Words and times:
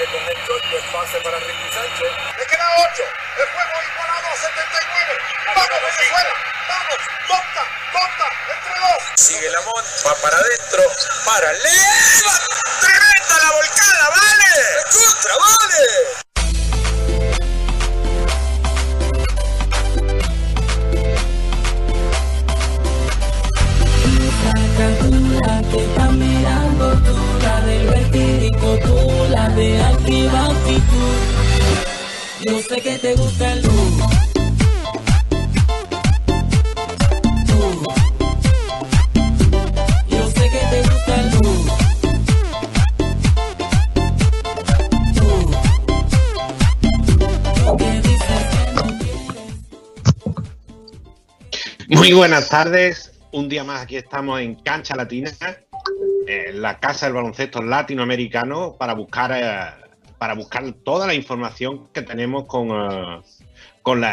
Con 0.00 0.16
el 0.16 0.82
pase 0.92 1.20
para 1.20 1.38
Ricky 1.40 1.68
Sánchez. 1.74 2.10
Le 2.38 2.46
queda 2.46 2.64
8. 2.90 3.02
El 3.36 3.46
juego 3.52 3.82
igualado 3.92 4.28
a 4.28 4.36
79. 4.36 5.18
Vamos, 5.54 5.68
Venezuela. 5.82 6.34
Vamos. 6.68 6.98
Tonta, 7.28 7.64
tonta. 7.92 8.26
Entre 8.48 8.80
dos. 8.80 9.20
Sigue 9.20 9.50
la 9.50 9.60
va 9.60 10.14
para 10.22 10.38
adentro. 10.38 10.82
Para. 11.26 11.52
¡Leva! 11.52 12.32
¡Tremenda 12.80 13.44
la 13.44 13.52
volcada! 13.52 14.08
¡Vale! 14.08 14.82
¡Contra, 14.90 15.36
vale! 15.36 16.29
Yo 32.50 32.60
sé 32.62 32.80
que 32.80 32.98
te 32.98 33.14
gusta 33.14 33.52
el 33.52 33.62
tú. 33.62 33.70
Que 40.50 40.58
te 40.70 40.82
gusta 40.82 41.20
el. 41.20 41.30
Muy 51.96 52.12
buenas 52.12 52.48
tardes, 52.48 53.12
un 53.30 53.48
día 53.48 53.62
más 53.62 53.82
aquí 53.82 53.94
estamos 53.96 54.40
en 54.40 54.56
Cancha 54.56 54.96
Latina, 54.96 55.30
en 56.26 56.60
la 56.60 56.80
casa 56.80 57.06
del 57.06 57.14
baloncesto 57.14 57.62
latinoamericano, 57.62 58.74
para 58.76 58.94
buscar, 58.94 59.30
eh, 59.36 59.89
para 60.20 60.34
buscar 60.34 60.70
toda 60.84 61.06
la 61.06 61.14
información 61.14 61.88
que 61.94 62.02
tenemos 62.02 62.44
con, 62.44 62.68
eh, 62.68 63.22
con 63.80 64.04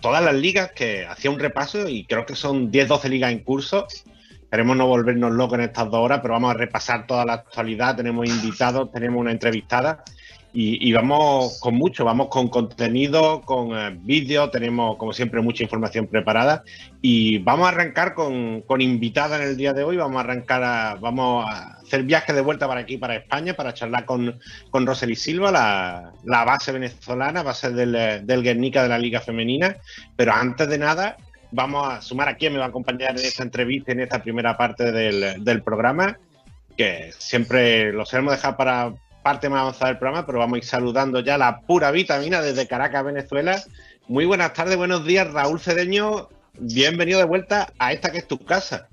todas 0.00 0.22
las 0.22 0.34
ligas, 0.36 0.70
que 0.70 1.04
hacía 1.04 1.28
un 1.32 1.40
repaso 1.40 1.88
y 1.88 2.04
creo 2.04 2.24
que 2.24 2.36
son 2.36 2.70
10-12 2.70 3.08
ligas 3.08 3.32
en 3.32 3.40
curso. 3.40 3.88
Queremos 4.48 4.76
no 4.76 4.86
volvernos 4.86 5.32
locos 5.32 5.58
en 5.58 5.64
estas 5.64 5.90
dos 5.90 5.96
horas, 5.96 6.20
pero 6.22 6.34
vamos 6.34 6.54
a 6.54 6.56
repasar 6.56 7.08
toda 7.08 7.24
la 7.24 7.32
actualidad. 7.32 7.96
Tenemos 7.96 8.28
invitados, 8.28 8.92
tenemos 8.92 9.20
una 9.20 9.32
entrevistada 9.32 10.04
y, 10.56 10.92
vamos 10.92 11.58
con 11.58 11.74
mucho, 11.74 12.04
vamos 12.04 12.28
con 12.28 12.48
contenido, 12.48 13.40
con 13.42 13.70
vídeos, 13.70 13.92
eh, 13.92 13.98
vídeo, 14.04 14.50
tenemos 14.50 14.96
como 14.96 15.12
siempre 15.12 15.40
mucha 15.40 15.64
información 15.64 16.06
preparada 16.06 16.62
y 17.02 17.38
vamos 17.38 17.66
a 17.66 17.70
arrancar 17.70 18.14
con, 18.14 18.62
con, 18.62 18.80
invitada 18.80 19.36
en 19.36 19.48
el 19.48 19.56
día 19.56 19.72
de 19.72 19.82
hoy, 19.82 19.96
vamos 19.96 20.18
a 20.18 20.20
arrancar, 20.20 20.62
a, 20.62 20.94
vamos 20.94 21.44
a 21.48 21.78
hacer 21.78 22.04
viaje 22.04 22.32
de 22.32 22.40
vuelta 22.40 22.68
para 22.68 22.82
aquí, 22.82 22.98
para 22.98 23.16
España, 23.16 23.54
para 23.54 23.74
charlar 23.74 24.04
con, 24.04 24.38
con 24.70 24.86
Rosely 24.86 25.16
Silva, 25.16 25.50
la, 25.50 26.12
la, 26.22 26.44
base 26.44 26.70
venezolana, 26.70 27.42
base 27.42 27.70
del, 27.70 28.24
del 28.24 28.42
Guernica 28.44 28.84
de 28.84 28.90
la 28.90 28.98
Liga 28.98 29.20
Femenina, 29.20 29.76
pero 30.14 30.34
antes 30.34 30.68
de 30.68 30.78
nada 30.78 31.16
vamos 31.50 31.88
a 31.88 32.00
sumar 32.00 32.28
a 32.28 32.36
quién 32.36 32.52
me 32.52 32.60
va 32.60 32.66
a 32.66 32.68
acompañar 32.68 33.18
en 33.18 33.24
esta 33.24 33.42
entrevista, 33.42 33.90
en 33.90 34.00
esta 34.00 34.22
primera 34.22 34.56
parte 34.56 34.92
del, 34.92 35.42
del 35.42 35.62
programa 35.62 36.16
que 36.76 37.12
siempre 37.18 37.92
lo 37.92 38.04
sabemos 38.04 38.34
dejar 38.34 38.56
para, 38.56 38.92
parte 39.24 39.48
más 39.48 39.62
avanzada 39.62 39.86
del 39.86 39.98
programa, 39.98 40.26
pero 40.26 40.38
vamos 40.38 40.56
a 40.56 40.58
ir 40.58 40.64
saludando 40.64 41.20
ya 41.20 41.38
la 41.38 41.62
pura 41.62 41.90
vitamina 41.90 42.42
desde 42.42 42.68
Caracas, 42.68 43.06
Venezuela. 43.06 43.64
Muy 44.06 44.26
buenas 44.26 44.52
tardes, 44.52 44.76
buenos 44.76 45.06
días, 45.06 45.32
Raúl 45.32 45.58
Cedeño. 45.58 46.28
Bienvenido 46.58 47.18
de 47.20 47.24
vuelta 47.24 47.72
a 47.78 47.94
esta 47.94 48.12
que 48.12 48.18
es 48.18 48.28
tu 48.28 48.38
casa. 48.44 48.86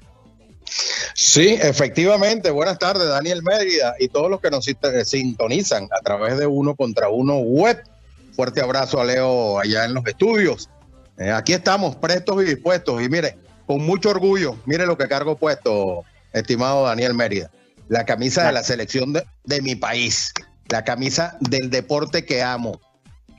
Sí, 1.14 1.60
efectivamente. 1.62 2.50
Buenas 2.50 2.80
tardes, 2.80 3.10
Daniel 3.10 3.44
Mérida 3.44 3.96
y 4.00 4.08
todos 4.08 4.32
los 4.32 4.40
que 4.40 4.50
nos 4.50 4.66
sintonizan 5.04 5.90
a 5.92 6.02
través 6.02 6.38
de 6.38 6.48
Uno 6.48 6.76
contra 6.76 7.10
Uno 7.10 7.40
Web. 7.40 7.84
Fuerte 8.32 8.62
abrazo 8.62 9.02
a 9.02 9.04
Leo 9.04 9.60
allá 9.60 9.84
en 9.84 9.94
los 9.94 10.08
estudios. 10.08 10.70
Eh, 11.18 11.30
aquí 11.30 11.52
estamos 11.52 11.98
prestos 11.98 12.42
y 12.42 12.46
dispuestos. 12.46 13.02
Y 13.02 13.10
mire, 13.10 13.36
con 13.68 13.86
mucho 13.86 14.10
orgullo, 14.10 14.56
mire 14.66 14.86
lo 14.86 14.98
que 14.98 15.10
cargo 15.10 15.36
puesto, 15.36 16.06
estimado 16.32 16.86
Daniel 16.86 17.16
Mérida 17.16 17.52
la 17.92 18.06
camisa 18.06 18.48
de 18.48 18.54
la 18.54 18.64
selección 18.64 19.12
de, 19.12 19.62
mi 19.62 19.76
país, 19.76 20.32
la 20.70 20.86
camisa 20.86 21.38
del 21.42 21.70
deporte 21.70 22.24
que 22.26 22.42
amo, 22.42 22.80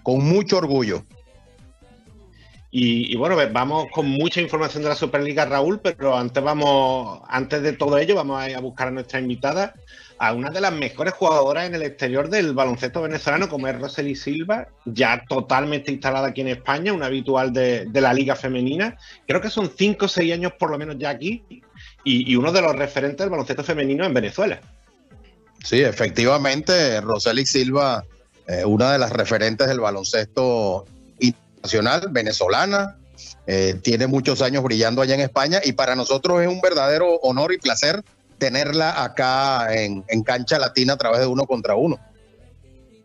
con 0.02 0.22
mucho 0.22 0.58
orgullo. 0.58 1.06
Y, 2.70 3.16
bueno, 3.16 3.36
vamos 3.50 3.86
con 3.90 4.06
mucha 4.06 4.42
información 4.42 4.82
de 4.82 4.90
la 4.90 4.94
Superliga, 4.94 5.46
Raúl, 5.46 5.80
pero 5.80 6.16
antes 6.18 6.42
vamos, 6.42 7.22
antes 7.28 7.62
de 7.62 7.72
todo 7.72 7.96
ello, 7.96 8.14
vamos 8.14 8.38
a, 8.42 8.50
ir 8.50 8.56
a 8.56 8.60
buscar 8.60 8.88
a 8.88 8.90
nuestra 8.90 9.20
invitada, 9.20 9.74
a 10.18 10.34
una 10.34 10.50
de 10.50 10.60
las 10.60 10.72
mejores 10.72 11.14
jugadoras 11.14 11.66
en 11.66 11.74
el 11.74 11.82
exterior 11.82 12.28
del 12.28 12.52
baloncesto 12.52 13.00
venezolano, 13.00 13.48
como 13.48 13.68
es 13.68 13.78
Rosely 13.78 14.14
Silva, 14.14 14.68
ya 14.84 15.24
totalmente 15.30 15.90
instalada 15.92 16.28
aquí 16.28 16.42
en 16.42 16.48
España, 16.48 16.92
una 16.92 17.06
habitual 17.06 17.54
de, 17.54 17.86
de 17.86 18.00
la 18.02 18.12
Liga 18.12 18.36
Femenina. 18.36 18.98
Creo 19.26 19.40
que 19.40 19.48
son 19.48 19.70
cinco 19.74 20.04
o 20.04 20.08
seis 20.08 20.30
años 20.34 20.52
por 20.58 20.70
lo 20.70 20.78
menos 20.78 20.96
ya 20.98 21.08
aquí 21.08 21.42
y, 22.04 22.34
uno 22.36 22.52
de 22.52 22.60
los 22.60 22.74
referentes 22.74 23.18
del 23.18 23.30
baloncesto 23.30 23.62
femenino 23.62 24.04
en 24.04 24.14
Venezuela. 24.14 24.60
Sí, 25.64 25.80
efectivamente, 25.80 27.00
Roseli 27.00 27.46
Silva, 27.46 28.04
eh, 28.48 28.64
una 28.64 28.92
de 28.92 28.98
las 28.98 29.12
referentes 29.12 29.68
del 29.68 29.80
baloncesto 29.80 30.84
internacional 31.20 32.08
venezolana, 32.10 32.96
eh, 33.46 33.78
tiene 33.82 34.06
muchos 34.06 34.42
años 34.42 34.62
brillando 34.62 35.02
allá 35.02 35.14
en 35.14 35.20
España 35.20 35.60
y 35.64 35.72
para 35.72 35.94
nosotros 35.96 36.40
es 36.42 36.48
un 36.48 36.60
verdadero 36.60 37.16
honor 37.22 37.52
y 37.52 37.58
placer 37.58 38.02
tenerla 38.38 39.04
acá 39.04 39.72
en, 39.72 40.02
cancha 40.24 40.58
latina 40.58 40.94
a 40.94 40.96
través 40.96 41.20
de 41.20 41.26
uno 41.26 41.44
contra 41.46 41.76
uno. 41.76 41.98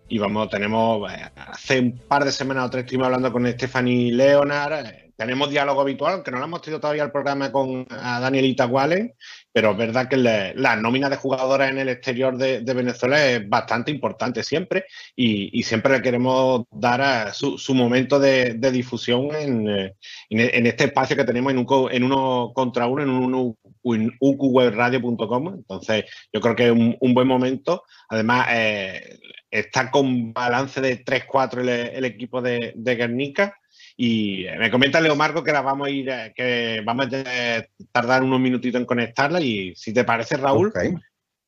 Y 0.10 0.18
vamos, 0.20 0.50
tenemos, 0.50 1.12
eh, 1.12 1.30
hace 1.36 1.80
un 1.80 1.98
par 1.98 2.26
de 2.26 2.32
semanas 2.32 2.66
o 2.66 2.70
tres 2.70 2.86
estuvimos 2.86 3.06
hablando 3.06 3.32
con 3.32 3.46
Stephanie 3.52 4.12
Leonard, 4.12 5.07
tenemos 5.18 5.50
diálogo 5.50 5.82
habitual, 5.82 6.22
que 6.24 6.30
no 6.30 6.38
lo 6.38 6.46
hemos 6.46 6.62
tenido 6.62 6.80
todavía 6.80 7.04
el 7.04 7.12
programa 7.12 7.52
con 7.52 7.86
Danielita 7.88 8.68
Wallen, 8.68 9.16
pero 9.52 9.72
es 9.72 9.78
verdad 9.78 10.08
que 10.08 10.16
la, 10.16 10.76
nómina 10.76 11.10
de 11.10 11.16
jugadoras 11.16 11.72
en 11.72 11.80
el 11.80 11.90
exterior 11.90 12.38
de, 12.38 12.62
Venezuela 12.62 13.26
es 13.26 13.50
bastante 13.50 13.90
importante 13.90 14.44
siempre 14.44 14.86
y, 15.16 15.64
siempre 15.64 15.92
le 15.94 16.04
queremos 16.04 16.66
dar 16.70 17.34
su, 17.34 17.58
momento 17.74 18.20
de, 18.20 18.54
difusión 18.72 19.30
en, 19.36 19.96
este 20.30 20.86
espacio 20.86 21.18
que 21.18 21.24
tenemos 21.24 21.52
en, 21.52 22.04
uno 22.04 22.52
contra 22.54 22.86
uno, 22.86 23.02
en 23.02 23.10
un 23.10 23.58
uqwebradio.com. 23.82 25.48
Entonces, 25.56 26.06
yo 26.32 26.40
creo 26.42 26.56
que 26.56 26.66
es 26.68 26.72
un, 26.72 27.14
buen 27.16 27.28
momento. 27.28 27.84
Además, 28.10 28.48
eh, 28.52 29.18
está 29.50 29.90
con 29.90 30.32
balance 30.32 30.80
de 30.80 31.04
3-4 31.04 31.68
el, 31.96 32.06
equipo 32.06 32.40
de, 32.40 32.74
de 32.76 32.96
Guernica 32.96 33.58
y 34.00 34.46
me 34.60 34.70
comenta 34.70 35.02
Leo 35.02 35.16
Marco 35.16 35.44
que 35.44 35.52
la 35.52 35.62
vamos 35.62 35.88
a 35.88 35.90
ir, 35.90 36.08
eh, 36.08 36.32
que 36.36 36.82
vamos 36.86 37.08
a 37.08 37.66
tardar 37.92 38.22
unos 38.22 38.40
minutitos 38.40 38.80
en 38.80 38.86
conectarla. 38.86 39.42
Y 39.42 39.76
si 39.76 39.92
te 39.92 40.04
parece, 40.04 40.38
Raúl, 40.38 40.72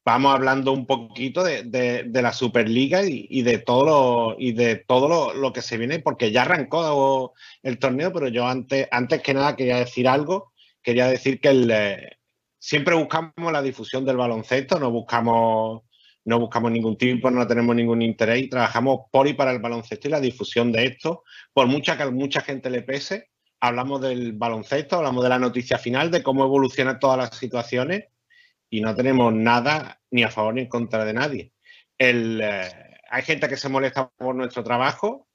vamos 0.03 0.33
hablando 0.33 0.71
un 0.71 0.87
poquito 0.87 1.43
de, 1.43 2.09
la 2.11 2.33
Superliga 2.33 3.03
y, 3.03 3.43
de 3.43 3.59
todo 3.59 3.85
lo 3.85 4.35
y 4.39 4.53
de 4.53 4.77
todo 4.77 5.31
lo, 5.31 5.53
que 5.53 5.61
se 5.61 5.77
viene, 5.77 5.99
porque 5.99 6.31
ya 6.31 6.41
arrancó 6.41 7.33
el 7.61 7.77
torneo, 7.77 8.11
pero 8.11 8.29
yo 8.29 8.47
antes, 8.47 8.87
antes 8.89 9.21
que 9.21 9.35
nada 9.35 9.55
quería 9.55 9.77
decir 9.77 10.07
algo. 10.07 10.51
Quería 10.81 11.07
decir 11.07 11.39
que 11.39 11.49
el, 11.49 11.69
eh, 11.69 12.17
siempre 12.57 12.95
buscamos 12.95 13.51
la 13.51 13.61
difusión 13.61 14.05
del 14.05 14.17
baloncesto, 14.17 14.79
no 14.79 14.89
buscamos 14.89 15.83
no 16.25 16.39
buscamos 16.39 16.71
ningún 16.71 16.97
tiempo, 16.97 17.31
no 17.31 17.47
tenemos 17.47 17.75
ningún 17.75 18.01
interés 18.01 18.43
y 18.43 18.49
trabajamos 18.49 19.01
por 19.11 19.27
y 19.27 19.33
para 19.33 19.51
el 19.51 19.59
baloncesto 19.59 20.07
y 20.07 20.11
la 20.11 20.19
difusión 20.19 20.71
de 20.71 20.85
esto. 20.85 21.23
Por 21.53 21.67
mucha 21.67 21.97
que 21.97 22.05
mucha 22.11 22.41
gente 22.41 22.69
le 22.69 22.81
pese, 22.81 23.29
hablamos 23.59 24.01
del 24.01 24.33
baloncesto, 24.33 24.97
hablamos 24.97 25.23
de 25.23 25.29
la 25.29 25.39
noticia 25.39 25.77
final, 25.77 26.11
de 26.11 26.23
cómo 26.23 26.43
evolucionan 26.43 26.99
todas 26.99 27.17
las 27.17 27.37
situaciones 27.37 28.05
y 28.69 28.81
no 28.81 28.95
tenemos 28.95 29.33
nada 29.33 29.99
ni 30.11 30.23
a 30.23 30.29
favor 30.29 30.53
ni 30.53 30.61
en 30.61 30.69
contra 30.69 31.05
de 31.05 31.13
nadie. 31.13 31.53
Eh, 31.97 32.69
hay 33.09 33.23
gente 33.23 33.47
que 33.49 33.57
se 33.57 33.69
molesta 33.69 34.09
por 34.09 34.35
nuestro 34.35 34.63
trabajo, 34.63 35.27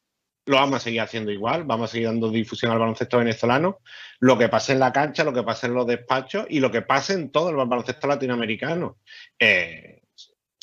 lo 0.47 0.57
vamos 0.57 0.77
a 0.77 0.81
seguir 0.81 1.01
haciendo 1.01 1.33
igual, 1.33 1.65
vamos 1.65 1.91
a 1.91 1.93
seguir 1.93 2.09
dando 2.09 2.31
difusión 2.31 2.71
al 2.71 2.79
baloncesto 2.79 3.19
venezolano, 3.19 3.81
lo 4.21 4.39
que 4.39 4.49
pase 4.49 4.73
en 4.73 4.81
la 4.81 4.93
cancha, 4.93 5.25
lo 5.25 5.33
que 5.33 5.43
pase 5.43 5.67
en 5.67 5.75
los 5.75 5.87
despachos 5.87 6.47
y 6.49 6.61
lo 6.61 6.71
que 6.71 6.83
pase 6.83 7.15
en 7.15 7.31
todo 7.31 7.51
el 7.51 7.57
baloncesto 7.57 8.07
latinoamericano. 8.07 8.99
Eh, 9.39 10.03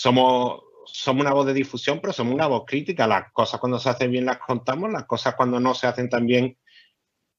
somos, 0.01 0.61
somos 0.85 1.21
una 1.21 1.33
voz 1.33 1.45
de 1.45 1.53
difusión, 1.53 1.99
pero 2.01 2.11
somos 2.11 2.33
una 2.33 2.47
voz 2.47 2.63
crítica. 2.65 3.05
Las 3.05 3.31
cosas 3.31 3.59
cuando 3.59 3.77
se 3.77 3.89
hacen 3.89 4.11
bien 4.11 4.25
las 4.25 4.39
contamos, 4.39 4.91
las 4.91 5.05
cosas 5.05 5.35
cuando 5.35 5.59
no 5.59 5.75
se 5.75 5.85
hacen 5.85 6.09
tan 6.09 6.25
bien 6.25 6.57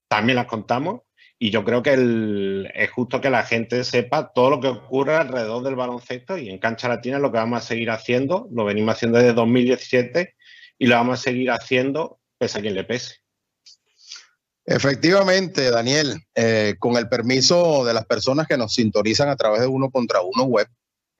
también 0.08 0.36
las 0.36 0.46
contamos. 0.46 1.00
Y 1.40 1.50
yo 1.50 1.64
creo 1.64 1.82
que 1.82 2.70
es 2.72 2.90
justo 2.92 3.20
que 3.20 3.30
la 3.30 3.42
gente 3.42 3.82
sepa 3.82 4.32
todo 4.32 4.50
lo 4.50 4.60
que 4.60 4.68
ocurre 4.68 5.16
alrededor 5.16 5.64
del 5.64 5.74
baloncesto 5.74 6.38
y 6.38 6.50
en 6.50 6.58
Cancha 6.58 6.88
Latina 6.88 7.18
lo 7.18 7.32
que 7.32 7.38
vamos 7.38 7.64
a 7.64 7.66
seguir 7.66 7.90
haciendo, 7.90 8.48
lo 8.52 8.64
venimos 8.64 8.94
haciendo 8.94 9.18
desde 9.18 9.32
2017 9.32 10.36
y 10.78 10.86
lo 10.86 10.94
vamos 10.94 11.18
a 11.18 11.22
seguir 11.22 11.50
haciendo 11.50 12.20
pese 12.38 12.60
a 12.60 12.62
quien 12.62 12.76
le 12.76 12.84
pese. 12.84 13.16
Efectivamente, 14.64 15.68
Daniel, 15.72 16.20
eh, 16.36 16.76
con 16.78 16.96
el 16.96 17.08
permiso 17.08 17.84
de 17.84 17.94
las 17.94 18.06
personas 18.06 18.46
que 18.46 18.56
nos 18.56 18.74
sintonizan 18.74 19.28
a 19.28 19.34
través 19.34 19.62
de 19.62 19.66
uno 19.66 19.90
contra 19.90 20.20
uno 20.20 20.44
web, 20.44 20.68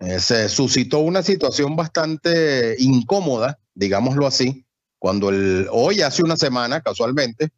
eh, 0.03 0.21
se 0.21 0.49
suscitó 0.49 0.99
una 0.99 1.23
situación 1.23 1.77
bastante 1.77 2.77
incómoda 2.79 3.59
digámoslo 3.75 4.27
así, 4.27 4.65
cuando 4.99 5.31
el, 5.31 5.69
hoy 5.71 6.03
hace 6.03 6.23
una 6.23 6.37
semana, 6.37 6.81
casualmente, 6.81 7.51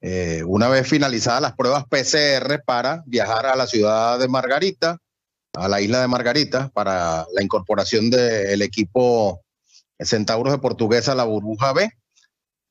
eh, 0.00 0.42
una 0.46 0.68
vez 0.68 0.88
finalizadas 0.88 1.42
las 1.42 1.54
pruebas 1.54 1.84
PCR 1.86 2.62
para 2.64 3.02
viajar 3.06 3.46
a 3.46 3.56
la 3.56 3.66
ciudad 3.66 4.18
de 4.18 4.28
Margarita, 4.28 4.98
a 5.54 5.68
la 5.68 5.80
isla 5.80 6.00
de 6.00 6.08
Margarita, 6.08 6.70
para 6.72 7.26
la 7.34 7.42
incorporación 7.42 8.10
del 8.10 8.62
equipo 8.62 9.42
Centauros 9.98 10.52
de 10.52 10.58
Portuguesa 10.58 11.12
a 11.12 11.16
la 11.16 11.24
burbuja 11.24 11.72
B. 11.72 11.90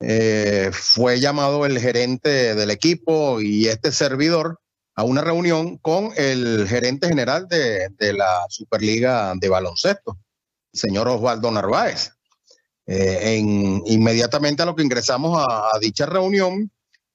Eh, 0.01 0.69
fue 0.71 1.19
llamado 1.19 1.65
el 1.65 1.77
gerente 1.77 2.55
del 2.55 2.71
equipo 2.71 3.41
y 3.41 3.67
este 3.67 3.91
servidor 3.91 4.59
a 4.99 5.03
una 5.03 5.21
reunión 5.21 5.77
con 5.77 6.11
el 6.17 6.67
gerente 6.67 7.07
general 7.07 7.47
de, 7.47 7.89
la 8.11 8.45
Superliga 8.49 9.33
de 9.33 9.47
Baloncesto, 9.47 10.19
el 10.73 10.79
señor 10.81 11.07
Osvaldo 11.07 11.49
Narváez. 11.49 12.11
Eh, 12.85 13.37
en, 13.37 13.81
inmediatamente 13.85 14.61
a 14.61 14.65
lo 14.65 14.75
que 14.75 14.83
ingresamos 14.83 15.41
a, 15.47 15.71
dicha 15.79 16.05
reunión, 16.05 16.69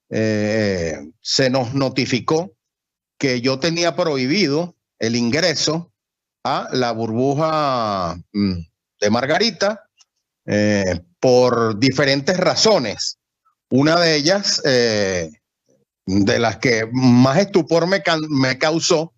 eh, 0.09 0.99
se 1.21 1.51
nos 1.51 1.75
notificó 1.75 2.53
que 3.19 3.43
yo 3.43 3.59
tenía 3.59 3.95
prohibido 3.95 4.75
el 4.99 5.15
ingreso 5.15 5.93
a 6.43 6.71
la 6.73 6.91
burbuja 6.93 8.17
mm, 8.33 8.61
de 8.99 9.11
Margarita 9.11 9.91
eh, 10.47 11.03
por 11.21 11.79
diferentes 11.79 12.39
razones. 12.39 13.19
Una 13.69 14.01
de 14.01 14.17
ellas, 14.17 14.63
de 16.07 16.39
las 16.39 16.59
que 16.59 16.89
más 16.93 17.39
estupor 17.39 17.87
me, 17.87 18.03
me 18.29 18.59
causó, 18.59 19.15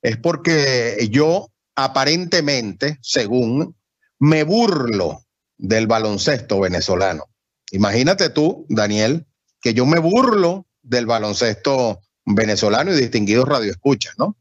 es 0.00 0.16
porque 0.16 1.08
yo 1.10 1.52
aparentemente, 1.74 2.98
según, 3.02 3.76
me 4.18 4.44
burlo 4.44 5.22
del 5.56 5.86
baloncesto 5.86 6.60
venezolano. 6.60 7.24
Imagínate 7.70 8.30
tú, 8.30 8.66
Daniel, 8.68 9.26
que 9.60 9.74
yo 9.74 9.86
me 9.86 9.98
burlo 9.98 10.66
del 10.82 11.06
baloncesto 11.06 12.00
venezolano 12.24 12.92
y 12.92 12.96
distinguidos 12.96 13.48
radioescuchas, 13.48 14.14
¿no? 14.18 14.36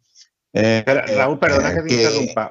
Eh, 0.53 0.83
Raúl, 0.85 1.39
perdona 1.39 1.73
que 1.73 1.81
te 1.83 1.93
interrumpa. 1.93 2.49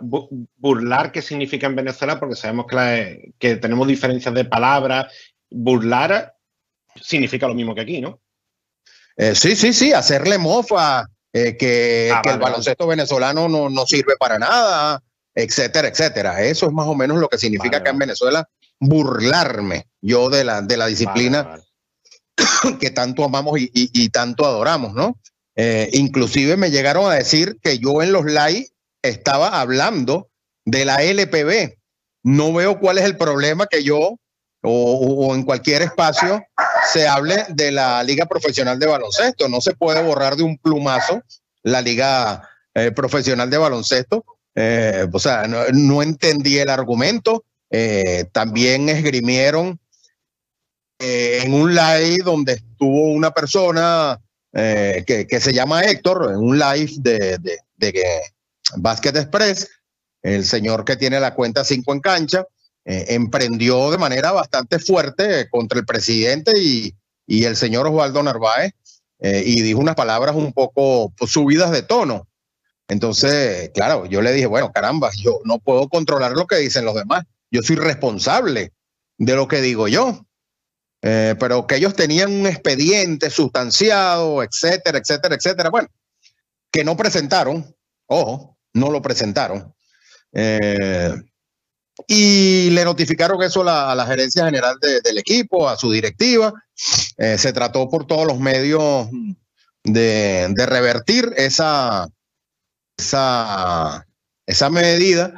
Burlar, 0.56 1.12
¿qué 1.12 1.20
significa 1.20 1.66
en 1.66 1.76
Venezuela? 1.76 2.18
Porque 2.18 2.36
sabemos 2.36 2.66
que, 2.66 3.34
que 3.38 3.56
tenemos 3.56 3.86
diferencias 3.86 4.34
de 4.34 4.46
palabras. 4.46 5.12
Burlar 5.50 6.34
significa 7.00 7.46
lo 7.46 7.54
mismo 7.54 7.74
que 7.74 7.82
aquí, 7.82 8.00
¿no? 8.00 8.20
Eh, 9.22 9.34
sí, 9.34 9.54
sí, 9.54 9.74
sí, 9.74 9.92
hacerle 9.92 10.38
mofa, 10.38 11.06
eh, 11.34 11.54
que, 11.58 12.10
ah, 12.10 12.22
el 12.24 12.38
baloncesto 12.38 12.86
venezolano 12.86 13.50
no, 13.50 13.68
no, 13.68 13.84
sirve 13.84 14.14
para 14.18 14.38
nada, 14.38 15.02
etcétera, 15.34 15.88
etcétera. 15.88 16.42
Eso 16.42 16.64
es 16.64 16.72
más 16.72 16.86
o 16.86 16.94
menos 16.94 17.18
lo 17.18 17.28
que 17.28 17.36
significa 17.36 17.76
acá 17.76 17.90
en 17.90 17.98
Venezuela 17.98 18.48
burlarme 18.78 19.88
yo 20.00 20.30
de 20.30 20.44
la, 20.44 20.62
de 20.62 20.76
la 20.78 20.86
disciplina 20.86 21.60
que 22.80 22.90
tanto 22.92 23.22
amamos 23.22 23.58
y, 23.60 24.08
tanto 24.08 24.46
adoramos, 24.46 24.94
¿no? 24.94 25.18
Eh, 25.54 25.90
inclusive 25.92 26.56
me 26.56 26.70
llegaron 26.70 27.10
a 27.10 27.16
decir 27.16 27.58
que 27.60 27.78
yo 27.78 28.02
en 28.02 28.12
los 28.12 28.24
live 28.24 28.68
estaba 29.02 29.60
hablando 29.60 30.30
de 30.64 30.86
la 30.86 31.02
LPB. 31.02 31.76
No 32.22 32.54
veo 32.54 32.80
cuál 32.80 32.96
es 32.96 33.04
el 33.04 33.18
problema 33.18 33.66
que 33.66 33.84
yo 33.84 34.16
o, 34.62 35.34
en 35.34 35.42
cualquier 35.44 35.82
espacio 35.82 36.44
se 36.92 37.06
hable 37.08 37.46
de 37.48 37.72
la 37.72 38.02
Liga 38.02 38.26
Profesional 38.26 38.78
de 38.78 38.86
Baloncesto. 38.86 39.48
No 39.48 39.60
se 39.60 39.74
puede 39.74 40.02
borrar 40.02 40.36
de 40.36 40.42
un 40.42 40.58
plumazo 40.58 41.22
la 41.62 41.80
Liga 41.80 42.48
eh, 42.74 42.90
Profesional 42.90 43.48
de 43.48 43.58
Baloncesto. 43.58 44.24
Eh, 44.54 45.06
o 45.10 45.18
sea, 45.18 45.46
no, 45.46 46.02
entendí 46.02 46.58
el 46.58 46.68
argumento. 46.68 47.44
Eh, 47.70 48.26
también 48.32 48.88
esgrimieron 48.88 49.78
en 50.98 51.54
un 51.54 51.74
live 51.74 52.18
donde 52.22 52.54
estuvo 52.54 53.04
una 53.12 53.30
persona 53.30 54.20
eh, 54.52 55.04
que, 55.06 55.40
se 55.40 55.52
llama 55.52 55.82
Héctor, 55.82 56.30
en 56.32 56.38
un 56.38 56.58
live 56.58 56.92
de, 56.98 57.38
de, 57.38 57.58
de 57.76 58.02
Basket 58.76 59.16
Express, 59.16 59.68
el 60.22 60.44
señor 60.44 60.84
que 60.84 60.96
tiene 60.96 61.20
la 61.20 61.34
cuenta 61.34 61.64
5 61.64 61.92
en 61.92 62.00
cancha, 62.00 62.44
emprendió 63.08 63.90
de 63.90 63.98
manera 63.98 64.32
bastante 64.32 64.78
fuerte 64.78 65.48
contra 65.50 65.78
el 65.78 65.86
presidente 65.86 66.52
y, 66.56 66.94
el 67.26 67.56
señor 67.56 67.86
Osvaldo 67.86 68.22
Narváez 68.22 68.72
y 69.20 69.62
dijo 69.62 69.78
unas 69.78 69.94
palabras 69.94 70.34
un 70.34 70.52
poco 70.52 71.12
pues, 71.16 71.30
subidas 71.30 71.70
de 71.70 71.82
tono. 71.82 72.26
Entonces, 72.88 73.70
claro, 73.72 74.06
yo 74.06 74.20
le 74.20 74.32
dije, 74.32 74.46
bueno, 74.46 74.72
caramba, 74.72 75.10
yo 75.16 75.38
no 75.44 75.60
puedo 75.60 75.88
controlar 75.88 76.32
lo 76.32 76.46
que 76.46 76.56
dicen 76.56 76.84
los 76.84 76.96
demás 76.96 77.24
yo 77.50 77.62
soy 77.62 77.76
responsable 77.76 78.72
de 79.18 79.34
lo 79.34 79.48
que 79.48 79.60
digo 79.60 79.88
yo. 79.88 80.26
Eh, 81.02 81.34
pero 81.40 81.66
que 81.66 81.76
ellos 81.76 81.94
tenían 81.94 82.30
un 82.30 82.46
expediente 82.46 83.30
sustanciado, 83.30 84.42
etcétera, 84.42 84.98
etcétera, 84.98 85.34
etcétera. 85.34 85.70
Bueno, 85.70 85.88
que 86.70 86.84
no 86.84 86.96
presentaron, 86.96 87.74
ojo, 88.06 88.58
no 88.74 88.90
lo 88.90 89.00
presentaron. 89.00 89.74
Eh, 90.32 91.14
y 92.06 92.70
le 92.70 92.84
notificaron 92.84 93.42
eso 93.42 93.62
a 93.68 93.94
la, 93.94 94.06
gerencia 94.06 94.44
general 94.44 94.76
del 94.80 95.18
equipo, 95.18 95.68
a 95.68 95.76
su 95.76 95.90
directiva. 95.90 96.52
Eh, 97.18 97.36
se 97.38 97.52
trató 97.52 97.88
por 97.88 98.06
todos 98.06 98.26
los 98.26 98.38
medios 98.38 99.08
de, 99.84 100.48
de 100.50 100.66
revertir 100.66 101.32
esa, 101.36 102.08
esa, 102.96 104.70
medida 104.70 105.32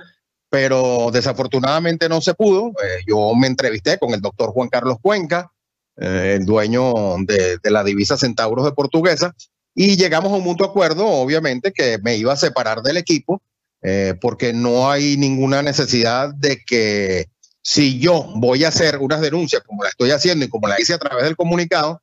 pero 0.50 1.10
desafortunadamente 1.10 2.10
no 2.10 2.20
se 2.20 2.34
pudo. 2.34 2.68
Eh, 2.84 3.02
yo 3.06 3.34
me 3.34 3.46
entrevisté 3.46 3.98
con 3.98 4.12
el 4.12 4.20
doctor 4.20 4.50
Juan 4.50 4.68
Carlos 4.68 4.98
Cuenca, 5.00 5.50
eh, 5.96 6.36
el 6.38 6.44
dueño 6.44 6.92
de, 7.24 7.58
la 7.64 7.82
divisa 7.82 8.18
Centauros 8.18 8.66
de 8.66 8.72
Portuguesa, 8.72 9.34
y 9.74 9.96
llegamos 9.96 10.30
a 10.30 10.36
un 10.36 10.44
mutuo 10.44 10.66
acuerdo, 10.66 11.06
obviamente, 11.06 11.72
que 11.72 11.98
me 12.02 12.16
iba 12.16 12.34
a 12.34 12.36
separar 12.36 12.82
del 12.82 12.98
equipo, 12.98 13.40
eh, 13.82 14.14
porque 14.20 14.52
no 14.52 14.90
hay 14.90 15.16
ninguna 15.16 15.62
necesidad 15.62 16.34
de 16.34 16.62
que 16.64 17.26
si 17.62 17.98
yo 17.98 18.32
voy 18.36 18.64
a 18.64 18.68
hacer 18.68 18.98
unas 18.98 19.20
denuncias 19.20 19.62
como 19.62 19.82
la 19.82 19.90
estoy 19.90 20.10
haciendo 20.10 20.44
y 20.44 20.48
como 20.48 20.68
la 20.68 20.80
hice 20.80 20.94
a 20.94 20.98
través 20.98 21.24
del 21.24 21.36
comunicado, 21.36 22.00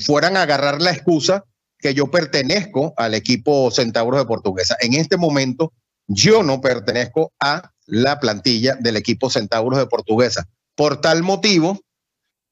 fueran 0.00 0.36
a 0.36 0.42
agarrar 0.42 0.82
la 0.82 0.90
excusa 0.90 1.42
que 1.78 1.94
yo 1.94 2.10
pertenezco 2.10 2.92
al 2.96 3.14
equipo 3.14 3.70
Centauros 3.70 4.20
de 4.20 4.26
Portuguesa. 4.26 4.76
En 4.80 4.94
este 4.94 5.16
momento 5.16 5.72
yo 6.06 6.42
no 6.42 6.60
pertenezco 6.60 7.32
a 7.38 7.70
la 7.86 8.18
plantilla 8.18 8.76
del 8.76 8.96
equipo 8.96 9.30
Centauros 9.30 9.78
de 9.78 9.86
Portuguesa. 9.86 10.48
Por 10.74 11.00
tal 11.00 11.22
motivo, 11.22 11.80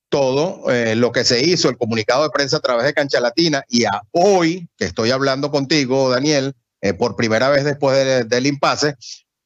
todo 0.08 0.70
eh, 0.70 0.94
lo 0.94 1.12
que 1.12 1.24
se 1.24 1.44
hizo, 1.44 1.68
el 1.68 1.76
comunicado 1.76 2.22
de 2.22 2.30
prensa 2.30 2.58
a 2.58 2.60
través 2.60 2.84
de 2.84 2.94
Cancha 2.94 3.20
Latina 3.20 3.64
y 3.68 3.84
a 3.84 4.02
hoy 4.12 4.68
que 4.76 4.84
estoy 4.84 5.10
hablando 5.10 5.50
contigo, 5.50 6.10
Daniel, 6.10 6.54
eh, 6.86 6.94
por 6.94 7.16
primera 7.16 7.48
vez 7.48 7.64
después 7.64 8.28
del 8.28 8.46
impasse 8.46 8.94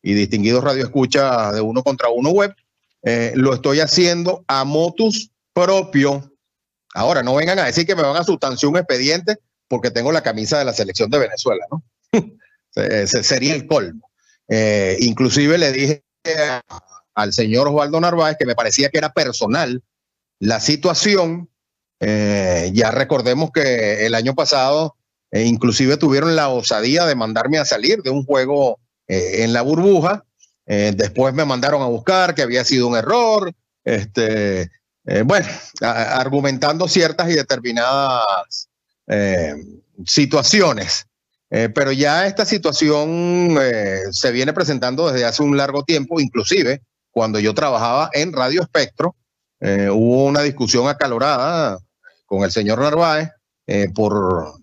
y 0.03 0.13
distinguidos 0.13 0.63
radioescucha 0.63 1.53
de 1.53 1.63
uno 1.63 1.83
contra 1.83 2.11
uno 2.11 2.31
web, 2.31 2.55
eh, 3.03 3.33
lo 3.35 3.55
estoy 3.55 3.81
haciendo 3.81 4.45
a 4.47 4.65
motus 4.65 5.31
propio. 5.55 6.33
Ahora, 6.93 7.23
no 7.23 7.35
vengan 7.35 7.59
a 7.59 7.65
decir 7.65 7.87
que 7.87 7.95
me 7.95 8.03
van 8.03 8.17
a 8.17 8.25
sustanciar 8.25 8.71
un 8.71 8.77
expediente 8.77 9.39
porque 9.69 9.91
tengo 9.91 10.13
la 10.13 10.23
camisa 10.23 10.59
de 10.59 10.67
la 10.67 10.75
selección 10.75 11.09
de 11.11 11.19
Venezuela, 11.19 11.65
¿no? 11.71 11.83
sería 13.23 13.55
el 13.55 13.67
colmo. 13.67 14.11
Eh, 14.49 14.99
inclusive 15.01 15.57
le 15.57 15.73
dije 15.73 16.05
al 17.15 17.33
señor 17.33 17.69
Osvaldo 17.69 18.01
Narváez 18.01 18.37
que 18.39 18.47
me 18.47 18.55
parecía 18.55 18.91
que 18.91 18.99
era 18.99 19.13
personal 19.13 19.83
la 20.41 20.61
situación. 20.61 21.49
Ya 22.01 22.91
recordemos 22.91 23.51
que 23.53 24.07
el 24.07 24.15
año 24.15 24.35
pasado 24.35 24.97
eh, 25.31 25.45
inclusive 25.45 25.97
tuvieron 25.97 26.37
la 26.37 26.49
osadía 26.49 27.07
de 27.07 27.15
mandarme 27.15 27.59
a 27.59 27.65
salir 27.65 28.03
de 28.03 28.11
un 28.11 28.25
juego 28.25 28.79
en 29.13 29.53
la 29.53 29.63
burbuja. 29.63 30.25
después 30.67 31.35
me 31.35 31.45
mandaron 31.45 31.83
a 31.83 31.87
buscar 31.87 32.33
que 32.33 32.43
había 32.43 32.65
sido 32.65 32.87
un 32.87 32.97
error. 32.97 33.53
Este, 33.83 34.71
bueno, 35.25 35.49
argumentando 35.81 36.87
ciertas 36.87 37.29
y 37.29 37.35
determinadas 37.35 38.69
situaciones. 40.07 41.07
Eh, 41.51 41.69
pero 41.69 41.91
ya 41.91 42.27
esta 42.27 42.45
situación 42.45 43.57
eh, 43.61 44.03
se 44.13 44.31
viene 44.31 44.53
presentando 44.53 45.11
desde 45.11 45.27
hace 45.27 45.43
un 45.43 45.57
largo 45.57 45.83
tiempo, 45.83 46.21
inclusive 46.21 46.83
cuando 47.11 47.41
yo 47.41 47.55
trabajaba 47.55 48.09
en 48.13 48.33
Radio 48.33 48.63
Espectro, 48.63 49.17
eh, 49.59 49.91
hubo 49.91 50.27
una 50.27 50.43
discusión 50.43 50.89
acalorada 50.89 51.79
con 52.25 52.45
el 52.45 52.53
señor 52.53 52.79
Narváez 52.79 53.31
por 53.95 54.60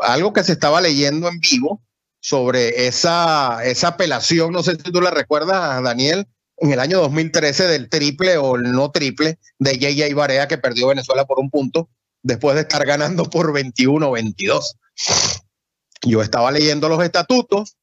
algo 0.00 0.32
que 0.32 0.44
se 0.44 0.52
estaba 0.52 0.80
leyendo 0.80 1.28
en 1.28 1.38
vivo 1.40 1.82
sobre 2.20 2.86
esa, 2.86 3.64
esa 3.64 3.88
apelación, 3.88 4.52
no 4.52 4.62
sé 4.62 4.72
si 4.72 4.90
tú 4.90 5.00
la 5.00 5.10
recuerdas, 5.10 5.82
Daniel, 5.82 6.26
en 6.58 6.72
el 6.72 6.80
año 6.80 7.00
2013 7.00 7.68
del 7.68 7.88
triple 7.88 8.38
o 8.38 8.56
el 8.56 8.72
no 8.72 8.90
triple 8.90 9.38
de 9.58 9.74
J.J. 9.74 10.14
Barea 10.14 10.48
que 10.48 10.58
perdió 10.58 10.88
Venezuela 10.88 11.24
por 11.24 11.38
un 11.38 11.50
punto 11.50 11.88
después 12.22 12.54
de 12.56 12.62
estar 12.62 12.84
ganando 12.84 13.24
por 13.24 13.52
21-22 13.52 14.76
yo 16.02 16.22
estaba 16.22 16.50
leyendo 16.50 16.88
los 16.88 17.02
estatutos 17.02 17.76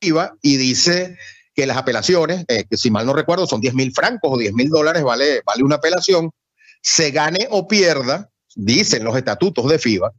iba 0.00 0.36
y 0.42 0.56
dice 0.56 1.16
que 1.54 1.66
las 1.66 1.76
apelaciones, 1.76 2.44
eh, 2.48 2.64
que 2.68 2.76
si 2.76 2.90
mal 2.90 3.06
no 3.06 3.14
recuerdo 3.14 3.46
son 3.46 3.60
10 3.60 3.74
mil 3.74 3.92
francos 3.92 4.32
o 4.32 4.38
10 4.38 4.52
mil 4.54 4.68
dólares, 4.68 5.02
vale, 5.02 5.40
vale 5.46 5.62
una 5.62 5.76
apelación, 5.76 6.30
se 6.82 7.10
gane 7.12 7.46
o 7.50 7.68
pierda, 7.68 8.30
dicen 8.56 9.04
los 9.04 9.16
estatutos 9.16 9.68
de 9.68 9.78
FIBA, 9.78 10.12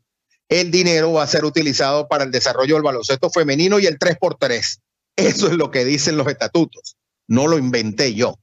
el 0.49 0.71
dinero 0.71 1.13
va 1.13 1.23
a 1.23 1.27
ser 1.27 1.45
utilizado 1.45 2.07
para 2.07 2.23
el 2.23 2.31
desarrollo 2.31 2.75
del 2.75 2.83
baloncesto 2.83 3.29
femenino 3.29 3.79
y 3.79 3.85
el 3.85 3.97
3x3. 3.97 4.79
Eso 5.15 5.47
es 5.47 5.53
lo 5.53 5.71
que 5.71 5.85
dicen 5.85 6.17
los 6.17 6.27
estatutos. 6.27 6.97
No 7.27 7.47
lo 7.47 7.57
inventé 7.57 8.13
yo. 8.13 8.39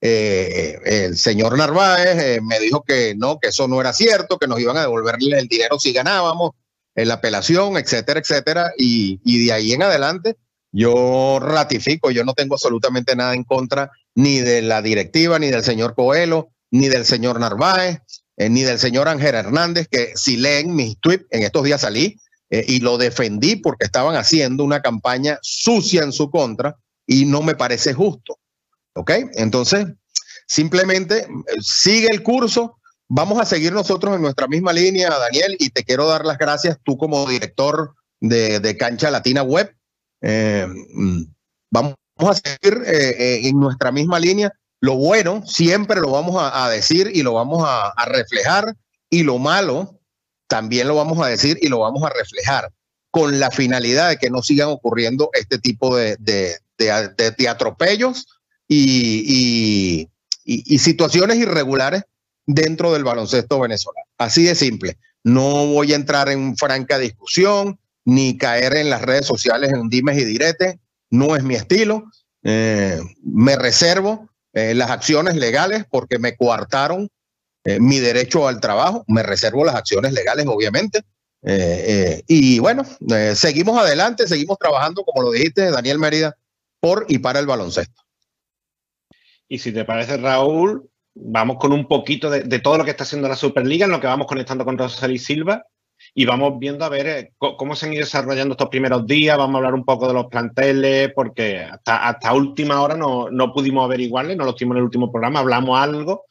Eh, 0.00 0.78
el 0.84 1.16
señor 1.16 1.56
Narváez 1.56 2.18
eh, 2.18 2.40
me 2.42 2.58
dijo 2.58 2.82
que 2.82 3.14
no, 3.16 3.38
que 3.38 3.48
eso 3.48 3.68
no 3.68 3.80
era 3.80 3.92
cierto, 3.92 4.38
que 4.38 4.48
nos 4.48 4.60
iban 4.60 4.76
a 4.76 4.82
devolverle 4.82 5.38
el 5.38 5.46
dinero 5.46 5.78
si 5.78 5.92
ganábamos 5.92 6.52
en 6.94 7.08
la 7.08 7.14
apelación, 7.14 7.76
etcétera, 7.76 8.20
etcétera. 8.20 8.72
Y, 8.76 9.20
y 9.24 9.46
de 9.46 9.52
ahí 9.52 9.72
en 9.72 9.82
adelante 9.82 10.36
yo 10.72 11.38
ratifico, 11.38 12.10
yo 12.10 12.24
no 12.24 12.32
tengo 12.32 12.54
absolutamente 12.54 13.14
nada 13.14 13.34
en 13.34 13.44
contra 13.44 13.90
ni 14.14 14.40
de 14.40 14.62
la 14.62 14.82
directiva, 14.82 15.38
ni 15.38 15.50
del 15.50 15.62
señor 15.62 15.94
Coelho, 15.94 16.48
ni 16.70 16.88
del 16.88 17.04
señor 17.04 17.38
Narváez, 17.38 17.98
eh, 18.36 18.48
ni 18.48 18.62
del 18.62 18.78
señor 18.78 19.08
Ángel 19.08 19.34
Hernández, 19.34 19.88
que 19.88 20.12
si 20.14 20.36
leen 20.36 20.74
mis 20.74 20.98
tweets, 21.00 21.26
en 21.30 21.42
estos 21.42 21.64
días 21.64 21.82
salí 21.82 22.18
eh, 22.50 22.64
y 22.66 22.80
lo 22.80 22.96
defendí 22.96 23.56
porque 23.56 23.84
estaban 23.84 24.16
haciendo 24.16 24.64
una 24.64 24.80
campaña 24.80 25.38
sucia 25.42 26.02
en 26.02 26.12
su 26.12 26.30
contra 26.30 26.76
y 27.06 27.26
no 27.26 27.42
me 27.42 27.54
parece 27.54 27.92
justo. 27.92 28.38
¿Ok? 28.94 29.10
Entonces, 29.34 29.86
simplemente 30.46 31.18
eh, 31.18 31.26
sigue 31.60 32.08
el 32.10 32.22
curso. 32.22 32.78
Vamos 33.08 33.38
a 33.38 33.44
seguir 33.44 33.72
nosotros 33.72 34.14
en 34.14 34.22
nuestra 34.22 34.46
misma 34.48 34.72
línea, 34.72 35.10
Daniel, 35.10 35.56
y 35.58 35.68
te 35.68 35.84
quiero 35.84 36.06
dar 36.06 36.24
las 36.24 36.38
gracias 36.38 36.78
tú 36.82 36.96
como 36.96 37.28
director 37.28 37.94
de, 38.20 38.60
de 38.60 38.76
Cancha 38.78 39.10
Latina 39.10 39.42
Web. 39.42 39.76
Mm, 40.22 41.24
vamos 41.70 41.94
a 42.16 42.34
seguir 42.34 42.82
en 42.86 43.60
nuestra 43.60 43.92
misma 43.92 44.18
línea 44.18 44.50
lo 44.82 44.96
bueno 44.96 45.44
siempre 45.46 46.00
lo 46.00 46.10
vamos 46.10 46.34
a, 46.38 46.68
decir 46.68 47.08
y 47.14 47.22
lo 47.22 47.34
vamos 47.34 47.62
a, 47.64 47.94
reflejar 48.04 48.76
y 49.08 49.22
lo 49.22 49.38
malo 49.38 50.00
también 50.48 50.88
lo 50.88 50.96
vamos 50.96 51.24
a 51.24 51.28
decir 51.28 51.56
y 51.62 51.68
lo 51.68 51.78
vamos 51.78 52.02
a 52.02 52.10
reflejar 52.10 52.72
con 53.12 53.38
la 53.38 53.52
finalidad 53.52 54.08
de 54.08 54.16
que 54.16 54.28
no 54.28 54.42
sigan 54.42 54.68
ocurriendo 54.68 55.30
este 55.34 55.58
tipo 55.58 55.96
de, 55.96 56.16
de, 56.18 57.48
atropellos 57.48 58.26
y, 58.66 60.08
y, 60.44 60.78
situaciones 60.78 61.36
irregulares 61.36 62.02
dentro 62.44 62.92
del 62.92 63.04
baloncesto 63.04 63.60
venezolano. 63.60 64.06
Así 64.18 64.42
de 64.42 64.56
simple. 64.56 64.98
No 65.22 65.66
voy 65.66 65.92
a 65.92 65.96
entrar 65.96 66.28
en 66.28 66.56
franca 66.56 66.98
discusión 66.98 67.78
ni 68.04 68.36
caer 68.36 68.74
en 68.74 68.90
las 68.90 69.02
redes 69.02 69.26
sociales 69.26 69.72
en 69.72 69.88
dimes 69.88 70.18
y 70.18 70.24
diretes. 70.24 70.76
No 71.08 71.36
es 71.36 71.44
mi 71.44 71.54
estilo. 71.54 72.10
Eh, 72.42 73.00
me 73.22 73.54
reservo 73.54 74.31
eh, 74.52 74.74
las 74.74 74.90
acciones 74.90 75.36
legales 75.36 75.84
porque 75.90 76.18
me 76.18 76.36
coartaron 76.36 77.08
eh, 77.64 77.80
mi 77.80 77.98
derecho 77.98 78.48
al 78.48 78.60
trabajo. 78.60 79.04
Me 79.08 79.22
reservo 79.22 79.64
las 79.64 79.74
acciones 79.74 80.12
legales, 80.12 80.46
obviamente. 80.46 81.02
Eh, 81.44 82.22
y 82.28 82.60
bueno, 82.60 82.84
seguimos 83.34 83.78
adelante, 83.78 84.28
seguimos 84.28 84.58
trabajando, 84.58 85.02
como 85.04 85.22
lo 85.22 85.32
dijiste, 85.32 85.70
Daniel 85.70 85.98
Mérida, 85.98 86.36
por 86.80 87.06
y 87.08 87.18
para 87.18 87.40
el 87.40 87.46
baloncesto. 87.46 88.02
Y 89.48 89.58
si 89.58 89.72
te 89.72 89.84
parece, 89.84 90.16
Raúl, 90.18 90.88
vamos 91.14 91.56
con 91.58 91.72
un 91.72 91.88
poquito 91.88 92.30
de, 92.30 92.42
de 92.42 92.58
todo 92.60 92.78
lo 92.78 92.84
que 92.84 92.92
está 92.92 93.02
haciendo 93.02 93.28
la 93.28 93.36
Superliga, 93.36 93.86
en 93.86 93.92
lo 93.92 94.00
que 94.00 94.06
vamos 94.06 94.28
conectando 94.28 94.64
con 94.64 94.78
Rosalí 94.78 95.18
Silva 95.18 95.66
y 96.14 96.26
vamos 96.26 96.58
viendo 96.58 96.84
a 96.84 96.88
ver 96.88 97.06
eh, 97.06 97.32
cómo 97.38 97.74
se 97.74 97.86
han 97.86 97.92
ido 97.94 98.04
desarrollando 98.04 98.52
estos 98.52 98.68
primeros 98.68 99.06
días, 99.06 99.38
vamos 99.38 99.54
a 99.54 99.58
hablar 99.58 99.74
un 99.74 99.84
poco 99.84 100.06
de 100.06 100.14
los 100.14 100.26
planteles, 100.26 101.10
porque 101.14 101.60
hasta, 101.60 102.08
hasta 102.08 102.34
última 102.34 102.82
hora 102.82 102.96
no, 102.96 103.30
no 103.30 103.52
pudimos 103.52 103.84
averiguarle, 103.84 104.36
no 104.36 104.44
lo 104.44 104.54
tuvimos 104.54 104.74
en 104.74 104.78
el 104.78 104.84
último 104.84 105.10
programa, 105.10 105.40
hablamos 105.40 105.78
algo, 105.80 106.26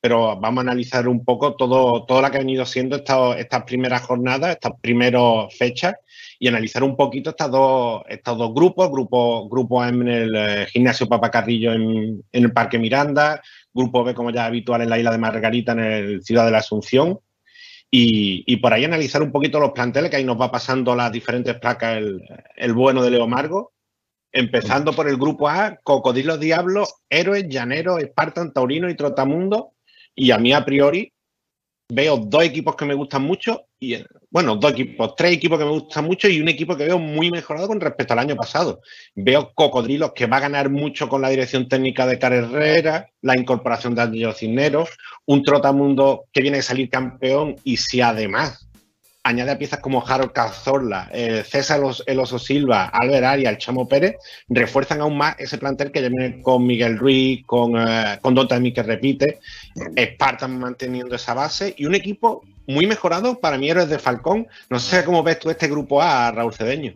pero 0.00 0.38
vamos 0.38 0.58
a 0.58 0.70
analizar 0.70 1.08
un 1.08 1.24
poco 1.24 1.56
todo, 1.56 2.04
todo 2.04 2.22
lo 2.22 2.30
que 2.30 2.36
ha 2.36 2.40
venido 2.40 2.64
siendo 2.64 2.96
estas, 2.96 3.64
primeras 3.64 4.02
jornadas, 4.02 4.50
estas 4.50 4.72
primeras 4.80 5.52
fechas, 5.56 5.94
y 6.38 6.46
analizar 6.46 6.84
un 6.84 6.96
poquito 6.96 7.30
estas 7.30 7.50
dos, 7.50 8.02
estos 8.08 8.38
dos 8.38 8.54
grupos, 8.54 8.90
grupo, 8.90 9.48
grupo 9.48 9.84
en 9.84 10.06
el 10.06 10.34
eh, 10.36 10.66
gimnasio 10.66 11.08
Papacarrillo 11.08 11.72
en, 11.72 12.22
en 12.30 12.44
el 12.44 12.52
Parque 12.52 12.78
Miranda, 12.78 13.40
grupo 13.72 14.04
B 14.04 14.14
como 14.14 14.30
ya 14.30 14.44
habitual 14.44 14.82
en 14.82 14.90
la 14.90 14.98
isla 14.98 15.10
de 15.10 15.18
Margarita 15.18 15.72
en 15.72 15.80
el 15.80 16.22
Ciudad 16.22 16.44
de 16.44 16.52
la 16.52 16.58
Asunción, 16.58 17.18
y, 17.90 18.56
por 18.56 18.72
ahí 18.72 18.84
analizar 18.84 19.22
un 19.22 19.30
poquito 19.30 19.60
los 19.60 19.70
planteles, 19.70 20.10
que 20.10 20.16
ahí 20.16 20.24
nos 20.24 20.40
va 20.40 20.50
pasando 20.50 20.96
las 20.96 21.12
diferentes 21.12 21.56
placas 21.58 21.98
el, 22.56 22.72
bueno 22.74 23.02
de 23.02 23.10
Leo 23.10 23.28
Margo. 23.28 23.72
Empezando 24.32 24.92
por 24.92 25.08
el 25.08 25.16
grupo 25.16 25.48
A, 25.48 25.78
Cocodrilo 25.84 26.36
Diablo, 26.36 26.88
Héroes, 27.08 27.48
Llanero, 27.48 27.98
Espartan, 27.98 28.52
Taurino 28.52 28.90
y 28.90 28.96
Trotamundo. 28.96 29.74
Y 30.12 30.32
a 30.32 30.38
mí, 30.38 30.52
a 30.52 30.64
priori, 30.64 31.12
veo 31.88 32.16
dos 32.16 32.44
equipos 32.44 32.76
que 32.76 32.84
me 32.84 32.94
gustan 32.94 33.22
mucho, 33.22 33.66
y 33.78 33.96
bueno, 34.30 34.56
dos 34.56 34.72
equipos, 34.72 35.14
tres 35.16 35.32
equipos 35.32 35.58
que 35.58 35.64
me 35.64 35.70
gustan 35.70 36.04
mucho 36.04 36.28
y 36.28 36.40
un 36.40 36.48
equipo 36.48 36.76
que 36.76 36.84
veo 36.84 36.98
muy 36.98 37.30
mejorado 37.30 37.68
con 37.68 37.80
respecto 37.80 38.14
al 38.14 38.20
año 38.20 38.36
pasado. 38.36 38.80
Veo 39.14 39.52
Cocodrilos 39.54 40.12
que 40.14 40.26
va 40.26 40.38
a 40.38 40.40
ganar 40.40 40.70
mucho 40.70 41.08
con 41.08 41.20
la 41.22 41.28
dirección 41.28 41.68
técnica 41.68 42.06
de 42.06 42.18
Carrera, 42.18 43.10
la 43.20 43.38
incorporación 43.38 43.94
de 43.94 44.02
Angelo 44.02 44.32
Cisneros, 44.32 44.90
un 45.26 45.42
Trotamundo 45.42 46.24
que 46.32 46.42
viene 46.42 46.58
a 46.58 46.62
salir 46.62 46.88
campeón 46.88 47.56
y 47.64 47.76
si 47.76 48.00
además 48.00 48.68
añade 49.24 49.56
piezas 49.56 49.80
como 49.80 50.06
Harold 50.06 50.32
Cazorla, 50.32 51.08
eh, 51.10 51.42
César 51.48 51.80
El 52.06 52.20
Oso 52.20 52.38
Silva, 52.38 52.84
Albert 52.84 53.24
Arias, 53.24 53.52
el 53.52 53.58
Chamo 53.58 53.88
Pérez, 53.88 54.16
refuerzan 54.48 55.00
aún 55.00 55.16
más 55.16 55.34
ese 55.38 55.56
plantel 55.56 55.90
que 55.90 56.02
ya 56.02 56.42
con 56.42 56.66
Miguel 56.66 56.98
Ruiz, 56.98 57.42
con, 57.46 57.74
eh, 57.76 58.18
con 58.20 58.34
Don 58.34 58.46
que 58.46 58.82
repite, 58.82 59.40
Spartan 59.98 60.58
manteniendo 60.58 61.16
esa 61.16 61.32
base 61.32 61.74
y 61.76 61.86
un 61.86 61.94
equipo 61.94 62.44
muy 62.66 62.86
mejorado 62.86 63.40
para 63.40 63.56
mí 63.56 63.70
Héroes 63.70 63.88
de 63.88 63.98
Falcón. 63.98 64.46
No 64.68 64.78
sé 64.78 65.04
cómo 65.04 65.22
ves 65.22 65.38
tú 65.38 65.48
este 65.48 65.68
grupo 65.68 66.02
A, 66.02 66.30
Raúl 66.30 66.54
Cedeño. 66.54 66.92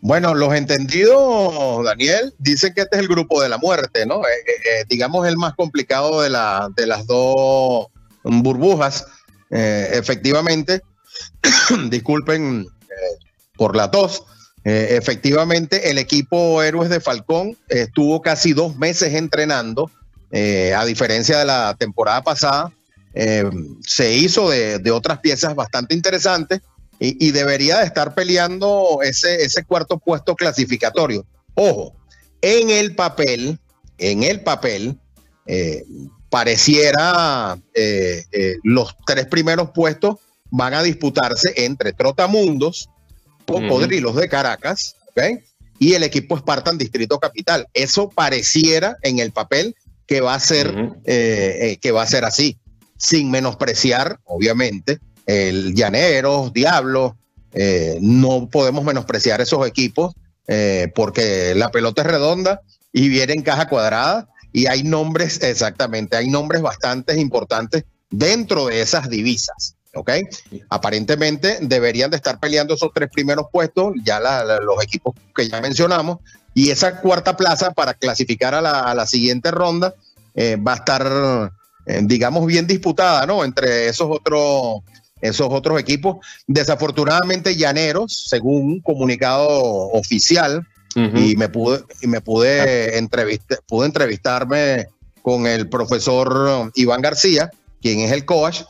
Bueno, 0.00 0.34
los 0.34 0.52
entendidos, 0.54 1.84
Daniel, 1.84 2.34
dicen 2.38 2.74
que 2.74 2.82
este 2.82 2.96
es 2.96 3.02
el 3.02 3.08
grupo 3.08 3.40
de 3.40 3.48
la 3.48 3.58
muerte, 3.58 4.04
¿no? 4.04 4.22
Eh, 4.22 4.84
digamos 4.88 5.26
el 5.26 5.36
más 5.36 5.54
complicado 5.54 6.20
de, 6.20 6.30
la, 6.30 6.68
de 6.76 6.86
las 6.86 7.06
dos 7.06 7.86
burbujas, 8.24 9.06
efectivamente 9.50 10.82
disculpen 11.90 12.66
eh, 12.82 13.24
por 13.56 13.76
la 13.76 13.90
tos. 13.90 14.24
Eh, 14.64 14.96
efectivamente, 14.98 15.90
el 15.90 15.98
equipo 15.98 16.62
Héroes 16.62 16.88
de 16.88 17.00
Falcón 17.00 17.56
estuvo 17.68 18.22
casi 18.22 18.52
dos 18.52 18.76
meses 18.76 19.14
entrenando, 19.14 19.90
eh, 20.30 20.72
a 20.74 20.84
diferencia 20.84 21.38
de 21.38 21.44
la 21.44 21.76
temporada 21.78 22.22
pasada. 22.22 22.72
se 23.86 24.12
hizo 24.12 24.50
de, 24.50 24.90
otras 24.90 25.20
piezas 25.20 25.54
bastante 25.54 25.94
interesantes 25.94 26.60
y, 26.98 27.30
debería 27.30 27.78
de 27.78 27.84
estar 27.84 28.12
peleando 28.14 29.00
ese, 29.02 29.64
cuarto 29.64 29.98
puesto 29.98 30.34
clasificatorio. 30.34 31.24
Ojo, 31.54 31.94
en 32.40 32.70
el 32.70 32.96
papel, 32.96 33.60
en 33.98 34.24
el 34.24 34.40
papel, 34.40 34.98
pareciera 36.28 37.56
los 38.64 38.96
tres 39.06 39.26
primeros 39.26 39.70
puestos 39.70 40.16
van 40.56 40.72
a 40.72 40.84
disputarse 40.84 41.52
entre 41.56 41.92
Trotamundos, 41.92 42.88
Cocodrilos 43.44 44.14
de 44.14 44.28
Caracas, 44.28 44.94
y 45.80 45.94
el 45.94 46.04
equipo 46.04 46.38
Spartan 46.38 46.78
Distrito 46.78 47.18
Capital. 47.18 47.66
Eso 47.74 48.08
pareciera 48.08 48.96
en 49.02 49.18
el 49.18 49.32
papel 49.32 49.74
que 50.06 50.20
va 50.20 50.34
a 50.34 50.40
ser, 50.40 50.72
eh, 51.06 51.58
eh, 51.60 51.78
que 51.82 51.90
va 51.90 52.02
a 52.02 52.06
ser 52.06 52.24
así, 52.24 52.56
sin 52.96 53.32
menospreciar, 53.32 54.20
obviamente, 54.22 55.00
el 55.26 55.74
Llaneros, 55.74 56.52
Diablo, 56.52 57.16
eh, 57.52 57.98
no 58.00 58.48
podemos 58.48 58.84
menospreciar 58.84 59.40
esos 59.40 59.66
equipos 59.66 60.14
porque 60.94 61.54
la 61.56 61.70
pelota 61.70 62.02
es 62.02 62.08
redonda 62.08 62.60
y 62.92 63.08
viene 63.08 63.32
en 63.32 63.40
caja 63.40 63.66
cuadrada 63.66 64.28
y 64.52 64.66
hay 64.66 64.82
nombres, 64.82 65.42
exactamente, 65.42 66.18
hay 66.18 66.28
nombres 66.28 66.60
bastante 66.60 67.18
importantes 67.18 67.84
dentro 68.10 68.66
de 68.66 68.82
esas 68.82 69.08
divisas. 69.08 69.74
¿Ok? 69.94 70.10
Aparentemente 70.68 71.58
deberían 71.60 72.10
de 72.10 72.16
estar 72.16 72.38
peleando 72.38 72.74
esos 72.74 72.90
tres 72.94 73.10
primeros 73.12 73.46
puestos, 73.50 73.94
ya 74.04 74.20
los 74.20 74.82
equipos 74.82 75.14
que 75.34 75.48
ya 75.48 75.60
mencionamos, 75.60 76.18
y 76.54 76.70
esa 76.70 77.00
cuarta 77.00 77.36
plaza 77.36 77.72
para 77.72 77.94
clasificar 77.94 78.54
a 78.54 78.94
la, 78.94 79.06
siguiente 79.06 79.50
ronda 79.50 79.94
eh, 80.34 80.56
va 80.56 80.74
a 80.74 80.76
estar, 80.76 81.52
eh, 81.86 82.00
digamos, 82.04 82.46
bien 82.46 82.66
disputada, 82.66 83.26
¿no? 83.26 83.44
Entre 83.44 83.88
esos 83.88 84.08
otros, 84.10 84.82
esos 85.20 85.48
otros 85.50 85.80
equipos. 85.80 86.24
Desafortunadamente, 86.46 87.56
Llaneros, 87.56 88.26
según 88.28 88.64
un 88.64 88.80
comunicado 88.80 89.48
oficial, 89.48 90.66
y 90.96 91.34
me 91.34 91.48
pude, 91.48 91.82
y 92.02 92.06
me 92.06 92.20
pude, 92.20 92.96
entrevistar, 92.98 93.58
pude 93.66 93.86
entrevistarme 93.86 94.86
con 95.22 95.48
el 95.48 95.68
profesor 95.68 96.70
Iván 96.76 97.00
García, 97.00 97.50
quien 97.82 97.98
es 97.98 98.12
el 98.12 98.24
coach, 98.24 98.62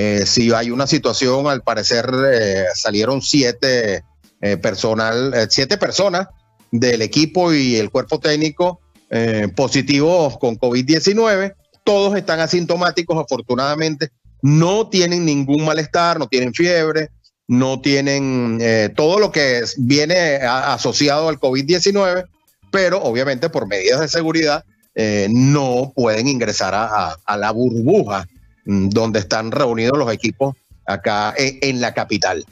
eh, 0.00 0.26
si 0.26 0.52
hay 0.52 0.70
una 0.70 0.86
situación, 0.86 1.48
al 1.48 1.62
parecer 1.62 2.08
eh, 2.32 2.66
salieron 2.72 3.20
siete, 3.20 4.04
eh, 4.40 4.56
personal, 4.56 5.48
siete 5.50 5.76
personas 5.76 6.28
del 6.70 7.02
equipo 7.02 7.52
y 7.52 7.76
el 7.76 7.90
cuerpo 7.90 8.20
técnico 8.20 8.80
eh, 9.10 9.48
positivos 9.56 10.38
con 10.38 10.56
COVID-19. 10.56 11.54
Todos 11.82 12.16
están 12.16 12.38
asintomáticos, 12.38 13.18
afortunadamente. 13.18 14.10
No 14.40 14.88
tienen 14.88 15.24
ningún 15.24 15.64
malestar, 15.64 16.18
no 16.20 16.28
tienen 16.28 16.54
fiebre, 16.54 17.08
no 17.48 17.80
tienen 17.80 18.58
eh, 18.60 18.90
todo 18.94 19.18
lo 19.18 19.32
que 19.32 19.62
viene 19.78 20.36
asociado 20.36 21.28
al 21.28 21.40
COVID-19, 21.40 22.26
pero 22.70 23.02
obviamente 23.02 23.48
por 23.48 23.66
medidas 23.66 23.98
de 23.98 24.08
seguridad 24.08 24.64
eh, 24.94 25.28
no 25.30 25.92
pueden 25.96 26.28
ingresar 26.28 26.74
a, 26.74 27.36
la 27.36 27.50
burbuja 27.50 28.28
donde 28.68 29.20
están 29.20 29.50
reunidos 29.50 29.96
los 29.98 30.12
equipos 30.12 30.54
acá 30.86 31.32
en 31.36 31.80
la 31.80 31.94
capital. 31.94 32.44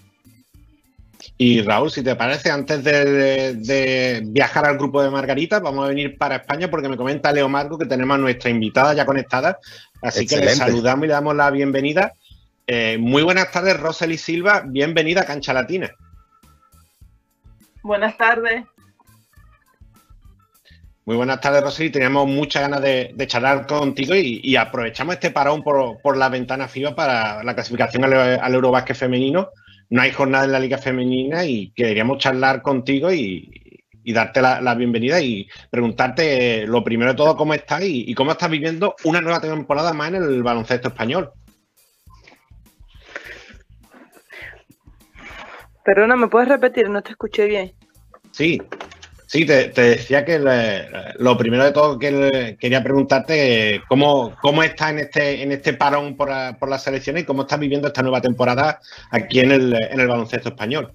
Y 1.38 1.60
Raúl, 1.60 1.90
si 1.90 2.02
te 2.02 2.16
parece, 2.16 2.50
antes 2.50 2.82
de, 2.82 4.22
viajar 4.24 4.64
al 4.64 4.78
grupo 4.78 5.02
de 5.02 5.10
Margarita, 5.10 5.60
vamos 5.60 5.84
a 5.84 5.88
venir 5.88 6.16
para 6.16 6.36
España 6.36 6.70
porque 6.70 6.88
me 6.88 6.96
comenta 6.96 7.32
Leo 7.32 7.48
Marco 7.48 7.76
que 7.76 7.84
tenemos 7.84 8.14
a 8.14 8.18
nuestra 8.18 8.48
invitada 8.48 8.94
ya 8.94 9.04
conectada. 9.04 9.58
Así 10.00 10.26
que 10.26 10.38
le 10.38 10.54
saludamos 10.54 11.04
y 11.04 11.08
le 11.08 11.12
damos 11.12 11.36
la 11.36 11.50
bienvenida. 11.50 12.14
Eh, 12.66 12.96
muy 12.98 13.22
buenas 13.22 13.50
tardes, 13.52 13.78
Rosely 13.78 14.16
Silva. 14.16 14.62
Bienvenida 14.66 15.22
a 15.22 15.26
Cancha 15.26 15.52
Latina. 15.52 15.90
Buenas 17.82 18.16
tardes. 18.16 18.64
Muy 21.06 21.16
buenas 21.16 21.40
tardes, 21.40 21.62
Rosely. 21.62 21.90
Teníamos 21.90 22.26
muchas 22.28 22.62
ganas 22.62 22.82
de, 22.82 23.14
charlar 23.26 23.66
contigo 23.66 24.14
y, 24.14 24.56
aprovechamos 24.56 25.14
este 25.14 25.30
parón 25.30 25.62
por, 25.62 26.16
la 26.16 26.28
ventana 26.28 26.68
FIBA 26.68 26.94
para 26.94 27.42
la 27.42 27.54
clasificación 27.54 28.04
al, 28.04 28.12
al 28.12 28.54
Eurobásquet 28.54 28.96
femenino 28.96 29.50
no 29.88 30.02
hay 30.02 30.12
jornada 30.12 30.44
en 30.44 30.52
la 30.52 30.60
Liga 30.60 30.78
Femenina 30.78 31.44
y 31.44 31.70
queríamos 31.70 32.18
charlar 32.18 32.62
contigo 32.62 33.12
y, 33.12 33.62
darte 34.04 34.40
la, 34.40 34.74
bienvenida 34.76 35.20
y 35.20 35.48
preguntarte 35.68 36.64
lo 36.66 36.84
primero 36.84 37.10
de 37.10 37.16
todo 37.16 37.36
cómo 37.36 37.54
estás 37.54 37.82
y, 37.84 38.14
cómo 38.14 38.32
estás 38.32 38.50
viviendo 38.50 38.94
una 39.04 39.20
nueva 39.20 39.40
temporada 39.40 39.92
más 39.92 40.08
en 40.08 40.16
el 40.16 40.42
baloncesto 40.42 40.88
español. 40.88 41.32
Perdona, 45.84 46.16
¿me 46.16 46.28
puedes 46.28 46.48
repetir? 46.48 46.88
No 46.88 47.02
te 47.02 47.10
escuché 47.10 47.46
bien. 47.46 47.72
Sí, 48.32 48.60
Sí, 49.26 49.44
te, 49.44 49.70
decía 49.70 50.24
que 50.24 50.38
lo 51.18 51.36
primero 51.36 51.64
de 51.64 51.72
todo 51.72 51.98
que 51.98 52.56
quería 52.60 52.82
preguntarte 52.82 53.82
cómo, 53.88 54.36
cómo 54.40 54.62
está 54.62 54.90
en 54.90 55.00
este, 55.00 55.42
en 55.42 55.50
este 55.50 55.72
parón 55.72 56.16
por, 56.16 56.30
por 56.58 56.68
las 56.68 56.84
selecciones 56.84 57.24
y 57.24 57.26
cómo 57.26 57.42
estás 57.42 57.58
viviendo 57.58 57.88
esta 57.88 58.02
nueva 58.02 58.20
temporada 58.20 58.80
aquí 59.10 59.40
en 59.40 59.50
el, 59.50 59.74
en 59.74 59.98
el 59.98 60.06
baloncesto 60.06 60.50
español. 60.50 60.92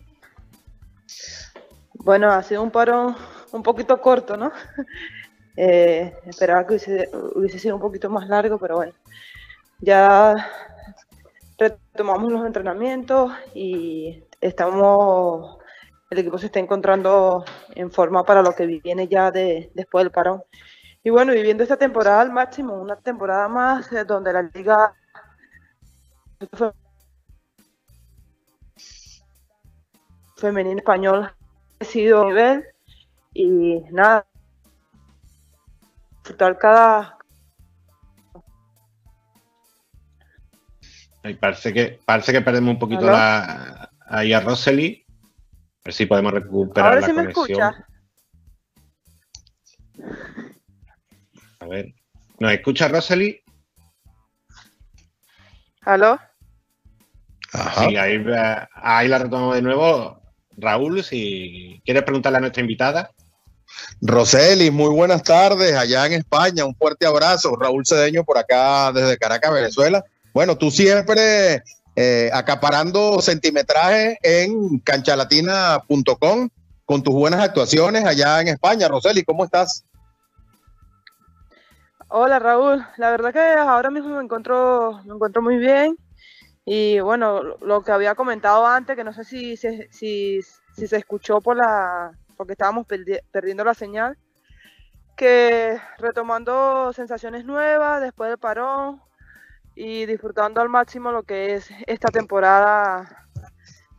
Bueno, 1.93 2.31
ha 2.31 2.41
sido 2.41 2.63
un 2.63 2.71
parón 2.71 3.15
un 3.51 3.63
poquito 3.63 3.99
corto, 4.01 4.37
¿no? 4.37 4.51
Eh, 5.57 6.15
esperaba 6.25 6.65
que 6.65 6.75
hubiese, 6.75 7.09
hubiese, 7.35 7.59
sido 7.59 7.75
un 7.75 7.81
poquito 7.81 8.09
más 8.09 8.29
largo, 8.29 8.57
pero 8.57 8.77
bueno, 8.77 8.93
ya 9.79 10.49
retomamos 11.57 12.31
los 12.31 12.45
entrenamientos 12.45 13.33
y 13.53 14.23
estamos 14.39 15.57
el 16.11 16.19
equipo 16.19 16.37
se 16.37 16.47
está 16.47 16.59
encontrando 16.59 17.45
en 17.73 17.89
forma 17.89 18.25
para 18.25 18.41
lo 18.41 18.53
que 18.53 18.65
viene 18.65 19.07
ya 19.07 19.31
de, 19.31 19.71
después 19.73 20.03
del 20.03 20.11
parón. 20.11 20.43
Y 21.03 21.09
bueno, 21.09 21.31
viviendo 21.31 21.63
esta 21.63 21.77
temporada 21.77 22.19
al 22.21 22.33
máximo, 22.33 22.75
una 22.75 22.97
temporada 22.97 23.47
más 23.47 23.91
eh, 23.93 24.03
donde 24.03 24.33
la 24.33 24.41
liga 24.43 24.93
femenina 30.35 30.79
español 30.79 31.33
ha 31.79 31.85
sido 31.85 32.25
nivel 32.25 32.65
y 33.33 33.79
nada, 33.91 34.27
disfrutar 36.17 36.57
cada... 36.57 37.17
parece 41.39 41.71
que 41.71 41.99
parece 42.03 42.33
que 42.33 42.41
perdemos 42.41 42.73
un 42.73 42.79
poquito 42.79 43.05
la, 43.05 43.91
ahí 44.07 44.33
a 44.33 44.41
Rosely. 44.41 45.05
A 45.83 45.85
ver 45.85 45.93
si 45.93 46.05
podemos 46.05 46.31
recuperar 46.31 46.89
Ahora 46.89 47.01
la 47.01 47.07
sí 47.07 47.13
me 47.13 47.23
escucha. 47.23 47.87
A 51.59 51.65
ver. 51.65 51.93
¿Nos 52.39 52.51
escucha 52.53 52.87
Rosely? 52.87 53.41
¿Aló? 55.81 56.19
Sí, 57.79 57.97
ahí, 57.97 58.23
ahí 58.75 59.07
la 59.07 59.17
retomamos 59.17 59.55
de 59.55 59.61
nuevo. 59.63 60.21
Raúl, 60.57 61.03
si 61.03 61.81
quieres 61.83 62.03
preguntarle 62.03 62.37
a 62.37 62.41
nuestra 62.41 62.61
invitada. 62.61 63.11
Roseli, 64.01 64.71
muy 64.71 64.89
buenas 64.89 65.23
tardes 65.23 65.75
allá 65.75 66.05
en 66.05 66.13
España. 66.13 66.65
Un 66.65 66.75
fuerte 66.75 67.05
abrazo. 67.05 67.55
Raúl 67.55 67.85
Cedeño 67.85 68.23
por 68.23 68.37
acá 68.37 68.91
desde 68.91 69.17
Caracas, 69.17 69.53
Venezuela. 69.53 70.03
Bueno, 70.33 70.57
tú 70.57 70.71
siempre 70.71 71.63
eh, 71.95 72.29
acaparando 72.33 73.21
centimetraje 73.21 74.17
en 74.21 74.79
canchalatina.com 74.79 76.49
con 76.85 77.03
tus 77.03 77.13
buenas 77.13 77.41
actuaciones 77.41 78.05
allá 78.05 78.41
en 78.41 78.49
España. 78.49 78.87
Roseli, 78.87 79.23
¿cómo 79.23 79.45
estás? 79.45 79.85
Hola 82.07 82.39
Raúl, 82.39 82.85
la 82.97 83.11
verdad 83.11 83.31
que 83.31 83.39
ahora 83.39 83.89
mismo 83.89 84.17
me 84.17 84.23
encuentro, 84.23 85.01
me 85.05 85.13
encuentro 85.13 85.41
muy 85.41 85.57
bien 85.57 85.95
y 86.65 86.99
bueno, 86.99 87.41
lo 87.41 87.81
que 87.81 87.91
había 87.91 88.15
comentado 88.15 88.65
antes, 88.65 88.95
que 88.95 89.03
no 89.03 89.13
sé 89.13 89.23
si, 89.23 89.57
si, 89.57 89.89
si, 89.91 90.87
se 90.87 90.97
escuchó 90.97 91.41
por 91.41 91.57
la, 91.57 92.11
porque 92.37 92.53
estábamos 92.53 92.85
perdiendo 93.31 93.63
la 93.63 93.73
señal, 93.73 94.17
que 95.15 95.79
retomando 95.97 96.93
sensaciones 96.93 97.45
nuevas 97.45 98.01
después 98.01 98.29
del 98.29 98.37
parón, 98.37 99.01
y 99.75 100.05
disfrutando 100.05 100.61
al 100.61 100.69
máximo 100.69 101.11
lo 101.11 101.23
que 101.23 101.55
es 101.55 101.69
esta 101.87 102.09
temporada 102.09 103.27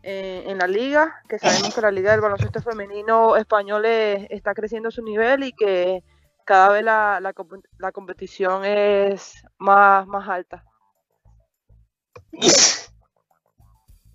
eh, 0.03 0.45
en 0.47 0.59
la 0.59 0.67
liga, 0.67 1.23
que 1.29 1.39
sabemos 1.39 1.75
que 1.75 1.81
la 1.81 1.91
liga 1.91 2.11
del 2.13 2.21
baloncesto 2.21 2.61
femenino 2.61 3.37
español 3.37 3.85
está 3.87 4.55
creciendo 4.55 4.91
su 4.91 5.03
nivel 5.03 5.45
y 5.45 5.53
que 5.53 6.03
cada 6.45 6.71
vez 6.71 6.85
la, 6.85 7.21
la, 7.21 7.93
competición 7.93 8.65
es 8.65 9.45
más, 9.59 10.07
más 10.07 10.29
alta. 10.29 10.65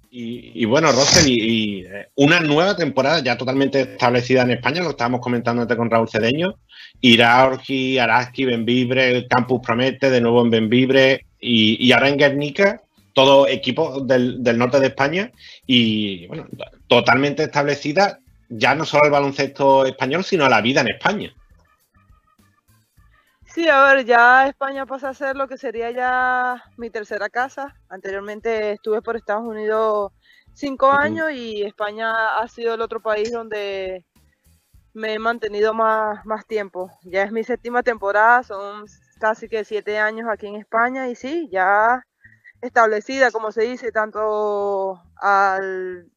Y, 0.10 0.65
bueno, 0.65 0.91
Rosel, 0.91 1.28
y, 1.28 1.86
eh, 1.86 2.08
una 2.15 2.39
nueva 2.39 2.76
temporada 2.76 3.20
ya 3.20 3.38
totalmente 3.38 3.82
establecida 3.82 4.41
en 4.41 4.52
España, 4.52 4.82
lo 4.82 4.89
estábamos 4.89 5.22
comentando 5.22 5.62
antes 5.62 5.78
con 5.78 5.91
Raúl 5.91 6.10
Cedeño. 6.10 6.56
Iraorgi, 7.02 8.00
Araski, 8.00 8.46
Benvibre, 8.46 9.12
el 9.12 9.28
Campus 9.28 9.62
Promete, 9.63 10.10
de 10.10 10.20
nuevo 10.20 10.41
en 10.41 10.50
Benvibre, 10.50 11.27
y, 11.39 11.91
ahora 11.91 12.10
en 12.10 12.17
Guernica, 12.17 12.82
todo 13.13 13.47
equipo 13.47 14.02
del, 14.02 14.41
norte 14.58 14.80
de 14.80 14.88
España 14.88 15.32
y 15.65 16.28
bueno, 16.28 16.47
totalmente 16.88 17.43
establecida 17.43 18.19
ya 18.50 18.76
no 18.76 18.86
solo 18.86 19.06
el 19.06 19.12
baloncesto 19.12 19.86
español, 19.86 20.23
sino 20.23 20.47
la 20.47 20.62
vida 20.62 20.82
en 20.82 20.89
España. 20.89 21.34
Sí, 23.45 23.67
a 23.69 23.82
ver, 23.86 24.06
ya 24.06 24.47
España 24.47 24.86
pasa 24.86 25.10
a 25.10 25.13
ser 25.13 25.36
lo 25.36 25.47
que 25.47 25.58
sería 25.58 25.89
ya 25.91 26.63
mi 26.78 26.89
tercera 26.89 27.28
casa. 27.30 27.76
Anteriormente 27.89 28.73
estuve 28.73 29.02
por 29.02 29.15
Estados 29.15 29.45
Unidos 29.45 30.12
cinco 30.54 30.91
años 30.91 31.32
y 31.32 31.63
España 31.63 32.38
ha 32.38 32.47
sido 32.47 32.76
el 32.76 32.82
otro 32.82 33.00
país 33.00 33.32
donde 33.32 34.06
me 34.93 35.13
he 35.13 35.19
mantenido 35.19 35.73
más, 35.73 36.26
más 36.26 36.45
tiempo. 36.45 36.91
Ya 37.04 37.23
es 37.23 37.32
mi 37.32 37.43
séptima 37.43 37.84
temporada, 37.84 38.43
son 38.43 38.86
casi 39.20 39.50
que 39.50 39.66
siete 39.66 40.00
años 40.00 40.28
aquí 40.32 40.48
en 40.48 40.56
España 40.56 41.10
y 41.10 41.16
sí, 41.16 41.50
ya 41.52 42.04
establecida, 42.62 43.32
como 43.32 43.52
se 43.52 43.64
dice, 43.64 43.92
tanto 43.92 45.02
al, 45.16 46.10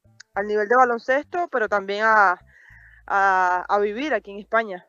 nivel 0.47 0.69
de 0.69 0.77
baloncesto, 0.77 1.49
pero 1.51 1.69
también 1.69 2.05
a, 2.05 2.39
vivir 3.81 4.15
aquí 4.15 4.31
en 4.31 4.39
España. 4.39 4.87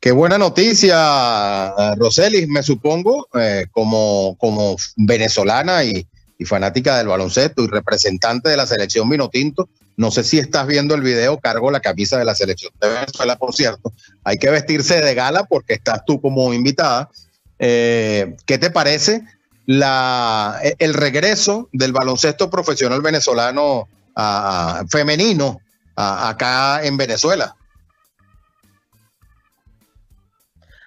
Qué 0.00 0.12
buena 0.12 0.36
noticia, 0.36 1.94
Roseli, 1.96 2.46
me 2.46 2.62
supongo, 2.62 3.28
eh, 3.34 3.66
como, 3.70 4.36
como 4.38 4.76
venezolana 4.96 5.84
y, 5.84 6.06
y 6.38 6.44
fanática 6.44 6.98
del 6.98 7.08
baloncesto 7.08 7.62
y 7.62 7.68
representante 7.68 8.50
de 8.50 8.56
la 8.56 8.66
selección 8.66 9.08
Vinotinto, 9.08 9.68
no 9.96 10.10
sé 10.10 10.24
si 10.24 10.38
estás 10.38 10.66
viendo 10.66 10.94
el 10.94 11.02
video, 11.02 11.38
cargo 11.38 11.70
la 11.70 11.80
camisa 11.80 12.18
de 12.18 12.24
la 12.24 12.34
selección 12.34 12.72
de 12.80 12.88
Venezuela, 12.88 13.36
por 13.36 13.54
cierto. 13.54 13.92
Hay 14.24 14.38
que 14.38 14.50
vestirse 14.50 15.00
de 15.00 15.14
gala 15.14 15.44
porque 15.44 15.74
estás 15.74 16.04
tú 16.04 16.20
como 16.20 16.52
invitada. 16.52 17.10
Eh, 17.58 18.36
¿Qué 18.46 18.58
te 18.58 18.70
parece 18.70 19.22
la, 19.66 20.60
el 20.78 20.94
regreso 20.94 21.68
del 21.72 21.92
baloncesto 21.92 22.50
profesional 22.50 23.02
venezolano 23.02 23.88
femenino 24.90 25.60
acá 25.96 26.84
en 26.84 26.96
Venezuela? 26.96 27.56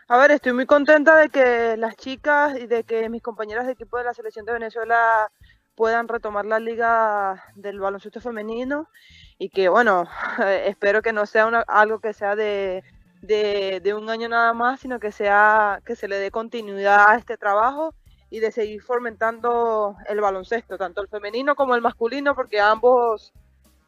A 0.10 0.18
ver, 0.18 0.32
estoy 0.32 0.54
muy 0.54 0.66
contenta 0.66 1.18
de 1.18 1.28
que 1.28 1.76
las 1.78 1.98
chicas 1.98 2.58
y 2.58 2.68
de 2.68 2.86
que 2.86 3.10
mis 3.10 3.22
compañeras 3.22 3.66
de 3.66 3.74
equipo 3.74 3.98
de 3.98 4.06
la 4.06 4.14
selección 4.14 4.46
de 4.46 4.54
Venezuela 4.54 5.30
puedan 5.78 6.08
retomar 6.08 6.46
la 6.46 6.60
liga 6.60 7.44
del 7.56 7.80
baloncesto 7.80 8.20
femenino 8.20 8.90
y 9.38 9.50
que 9.50 9.70
bueno, 9.70 10.06
espero 10.66 11.02
que 11.02 11.14
no 11.14 11.26
sea 11.28 11.46
algo 11.68 12.00
que 12.00 12.14
sea 12.14 12.36
de, 12.36 12.84
de, 13.22 13.80
de, 13.82 13.94
un 13.94 14.10
año 14.10 14.28
nada 14.28 14.54
más, 14.54 14.80
sino 14.80 15.00
que 15.00 15.12
sea 15.12 15.80
que 15.86 15.96
se 15.96 16.08
le 16.08 16.18
dé 16.18 16.32
continuidad 16.32 17.08
a 17.08 17.16
este 17.16 17.38
trabajo 17.38 17.94
y 18.32 18.40
de 18.40 18.52
seguir 18.52 18.82
fomentando 18.82 19.96
el 20.10 20.20
baloncesto, 20.20 20.80
tanto 20.80 21.02
el 21.02 21.10
femenino 21.10 21.56
como 21.56 21.76
el 21.76 21.82
masculino, 21.82 22.36
porque 22.36 22.60
ambos 22.60 23.32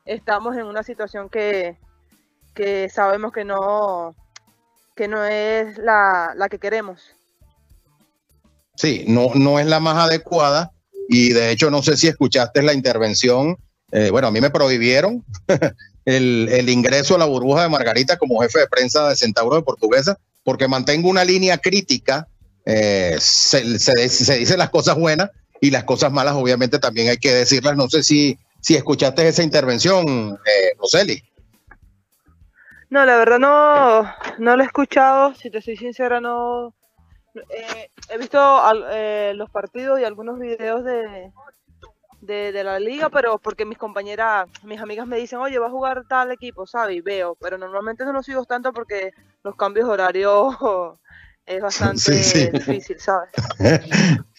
estamos 0.06 0.56
en 0.58 0.68
una 0.68 0.84
situación 0.84 1.28
que, 1.28 1.76
que 2.54 2.88
sabemos 2.90 3.34
que 3.34 3.46
no, 3.46 4.16
que 4.96 5.08
no 5.08 5.26
es 5.26 5.76
la, 5.80 6.34
la, 6.36 6.50
que 6.50 6.60
queremos. 6.60 7.16
Sí, 8.76 9.06
no, 9.08 9.32
no 9.34 9.58
es 9.60 9.66
la 9.66 9.80
más 9.80 9.98
adecuada 9.98 10.72
y 11.10 11.34
de 11.34 11.52
hecho 11.52 11.70
no 11.70 11.84
sé 11.84 11.98
si 11.98 12.08
escuchaste 12.08 12.62
la 12.62 12.74
intervención, 12.74 13.58
eh, 13.92 14.10
bueno, 14.12 14.30
a 14.30 14.32
mí 14.32 14.40
me 14.40 14.52
prohibieron 14.52 15.26
el, 16.06 16.48
el, 16.50 16.70
ingreso 16.70 17.16
a 17.16 17.18
la 17.18 17.26
burbuja 17.26 17.64
de 17.64 17.70
Margarita 17.70 18.18
como 18.18 18.40
jefe 18.42 18.60
de 18.60 18.68
prensa 18.68 19.10
de 19.10 19.18
Centauro 19.18 19.58
de 19.58 19.64
Portuguesa 19.64 20.18
porque 20.44 20.68
mantengo 20.68 21.10
una 21.10 21.26
línea 21.26 21.58
crítica, 21.58 22.28
eh, 22.66 23.18
se, 23.20 23.80
se, 23.80 24.08
se 24.08 24.38
dicen 24.38 24.60
las 24.60 24.70
cosas 24.70 24.96
buenas 24.96 25.32
y 25.60 25.72
las 25.72 25.84
cosas 25.84 26.12
malas 26.12 26.36
obviamente 26.36 26.80
también 26.80 27.10
hay 27.10 27.18
que 27.18 27.34
decirlas, 27.34 27.76
no 27.76 27.90
sé 27.90 28.04
si 28.04 28.38
si 28.62 28.76
escuchaste 28.76 29.28
esa 29.28 29.44
intervención, 29.44 30.38
eh, 30.46 30.76
Roseli. 30.78 31.24
No, 32.90 33.06
la 33.06 33.18
verdad 33.18 33.40
no, 33.40 34.04
no 34.40 34.56
lo 34.56 34.64
he 34.64 34.66
escuchado, 34.66 35.36
si 35.36 35.50
te 35.50 35.62
soy 35.62 35.78
sincera, 35.78 36.20
no. 36.20 36.74
Eh, 37.50 37.90
he 38.10 38.18
visto 38.18 38.40
al, 38.40 38.86
eh, 38.92 39.34
los 39.36 39.50
partidos 39.50 40.00
y 40.00 40.04
algunos 40.04 40.40
videos 40.40 40.84
de, 40.84 41.32
de, 42.22 42.52
de, 42.52 42.64
la 42.64 42.80
liga, 42.80 43.10
pero 43.10 43.38
porque 43.38 43.66
mis 43.66 43.78
compañeras, 43.78 44.48
mis 44.64 44.80
amigas 44.80 45.08
me 45.08 45.18
dicen, 45.18 45.40
oye, 45.40 45.60
va 45.60 45.68
a 45.68 45.72
jugar 45.72 46.04
tal 46.08 46.32
equipo, 46.32 46.68
¿sabes? 46.68 46.98
Y 46.98 47.02
veo, 47.02 47.36
pero 47.40 47.58
normalmente 47.58 48.06
no 48.06 48.14
lo 48.14 48.24
sigo 48.24 48.46
tanto 48.46 48.74
porque 48.74 49.12
los 49.44 49.56
cambios 49.56 49.88
horarios 49.88 50.56
es 51.46 51.62
bastante 51.62 52.00
sí, 52.00 52.24
sí. 52.24 52.50
difícil, 52.52 53.00
¿sabes? 53.00 53.30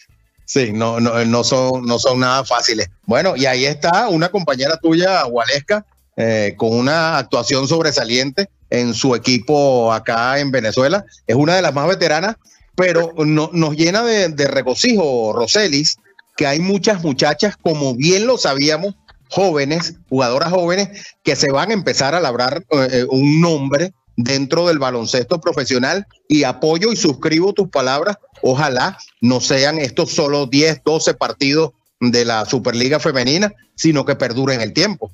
Sí, 0.51 0.73
no, 0.73 0.99
no, 0.99 1.23
no, 1.23 1.45
son, 1.45 1.85
no 1.85 1.97
son 1.97 2.19
nada 2.19 2.43
fáciles. 2.43 2.89
Bueno, 3.05 3.37
y 3.37 3.45
ahí 3.45 3.63
está 3.63 4.09
una 4.09 4.27
compañera 4.27 4.75
tuya, 4.75 5.23
Gualesca, 5.23 5.85
eh, 6.17 6.55
con 6.57 6.73
una 6.73 7.17
actuación 7.17 7.69
sobresaliente 7.69 8.49
en 8.69 8.93
su 8.93 9.15
equipo 9.15 9.93
acá 9.93 10.39
en 10.39 10.51
Venezuela. 10.51 11.05
Es 11.25 11.37
una 11.37 11.55
de 11.55 11.61
las 11.61 11.73
más 11.73 11.87
veteranas, 11.87 12.35
pero 12.75 13.13
no, 13.17 13.49
nos 13.53 13.75
llena 13.75 14.03
de, 14.03 14.47
regocijo, 14.47 15.33
Roselis, 15.33 15.97
que 16.35 16.47
hay 16.47 16.59
muchas 16.59 17.03
muchachas, 17.03 17.55
como 17.57 17.95
bien 17.95 18.25
lo 18.25 18.37
sabíamos, 18.37 18.95
jóvenes, 19.29 19.95
jugadoras 20.09 20.51
jóvenes, 20.51 20.89
que 21.23 21.35
se 21.35 21.51
van 21.51 21.71
a 21.71 21.73
empezar 21.73 22.15
a 22.15 22.19
labrar 22.19 22.65
eh, 22.71 23.05
un 23.09 23.41
nombre 23.41 23.93
dentro 24.17 24.67
del 24.67 24.79
baloncesto 24.79 25.39
profesional 25.39 26.05
y 26.27 26.43
apoyo 26.43 26.91
y 26.91 26.95
suscribo 26.95 27.53
tus 27.53 27.69
palabras. 27.69 28.17
Ojalá 28.41 28.97
no 29.21 29.39
sean 29.39 29.79
estos 29.79 30.11
solo 30.11 30.47
10, 30.47 30.81
12 30.83 31.13
partidos 31.13 31.71
de 31.99 32.25
la 32.25 32.45
Superliga 32.45 32.99
Femenina, 32.99 33.53
sino 33.75 34.05
que 34.05 34.15
perduren 34.15 34.61
el 34.61 34.73
tiempo. 34.73 35.11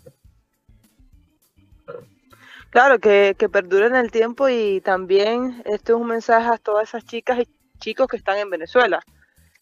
Claro, 2.70 3.00
que, 3.00 3.36
que 3.40 3.50
perduren 3.50 3.96
el 3.96 4.12
tiempo 4.12 4.50
y 4.50 4.82
también 4.82 5.62
esto 5.66 5.96
es 5.96 6.02
un 6.02 6.08
mensaje 6.08 6.50
a 6.50 6.58
todas 6.58 6.90
esas 6.90 7.06
chicas 7.06 7.40
y 7.40 7.48
chicos 7.80 8.08
que 8.08 8.18
están 8.18 8.38
en 8.38 8.50
Venezuela. 8.50 9.00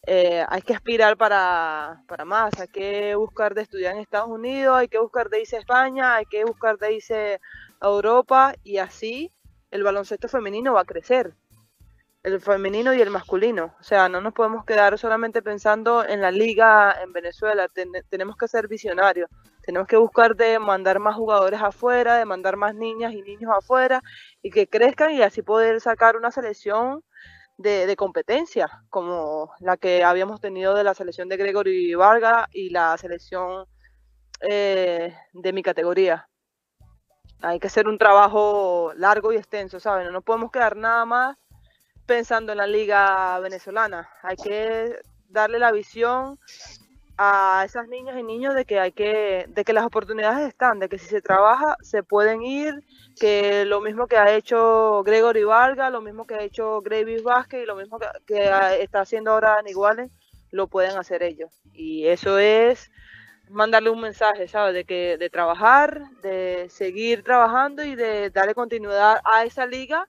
Eh, 0.08 0.46
hay 0.50 0.62
que 0.62 0.74
aspirar 0.74 1.18
para, 1.18 2.04
para, 2.08 2.26
más, 2.26 2.60
hay 2.60 2.68
que 2.68 3.16
buscar 3.16 3.56
de 3.56 3.64
estudiar 3.64 3.96
en 3.96 4.02
Estados 4.02 4.30
Unidos, 4.30 4.78
hay 4.78 4.88
que 4.88 5.00
buscar 5.00 5.30
de 5.30 5.42
irse 5.42 5.56
a 5.58 5.60
España, 5.60 6.16
hay 6.16 6.26
que 6.26 6.46
buscar 6.46 6.78
de 6.78 6.94
irse 6.96 7.42
a 7.82 7.88
Europa 7.88 8.56
y 8.64 8.78
así 8.78 9.32
el 9.72 9.84
baloncesto 9.84 10.28
femenino 10.28 10.74
va 10.74 10.82
a 10.82 10.86
crecer, 10.86 11.36
el 12.26 12.42
femenino 12.42 12.92
y 12.94 13.02
el 13.02 13.12
masculino. 13.12 13.76
O 13.80 13.84
sea, 13.84 14.10
no 14.10 14.20
nos 14.20 14.34
podemos 14.34 14.66
quedar 14.66 14.98
solamente 14.98 15.44
pensando 15.44 16.04
en 16.04 16.22
la 16.22 16.32
liga 16.32 16.96
en 17.04 17.14
Venezuela, 17.14 17.68
Ten 17.68 17.92
tenemos 18.10 18.36
que 18.36 18.48
ser 18.48 18.68
visionarios, 18.68 19.30
tenemos 19.62 19.88
que 19.88 19.96
buscar 19.98 20.36
de 20.36 20.58
mandar 20.58 21.00
más 21.00 21.16
jugadores 21.16 21.62
afuera, 21.62 22.18
de 22.18 22.26
mandar 22.26 22.58
más 22.58 22.74
niñas 22.74 23.14
y 23.14 23.22
niños 23.22 23.52
afuera 23.56 24.02
y 24.42 24.50
que 24.50 24.68
crezcan 24.68 25.12
y 25.12 25.22
así 25.22 25.44
poder 25.44 25.80
sacar 25.82 26.18
una 26.18 26.32
selección 26.32 27.04
de, 27.58 27.86
de, 27.86 27.96
competencia, 27.96 28.70
como 28.90 29.54
la 29.60 29.78
que 29.78 30.04
habíamos 30.04 30.42
tenido 30.42 30.74
de 30.74 30.84
la 30.84 30.96
selección 30.96 31.30
de 31.30 31.38
Gregory 31.38 31.94
Vargas 31.94 32.48
y 32.52 32.72
la 32.72 32.98
selección 32.98 33.68
eh, 34.42 35.16
de 35.32 35.54
mi 35.54 35.62
categoría. 35.62 36.28
Hay 37.42 37.60
que 37.60 37.68
hacer 37.68 37.88
un 37.88 38.00
trabajo 38.00 38.94
largo 38.96 39.32
y 39.32 39.38
extenso, 39.38 39.80
¿saben? 39.80 40.08
No 40.08 40.12
nos 40.12 40.24
podemos 40.24 40.52
quedar 40.52 40.76
nada 40.76 41.06
más 41.06 41.38
pensando 42.06 42.52
en 42.52 42.60
la 42.60 42.68
liga 42.68 43.40
venezolana. 43.40 44.10
Hay 44.24 44.36
que 44.38 45.00
darle 45.30 45.60
la 45.60 45.72
visión 45.72 46.38
a 47.18 47.64
esas 47.66 47.88
niñas 47.88 48.18
y 48.20 48.24
niños 48.24 48.56
de 48.56 48.66
que 48.66 48.80
hay 48.80 48.92
que, 48.92 49.46
de 49.48 49.64
que 49.64 49.74
las 49.74 49.86
oportunidades 49.86 50.48
están, 50.48 50.80
de 50.80 50.90
que 50.90 50.98
si 50.98 51.08
se 51.08 51.22
trabaja 51.22 51.78
se 51.82 52.04
pueden 52.04 52.42
ir, 52.42 52.84
que 53.20 53.64
lo 53.66 53.80
mismo 53.80 54.08
que 54.08 54.18
ha 54.18 54.34
hecho 54.34 55.02
Gregory 55.04 55.44
Vargas, 55.44 55.92
lo 55.92 56.02
mismo 56.02 56.28
que 56.28 56.36
ha 56.36 56.44
hecho 56.44 56.82
Gravis 56.82 57.24
Vázquez 57.24 57.64
y 57.64 57.66
lo 57.66 57.76
mismo 57.76 58.00
que, 58.26 58.50
está 58.82 59.02
haciendo 59.02 59.32
ahora 59.32 59.62
Iguales, 59.66 60.12
lo 60.52 60.68
pueden 60.68 60.98
hacer 60.98 61.24
ellos. 61.24 61.52
Y 61.74 62.08
eso 62.08 62.38
es 62.38 62.92
mandarle 63.50 63.90
un 63.90 64.02
mensaje, 64.02 64.48
¿sabes? 64.48 64.74
De 64.74 64.86
que 64.86 65.18
de 65.18 65.30
trabajar, 65.30 66.02
de 66.22 66.68
seguir 66.70 67.24
trabajando 67.24 67.84
y 67.84 67.96
de 67.96 68.30
darle 68.30 68.56
continuidad 68.56 69.22
a 69.24 69.46
esa 69.46 69.66
liga, 69.66 70.08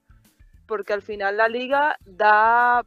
porque 0.66 0.92
al 0.92 1.02
final 1.02 1.36
la 1.36 1.48
liga 1.48 1.98
da, 2.04 2.82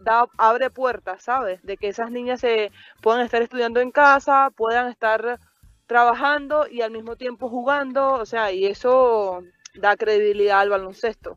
da 0.00 0.26
abre 0.38 0.70
puertas, 0.70 1.22
¿sabes? 1.22 1.62
De 1.62 1.76
que 1.76 1.88
esas 1.88 2.10
niñas 2.10 2.40
se 2.40 2.70
puedan 3.00 3.24
estar 3.24 3.42
estudiando 3.42 3.80
en 3.80 3.90
casa, 3.90 4.50
puedan 4.56 4.88
estar 4.88 5.38
trabajando 5.86 6.66
y 6.68 6.82
al 6.82 6.90
mismo 6.90 7.16
tiempo 7.16 7.48
jugando, 7.48 8.14
o 8.14 8.26
sea, 8.26 8.52
y 8.52 8.66
eso 8.66 9.42
da 9.74 9.96
credibilidad 9.96 10.60
al 10.60 10.70
baloncesto. 10.70 11.36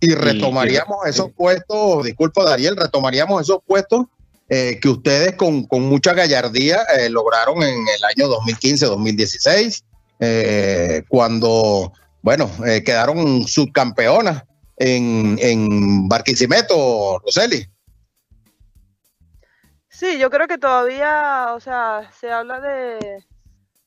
Y 0.00 0.14
retomaríamos 0.14 1.06
esos 1.06 1.32
puestos, 1.32 2.04
disculpa 2.04 2.44
Dariel, 2.44 2.76
retomaríamos 2.76 3.42
esos 3.42 3.58
puestos 3.66 4.06
eh, 4.50 4.78
que 4.80 4.88
ustedes 4.88 5.34
con, 5.34 5.64
con 5.64 5.82
mucha 5.82 6.14
gallardía 6.14 6.82
eh, 6.96 7.10
lograron 7.10 7.62
en 7.62 7.84
el 7.86 8.04
año 8.04 8.32
2015-2016, 8.46 9.82
eh, 10.20 11.02
cuando, 11.08 11.92
bueno, 12.22 12.50
eh, 12.66 12.82
quedaron 12.82 13.46
subcampeonas 13.46 14.44
en, 14.76 15.38
en 15.40 16.08
Barquisimeto, 16.08 17.18
Roseli. 17.24 17.66
Sí, 19.88 20.18
yo 20.18 20.30
creo 20.30 20.46
que 20.46 20.58
todavía, 20.58 21.54
o 21.54 21.60
sea, 21.60 22.10
se 22.20 22.30
habla 22.30 22.60
de, 22.60 23.24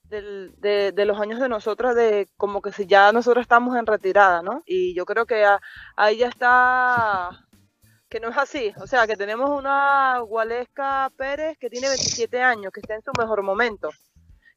de, 0.10 0.50
de, 0.58 0.92
de, 0.92 1.06
los 1.06 1.20
años 1.20 1.40
de 1.40 1.48
nosotras, 1.48 1.96
de 1.96 2.28
como 2.36 2.62
que 2.62 2.74
si 2.74 2.86
ya 2.86 3.14
nosotros 3.14 3.42
estamos 3.44 3.78
en 3.78 3.86
retirada, 3.86 4.42
¿no? 4.42 4.62
Y 4.66 4.94
yo 4.94 5.06
creo 5.06 5.26
que 5.26 5.46
a, 5.46 5.62
ahí 5.96 6.18
ya 6.18 6.28
está 6.28 7.48
que 8.12 8.20
no 8.20 8.28
es 8.28 8.38
así. 8.38 8.74
O 8.82 8.88
sea, 8.88 9.08
que 9.08 9.16
tenemos 9.16 9.50
una 9.50 10.20
Gualesca 10.20 11.10
Pérez 11.16 11.58
que 11.58 11.70
tiene 11.70 11.88
27 11.88 12.42
años, 12.42 12.74
que 12.74 12.82
está 12.82 12.94
en 12.94 13.02
su 13.02 13.12
mejor 13.18 13.42
momento. 13.42 13.90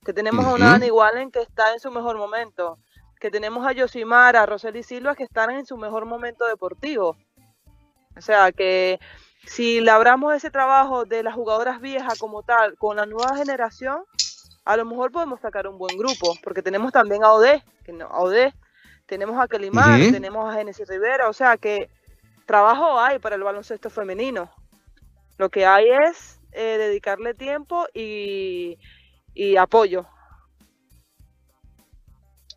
Que 0.05 0.13
tenemos 0.13 0.45
uh 0.45 0.49
-huh. 0.49 0.53
a 0.53 0.55
una 0.57 0.71
Dani 0.73 0.91
Wallen 0.91 1.31
que 1.31 1.41
está 1.41 1.73
en 1.73 1.79
su 1.79 1.91
mejor 1.93 2.19
momento. 2.19 2.79
Que 3.21 3.31
tenemos 3.31 3.67
a 3.67 3.73
Yosimara, 3.73 4.43
a 4.43 4.47
Roseli 4.47 4.83
Silva 4.83 5.15
que 5.15 5.25
están 5.25 5.51
en 5.51 5.67
su 5.67 5.77
mejor 5.77 6.05
momento 6.05 6.47
deportivo. 6.47 7.17
O 8.17 8.21
sea, 8.21 8.53
que 8.53 9.01
si 9.47 9.81
labramos 9.81 10.35
ese 10.35 10.51
trabajo 10.51 11.05
de 11.05 11.23
las 11.23 11.35
jugadoras 11.35 11.81
viejas 11.81 12.19
como 12.19 12.43
tal 12.43 12.77
con 12.79 12.97
la 12.97 13.07
nueva 13.07 13.37
generación, 13.37 14.05
a 14.65 14.77
lo 14.77 14.85
mejor 14.85 15.13
podemos 15.13 15.41
sacar 15.41 15.67
un 15.67 15.79
buen 15.79 15.97
grupo, 15.97 16.35
porque 16.43 16.63
tenemos 16.63 16.93
también 16.93 17.25
a 17.25 17.33
Ode, 17.33 17.63
que 17.85 17.93
no, 17.93 18.07
a 18.07 18.21
Ode 18.21 18.55
tenemos 19.07 19.39
a 19.39 19.49
Kelimar, 19.49 20.01
uh 20.01 20.05
-huh. 20.05 20.13
tenemos 20.13 20.51
a 20.51 20.57
Genesis 20.57 20.89
Rivera, 20.89 21.29
o 21.29 21.33
sea 21.33 21.59
que 21.59 21.91
trabajo 22.47 22.99
hay 22.99 23.19
para 23.19 23.37
el 23.37 23.43
baloncesto 23.43 23.91
femenino. 23.91 24.51
Lo 25.37 25.51
que 25.51 25.67
hay 25.67 25.87
es 26.09 26.41
eh, 26.53 26.77
dedicarle 26.79 27.35
tiempo 27.35 27.87
y, 27.93 28.79
y 29.35 29.57
apoyo. 29.57 30.07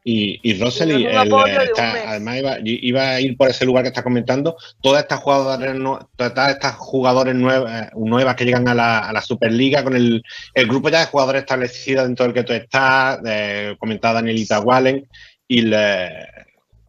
Y, 0.10 0.40
y 0.42 0.58
Rosely, 0.58 1.06
además 1.06 2.38
iba, 2.38 2.58
iba, 2.64 3.10
a 3.10 3.20
ir 3.20 3.36
por 3.36 3.50
ese 3.50 3.66
lugar 3.66 3.84
que 3.84 3.90
está 3.90 4.04
comentando, 4.04 4.56
todas 4.80 5.02
estas 5.02 5.20
jugadoras, 5.20 5.76
todas 6.16 6.50
estas 6.52 6.76
jugadores 6.76 7.36
nuevas, 7.36 7.90
nuevas 7.94 8.36
que 8.38 8.46
llegan 8.46 8.70
a 8.70 8.74
la, 8.74 9.00
a 9.00 9.12
la, 9.12 9.22
Superliga 9.22 9.84
con 9.84 9.98
el, 9.98 10.24
el 10.54 10.68
grupo 10.68 10.88
ya 10.88 11.02
de 11.02 11.08
jugadores 11.08 11.42
establecidos 11.42 12.06
dentro 12.06 12.24
del 12.24 12.34
que 12.34 12.44
tú 12.44 12.54
estás, 12.54 13.22
de, 13.22 13.76
comentaba 13.80 14.14
Danielita 14.14 14.62
Wallen, 14.62 15.10
y 15.46 15.64
le, 15.64 16.08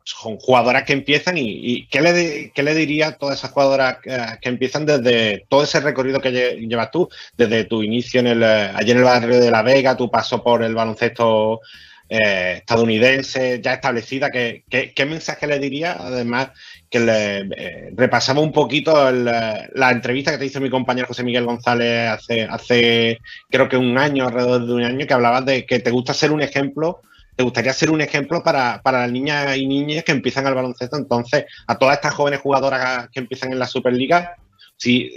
son 0.05 0.37
jugadoras 0.37 0.85
que 0.85 0.93
empiezan 0.93 1.39
y, 1.39 1.43
y 1.43 1.89
¿qué, 1.89 2.01
le, 2.01 2.53
¿qué 2.55 2.63
le 2.63 2.73
diría 2.73 3.09
a 3.09 3.17
todas 3.17 3.41
esas 3.41 3.51
jugadoras 3.51 3.97
que, 4.01 4.17
que 4.41 4.49
empiezan 4.49 4.87
desde 4.87 5.45
todo 5.49 5.65
ese 5.65 5.81
recorrido 5.81 6.21
que 6.21 6.31
lle- 6.31 6.69
llevas 6.69 6.93
tú, 6.93 7.09
desde 7.37 7.65
tu 7.65 7.83
inicio 7.83 8.21
en 8.21 8.29
el, 8.29 8.45
eh, 8.45 8.71
allí 8.77 8.93
en 8.93 8.99
el 8.99 9.03
barrio 9.03 9.41
de 9.41 9.51
La 9.51 9.63
Vega, 9.63 9.97
tu 9.97 10.09
paso 10.09 10.41
por 10.41 10.63
el 10.63 10.77
baloncesto 10.77 11.63
eh, 12.09 12.57
estadounidense 12.59 13.61
ya 13.63 13.75
establecida, 13.75 14.31
¿qué, 14.31 15.07
mensaje 15.07 15.47
le 15.47 15.59
diría? 15.59 15.93
Además, 15.93 16.51
que 16.89 17.01
le 17.01 17.39
eh, 17.41 17.91
repasamos 17.95 18.45
un 18.45 18.53
poquito 18.53 19.09
el, 19.09 19.29
eh, 19.29 19.69
la 19.75 19.91
entrevista 19.91 20.31
que 20.31 20.39
te 20.39 20.47
hizo 20.47 20.61
mi 20.61 20.71
compañero 20.71 21.09
José 21.09 21.23
Miguel 21.23 21.45
González 21.45 22.09
hace, 22.09 22.45
hace 22.45 23.19
creo 23.51 23.69
que 23.69 23.77
un 23.77 23.99
año, 23.99 24.27
alrededor 24.27 24.67
de 24.67 24.73
un 24.73 24.85
año, 24.85 25.07
que 25.07 25.15
hablabas 25.15 25.45
de 25.45 25.67
que 25.67 25.81
te 25.81 25.91
gusta 25.91 26.15
ser 26.15 26.33
un 26.33 26.43
ejemplo 26.43 27.01
te 27.37 27.45
gustaría 27.45 27.73
ser 27.73 27.91
un 27.91 28.01
ejemplo 28.01 28.43
para, 28.43 28.83
para 28.83 29.03
las 29.03 29.13
niñas 29.13 29.57
y 29.57 29.65
niñas 29.65 30.03
que 30.03 30.11
empiezan 30.11 30.49
al 30.49 30.57
baloncesto. 30.57 30.97
Entonces, 30.97 31.45
a 31.69 31.79
todas 31.79 31.95
estas 31.95 32.13
jóvenes 32.13 32.41
jugadoras 32.41 33.09
que 33.11 33.21
empiezan 33.21 33.53
en 33.53 33.61
la 33.61 33.69
Superliga, 33.69 34.35
si, 34.77 35.09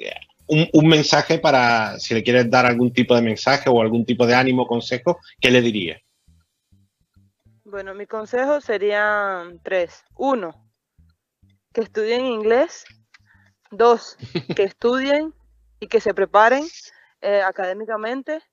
un, 0.46 0.70
un 0.72 0.88
mensaje 0.88 1.40
para, 1.40 1.98
si 2.00 2.14
le 2.14 2.22
quieres 2.22 2.48
dar 2.48 2.68
algún 2.68 2.94
tipo 2.94 3.16
de 3.16 3.24
mensaje 3.24 3.72
o 3.72 3.82
algún 3.82 4.06
tipo 4.06 4.28
de 4.28 4.36
ánimo, 4.36 4.68
consejo, 4.68 5.18
¿qué 5.40 5.50
le 5.50 5.62
dirías? 5.62 6.00
Bueno, 7.72 7.94
mi 7.94 8.06
consejo 8.06 8.60
serían 8.60 9.62
tres. 9.64 10.04
Uno, 10.18 10.52
que 11.72 11.80
estudien 11.80 12.26
inglés. 12.26 12.84
Dos, 13.72 14.18
que 14.58 14.64
estudien 14.64 15.34
y 15.80 15.88
que 15.88 16.02
se 16.02 16.14
preparen 16.14 16.66
eh, 17.22 17.42
académicamente. 17.42 18.44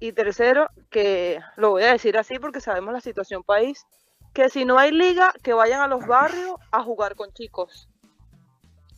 Y 0.00 0.12
tercero, 0.12 0.68
que 0.90 1.40
lo 1.56 1.70
voy 1.70 1.84
a 1.84 1.92
decir 1.92 2.18
así 2.18 2.38
porque 2.38 2.60
sabemos 2.60 2.92
la 2.92 3.00
situación 3.00 3.42
país, 3.42 3.86
que 4.34 4.50
si 4.50 4.66
no 4.66 4.78
hay 4.78 4.90
liga, 4.90 5.32
que 5.42 5.54
vayan 5.54 5.80
a 5.80 5.88
los 5.88 6.06
barrios 6.06 6.56
a 6.72 6.82
jugar 6.82 7.16
con 7.16 7.32
chicos. 7.32 7.88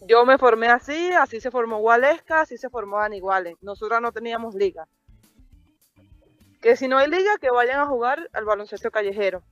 Yo 0.00 0.26
me 0.26 0.36
formé 0.36 0.66
así, 0.66 1.12
así 1.12 1.40
se 1.40 1.52
formó 1.52 1.78
Gualesca, 1.78 2.40
así 2.40 2.58
se 2.58 2.70
formó 2.70 2.98
Aniguales. 2.98 3.54
Nosotros 3.60 4.00
no 4.02 4.10
teníamos 4.10 4.56
liga. 4.56 4.88
Que 6.64 6.76
si 6.76 6.88
no 6.88 6.96
hay 6.96 7.10
liga, 7.10 7.36
que 7.38 7.50
vayan 7.50 7.78
a 7.78 7.86
jugar 7.86 8.30
al 8.32 8.46
baloncesto 8.46 8.90
callejero. 8.90 9.42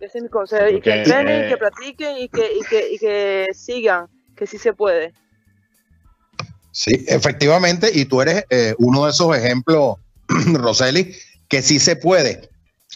Ese 0.00 0.16
es 0.16 0.24
mi 0.24 0.30
consejo. 0.30 0.68
Y 0.68 0.80
que 0.80 1.02
entrenen, 1.02 1.44
eh, 1.44 1.48
que 1.50 1.58
practiquen 1.58 2.16
y 2.16 2.30
que, 2.30 2.50
y, 2.54 2.60
que, 2.62 2.92
y 2.94 2.98
que 2.98 3.46
sigan, 3.52 4.06
que 4.34 4.46
sí 4.46 4.56
se 4.56 4.72
puede. 4.72 5.12
Sí, 6.72 7.04
efectivamente, 7.08 7.90
y 7.92 8.06
tú 8.06 8.22
eres 8.22 8.46
eh, 8.48 8.74
uno 8.78 9.04
de 9.04 9.10
esos 9.10 9.36
ejemplos, 9.36 9.96
Roseli, 10.54 11.14
que 11.46 11.60
sí 11.60 11.78
se 11.78 11.96
puede. 11.96 12.48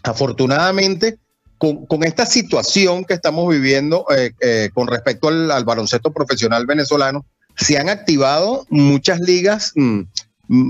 Afortunadamente, 0.04 1.18
con, 1.58 1.84
con 1.84 2.02
esta 2.02 2.24
situación 2.24 3.04
que 3.04 3.12
estamos 3.12 3.46
viviendo 3.50 4.06
eh, 4.16 4.32
eh, 4.40 4.70
con 4.72 4.86
respecto 4.86 5.28
al, 5.28 5.50
al 5.50 5.66
baloncesto 5.66 6.14
profesional 6.14 6.64
venezolano, 6.64 7.26
se 7.56 7.76
han 7.76 7.90
activado 7.90 8.66
muchas 8.70 9.20
ligas. 9.20 9.72
mm, 9.74 10.04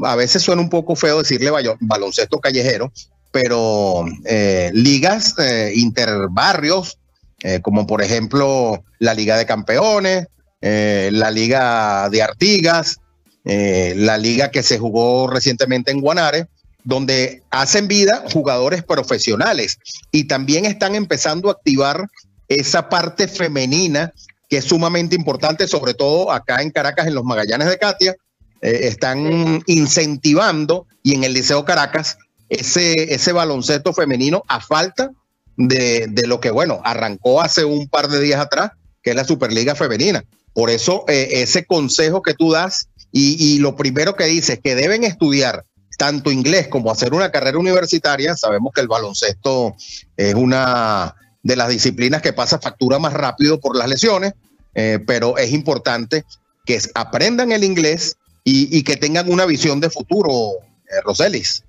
a 0.05 0.17
veces 0.17 0.43
suena 0.43 0.63
un 0.63 0.71
poco 0.71 0.97
feo 0.97 1.19
decirle 1.19 1.51
baloncesto 1.81 2.39
callejero, 2.39 2.93
pero 3.33 4.05
eh, 4.25 4.71
ligas 4.75 5.35
eh, 5.39 5.73
interbarrios, 5.75 6.99
eh, 7.43 7.61
como 7.61 7.87
por 7.87 8.03
ejemplo 8.03 8.85
la 8.99 9.15
Liga 9.15 9.37
de 9.37 9.47
Campeones, 9.47 10.29
la 10.61 11.31
Liga 11.31 12.09
de 12.09 12.23
Artigas, 12.23 12.99
la 13.45 14.17
liga 14.17 14.51
que 14.51 14.63
se 14.63 14.79
jugó 14.79 15.27
recientemente 15.27 15.91
en 15.91 16.01
Guanare, 16.01 16.47
donde 16.85 17.43
hacen 17.51 17.87
vida 17.87 18.25
jugadores 18.33 18.83
profesionales 18.83 19.79
y 20.11 20.25
también 20.25 20.65
están 20.65 20.95
empezando 20.95 21.51
a 21.51 21.53
activar 21.53 22.09
esa 22.49 22.89
parte 22.89 23.29
femenina 23.29 24.15
que 24.49 24.59
es 24.59 24.65
sumamente 24.65 25.17
importante, 25.17 25.67
sobre 25.67 25.93
todo 25.93 26.31
acá 26.31 26.63
en 26.63 26.71
Caracas, 26.71 27.07
en 27.07 27.15
los 27.15 27.25
Magallanes 27.25 27.69
de 27.69 27.79
Katia, 27.79 28.15
eh, 28.61 28.81
están 28.83 29.63
incentivando 29.67 30.87
y 31.03 31.15
en 31.15 31.25
el 31.25 31.35
Liceo 31.35 31.65
Caracas 31.65 32.19
ese, 32.49 33.15
ese 33.15 33.33
baloncesto 33.33 33.93
femenino 33.93 34.43
a 34.49 34.61
falta 34.61 35.11
de, 35.57 36.07
de 36.09 36.27
lo 36.27 36.41
que, 36.41 36.51
bueno, 36.51 36.81
arrancó 36.85 37.41
hace 37.41 37.65
un 37.65 37.89
par 37.89 38.09
de 38.09 38.21
días 38.21 38.41
atrás, 38.41 38.73
que 39.03 39.11
es 39.11 39.17
la 39.17 39.25
Superliga 39.25 39.75
Femenina. 39.75 40.25
Por 40.53 40.71
eso 40.71 41.05
eh, 41.09 41.29
ese 41.43 41.65
consejo 41.65 42.23
que 42.23 42.35
tú 42.35 42.53
das 42.53 42.89
y, 43.13 43.37
y 43.39 43.59
lo 43.59 43.77
primero 43.77 44.17
que 44.17 44.25
dices, 44.25 44.61
que 44.63 44.75
deben 44.75 45.05
estudiar 45.05 45.65
tanto 45.97 46.31
inglés 46.31 46.69
como 46.69 46.91
hacer 46.91 47.15
una 47.15 47.31
carrera 47.31 47.59
universitaria, 47.59 48.37
sabemos 48.37 48.73
que 48.75 48.81
el 48.81 48.89
baloncesto 48.89 49.77
es 50.17 50.35
una 50.35 51.15
de 51.43 51.57
las 51.57 51.69
disciplinas 51.69 52.23
que 52.23 52.33
pasa 52.33 52.59
factura 52.59 52.99
más 52.99 53.13
rápido 53.13 53.61
por 53.61 53.77
las 53.77 53.89
lesiones, 53.89 54.33
eh, 54.75 54.99
pero 55.07 55.39
es 55.39 55.53
importante 55.53 56.25
que 56.65 56.81
aprendan 56.95 57.53
el 57.53 57.63
inglés 57.63 58.17
y, 58.45 58.79
y 58.79 58.85
que 58.85 58.97
tengan 58.97 59.33
una 59.33 59.47
visión 59.47 59.81
de 59.81 59.91
futuro, 59.91 60.59
eh, 60.87 61.01
Roselis. 61.03 61.65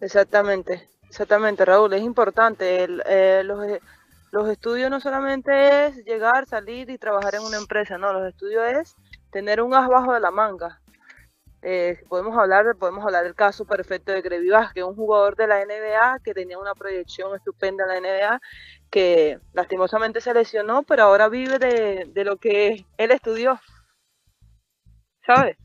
Exactamente, 0.00 0.88
exactamente, 1.08 1.64
Raúl, 1.64 1.92
es 1.92 2.02
importante. 2.02 2.84
El, 2.84 3.02
eh, 3.06 3.42
los, 3.44 3.64
e- 3.66 3.80
los 4.30 4.48
estudios 4.48 4.90
no 4.90 5.00
solamente 5.00 5.86
es 5.86 5.96
llegar, 6.04 6.46
salir 6.46 6.88
y 6.90 6.98
trabajar 6.98 7.34
en 7.34 7.42
una 7.42 7.58
empresa, 7.58 7.98
no, 7.98 8.12
los 8.12 8.26
estudios 8.28 8.64
es 8.66 8.96
tener 9.30 9.60
un 9.60 9.74
as 9.74 9.88
bajo 9.88 10.12
de 10.12 10.20
la 10.20 10.30
manga. 10.30 10.80
Eh, 11.60 11.98
podemos 12.08 12.38
hablar, 12.38 12.76
podemos 12.76 13.04
hablar 13.04 13.24
del 13.24 13.34
caso 13.34 13.64
perfecto 13.64 14.12
de 14.12 14.22
Grevy 14.22 14.48
Vázquez, 14.48 14.84
un 14.84 14.94
jugador 14.94 15.34
de 15.36 15.48
la 15.48 15.60
NBA 15.60 16.20
que 16.20 16.32
tenía 16.32 16.58
una 16.58 16.74
proyección 16.74 17.34
estupenda 17.34 17.84
en 17.84 17.88
la 17.88 17.96
NBA, 17.98 18.40
que 18.90 19.40
lastimosamente 19.52 20.20
se 20.20 20.32
lesionó, 20.32 20.84
pero 20.84 21.02
ahora 21.02 21.28
vive 21.28 21.58
de, 21.58 22.04
de 22.14 22.24
lo 22.24 22.36
que 22.36 22.86
él 22.96 23.10
estudió. 23.10 23.60
¿Sabes? 25.28 25.58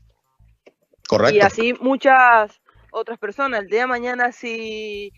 Y 0.66 1.08
Correcto. 1.08 1.46
así 1.46 1.72
muchas 1.80 2.60
otras 2.92 3.18
personas. 3.18 3.62
El 3.62 3.68
día 3.68 3.80
de 3.80 3.86
mañana, 3.86 4.30
si, 4.30 5.10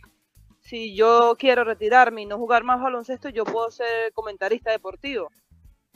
si 0.61 0.95
yo 0.95 1.35
quiero 1.37 1.65
retirarme 1.65 2.23
y 2.23 2.27
no 2.27 2.39
jugar 2.39 2.63
más 2.63 2.81
baloncesto, 2.81 3.29
yo 3.29 3.45
puedo 3.45 3.73
ser 3.73 4.13
comentarista 4.13 4.71
deportivo, 4.71 5.33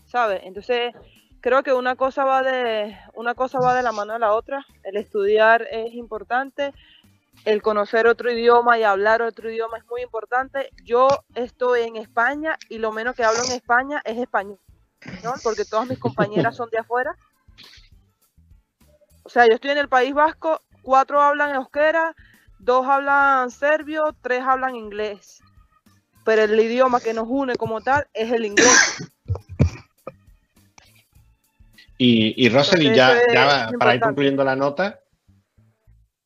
¿sabes? 0.04 0.40
Entonces, 0.42 0.92
creo 1.40 1.62
que 1.62 1.72
una 1.72 1.94
cosa 1.94 2.24
va 2.24 2.42
de, 2.42 2.98
una 3.14 3.36
cosa 3.36 3.60
va 3.60 3.72
de 3.72 3.84
la 3.84 3.92
mano 3.92 4.14
a 4.14 4.18
la 4.18 4.32
otra. 4.32 4.66
El 4.82 4.96
estudiar 4.96 5.68
es 5.70 5.94
importante. 5.94 6.74
El 7.44 7.62
conocer 7.62 8.08
otro 8.08 8.32
idioma 8.32 8.80
y 8.80 8.82
hablar 8.82 9.22
otro 9.22 9.48
idioma 9.48 9.78
es 9.78 9.86
muy 9.86 10.02
importante. 10.02 10.70
Yo 10.82 11.06
estoy 11.36 11.82
en 11.82 11.94
España 11.94 12.58
y 12.68 12.78
lo 12.78 12.90
menos 12.90 13.14
que 13.14 13.22
hablo 13.22 13.44
en 13.44 13.52
España 13.52 14.02
es 14.04 14.18
español, 14.18 14.58
¿no? 15.22 15.34
porque 15.44 15.64
todas 15.64 15.88
mis 15.88 16.00
compañeras 16.00 16.56
son 16.56 16.68
de 16.70 16.78
afuera. 16.78 17.16
O 19.30 19.32
sea, 19.32 19.46
yo 19.46 19.54
estoy 19.54 19.70
en 19.70 19.78
el 19.78 19.88
País 19.88 20.12
Vasco, 20.12 20.60
cuatro 20.82 21.22
hablan 21.22 21.54
euskera, 21.54 22.16
dos 22.58 22.84
hablan 22.84 23.52
serbio, 23.52 24.16
tres 24.20 24.42
hablan 24.42 24.74
inglés. 24.74 25.40
Pero 26.24 26.42
el 26.42 26.58
idioma 26.58 26.98
que 26.98 27.14
nos 27.14 27.28
une 27.28 27.54
como 27.54 27.80
tal 27.80 28.08
es 28.12 28.32
el 28.32 28.44
inglés. 28.44 28.66
Y, 31.96 32.44
y 32.44 32.48
Rosely, 32.48 32.92
ya, 32.92 33.22
para 33.78 33.94
ir 33.94 34.00
concluyendo 34.00 34.42
la 34.42 34.56
nota, 34.56 34.98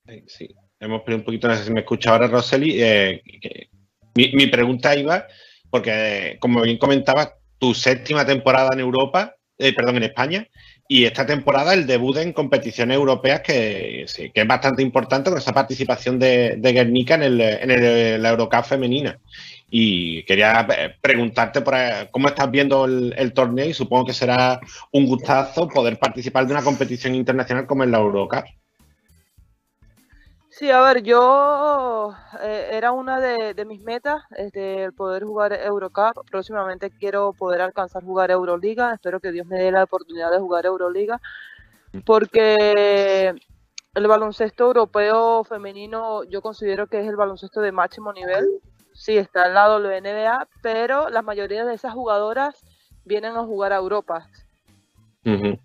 eh, 0.07 0.25
sí, 0.27 0.49
hemos 0.81 1.03
perdido 1.03 1.19
un 1.19 1.25
poquito, 1.27 1.47
no 1.47 1.57
sé 1.57 1.65
si 1.65 1.73
me 1.75 1.81
escucha 1.81 2.11
ahora 2.11 2.27
Rosely, 2.27 2.83
eh, 2.83 3.23
que- 3.43 3.69
mi, 4.15 4.33
mi 4.33 4.47
pregunta 4.47 4.97
iba, 4.97 5.27
porque 5.69 5.91
eh, 5.91 6.39
como 6.39 6.63
bien 6.63 6.79
comentabas, 6.79 7.35
tu 7.59 7.75
séptima 7.75 8.25
temporada 8.25 8.71
en 8.73 8.81
Europa, 8.81 9.35
perdón, 9.59 9.97
en 9.99 10.05
España, 10.05 10.49
y 10.87 11.05
esta 11.05 11.25
temporada 11.25 11.73
el 11.73 11.87
debut 11.87 12.17
en 12.19 12.33
competiciones 12.33 12.97
europeas 12.97 13.41
que, 13.41 14.05
sí, 14.07 14.31
que 14.31 14.43
es 14.43 14.47
bastante 14.47 14.83
importante 14.83 15.31
con 15.31 15.39
esa 15.39 15.53
participación 15.53 16.19
de, 16.19 16.59
Guernica 16.61 17.15
en, 17.15 17.23
el, 17.23 17.41
en 17.41 17.71
el- 17.71 18.23
la 18.23 18.31
Eurocup 18.31 18.65
femenina. 18.65 19.19
Y 19.71 20.23
quería 20.25 20.67
eh, 20.77 20.95
preguntarte 21.01 21.63
por, 21.63 21.75
eh, 21.75 22.09
cómo 22.11 22.29
estás 22.29 22.51
viendo 22.51 22.85
el, 22.85 23.33
torneo 23.33 23.67
y 23.67 23.75
supongo 23.75 24.07
que 24.07 24.13
será 24.13 24.61
un 24.93 25.07
gustazo 25.07 25.69
poder 25.69 25.99
participar 25.99 26.47
de 26.47 26.53
una 26.53 26.63
competición 26.63 27.15
internacional 27.15 27.67
como 27.67 27.83
en 27.83 27.91
la 27.91 27.99
Eurocup. 27.99 28.45
Sí, 30.57 30.71
a 30.71 30.81
ver, 30.83 31.03
yo 31.03 32.15
eh, 32.41 32.69
era 32.71 32.93
una 32.93 33.19
de, 33.19 33.55
de 33.55 33.65
mis 33.65 33.83
metas, 33.83 34.23
este, 34.37 34.85
el 34.85 34.93
poder 34.93 35.25
jugar 35.25 35.53
Eurocup. 35.53 36.25
Próximamente 36.31 36.93
quiero 36.93 37.33
poder 37.33 37.61
alcanzar 37.61 38.05
jugar 38.05 38.31
Euroliga. 38.31 38.95
Espero 38.95 39.19
que 39.19 39.33
Dios 39.33 39.49
me 39.49 39.59
dé 39.59 39.73
la 39.73 39.83
oportunidad 39.83 40.31
de 40.31 40.39
jugar 40.39 40.65
Euroliga, 40.65 41.21
porque 42.07 43.35
el 43.95 44.07
baloncesto 44.07 44.67
europeo 44.67 45.43
femenino 45.43 46.23
yo 46.23 46.41
considero 46.41 46.87
que 46.87 47.01
es 47.01 47.09
el 47.09 47.17
baloncesto 47.17 47.61
de 47.61 47.73
máximo 47.73 48.13
nivel. 48.13 48.49
Sí, 48.93 49.19
está 49.19 49.47
al 49.47 49.55
lado 49.55 49.81
la 49.81 50.01
NBA, 50.01 50.47
pero 50.63 51.09
la 51.09 51.23
mayoría 51.23 51.65
de 51.65 51.75
esas 51.75 51.95
jugadoras 51.95 52.63
vienen 53.05 53.35
a 53.37 53.43
jugar 53.43 53.73
a 53.73 53.79
Europa. 53.79 54.29
Ujú. 55.25 55.59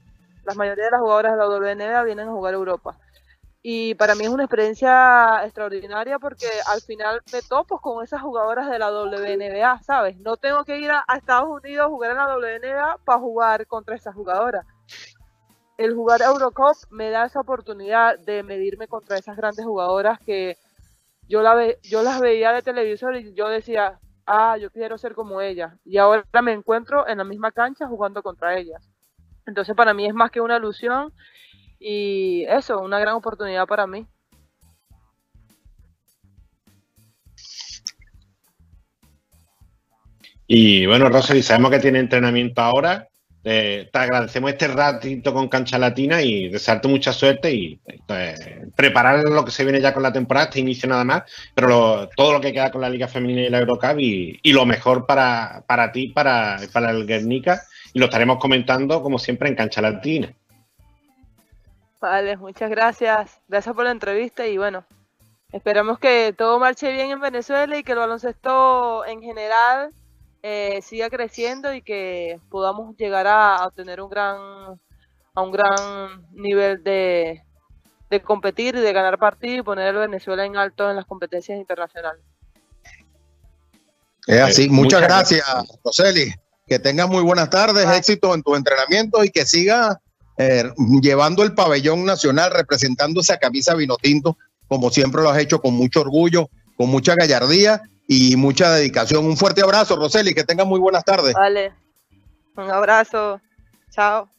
La 0.45 0.56
mayoría 0.56 0.86
de 0.86 0.91
las 0.91 1.02
jugadoras 1.02 1.34
de 1.34 1.38
la 1.38 1.47
WNBA 1.47 2.04
vienen 2.06 2.30
a 2.30 2.32
jugar 2.32 2.56
a 2.56 2.58
Europa. 2.58 2.97
Y 3.62 3.93
para 3.95 4.15
mí 4.15 4.24
es 4.24 4.30
una 4.30 4.43
experiencia 4.43 5.43
extraordinaria 5.43 6.17
porque 6.17 6.48
al 6.67 6.82
final 6.82 7.22
me 7.34 7.41
topo 7.41 7.80
con 7.80 8.04
esas 8.04 8.22
jugadoras 8.22 8.69
de 8.69 8.80
la 8.80 8.89
WNBA, 8.89 9.82
¿sabes? 9.84 10.17
No 10.19 10.38
tengo 10.38 10.63
que 10.63 10.80
ir 10.80 10.89
a, 10.91 11.04
Estados 11.17 11.50
Unidos 11.50 11.86
a 11.86 11.89
jugar 11.89 12.12
en 12.12 12.17
la 12.17 12.38
WNBA 12.38 13.00
para 13.04 13.19
jugar 13.19 13.67
contra 13.67 13.95
esas 13.95 14.15
jugadoras. 14.15 14.65
El 15.78 15.93
jugar 15.93 16.22
Eurocup 16.22 16.76
me 16.89 17.10
da 17.10 17.26
esa 17.26 17.41
oportunidad 17.41 18.17
de 18.19 18.43
medirme 18.43 18.88
contra 18.88 19.17
esas 19.17 19.36
grandes 19.36 19.65
jugadoras 19.65 20.19
que 20.19 20.58
yo, 21.28 21.41
la 21.41 21.54
ve, 21.54 21.80
yo 21.84 22.02
las 22.02 22.22
veía 22.22 22.54
de 22.54 22.62
televisor 22.62 23.17
y 23.17 23.34
yo 23.34 23.50
decía, 23.50 24.00
ah, 24.26 24.58
yo 24.58 24.72
quiero 24.72 24.98
ser 24.98 25.15
como 25.15 25.41
ellas. 25.41 25.74
Y 25.84 25.98
ahora 25.98 26.24
me 26.41 26.54
encuentro 26.54 27.08
en 27.10 27.17
la 27.17 27.26
misma 27.26 27.52
cancha 27.52 27.88
jugando 27.88 28.24
contra 28.24 28.58
ellas. 28.58 28.89
Entonces 29.45 29.76
para 29.76 29.93
mí 29.93 30.06
es 30.06 30.13
más 30.13 30.32
que 30.32 30.39
una 30.39 30.58
ilusión 30.58 31.13
y 31.80 32.44
eso, 32.44 32.80
una 32.80 33.00
gran 33.00 33.15
oportunidad 33.15 33.65
para 33.65 33.88
mí. 33.88 34.06
Y 40.52 40.88
bueno, 40.88 41.10
Rosely, 41.10 41.44
sabemos 41.44 41.70
que 41.72 41.80
tiene 41.80 42.00
entrenamiento 42.00 42.62
ahora. 42.62 43.08
te 43.44 43.88
agradecemos 43.94 44.52
este 44.52 44.68
ratito 44.68 45.32
con 45.32 45.48
Cancha 45.48 45.78
Latina 45.78 46.24
y 46.24 46.50
desearte 46.50 46.88
mucha 46.88 47.13
suerte 47.13 47.54
y 47.54 47.80
pues, 48.08 48.39
preparar 48.76 49.24
lo 49.24 49.46
que 49.46 49.52
se 49.52 49.63
viene 49.63 49.80
ya 49.80 49.94
con 49.94 50.02
la 50.02 50.12
temporada, 50.12 50.48
este 50.48 50.60
inicio 50.60 50.89
nada 50.89 51.04
más, 51.04 51.24
pero 51.54 52.10
todo 52.15 52.34
lo 52.34 52.42
que 52.42 52.52
queda 52.52 52.72
con 52.72 52.82
la 52.82 52.89
Liga 52.89 53.08
Femenina 53.08 53.42
y 53.42 53.50
la 53.50 53.60
Eurocup 53.60 54.00
y, 54.00 54.39
lo 54.52 54.65
mejor 54.65 55.06
para, 55.06 55.63
para 55.68 55.92
ti, 55.92 56.08
para, 56.08 56.60
para 56.74 56.89
el 56.92 57.06
Guernica, 57.06 57.62
y 57.94 58.00
lo 58.00 58.06
estaremos 58.06 58.39
comentando 58.39 59.04
como 59.04 59.20
siempre 59.20 59.50
en 59.50 59.56
Cancha 59.56 59.82
Latina. 59.82 60.34
Vale, 62.00 62.38
muchas 62.38 62.70
gracias. 62.70 63.42
Gracias 63.48 63.76
por 63.76 63.84
la 63.84 63.92
entrevista 63.92 64.48
y 64.48 64.58
bueno, 64.58 64.86
esperamos 65.52 66.00
que 66.00 66.34
todo 66.38 66.60
marche 66.60 66.92
bien 66.92 67.12
en 67.12 67.20
Venezuela 67.20 67.78
y 67.78 67.84
que 67.84 67.92
el 67.92 67.98
baloncesto 67.98 69.06
en 69.06 69.22
general 69.22 69.92
eh, 70.42 70.82
siga 70.82 71.10
creciendo 71.10 71.74
y 71.74 71.82
que 71.82 72.40
podamos 72.50 72.96
llegar 72.96 73.28
a, 73.28 73.66
obtener 73.68 74.02
un 74.02 74.10
gran 74.10 74.38
a 75.36 75.42
un 75.42 75.52
gran 75.52 76.26
nivel 76.32 76.84
de, 76.84 77.44
de 78.10 78.22
competir 78.22 78.76
y 78.76 78.80
de 78.80 78.94
ganar 78.94 79.20
partidos 79.20 79.60
y 79.60 79.64
poner 79.64 79.96
a 79.96 80.00
Venezuela 80.00 80.46
en 80.46 80.56
alto 80.56 80.90
en 80.90 80.96
las 80.96 81.06
competencias 81.06 81.58
internacionales. 81.58 82.24
Es 84.26 84.42
así, 84.42 84.66
eh, 84.66 84.70
muchas, 84.70 85.02
gracias, 85.02 85.46
Roseli. 85.84 86.34
Que 86.66 86.80
tengas 86.80 87.10
muy 87.10 87.24
buenas 87.24 87.50
tardes, 87.50 87.90
éxito 87.90 88.34
en 88.34 88.44
tu 88.44 88.56
entrenamiento 88.56 89.24
y 89.24 89.30
que 89.30 89.46
siga 89.46 90.00
eh, 90.39 90.63
llevando 91.02 91.43
el 91.43 91.54
pabellón 91.54 92.06
nacional, 92.06 92.52
representando 92.52 93.19
esa 93.19 93.38
camisa 93.38 93.75
vino 93.75 93.97
tinto, 93.97 94.38
como 94.69 94.89
siempre 94.89 95.21
lo 95.21 95.30
has 95.30 95.38
hecho 95.38 95.60
con 95.60 95.73
mucho 95.73 95.99
orgullo, 95.99 96.49
con 96.78 96.89
mucha 96.89 97.13
gallardía 97.13 97.82
y 98.08 98.38
mucha 98.38 98.71
dedicación. 98.71 99.25
Un 99.25 99.36
fuerte 99.36 99.62
abrazo, 99.62 99.97
Roseli, 99.97 100.34
que 100.34 100.45
tengas 100.45 100.65
muy 100.65 100.80
buenas 100.80 101.04
tardes. 101.04 101.34
Vale, 101.34 101.73
un 102.56 102.71
abrazo, 102.71 103.41
chao. 103.91 104.30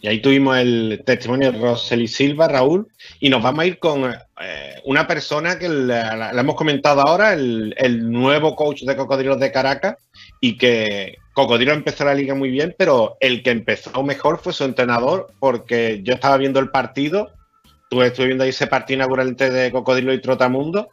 Y 0.00 0.06
ahí 0.06 0.22
tuvimos 0.22 0.56
el 0.58 1.02
testimonio 1.04 1.50
de 1.50 1.58
Roseli 1.58 2.06
Silva, 2.06 2.46
Raúl, 2.46 2.88
y 3.18 3.30
nos 3.30 3.42
vamos 3.42 3.64
a 3.64 3.66
ir 3.66 3.80
con 3.80 4.14
eh, 4.40 4.74
una 4.84 5.08
persona 5.08 5.58
que 5.58 5.68
la, 5.68 6.30
hemos 6.30 6.54
comentado 6.54 7.00
ahora, 7.00 7.32
el, 7.32 7.74
el, 7.76 8.10
nuevo 8.10 8.54
coach 8.54 8.82
de 8.82 8.96
Cocodrilos 8.96 9.40
de 9.40 9.50
Caracas, 9.50 9.96
y 10.40 10.56
que 10.56 11.18
Cocodrilo 11.34 11.72
empezó 11.72 12.04
la 12.04 12.14
liga 12.14 12.34
muy 12.34 12.50
bien, 12.50 12.74
pero 12.78 13.16
el 13.20 13.42
que 13.42 13.50
empezó 13.50 14.02
mejor 14.02 14.38
fue 14.38 14.52
su 14.52 14.64
entrenador, 14.64 15.28
porque 15.38 16.00
yo 16.02 16.14
estaba 16.14 16.36
viendo 16.38 16.60
el 16.60 16.70
partido, 16.70 17.30
estuve 17.90 18.26
viendo 18.26 18.44
ahí 18.44 18.50
ese 18.50 18.66
partido 18.66 18.96
inaugural 18.98 19.36
de 19.36 19.70
Cocodrilo 19.70 20.12
y 20.12 20.20
Trotamundo, 20.20 20.88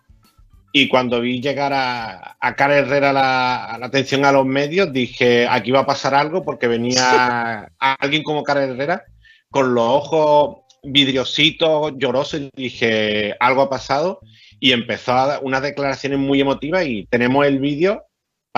y 0.74 0.90
cuando 0.90 1.22
vi 1.22 1.42
llegar 1.42 1.74
a, 1.74 2.38
a 2.40 2.56
Cara 2.56 2.78
Herrera 2.78 3.14
la, 3.14 3.78
la, 3.80 3.86
atención 3.86 4.26
a 4.26 4.32
los 4.32 4.46
medios, 4.46 4.92
dije, 4.92 5.48
aquí 5.50 5.72
va 5.72 5.80
a 5.82 5.86
pasar 5.86 6.14
algo, 6.14 6.44
porque 6.44 6.68
venía 6.68 7.72
alguien 7.80 8.24
como 8.24 8.44
Cara 8.44 8.64
Herrera 8.64 9.06
con 9.50 9.74
los 9.74 9.86
ojos 9.86 10.58
vidriositos, 10.84 11.94
llorosos, 11.98 12.42
y 12.42 12.52
dije, 12.54 13.36
algo 13.40 13.64
ha 13.64 13.70
pasado, 13.70 14.20
y 14.60 14.74
empezó 14.74 15.14
a 15.14 15.28
dar 15.28 15.40
unas 15.42 15.62
declaraciones 15.62 16.20
muy 16.20 16.42
emotivas, 16.42 16.86
y 16.86 17.06
tenemos 17.06 17.46
el 17.46 17.60
vídeo 17.60 18.07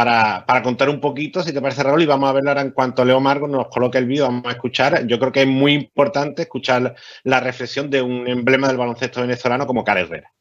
para, 0.04 0.64
contar 0.64 0.90
un 0.90 1.02
poquito, 1.02 1.44
si 1.44 1.52
te 1.52 1.62
parece, 1.62 1.84
Raúl, 1.84 2.02
y 2.02 2.06
vamos 2.06 2.30
a 2.30 2.34
ver 2.34 2.48
ahora 2.48 2.62
en 2.62 2.72
cuanto 2.72 3.04
Leo 3.04 3.20
Margo 3.20 3.48
nos 3.48 3.68
coloque 3.68 3.98
el 3.98 4.06
vídeo, 4.06 4.26
vamos 4.26 4.46
a 4.46 4.52
escuchar. 4.52 5.06
Yo 5.08 5.20
creo 5.20 5.32
que 5.32 5.42
es 5.42 5.48
muy 5.48 5.74
importante 5.74 6.44
escuchar 6.44 6.96
la 7.24 7.40
reflexión 7.42 7.90
de 7.90 8.02
un 8.02 8.28
emblema 8.28 8.68
del 8.68 8.78
baloncesto 8.78 9.22
venezolano 9.22 9.68
como 9.68 9.84
Cara 9.84 10.02
Herrera. 10.02 10.32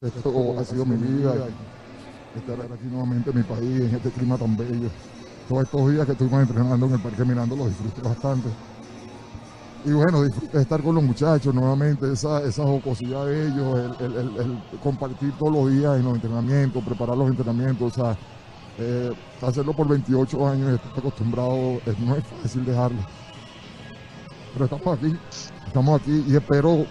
Esto 0.00 0.56
ha 0.58 0.64
sido 0.64 0.86
mi 0.86 0.96
vida, 0.96 1.34
estar 2.36 2.72
aquí 2.72 2.84
nuevamente 2.84 3.30
en 3.30 3.36
mi 3.36 3.42
país, 3.42 3.80
en 3.80 3.94
este 3.96 4.10
clima 4.10 4.38
tan 4.38 4.56
bello. 4.56 4.88
Todos 5.48 5.64
estos 5.64 5.90
días 5.92 6.06
que 6.06 6.12
estuvimos 6.12 6.42
entrenando 6.42 6.86
en 6.86 6.92
el 6.92 7.00
Parque 7.00 7.24
Mirando 7.24 7.56
los 7.56 7.68
disfruté 7.68 8.02
bastante. 8.02 8.48
Y 9.84 9.90
bueno, 9.92 10.22
disfruté 10.22 10.60
estar 10.60 10.80
con 10.80 10.94
los 10.94 11.02
muchachos 11.02 11.52
nuevamente, 11.52 12.12
esa, 12.12 12.42
esa 12.44 12.62
jocosidad 12.62 13.26
de 13.26 13.48
ellos, 13.48 13.96
el, 14.00 14.16
el 14.16 14.62
compartir 14.80 15.32
todos 15.38 15.52
los 15.52 15.72
días 15.72 15.96
en 15.96 16.04
los 16.04 16.14
entrenamientos, 16.14 16.84
preparar 16.84 17.16
los 17.16 17.28
entrenamientos, 17.28 17.98
o 17.98 18.04
sea, 18.04 18.16
eh, 18.78 19.12
hacerlo 19.42 19.72
por 19.72 19.88
28 19.88 20.48
años, 20.48 20.74
estoy 20.74 20.98
acostumbrado, 20.98 21.80
no 21.98 22.16
es 22.16 22.24
fácil 22.42 22.64
dejarlo. 22.64 22.98
Pero 24.52 24.64
estamos 24.64 24.98
aquí, 24.98 25.16
estamos 25.66 26.00
aquí 26.00 26.24
y 26.28 26.36
espero, 26.36 26.86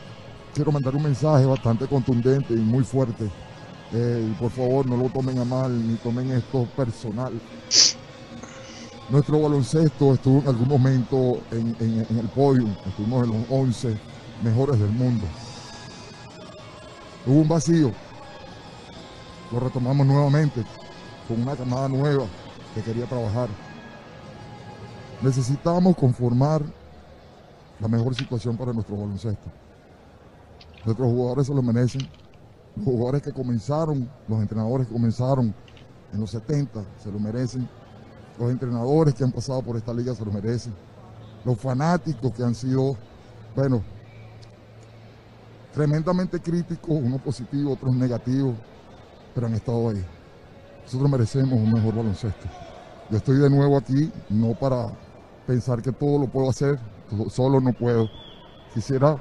quiero 0.54 0.72
mandar 0.72 0.96
un 0.96 1.04
mensaje 1.04 1.46
bastante 1.46 1.88
contundente 1.88 2.54
y 2.54 2.58
muy 2.58 2.84
fuerte. 2.84 3.30
Eh, 3.94 4.34
por 4.38 4.52
favor 4.52 4.86
no 4.86 4.98
lo 4.98 5.10
tomen 5.10 5.40
a 5.40 5.46
mal 5.46 5.88
ni 5.88 5.96
tomen 5.96 6.32
esto 6.32 6.68
personal. 6.76 7.40
Nuestro 9.10 9.40
baloncesto 9.40 10.14
estuvo 10.14 10.42
en 10.42 10.48
algún 10.50 10.68
momento 10.68 11.40
en, 11.52 11.74
en 11.80 12.18
el 12.20 12.28
podio, 12.36 12.68
estuvimos 12.86 13.24
en 13.24 13.32
los 13.32 13.50
11 13.50 13.98
mejores 14.44 14.78
del 14.78 14.92
mundo. 14.92 15.26
Hubo 17.26 17.40
un 17.40 17.48
vacío, 17.48 17.94
lo 19.54 19.60
retomamos 19.62 20.06
nuevamente 20.06 20.66
con 21.28 21.42
una 21.42 21.56
camada 21.56 21.90
nueva 21.90 22.26
que 22.74 22.82
quería 22.82 23.06
trabajar. 23.06 23.50
Necesitamos 25.22 25.96
conformar 25.96 26.62
la 27.80 27.88
mejor 27.88 28.16
situación 28.16 28.56
para 28.56 28.74
nuestro 28.74 28.96
baloncesto. 28.96 29.50
Nuestros 30.86 31.08
jugadores 31.10 31.48
se 31.48 31.54
lo 31.54 31.62
merecen. 31.62 32.08
Los 32.76 32.86
jugadores 32.86 33.22
que 33.24 33.34
comenzaron, 33.34 34.10
los 34.28 34.40
entrenadores 34.40 34.88
que 34.88 34.94
comenzaron 34.94 35.54
en 36.14 36.20
los 36.20 36.30
70 36.32 36.84
se 37.04 37.12
lo 37.12 37.20
merecen. 37.20 37.68
Los 38.40 38.52
entrenadores 38.52 39.16
que 39.16 39.24
han 39.24 39.32
pasado 39.32 39.62
por 39.62 39.76
esta 39.76 39.94
liga 39.94 40.14
se 40.14 40.24
lo 40.24 40.32
merecen. 40.32 40.74
Los 41.44 41.60
fanáticos 41.60 42.32
que 42.34 42.44
han 42.44 42.54
sido, 42.54 42.96
bueno, 43.56 43.82
tremendamente 45.74 46.40
críticos, 46.40 46.90
unos 46.90 47.22
positivos, 47.22 47.74
otros 47.74 47.96
negativos, 47.96 48.56
pero 49.34 49.48
han 49.48 49.54
estado 49.54 49.90
ahí. 49.90 50.06
Nosotros 50.88 51.12
merecemos 51.12 51.60
un 51.60 51.74
mejor 51.74 51.96
baloncesto. 51.96 52.48
Yo 53.10 53.18
estoy 53.18 53.40
de 53.40 53.50
nuevo 53.50 53.76
aquí, 53.76 54.10
no 54.30 54.54
para 54.54 54.88
pensar 55.46 55.82
que 55.82 55.92
todo 55.92 56.18
lo 56.18 56.28
puedo 56.28 56.50
hacer, 56.50 56.80
solo 57.30 57.60
no 57.60 57.74
puedo. 57.74 58.10
Quisiera 58.74 59.18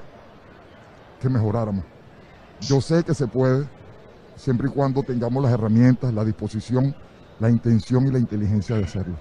que 1.21 1.29
mejoráramos. 1.29 1.85
Yo 2.61 2.81
sé 2.81 3.03
que 3.03 3.15
se 3.15 3.27
puede, 3.27 3.69
siempre 4.37 4.69
y 4.69 4.71
cuando 4.71 5.03
tengamos 5.03 5.43
las 5.43 5.53
herramientas, 5.53 6.15
la 6.15 6.25
disposición, 6.25 6.95
la 7.41 7.51
intención 7.51 8.07
y 8.07 8.13
la 8.13 8.21
inteligencia 8.21 8.77
de 8.77 8.85
hacerlo. 8.85 9.17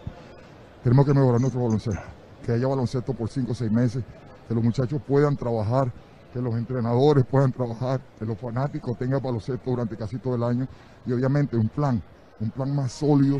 Tenemos 0.84 1.03
que 1.08 1.15
mejorar 1.15 1.41
nuestro 1.41 1.63
baloncesto, 1.63 2.03
que 2.45 2.51
haya 2.51 2.67
baloncesto 2.67 3.15
por 3.15 3.27
cinco 3.27 3.53
o 3.53 3.55
seis 3.55 3.71
meses, 3.71 4.03
que 4.47 4.53
los 4.53 4.63
muchachos 4.63 5.01
puedan 5.08 5.36
trabajar, 5.36 5.91
que 6.31 6.39
los 6.39 6.53
entrenadores 6.53 7.25
puedan 7.25 7.51
trabajar, 7.51 8.01
que 8.19 8.25
los 8.25 8.38
fanáticos 8.38 8.95
tengan 8.99 9.19
baloncesto 9.19 9.67
durante 9.67 9.97
casi 9.97 10.19
todo 10.19 10.36
el 10.36 10.43
año 10.43 10.67
y 11.08 11.12
obviamente 11.12 11.58
un 11.58 11.69
plan 11.69 12.03
un 12.39 12.50
plan 12.50 12.76
más 12.76 12.91
sólido, 12.91 13.39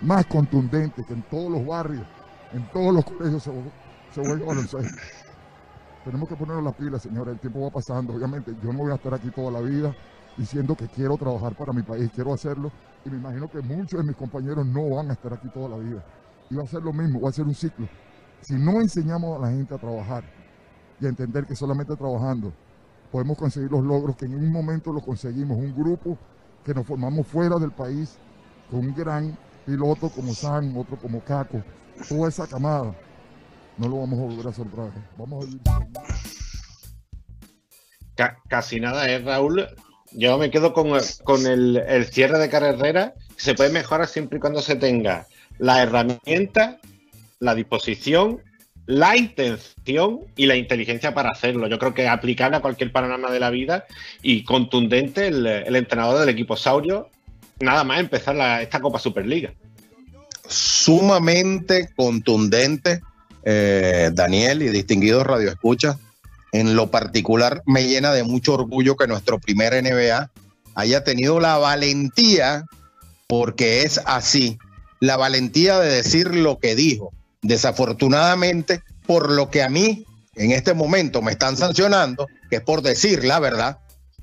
más 0.00 0.26
contundente, 0.26 1.04
que 1.04 1.14
en 1.14 1.22
todos 1.22 1.50
los 1.50 1.66
barrios, 1.66 2.06
en 2.52 2.68
todos 2.70 2.94
los 2.94 3.04
colegios 3.04 3.42
se, 3.42 3.52
se 4.12 4.20
vuelva 4.20 4.46
baloncesto. 4.46 5.00
Tenemos 6.04 6.28
que 6.28 6.36
ponernos 6.36 6.64
las 6.64 6.74
pilas, 6.74 7.02
señores, 7.02 7.34
el 7.34 7.40
tiempo 7.40 7.62
va 7.62 7.70
pasando. 7.70 8.12
Obviamente, 8.12 8.54
yo 8.62 8.72
no 8.72 8.80
voy 8.80 8.92
a 8.92 8.96
estar 8.96 9.14
aquí 9.14 9.30
toda 9.30 9.50
la 9.50 9.60
vida 9.60 9.94
diciendo 10.36 10.74
que 10.74 10.86
quiero 10.88 11.16
trabajar 11.16 11.54
para 11.54 11.72
mi 11.72 11.82
país, 11.82 12.10
quiero 12.14 12.34
hacerlo, 12.34 12.70
y 13.04 13.10
me 13.10 13.16
imagino 13.16 13.48
que 13.48 13.60
muchos 13.60 14.00
de 14.00 14.06
mis 14.06 14.16
compañeros 14.16 14.66
no 14.66 14.90
van 14.90 15.10
a 15.10 15.14
estar 15.14 15.32
aquí 15.32 15.48
toda 15.48 15.70
la 15.70 15.76
vida. 15.78 16.04
Y 16.50 16.56
va 16.56 16.64
a 16.64 16.66
ser 16.66 16.82
lo 16.82 16.92
mismo, 16.92 17.20
va 17.20 17.30
a 17.30 17.32
ser 17.32 17.46
un 17.46 17.54
ciclo. 17.54 17.88
Si 18.42 18.54
no 18.54 18.80
enseñamos 18.80 19.38
a 19.38 19.46
la 19.46 19.50
gente 19.50 19.74
a 19.74 19.78
trabajar 19.78 20.24
y 21.00 21.06
a 21.06 21.08
entender 21.08 21.46
que 21.46 21.56
solamente 21.56 21.96
trabajando 21.96 22.52
podemos 23.10 23.38
conseguir 23.38 23.70
los 23.70 23.82
logros 23.82 24.16
que 24.16 24.26
en 24.26 24.34
un 24.34 24.52
momento 24.52 24.92
los 24.92 25.02
conseguimos, 25.02 25.56
un 25.56 25.74
grupo 25.74 26.18
que 26.64 26.74
nos 26.74 26.86
formamos 26.86 27.26
fuera 27.26 27.56
del 27.56 27.70
país 27.70 28.18
un 28.70 28.94
gran 28.94 29.36
piloto 29.66 30.08
como 30.10 30.34
San, 30.34 30.76
otro 30.76 30.96
como 30.96 31.20
Caco, 31.20 31.62
toda 32.08 32.28
esa 32.28 32.46
camada, 32.46 32.94
no 33.78 33.88
lo 33.88 34.00
vamos 34.00 34.18
a 34.18 34.22
volver 34.22 34.46
a 34.46 34.50
hacer. 34.50 34.66
Vamos 35.16 35.44
a 35.44 35.48
casi 38.48 38.80
nada 38.80 39.10
es, 39.10 39.24
Raúl. 39.24 39.66
Yo 40.12 40.38
me 40.38 40.50
quedo 40.50 40.72
con, 40.72 41.46
el, 41.46 42.06
cierre 42.10 42.38
de 42.38 42.48
carrera. 42.48 43.14
Se 43.36 43.54
puede 43.54 43.70
mejorar 43.70 44.06
siempre 44.06 44.38
y 44.38 44.40
cuando 44.40 44.62
se 44.62 44.76
tenga 44.76 45.26
la 45.58 45.82
herramienta, 45.82 46.78
la 47.40 47.54
disposición, 47.54 48.40
la 48.86 49.16
intención 49.16 50.20
y 50.36 50.46
la 50.46 50.56
inteligencia 50.56 51.14
para 51.14 51.30
hacerlo. 51.30 51.66
Yo 51.66 51.78
creo 51.78 51.94
que 51.94 52.06
aplicable 52.06 52.56
a 52.56 52.60
cualquier 52.60 52.92
panorama 52.92 53.30
de 53.30 53.40
la 53.40 53.50
vida 53.50 53.86
y 54.22 54.44
contundente 54.44 55.26
el, 55.26 55.74
entrenador 55.74 56.20
del 56.20 56.28
equipo 56.28 56.56
Saurio. 56.56 57.10
Nada 57.60 57.84
más 57.84 58.00
empezar 58.00 58.36
esta 58.60 58.80
Copa 58.80 58.98
Superliga. 58.98 59.52
Sumamente 60.46 61.88
contundente, 61.96 63.00
eh, 63.44 64.10
Daniel 64.12 64.62
y 64.62 64.68
distinguidos 64.68 65.26
radioescuchas 65.26 65.96
en 66.54 66.76
lo 66.76 66.88
particular 66.88 67.64
me 67.66 67.88
llena 67.88 68.12
de 68.12 68.22
mucho 68.22 68.54
orgullo 68.54 68.96
que 68.96 69.08
nuestro 69.08 69.40
primer 69.40 69.74
NBA 69.74 70.30
haya 70.76 71.02
tenido 71.02 71.40
la 71.40 71.58
valentía, 71.58 72.64
porque 73.26 73.82
es 73.82 74.00
así, 74.06 74.58
la 75.00 75.16
valentía 75.16 75.80
de 75.80 75.90
decir 75.90 76.32
lo 76.32 76.60
que 76.60 76.76
dijo. 76.76 77.12
Desafortunadamente, 77.42 78.82
por 79.04 79.32
lo 79.32 79.50
que 79.50 79.64
a 79.64 79.68
mí 79.68 80.06
en 80.36 80.52
este 80.52 80.74
momento 80.74 81.22
me 81.22 81.32
están 81.32 81.56
sancionando, 81.56 82.28
que 82.48 82.56
es 82.56 82.62
por 82.62 82.82
decir 82.82 83.24
la 83.24 83.40
verdad, 83.40 83.78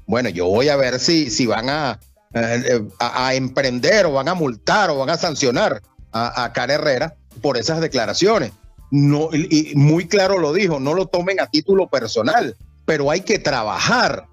bueno, 0.06 0.30
yo 0.30 0.48
voy 0.48 0.70
a 0.70 0.78
ver 0.78 1.02
si, 1.02 1.30
si 1.30 1.46
van 1.46 1.70
a, 1.70 2.00
eh, 2.34 2.82
a, 3.00 3.34
emprender 3.36 4.06
o 4.06 4.14
van 4.14 4.28
a 4.28 4.34
multar 4.34 4.90
o 4.90 4.98
van 4.98 5.10
a 5.10 5.18
sancionar 5.18 5.82
a, 6.12 6.44
a 6.44 6.54
Cara 6.54 6.76
Herrera 6.76 7.16
por 7.42 7.58
esas 7.58 7.82
declaraciones 7.82 8.52
no, 8.92 9.30
y 9.34 9.72
muy 9.76 10.08
claro 10.08 10.38
lo 10.38 10.52
dijo, 10.52 10.80
no 10.80 10.94
lo 10.94 11.08
tomen 11.08 11.40
a 11.40 11.48
título 11.48 11.88
personal, 11.88 12.58
pero 12.86 13.10
hay 13.10 13.22
que 13.22 13.40
trabajar, 13.40 14.28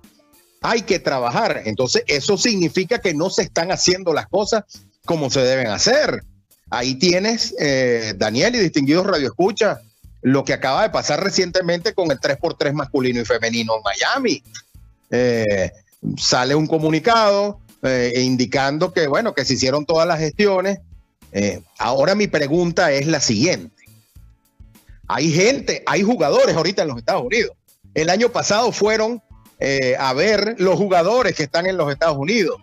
hay 0.60 0.82
que 0.82 0.98
trabajar. 0.98 1.62
Entonces, 1.64 2.02
eso 2.08 2.36
significa 2.36 2.98
que 2.98 3.14
no 3.14 3.30
se 3.30 3.42
están 3.42 3.70
haciendo 3.70 4.12
las 4.12 4.26
cosas 4.26 4.64
como 5.04 5.30
se 5.30 5.40
deben 5.40 5.68
hacer. 5.68 6.24
Ahí 6.70 6.96
tienes, 6.96 7.54
eh, 7.60 8.14
Daniel 8.16 8.56
y 8.56 8.58
distinguidos 8.58 9.06
Radio 9.06 9.28
Escucha, 9.28 9.80
lo 10.22 10.44
que 10.44 10.52
acaba 10.52 10.82
de 10.82 10.90
pasar 10.90 11.22
recientemente 11.22 11.94
con 11.94 12.10
el 12.10 12.18
3x3 12.18 12.72
masculino 12.72 13.20
y 13.20 13.24
femenino 13.24 13.74
en 13.76 13.82
Miami. 13.84 14.42
Eh, 15.10 15.70
sale 16.16 16.56
un 16.56 16.66
comunicado 16.66 17.60
eh, 17.82 18.12
indicando 18.16 18.92
que, 18.92 19.06
bueno, 19.06 19.34
que 19.34 19.44
se 19.44 19.54
hicieron 19.54 19.86
todas 19.86 20.06
las 20.06 20.18
gestiones. 20.18 20.78
ahora 21.78 22.14
mi 22.14 22.26
pregunta 22.26 22.92
es 22.92 23.06
la 23.06 23.20
siguiente. 23.20 23.84
Hay 25.06 25.32
gente, 25.32 25.82
hay 25.86 26.02
jugadores 26.02 26.54
ahorita 26.54 26.82
en 26.82 26.88
los 26.88 26.98
Estados 26.98 27.24
Unidos. 27.24 27.52
El 27.94 28.10
año 28.10 28.28
pasado 28.28 28.70
fueron 28.72 29.22
eh, 29.60 29.96
a 29.98 30.12
ver 30.12 30.54
los 30.58 30.76
jugadores 30.76 31.34
que 31.34 31.42
están 31.42 31.66
en 31.66 31.76
los 31.76 31.90
Estados 31.90 32.16
Unidos. 32.16 32.60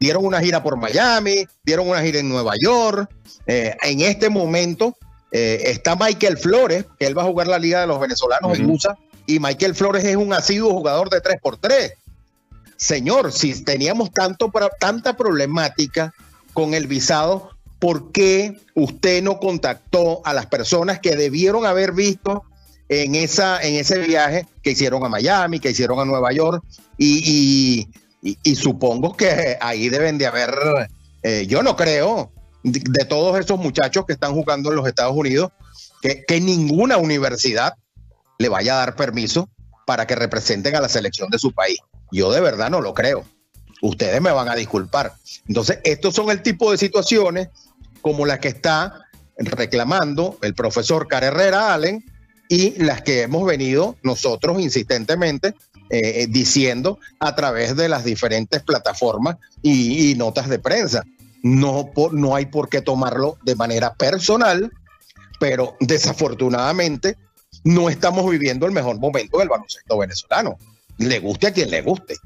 Dieron 0.00 0.24
una 0.24 0.40
gira 0.40 0.62
por 0.62 0.76
Miami, 0.76 1.46
dieron 1.62 1.88
una 1.88 2.02
gira 2.02 2.20
en 2.20 2.28
Nueva 2.28 2.54
York. 2.60 3.10
Eh, 3.46 3.76
en 3.82 4.00
este 4.00 4.30
momento 4.30 4.96
eh, 5.30 5.62
está 5.66 5.94
Michael 5.96 6.38
Flores, 6.38 6.86
que 6.98 7.06
él 7.06 7.16
va 7.16 7.22
a 7.22 7.26
jugar 7.26 7.48
la 7.48 7.58
Liga 7.58 7.80
de 7.82 7.86
los 7.86 8.00
Venezolanos 8.00 8.58
en 8.58 8.70
USA, 8.70 8.96
y 9.26 9.38
Michael 9.38 9.74
Flores 9.74 10.04
es 10.04 10.16
un 10.16 10.32
asiduo 10.32 10.72
jugador 10.72 11.10
de 11.10 11.22
3x3. 11.22 11.92
Señor, 12.82 13.30
si 13.30 13.62
teníamos 13.62 14.10
tanto, 14.10 14.50
tanta 14.80 15.16
problemática 15.16 16.12
con 16.52 16.74
el 16.74 16.88
visado, 16.88 17.50
¿por 17.78 18.10
qué 18.10 18.58
usted 18.74 19.22
no 19.22 19.38
contactó 19.38 20.20
a 20.24 20.34
las 20.34 20.46
personas 20.46 20.98
que 20.98 21.14
debieron 21.14 21.64
haber 21.64 21.92
visto 21.92 22.42
en, 22.88 23.14
esa, 23.14 23.62
en 23.62 23.76
ese 23.76 24.00
viaje 24.00 24.48
que 24.64 24.72
hicieron 24.72 25.04
a 25.04 25.08
Miami, 25.08 25.60
que 25.60 25.70
hicieron 25.70 26.00
a 26.00 26.04
Nueva 26.04 26.32
York? 26.32 26.64
Y, 26.98 27.86
supongo 28.56 29.16
que 29.16 29.58
ahí 29.60 29.88
deben 29.88 30.18
de 30.18 30.26
haber, 30.26 30.52
eh, 31.22 31.46
yo 31.46 31.62
no 31.62 31.76
creo, 31.76 32.32
de, 32.64 33.04
todos 33.04 33.38
esos 33.38 33.60
muchachos 33.60 34.06
que 34.06 34.14
están 34.14 34.32
jugando 34.32 34.70
en 34.70 34.76
los 34.76 34.88
Estados 34.88 35.14
Unidos, 35.16 35.52
que, 36.00 36.24
que 36.26 36.40
ninguna 36.40 36.96
universidad 36.96 37.74
le 38.40 38.48
vaya 38.48 38.74
a 38.74 38.78
dar 38.78 38.96
permiso 38.96 39.48
para 39.86 40.04
que 40.08 40.16
representen 40.16 40.74
a 40.74 40.80
la 40.80 40.88
selección 40.88 41.30
de 41.30 41.38
su 41.38 41.52
país. 41.52 41.78
Yo 42.12 42.30
de 42.30 42.40
verdad 42.40 42.70
no 42.70 42.80
lo 42.80 42.94
creo. 42.94 43.24
Ustedes 43.80 44.20
me 44.20 44.30
van 44.30 44.48
a 44.48 44.54
disculpar. 44.54 45.14
Entonces, 45.48 45.80
estos 45.82 46.14
son 46.14 46.30
el 46.30 46.42
tipo 46.42 46.70
de 46.70 46.78
situaciones 46.78 47.48
como 48.00 48.26
la 48.26 48.38
que 48.38 48.48
está 48.48 49.06
reclamando 49.36 50.38
el 50.42 50.54
profesor 50.54 51.08
Carrera 51.08 51.74
Allen 51.74 52.04
y 52.48 52.82
las 52.82 53.02
que 53.02 53.22
hemos 53.22 53.44
venido 53.44 53.96
nosotros 54.02 54.60
insistentemente 54.60 55.54
eh, 55.90 56.26
diciendo 56.28 56.98
a 57.18 57.34
través 57.34 57.76
de 57.76 57.88
las 57.88 58.04
diferentes 58.04 58.62
plataformas 58.62 59.36
y, 59.62 60.14
notas 60.16 60.48
de 60.48 60.58
prensa. 60.58 61.02
No, 61.42 61.90
no 62.12 62.36
hay 62.36 62.46
por 62.46 62.68
qué 62.68 62.82
tomarlo 62.82 63.36
de 63.42 63.56
manera 63.56 63.94
personal, 63.94 64.70
pero 65.40 65.76
desafortunadamente 65.80 67.16
no 67.64 67.88
estamos 67.88 68.30
viviendo 68.30 68.66
el 68.66 68.72
mejor 68.72 68.98
momento 68.98 69.38
del 69.38 69.48
baloncesto 69.48 69.98
venezolano. 69.98 70.58
Le 70.98 71.18
guste 71.18 71.48
a 71.48 71.52
quien 71.52 71.70
le 71.70 71.82
guste 71.82 72.16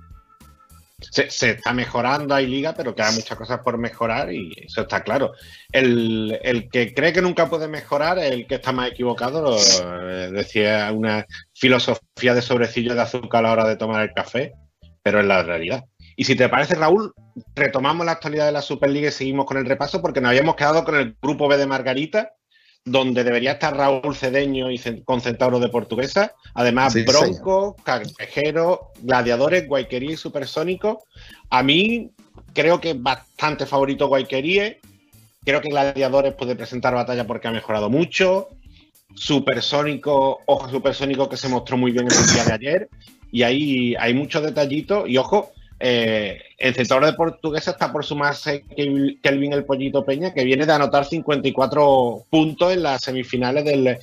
se, 1.11 1.51
está 1.51 1.73
mejorando, 1.73 2.35
hay 2.35 2.47
liga, 2.47 2.75
pero 2.75 2.95
quedan 2.95 3.15
muchas 3.15 3.37
cosas 3.37 3.61
por 3.61 3.77
mejorar 3.79 4.33
y 4.33 4.53
eso 4.65 4.83
está 4.83 5.03
claro. 5.03 5.33
El, 5.71 6.69
que 6.73 6.95
cree 6.95 7.13
que 7.13 7.23
nunca 7.23 7.49
puede 7.49 7.69
mejorar 7.69 8.19
es 8.19 8.31
el 8.31 8.47
que 8.47 8.57
está 8.57 8.73
más 8.73 8.91
equivocado, 8.91 9.57
eh, 9.57 10.31
decía 10.33 10.91
una 10.93 11.27
filosofía 11.55 12.35
de 12.35 12.43
sobrecillo 12.43 12.95
de 12.95 13.03
azúcar 13.03 13.41
a 13.41 13.49
la 13.49 13.53
hora 13.53 13.69
de 13.69 13.77
tomar 13.77 14.03
el 14.03 14.15
café, 14.15 14.55
pero 15.03 15.21
es 15.21 15.27
la 15.27 15.43
realidad. 15.43 15.85
Y 16.17 16.25
si 16.25 16.35
te 16.35 16.49
parece, 16.49 16.75
Raúl, 16.75 17.13
retomamos 17.55 18.07
la 18.07 18.13
actualidad 18.13 18.47
de 18.47 18.53
la 18.53 18.63
Superliga 18.63 19.09
y 19.09 19.13
seguimos 19.13 19.45
con 19.45 19.59
el 19.59 19.67
repaso 19.67 20.01
porque 20.01 20.23
nos 20.23 20.31
habíamos 20.31 20.57
quedado 20.57 20.83
con 20.85 20.97
el 20.97 21.17
grupo 21.21 21.47
B 21.47 21.59
de 21.59 21.67
Margarita 21.67 22.33
donde 22.87 23.25
debería 23.25 23.53
estar 23.53 23.77
Raúl 23.77 24.15
Cedeño 24.15 24.71
y 24.71 24.79
con 25.05 25.21
Centauro 25.21 25.59
de 25.59 25.69
Portuguesa. 25.69 26.35
Además, 26.55 26.95
Bronco, 27.05 27.75
Carpejero, 27.83 28.93
Gladiadores, 29.03 29.67
Guayquería 29.67 30.13
y 30.13 30.17
Supersónico. 30.17 31.05
A 31.51 31.65
mí 31.65 32.13
creo 32.55 32.81
que 32.81 32.91
es 32.91 33.03
bastante 33.03 33.67
favorito 33.67 34.07
Guayquería. 34.07 34.77
Creo 35.45 35.61
que 35.61 35.69
Gladiadores 35.69 36.35
puede 36.35 36.55
presentar 36.55 36.95
batalla 36.95 37.27
porque 37.27 37.49
ha 37.49 37.53
mejorado 37.53 37.91
mucho. 37.91 38.51
Supersónico, 39.17 40.39
ojo 40.47 40.71
Supersónico 40.71 41.29
que 41.29 41.37
se 41.37 41.49
mostró 41.49 41.77
muy 41.77 41.91
bien 41.91 42.07
en 42.07 42.17
el 42.17 42.27
día 42.33 42.45
de 42.45 42.53
ayer. 42.53 42.89
Y 43.33 43.43
ahí 43.43 43.97
hay 43.99 44.15
muchos 44.15 44.45
detallitos. 44.45 45.09
Y 45.09 45.17
ojo, 45.19 45.51
eh, 45.79 46.41
el 46.57 46.75
centro 46.75 47.05
de 47.05 47.13
portuguesa 47.13 47.73
está 47.73 47.93
por 47.93 48.05
sumarse 48.05 48.65
Kelvin 49.23 49.53
el 49.53 49.65
Pollito 49.65 50.05
Peña, 50.05 50.33
que 50.33 50.45
viene 50.45 50.65
de 50.65 50.73
anotar 50.73 51.05
54 51.05 52.25
puntos 52.31 52.73
en 52.73 52.83
las 52.83 53.03
semifinales 53.03 53.65
del, 53.65 53.99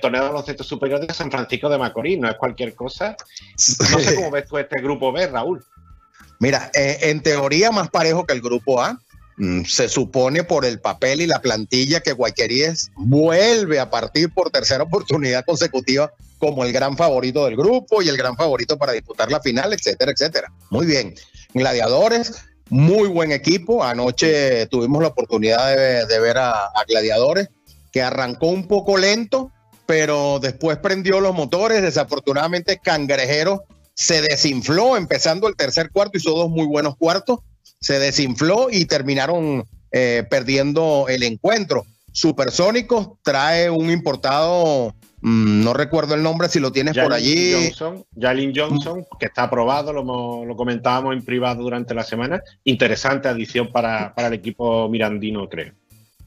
torneo 0.00 0.22
de 0.22 0.28
baloncesto 0.28 0.64
superior 0.64 1.06
de 1.06 1.14
San 1.14 1.30
Francisco 1.30 1.68
de 1.68 1.78
Macorís. 1.78 2.18
No 2.18 2.28
es 2.28 2.36
cualquier 2.36 2.74
cosa. 2.74 3.16
No 3.90 3.98
sé 3.98 4.14
cómo 4.16 4.30
ves 4.30 4.46
tú 4.46 4.58
este 4.58 4.82
grupo 4.82 5.12
B, 5.12 5.26
Raúl. 5.28 5.64
Mira, 6.40 6.70
eh, 6.74 6.98
en 7.02 7.22
teoría 7.22 7.70
más 7.70 7.88
parejo 7.88 8.26
que 8.26 8.34
el 8.34 8.42
grupo 8.42 8.82
A. 8.82 9.00
Mm, 9.36 9.64
se 9.64 9.88
supone 9.88 10.44
por 10.44 10.64
el 10.64 10.80
papel 10.80 11.20
y 11.20 11.26
la 11.26 11.40
plantilla 11.40 12.00
que 12.00 12.12
Guayqueríes 12.12 12.90
vuelve 12.96 13.80
a 13.80 13.90
partir 13.90 14.32
por 14.32 14.50
tercera 14.50 14.84
oportunidad 14.84 15.44
consecutiva 15.44 16.12
como 16.38 16.64
el 16.64 16.72
gran 16.72 16.96
favorito 16.96 17.44
del 17.46 17.56
grupo 17.56 18.02
y 18.02 18.08
el 18.08 18.16
gran 18.16 18.36
favorito 18.36 18.76
para 18.76 18.92
disputar 18.92 19.30
la 19.30 19.40
final, 19.40 19.72
etcétera, 19.72 20.12
etcétera. 20.12 20.52
Muy 20.70 20.86
bien. 20.86 21.14
Gladiadores, 21.54 22.44
muy 22.68 23.08
buen 23.08 23.32
equipo. 23.32 23.82
Anoche 23.82 24.66
tuvimos 24.66 25.02
la 25.02 25.08
oportunidad 25.08 26.06
de, 26.06 26.20
ver 26.20 26.38
a, 26.38 26.70
Gladiadores, 26.86 27.48
que 27.92 28.02
arrancó 28.02 28.48
un 28.48 28.68
poco 28.68 28.98
lento, 28.98 29.52
pero 29.86 30.38
después 30.40 30.78
prendió 30.78 31.20
los 31.20 31.34
motores. 31.34 31.82
Desafortunadamente, 31.82 32.78
Cangrejero 32.82 33.64
se 33.94 34.22
desinfló 34.22 34.96
empezando 34.96 35.48
el 35.48 35.56
tercer 35.56 35.90
cuarto, 35.90 36.18
hizo 36.18 36.32
dos 36.32 36.50
muy 36.50 36.66
buenos 36.66 36.96
cuartos, 36.96 37.38
se 37.84 37.98
desinfló 37.98 38.68
y 38.70 38.86
terminaron 38.86 39.64
eh, 39.92 40.24
perdiendo 40.30 41.06
el 41.08 41.22
encuentro. 41.22 41.84
Supersónicos 42.12 43.10
trae 43.22 43.68
un 43.68 43.90
importado 43.90 44.94
Mm, 45.26 45.64
no 45.64 45.72
recuerdo 45.72 46.14
el 46.14 46.22
nombre, 46.22 46.50
si 46.50 46.60
lo 46.60 46.70
tienes 46.70 46.98
por 46.98 47.14
allí. 47.14 47.54
Johnson, 47.54 48.04
Jalen 48.14 48.52
Johnson, 48.54 49.06
que 49.18 49.24
está 49.24 49.44
aprobado, 49.44 49.90
lo, 49.90 50.54
comentábamos 50.54 51.14
en 51.14 51.24
privado 51.24 51.62
durante 51.62 51.94
la 51.94 52.04
semana. 52.04 52.42
Interesante 52.64 53.26
adición 53.28 53.72
para, 53.72 54.12
el 54.18 54.34
equipo 54.34 54.86
mirandino, 54.90 55.48
creo. 55.48 55.72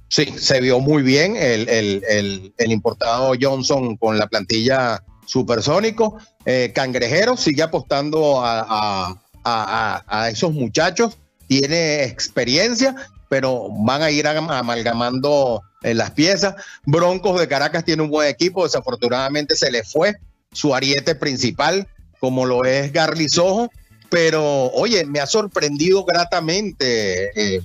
Sí, 0.07 0.25
se 0.35 0.59
vio 0.61 0.79
muy 0.79 1.03
bien 1.03 1.35
el, 1.37 2.51
importado 2.57 3.33
Johnson 3.39 3.97
con 3.97 4.17
la 4.17 4.25
plantilla 4.25 5.03
supersónico. 5.27 6.17
Eh, 6.43 6.71
Cangrejero 6.73 7.37
sigue 7.37 7.61
apostando 7.61 8.43
a, 8.43 9.15
a, 9.43 10.29
esos 10.31 10.53
muchachos, 10.53 11.19
tiene 11.47 12.03
experiencia, 12.03 12.95
pero 13.29 13.69
van 13.71 14.01
a 14.01 14.11
ir 14.11 14.27
amalgamando 14.27 15.61
en 15.83 15.97
las 15.97 16.11
piezas. 16.11 16.55
Broncos 16.85 17.39
de 17.39 17.47
Caracas 17.47 17.83
tiene 17.83 18.03
un 18.03 18.09
buen 18.09 18.29
equipo, 18.29 18.63
desafortunadamente 18.63 19.55
se 19.55 19.71
le 19.71 19.83
fue 19.83 20.15
su 20.51 20.73
ariete 20.73 21.15
principal, 21.15 21.87
como 22.19 22.45
lo 22.45 22.65
es 22.65 22.91
Garlizojo, 22.91 23.69
pero 24.09 24.67
oye, 24.71 25.05
me 25.05 25.19
ha 25.19 25.27
sorprendido 25.27 26.05
gratamente, 26.05 27.31
eh, 27.35 27.61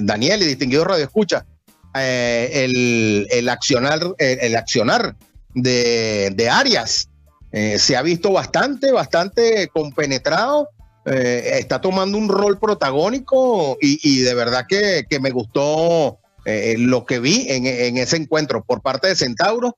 Daniel 0.00 0.42
y 0.42 0.46
distinguido 0.46 0.84
Radio 0.84 1.04
Escucha, 1.04 1.44
eh, 1.94 3.28
el, 3.30 3.48
accionar, 3.48 4.00
el, 4.18 4.56
accionar 4.56 5.16
de, 5.54 6.48
Arias. 6.50 7.08
Eh, 7.50 7.78
se 7.78 7.96
ha 7.96 8.02
visto 8.02 8.32
bastante, 8.32 8.92
bastante 8.92 9.68
compenetrado. 9.68 10.68
Eh, 11.04 11.58
está 11.58 11.80
tomando 11.80 12.16
un 12.16 12.28
rol 12.28 12.58
protagónico 12.58 13.76
y, 13.80 13.98
y 14.02 14.20
de 14.20 14.34
verdad 14.34 14.66
que, 14.68 15.04
que 15.08 15.18
me 15.18 15.30
gustó 15.30 16.18
eh, 16.44 16.76
lo 16.78 17.04
que 17.06 17.18
vi 17.18 17.46
en, 17.48 17.66
en, 17.66 17.96
ese 17.96 18.16
encuentro 18.16 18.62
por 18.64 18.82
parte 18.82 19.08
de 19.08 19.16
Centauro. 19.16 19.74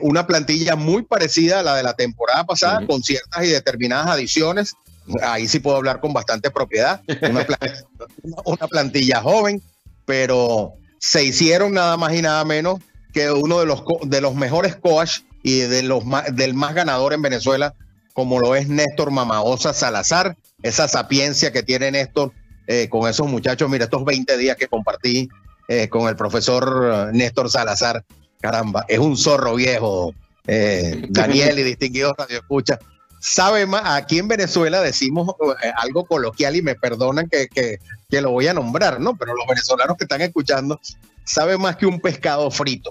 una 0.00 0.26
plantilla 0.26 0.76
muy 0.76 1.02
parecida 1.02 1.60
a 1.60 1.62
la 1.62 1.76
de 1.76 1.82
la 1.82 1.94
temporada 1.94 2.44
pasada, 2.44 2.80
uh 2.80 2.82
-huh. 2.82 2.86
con 2.86 3.02
ciertas 3.02 3.44
y 3.44 3.48
determinadas 3.48 4.08
adiciones. 4.08 4.74
Ahí 5.22 5.48
sí 5.48 5.60
puedo 5.60 5.76
hablar 5.76 6.00
con 6.00 6.12
bastante 6.12 6.50
propiedad. 6.50 7.00
Una, 7.22 7.44
plantilla, 7.44 7.84
una 8.44 8.66
plantilla 8.66 9.20
joven, 9.22 9.62
pero 10.04 10.74
se 10.98 11.24
hicieron 11.24 11.72
nada 11.74 11.96
más 11.96 12.12
y 12.14 12.22
nada 12.22 12.44
menos 12.44 12.80
que 13.12 13.30
uno 13.30 13.60
de 13.60 13.66
los, 13.66 13.82
de 14.04 14.20
los 14.20 14.34
mejores 14.34 14.76
coach 14.76 15.20
y 15.42 15.60
de 15.60 15.82
los 15.82 16.02
del 16.32 16.54
más 16.54 16.74
ganador 16.74 17.12
en 17.12 17.22
Venezuela, 17.22 17.74
como 18.18 18.40
lo 18.40 18.56
es 18.56 18.66
Néstor 18.68 19.12
Mamaosa 19.12 19.72
Salazar, 19.72 20.36
esa 20.64 20.88
sapiencia 20.88 21.52
que 21.52 21.62
tiene 21.62 21.92
Néstor 21.92 22.32
eh, 22.66 22.88
con 22.88 23.08
esos 23.08 23.28
muchachos. 23.28 23.70
Mira, 23.70 23.84
estos 23.84 24.04
20 24.04 24.36
días 24.36 24.56
que 24.56 24.66
compartí 24.66 25.28
eh, 25.68 25.88
con 25.88 26.08
el 26.08 26.16
profesor 26.16 27.14
Néstor 27.14 27.48
Salazar, 27.48 28.04
caramba, 28.40 28.84
es 28.88 28.98
un 28.98 29.16
zorro 29.16 29.54
viejo, 29.54 30.14
eh, 30.48 31.06
Daniel 31.10 31.60
y 31.60 31.62
distinguido 31.62 32.12
Radio 32.18 32.38
Escucha. 32.38 32.80
Sabe 33.20 33.66
más, 33.66 33.84
aquí 33.84 34.18
en 34.18 34.26
Venezuela 34.26 34.80
decimos 34.80 35.36
algo 35.76 36.04
coloquial 36.04 36.56
y 36.56 36.62
me 36.62 36.74
perdonan 36.74 37.28
que, 37.28 37.46
que, 37.46 37.78
que 38.10 38.20
lo 38.20 38.32
voy 38.32 38.48
a 38.48 38.52
nombrar, 38.54 38.98
¿no? 38.98 39.16
Pero 39.16 39.36
los 39.36 39.46
venezolanos 39.46 39.96
que 39.96 40.06
están 40.06 40.22
escuchando 40.22 40.80
sabe 41.22 41.56
más 41.56 41.76
que 41.76 41.86
un 41.86 42.00
pescado 42.00 42.50
frito. 42.50 42.90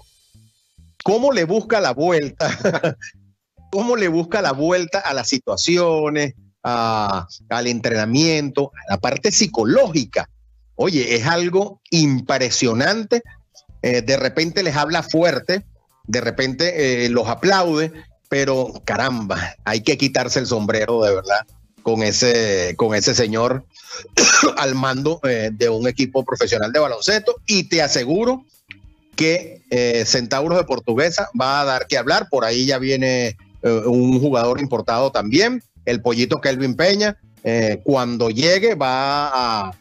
¿Cómo 1.03 1.33
le 1.33 1.43
busca 1.43 1.81
la 1.81 1.91
vuelta? 1.91 2.97
¿Cómo 3.71 3.95
le 3.95 4.07
busca 4.07 4.41
la 4.41 4.53
vuelta 4.53 4.99
a 4.99 5.13
las 5.13 5.27
situaciones, 5.27 6.33
al 6.63 7.67
entrenamiento, 7.67 8.71
a 8.87 8.93
la 8.93 8.97
parte 8.97 9.31
psicológica? 9.31 10.29
Oye, 10.75 11.15
es 11.15 11.25
algo 11.25 11.81
impresionante. 11.89 13.23
Eh, 13.81 14.03
de 14.03 14.15
repente 14.15 14.63
les 14.63 14.75
habla 14.75 15.01
fuerte, 15.03 15.65
de 16.05 16.21
repente 16.21 17.05
eh, 17.05 17.09
los 17.09 17.27
aplaude, 17.27 17.91
pero 18.29 18.73
caramba, 18.85 19.55
hay 19.65 19.81
que 19.81 19.97
quitarse 19.97 20.39
el 20.39 20.45
sombrero 20.45 21.03
de 21.03 21.15
verdad 21.15 21.45
con 21.81 22.03
ese, 22.03 22.75
con 22.77 22.93
ese 22.93 23.15
señor 23.15 23.65
al 24.57 24.75
mando 24.75 25.19
eh, 25.23 25.49
de 25.51 25.69
un 25.69 25.87
equipo 25.87 26.23
profesional 26.23 26.71
de 26.71 26.79
baloncesto 26.79 27.35
y 27.47 27.63
te 27.63 27.81
aseguro 27.81 28.45
que 29.15 29.63
Centauros 30.05 30.59
de 30.59 30.63
Portuguesa 30.63 31.27
va 31.39 31.61
a 31.61 31.65
dar 31.65 31.87
que 31.87 31.97
hablar, 31.97 32.27
por 32.29 32.45
ahí 32.45 32.67
ya 32.67 32.77
viene 32.77 33.35
eh, 33.63 33.83
un 33.85 34.19
jugador 34.19 34.59
importado 34.59 35.11
también, 35.11 35.63
el 35.85 36.01
pollito 36.01 36.41
Kelvin 36.41 36.75
Peña, 36.75 37.17
eh, 37.43 37.81
cuando 37.83 38.29
llegue 38.29 38.75
va 38.75 39.27
a, 39.27 39.71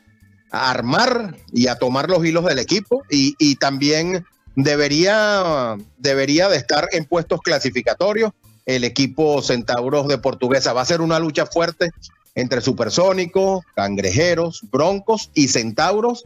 a, 0.51 0.71
armar 0.71 1.37
y 1.53 1.67
a 1.67 1.77
tomar 1.77 2.09
los 2.09 2.25
hilos 2.25 2.45
del 2.45 2.59
equipo 2.59 3.03
y, 3.11 3.35
y 3.39 3.57
también 3.57 4.25
debería, 4.55 5.77
debería 5.99 6.49
de 6.49 6.57
estar 6.57 6.89
en 6.93 7.05
puestos 7.05 7.41
clasificatorios 7.43 8.33
el 8.67 8.85
equipo 8.85 9.43
Centauros 9.43 10.09
de 10.09 10.19
Portuguesa. 10.19 10.73
Va 10.73 10.83
a 10.83 10.87
ser 10.87 11.01
una 11.01 11.19
lucha 11.19 11.47
fuerte 11.47 11.91
entre 12.35 12.61
supersónicos, 12.61 13.65
cangrejeros, 13.75 14.61
broncos 14.71 15.31
y 15.35 15.49
centauros, 15.49 16.25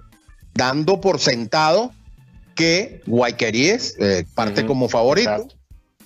dando 0.54 1.00
por 1.00 1.20
sentado 1.20 1.92
que 2.54 3.02
Guayqueríes 3.06 3.96
eh, 3.98 4.24
parte 4.34 4.62
uh 4.62 4.64
-huh, 4.64 4.66
como 4.66 4.88
favorito. 4.88 5.30
Exacto. 5.30 5.59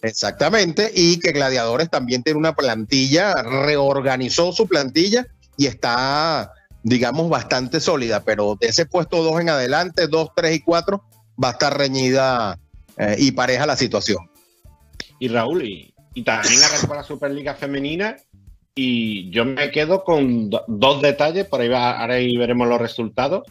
Exactamente, 0.05 0.93
y 0.95 1.19
que 1.19 1.33
Gladiadores 1.33 1.89
también 1.89 2.23
tiene 2.23 2.39
una 2.39 2.55
plantilla, 2.55 3.33
reorganizó 3.43 4.53
su 4.53 4.69
plantilla 4.69 5.27
y 5.57 5.65
está, 5.65 6.53
digamos, 6.83 7.31
bastante 7.31 7.81
sólida, 7.81 8.23
pero 8.23 8.55
de 8.61 8.67
ese 8.67 8.85
puesto 8.85 9.23
2 9.23 9.41
en 9.41 9.49
adelante, 9.49 10.07
2, 10.07 10.29
3 10.37 10.57
y 10.57 10.61
4, 10.61 11.03
va 11.43 11.49
a 11.49 11.53
estar 11.53 11.79
reñida 11.79 12.59
eh, 12.99 13.17
y 13.19 13.33
pareja 13.33 13.65
la 13.65 13.77
situación. 13.77 14.31
Y 15.19 15.29
Raúl, 15.29 15.65
y, 15.65 15.95
y 16.13 16.23
también 16.23 16.63
arrancó 16.63 16.95
la 16.95 17.03
Superliga 17.03 17.55
Femenina 17.55 18.19
y 18.75 19.31
yo 19.31 19.47
me 19.47 19.71
quedo 19.71 20.05
con 20.05 20.51
do, 20.51 20.67
dos 20.69 21.01
detalles, 21.01 21.47
por 21.47 21.63
ahí, 21.63 21.69
va, 21.69 21.99
ahora 21.99 22.17
ahí 22.17 22.37
veremos 22.37 22.69
los 22.69 22.79
resultados. 22.79 23.45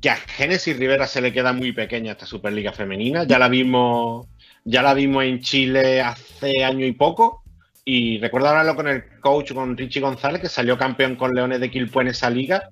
Que 0.00 0.10
a 0.10 0.16
Génesis 0.16 0.76
Rivera 0.76 1.08
se 1.08 1.20
le 1.20 1.32
queda 1.32 1.52
muy 1.52 1.72
pequeña 1.72 2.12
esta 2.12 2.24
Superliga 2.24 2.72
Femenina, 2.72 3.24
ya 3.24 3.40
la 3.40 3.48
vimos, 3.48 4.28
ya 4.64 4.82
la 4.82 4.94
vimos 4.94 5.24
en 5.24 5.40
Chile 5.40 6.00
hace 6.00 6.64
año 6.64 6.86
y 6.86 6.92
poco. 6.92 7.42
Y 7.84 8.18
recuerdo 8.18 8.48
hablarlo 8.48 8.76
con 8.76 8.88
el 8.88 9.04
coach, 9.20 9.52
con 9.52 9.76
Richie 9.76 10.00
González, 10.00 10.40
que 10.40 10.48
salió 10.48 10.78
campeón 10.78 11.16
con 11.16 11.34
Leones 11.34 11.60
de 11.60 11.70
Quilpue 11.70 12.02
en 12.02 12.08
esa 12.08 12.30
liga. 12.30 12.68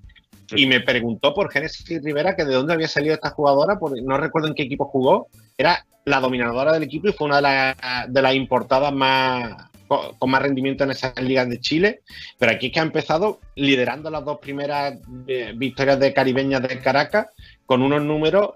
Y 0.54 0.66
me 0.66 0.80
preguntó 0.80 1.34
por 1.34 1.50
Génesis 1.50 2.02
Rivera 2.02 2.36
que 2.36 2.44
de 2.44 2.54
dónde 2.54 2.72
había 2.72 2.88
salido 2.88 3.14
esta 3.14 3.30
jugadora, 3.30 3.78
porque 3.78 4.00
no 4.02 4.16
recuerdo 4.16 4.48
en 4.48 4.54
qué 4.54 4.62
equipo 4.62 4.86
jugó. 4.86 5.28
Era 5.56 5.84
la 6.04 6.20
dominadora 6.20 6.72
del 6.72 6.84
equipo 6.84 7.08
y 7.08 7.12
fue 7.12 7.26
una 7.26 7.36
de, 7.36 7.42
la, 7.42 8.06
de 8.08 8.22
las 8.22 8.34
importadas 8.34 8.92
más 8.92 9.68
con, 9.86 10.14
con, 10.18 10.30
más 10.30 10.42
rendimiento 10.42 10.84
en 10.84 10.90
esas 10.90 11.20
ligas 11.20 11.48
de 11.48 11.60
Chile. 11.60 12.00
Pero 12.38 12.52
aquí 12.52 12.66
es 12.66 12.72
que 12.72 12.80
ha 12.80 12.84
empezado 12.84 13.40
liderando 13.56 14.10
las 14.10 14.24
dos 14.24 14.38
primeras 14.38 14.98
eh, 15.26 15.52
victorias 15.56 15.98
de 15.98 16.12
caribeñas 16.12 16.62
de 16.62 16.78
Caracas 16.80 17.26
con 17.66 17.82
unos 17.82 18.02
números 18.02 18.52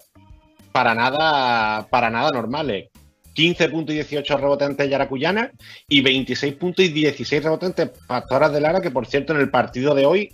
para 0.73 0.95
nada, 0.95 1.87
para 1.89 2.11
nada 2.11 2.31
normales. 2.31 2.92
15 3.33 3.69
puntos 3.69 3.95
y 3.95 3.99
18 3.99 4.37
rebotes 4.37 4.69
ante 4.69 4.89
Yaracuyana 4.89 5.53
y 5.89 6.03
26 6.03 6.55
puntos 6.55 6.85
y 6.85 6.89
16 6.89 7.43
rebotes 7.43 7.69
ante 7.69 7.87
Pastoras 7.87 8.53
de 8.53 8.61
Lara, 8.61 8.81
que 8.81 8.91
por 8.91 9.07
cierto 9.07 9.33
en 9.33 9.41
el 9.41 9.51
partido 9.51 9.95
de 9.95 10.07
hoy 10.07 10.33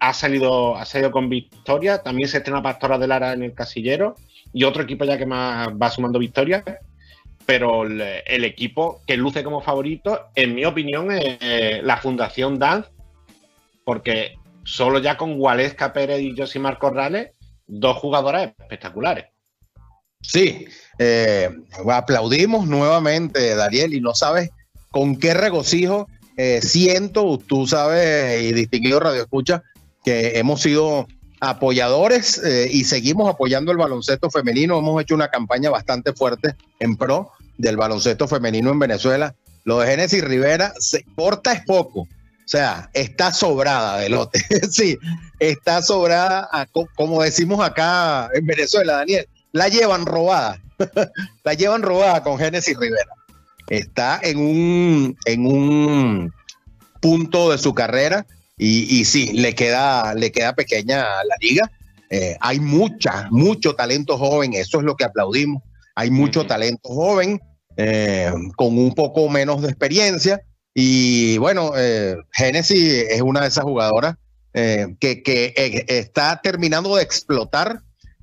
ha 0.00 0.12
salido, 0.14 0.76
ha 0.76 0.84
salido 0.84 1.10
con 1.10 1.28
victoria. 1.28 2.02
También 2.02 2.28
se 2.28 2.38
estrena 2.38 2.62
Pastoras 2.62 3.00
de 3.00 3.08
Lara 3.08 3.32
en 3.32 3.42
el 3.42 3.54
casillero 3.54 4.16
y 4.52 4.64
otro 4.64 4.82
equipo 4.82 5.04
ya 5.04 5.18
que 5.18 5.26
más 5.26 5.68
va 5.68 5.90
sumando 5.90 6.18
victorias. 6.18 6.64
Pero 7.46 7.84
el, 7.84 8.00
el, 8.26 8.44
equipo 8.44 9.00
que 9.06 9.16
luce 9.16 9.42
como 9.42 9.62
favorito, 9.62 10.26
en 10.34 10.54
mi 10.54 10.66
opinión, 10.66 11.10
es 11.10 11.38
eh, 11.40 11.80
la 11.82 11.96
Fundación 11.96 12.58
Dance, 12.58 12.90
porque 13.84 14.34
solo 14.64 14.98
ya 14.98 15.16
con 15.16 15.38
Gualesca 15.38 15.94
Pérez 15.94 16.20
y 16.20 16.36
Josimar 16.36 16.78
Corrales, 16.78 17.30
dos 17.66 17.96
jugadoras 17.96 18.52
espectaculares. 18.58 19.26
Sí, 20.20 20.66
eh, 20.98 21.50
aplaudimos 21.90 22.66
nuevamente, 22.66 23.54
Dariel, 23.54 23.94
y 23.94 24.00
no 24.00 24.14
sabes 24.14 24.50
con 24.90 25.16
qué 25.16 25.34
regocijo 25.34 26.08
eh, 26.38 26.60
siento, 26.62 27.36
tú 27.44 27.66
sabes, 27.66 28.40
y 28.42 28.52
distinguido 28.52 29.00
Radio 29.00 29.22
Escucha, 29.22 29.64
que 30.04 30.38
hemos 30.38 30.62
sido 30.62 31.08
apoyadores 31.40 32.40
eh, 32.44 32.68
y 32.70 32.84
seguimos 32.84 33.28
apoyando 33.28 33.72
el 33.72 33.78
baloncesto 33.78 34.30
femenino. 34.30 34.78
Hemos 34.78 35.02
hecho 35.02 35.16
una 35.16 35.30
campaña 35.30 35.68
bastante 35.68 36.12
fuerte 36.12 36.54
en 36.78 36.96
pro 36.96 37.32
del 37.58 37.76
baloncesto 37.76 38.28
femenino 38.28 38.70
en 38.70 38.78
Venezuela. 38.78 39.34
Lo 39.64 39.80
de 39.80 39.88
Génesis 39.88 40.22
Rivera, 40.22 40.72
se 40.78 41.04
corta 41.16 41.52
es 41.52 41.64
poco. 41.64 42.02
O 42.02 42.50
sea, 42.50 42.88
está 42.94 43.32
sobrada 43.32 43.98
de 43.98 44.08
lote. 44.08 44.40
sí, 44.70 44.96
está 45.40 45.82
sobrada, 45.82 46.48
como 46.94 47.20
decimos 47.20 47.60
acá 47.66 48.30
en 48.32 48.46
Venezuela, 48.46 48.98
Daniel. 48.98 49.28
La 49.58 49.66
llevan 49.66 50.06
robada. 50.06 50.62
la 51.42 51.54
llevan 51.54 51.82
robada 51.82 52.22
con 52.22 52.38
Génesis 52.38 52.78
Rivera. 52.78 53.10
Está 53.68 54.20
en 54.22 54.38
un, 54.38 55.16
en 55.24 55.46
un 55.46 56.32
punto 57.00 57.50
de 57.50 57.58
su 57.58 57.74
carrera 57.74 58.24
y, 58.56 59.00
y, 59.00 59.04
sí, 59.04 59.32
le 59.32 59.56
queda, 59.56 60.14
le 60.14 60.30
queda 60.30 60.54
pequeña 60.54 61.02
la 61.24 61.34
liga. 61.40 61.72
Eh, 62.08 62.36
hay 62.40 62.60
mucha, 62.60 63.26
mucho 63.32 63.74
talento 63.74 64.16
joven, 64.16 64.54
eso 64.54 64.78
es 64.78 64.84
lo 64.84 64.94
que 64.94 65.04
aplaudimos. 65.04 65.60
Hay 65.96 66.12
mucho 66.12 66.46
talento 66.46 66.90
joven 66.90 67.40
eh, 67.76 68.30
con 68.56 68.78
un 68.78 68.94
poco 68.94 69.28
menos 69.28 69.60
de 69.60 69.70
experiencia. 69.70 70.40
Y 70.72 71.36
bueno, 71.38 71.72
eh, 71.76 72.14
Genesis 72.30 73.06
es 73.10 73.22
una 73.22 73.40
de 73.40 73.48
esas 73.48 73.64
jugadoras 73.64 74.14
eh, 74.54 74.94
que, 75.00 75.24
que 75.24 75.84
está 75.88 76.40
terminando 76.40 76.94
de 76.94 77.02
explotar. 77.02 77.80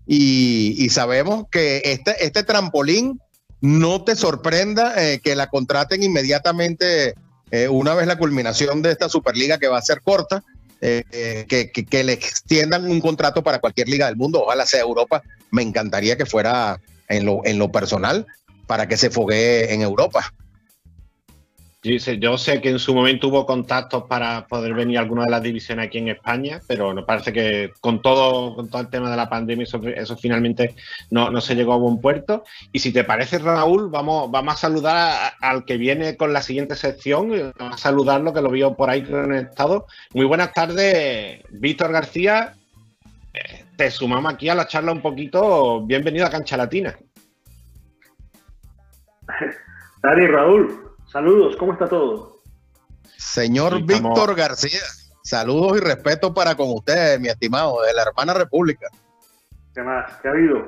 Y, 0.08 0.76
y, 0.78 0.90
sabemos 0.90 1.46
que 1.52 1.82
este, 1.86 2.24
este 2.24 2.44
trampolín 2.44 3.20
no 3.62 4.04
te 4.04 4.16
sorprenda 4.16 4.94
eh, 5.04 5.20
que 5.24 5.36
la 5.36 5.48
contraten 5.48 6.04
inmediatamente 6.04 7.16
eh, 7.52 7.68
una 7.68 7.94
vez 7.94 8.08
la 8.08 8.18
culminación 8.18 8.82
de 8.82 8.92
esta 8.92 9.10
Superliga 9.10 9.58
que 9.58 9.68
va 9.68 9.78
a 9.78 9.82
ser 9.82 10.02
corta, 10.02 10.44
eh, 10.82 11.04
eh, 11.12 11.46
que, 11.48 11.72
que, 11.72 12.04
le 12.04 12.14
extiendan 12.14 12.90
un 12.90 13.00
contrato 13.00 13.44
para 13.44 13.60
cualquier 13.60 13.88
liga 13.88 14.08
del 14.08 14.18
mundo, 14.18 14.44
ojalá 14.44 14.66
sea 14.66 14.82
Europa, 14.82 15.24
me 15.52 15.62
encantaría 15.62 16.18
que 16.18 16.26
fuera 16.26 16.82
en 17.08 17.26
lo, 17.26 17.46
en 17.46 17.58
lo 17.58 17.72
personal 17.72 18.26
para 18.68 18.88
que 18.88 18.98
se 18.98 19.10
foguee 19.10 19.74
en 19.74 19.82
Europa. 19.82 20.34
Yo 21.86 22.38
sé, 22.40 22.62
que 22.62 22.70
en 22.70 22.80
su 22.80 22.96
momento 22.96 23.28
hubo 23.28 23.46
contactos 23.46 24.06
para 24.06 24.48
poder 24.48 24.74
venir 24.74 24.98
a 24.98 25.02
alguna 25.02 25.26
de 25.26 25.30
las 25.30 25.44
divisiones 25.44 25.86
aquí 25.86 26.00
en 26.00 26.08
España, 26.08 26.60
pero 26.68 26.96
nos 26.96 27.06
parece 27.06 27.32
que 27.32 27.74
con 27.80 28.02
todo, 28.02 28.56
con 28.56 28.72
todo 28.72 28.82
el 28.82 28.90
tema 28.90 29.12
de 29.12 29.18
la 29.18 29.30
pandemia, 29.30 29.68
eso, 29.96 30.18
finalmente 30.18 30.74
no, 31.12 31.30
no, 31.30 31.42
se 31.42 31.54
llegó 31.54 31.74
a 31.74 31.78
buen 31.78 32.02
puerto. 32.02 32.44
Y 32.72 32.80
si 32.80 32.92
te 32.92 33.04
parece, 33.04 33.38
Raúl, 33.38 33.92
vamos, 33.92 34.32
vamos 34.32 34.56
a 34.56 34.58
saludar 34.58 35.34
al 35.40 35.64
que 35.64 35.78
viene 35.78 36.18
con 36.18 36.34
la 36.34 36.42
siguiente 36.42 36.76
sección. 36.76 37.54
Vamos 37.56 37.76
a 37.76 37.78
saludarlo, 37.78 38.34
que 38.34 38.42
lo 38.42 38.50
vio 38.50 38.74
por 38.74 38.90
ahí 38.90 39.04
conectado. 39.04 39.86
Muy 40.16 40.26
buenas 40.26 40.54
tardes, 40.54 41.44
Víctor 41.52 41.92
García. 41.92 42.56
Eh, 43.32 43.64
te 43.76 43.92
sumamos 43.92 44.34
aquí 44.34 44.50
a 44.50 44.56
la 44.56 44.66
charla 44.66 44.92
un 44.92 45.04
poquito. 45.04 45.86
Bienvenido 45.86 46.26
a 46.26 46.32
Cancha 46.32 46.58
Latina. 46.58 46.96
Dani, 50.02 50.28
Raúl, 50.28 50.85
Saludos, 51.16 51.56
¿cómo 51.56 51.72
está 51.72 51.88
todo? 51.88 52.42
Señor 53.16 53.78
sí, 53.78 53.84
Víctor 53.84 54.36
García, 54.36 54.82
saludos 55.24 55.78
y 55.78 55.80
respeto 55.80 56.34
para 56.34 56.56
con 56.56 56.68
usted, 56.72 57.22
mi 57.22 57.30
estimado, 57.30 57.82
de 57.84 57.94
la 57.94 58.02
hermana 58.02 58.34
República. 58.34 58.90
¿Qué 59.74 59.82
más? 59.82 60.12
¿Qué 60.22 60.28
ha 60.28 60.32
habido? 60.32 60.68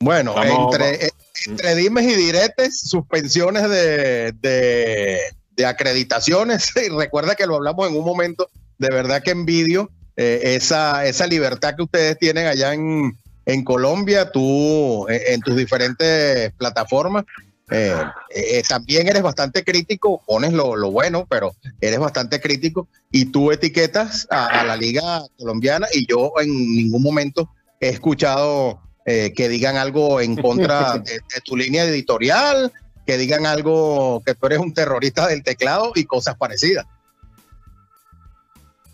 Bueno, 0.00 0.34
vamos, 0.34 0.74
entre, 0.74 1.10
entre, 1.46 1.74
dimes 1.76 2.04
y 2.04 2.16
diretes, 2.16 2.80
suspensiones 2.80 3.70
de, 3.70 4.32
de, 4.32 5.20
de, 5.52 5.64
acreditaciones, 5.64 6.72
y 6.84 6.88
recuerda 6.88 7.36
que 7.36 7.46
lo 7.46 7.54
hablamos 7.54 7.88
en 7.88 7.96
un 7.96 8.04
momento, 8.04 8.50
de 8.76 8.88
verdad 8.88 9.22
que 9.22 9.30
envidio 9.30 9.88
eh, 10.16 10.56
esa, 10.56 11.06
esa 11.06 11.28
libertad 11.28 11.76
que 11.76 11.84
ustedes 11.84 12.18
tienen 12.18 12.48
allá 12.48 12.74
en, 12.74 13.16
en 13.46 13.62
Colombia, 13.62 14.32
tú 14.32 15.06
en 15.08 15.40
tus 15.42 15.54
diferentes 15.54 16.52
plataformas, 16.54 17.24
eh, 17.72 17.94
eh, 18.30 18.62
también 18.68 19.08
eres 19.08 19.22
bastante 19.22 19.64
crítico, 19.64 20.22
pones 20.26 20.52
lo, 20.52 20.76
lo, 20.76 20.90
bueno, 20.90 21.26
pero 21.28 21.52
eres 21.80 21.98
bastante 21.98 22.40
crítico 22.40 22.86
y 23.10 23.26
tú 23.26 23.50
etiquetas 23.50 24.26
a, 24.30 24.60
a, 24.60 24.64
la 24.64 24.76
liga 24.76 25.22
colombiana 25.38 25.86
y 25.92 26.06
yo 26.06 26.32
en 26.40 26.50
ningún 26.50 27.02
momento 27.02 27.48
he 27.80 27.88
escuchado 27.88 28.80
eh, 29.06 29.32
que 29.34 29.48
digan 29.48 29.76
algo 29.76 30.20
en 30.20 30.36
contra 30.36 30.98
de, 31.04 31.14
de, 31.14 31.40
tu 31.44 31.56
línea 31.56 31.84
editorial, 31.84 32.72
que 33.06 33.16
digan 33.16 33.46
algo 33.46 34.22
que 34.24 34.34
tú 34.34 34.46
eres 34.46 34.58
un 34.58 34.74
terrorista 34.74 35.26
del 35.26 35.42
teclado 35.42 35.92
y 35.94 36.04
cosas 36.04 36.36
parecidas. 36.36 36.86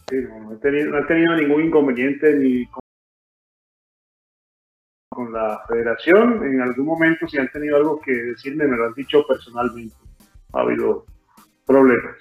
Sí, 0.08 0.16
no, 0.16 0.54
he 0.54 0.56
tenido, 0.56 0.90
no 0.90 0.98
he 1.00 1.04
tenido 1.04 1.36
ningún 1.36 1.64
inconveniente 1.64 2.34
ni 2.34 2.64
con 5.18 5.32
la 5.32 5.60
federación. 5.66 6.46
En 6.46 6.60
algún 6.60 6.86
momento, 6.86 7.26
si 7.26 7.38
han 7.38 7.50
tenido 7.50 7.76
algo 7.76 8.00
que 8.00 8.12
decirme, 8.12 8.68
me 8.68 8.76
lo 8.76 8.86
han 8.86 8.94
dicho 8.94 9.26
personalmente. 9.26 9.96
Ha 10.52 10.60
habido 10.60 11.06
problemas. 11.66 12.14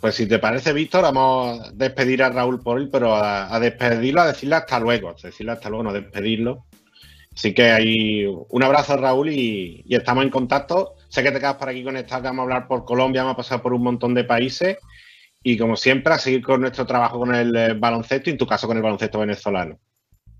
Pues 0.00 0.14
si 0.14 0.26
te 0.26 0.38
parece, 0.38 0.72
Víctor, 0.72 1.02
vamos 1.02 1.60
a 1.60 1.72
despedir 1.72 2.22
a 2.22 2.30
Raúl 2.30 2.62
por 2.62 2.78
hoy, 2.78 2.88
pero 2.90 3.14
a, 3.14 3.60
despedirlo, 3.60 4.22
a 4.22 4.28
decirle 4.28 4.56
hasta 4.56 4.80
luego, 4.80 5.14
decirle 5.22 5.52
hasta 5.52 5.68
luego, 5.68 5.84
no 5.84 5.92
despedirlo. 5.92 6.64
Así 7.34 7.52
que 7.52 7.70
hay 7.70 8.26
un 8.26 8.62
abrazo, 8.62 8.96
Raúl, 8.96 9.28
y, 9.28 9.82
y, 9.84 9.94
estamos 9.94 10.24
en 10.24 10.30
contacto. 10.30 10.94
Sé 11.10 11.22
que 11.22 11.30
te 11.30 11.40
quedas 11.40 11.56
por 11.56 11.68
aquí 11.68 11.84
conectado, 11.84 12.22
que 12.22 12.28
vamos 12.28 12.40
a 12.40 12.44
hablar 12.44 12.68
por 12.68 12.86
Colombia, 12.86 13.22
vamos 13.22 13.34
a 13.34 13.42
pasar 13.42 13.60
por 13.60 13.74
un 13.74 13.82
montón 13.82 14.14
de 14.14 14.24
países. 14.24 14.78
Y 15.42 15.58
como 15.58 15.76
siempre, 15.76 16.14
a 16.14 16.18
seguir 16.18 16.42
con 16.42 16.62
nuestro 16.62 16.86
trabajo 16.86 17.18
con 17.18 17.34
el 17.34 17.54
eh, 17.54 17.74
baloncesto 17.74 18.30
y 18.30 18.32
en 18.32 18.38
tu 18.38 18.46
caso 18.46 18.66
con 18.66 18.78
el 18.78 18.82
baloncesto 18.82 19.18
venezolano. 19.18 19.78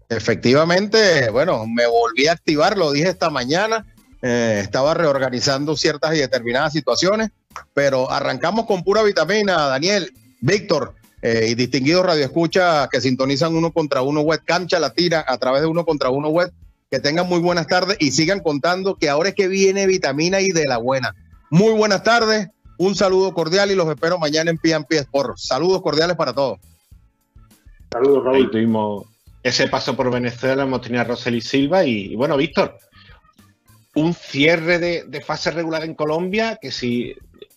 Efectivamente, 0.09 1.31
bueno, 1.31 1.67
me 1.67 1.87
volví 1.87 2.27
a 2.27 2.33
activar, 2.33 2.77
lo 2.77 2.93
dije 2.93 3.09
esta 3.09 3.31
mañana, 3.31 3.87
eh, 4.21 4.61
estaba 4.63 4.95
reorganizando 4.95 5.77
ciertas 5.77 6.15
y 6.15 6.19
determinadas 6.19 6.73
situaciones, 6.73 7.31
pero 7.75 8.11
arrancamos 8.11 8.67
con 8.67 8.85
pura 8.85 9.03
vitamina, 9.03 9.67
Daniel, 9.67 10.13
Víctor 10.41 10.95
eh, 11.23 11.47
y 11.49 11.55
distinguidos 11.55 12.05
radioescucha 12.05 12.89
que 12.89 13.01
sintonizan 13.01 13.55
uno 13.57 13.73
contra 13.73 14.03
uno 14.03 14.21
web, 14.21 14.41
cancha 14.45 14.79
la 14.81 14.91
tira 14.91 15.25
a 15.27 15.39
través 15.39 15.63
de 15.63 15.69
uno 15.69 15.85
contra 15.85 16.11
uno 16.11 16.29
web, 16.29 16.53
que 16.91 17.01
tengan 17.01 17.29
muy 17.29 17.41
buenas 17.41 17.67
tardes 17.67 17.97
y 18.01 18.11
sigan 18.11 18.41
contando 18.41 18.97
que 18.97 19.09
ahora 19.09 19.31
es 19.31 19.35
que 19.35 19.49
viene 19.49 19.87
vitamina 19.87 20.41
y 20.41 20.49
de 20.49 20.67
la 20.67 20.79
buena. 20.79 21.15
Muy 21.51 21.73
buenas 21.73 22.03
tardes, 22.03 22.49
un 22.79 22.95
saludo 22.95 23.33
cordial 23.33 23.71
y 23.71 23.75
los 23.75 23.89
espero 23.89 24.19
mañana 24.19 24.51
en 24.51 24.59
Pie 24.59 24.99
Sport. 24.99 25.37
Saludos 25.37 25.83
cordiales 25.83 26.17
para 26.17 26.33
todos. 26.33 26.59
Saludos, 27.91 28.25
Raúl. 28.25 28.37
Ahí 28.37 28.51
tuvimos 28.51 29.07
ese 29.43 29.69
paso 29.69 29.97
por 29.97 30.11
Venezuela 30.13 30.63
hemos 30.63 30.81
tenido 30.81 31.03
a 31.03 31.05
Roseli 31.05 31.41
Silva 31.41 31.85
y, 31.85 32.15
bueno, 32.15 32.37
Víctor, 32.37 32.79
un 33.95 34.15
cierre 34.15 34.79
de, 34.79 35.21
fase 35.21 35.51
regular 35.51 35.85
en 35.85 35.95
Colombia, 35.95 36.59
que 36.61 36.71
si 36.71 37.15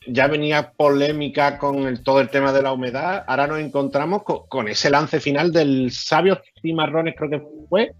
ya 0.08 0.28
venía 0.28 0.72
polémica 0.72 1.58
con 1.58 2.04
todo 2.04 2.22
el 2.22 2.30
tema 2.30 2.52
de 2.52 2.62
la 2.62 2.74
humedad, 2.74 3.24
ahora 3.28 3.48
nos 3.48 3.60
encontramos 3.60 4.24
con, 4.24 4.68
ese 4.68 4.90
lance 4.90 5.20
final 5.20 5.52
del 5.52 5.92
sabio 5.92 6.42
Cimarrones, 6.62 7.16
creo 7.18 7.30
que 7.30 7.42
fue, 7.70 7.94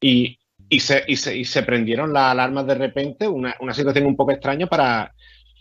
y, 0.00 0.38
y, 0.68 0.80
se, 0.80 1.04
y, 1.06 1.16
se, 1.16 1.36
y 1.36 1.44
se 1.44 1.62
prendieron 1.62 2.12
las 2.12 2.30
alarmas 2.30 2.66
de 2.66 2.74
repente, 2.76 3.28
una, 3.28 3.56
una 3.60 3.74
situación 3.74 4.06
un 4.06 4.16
poco 4.16 4.32
extraña 4.32 4.66
para, 4.66 5.14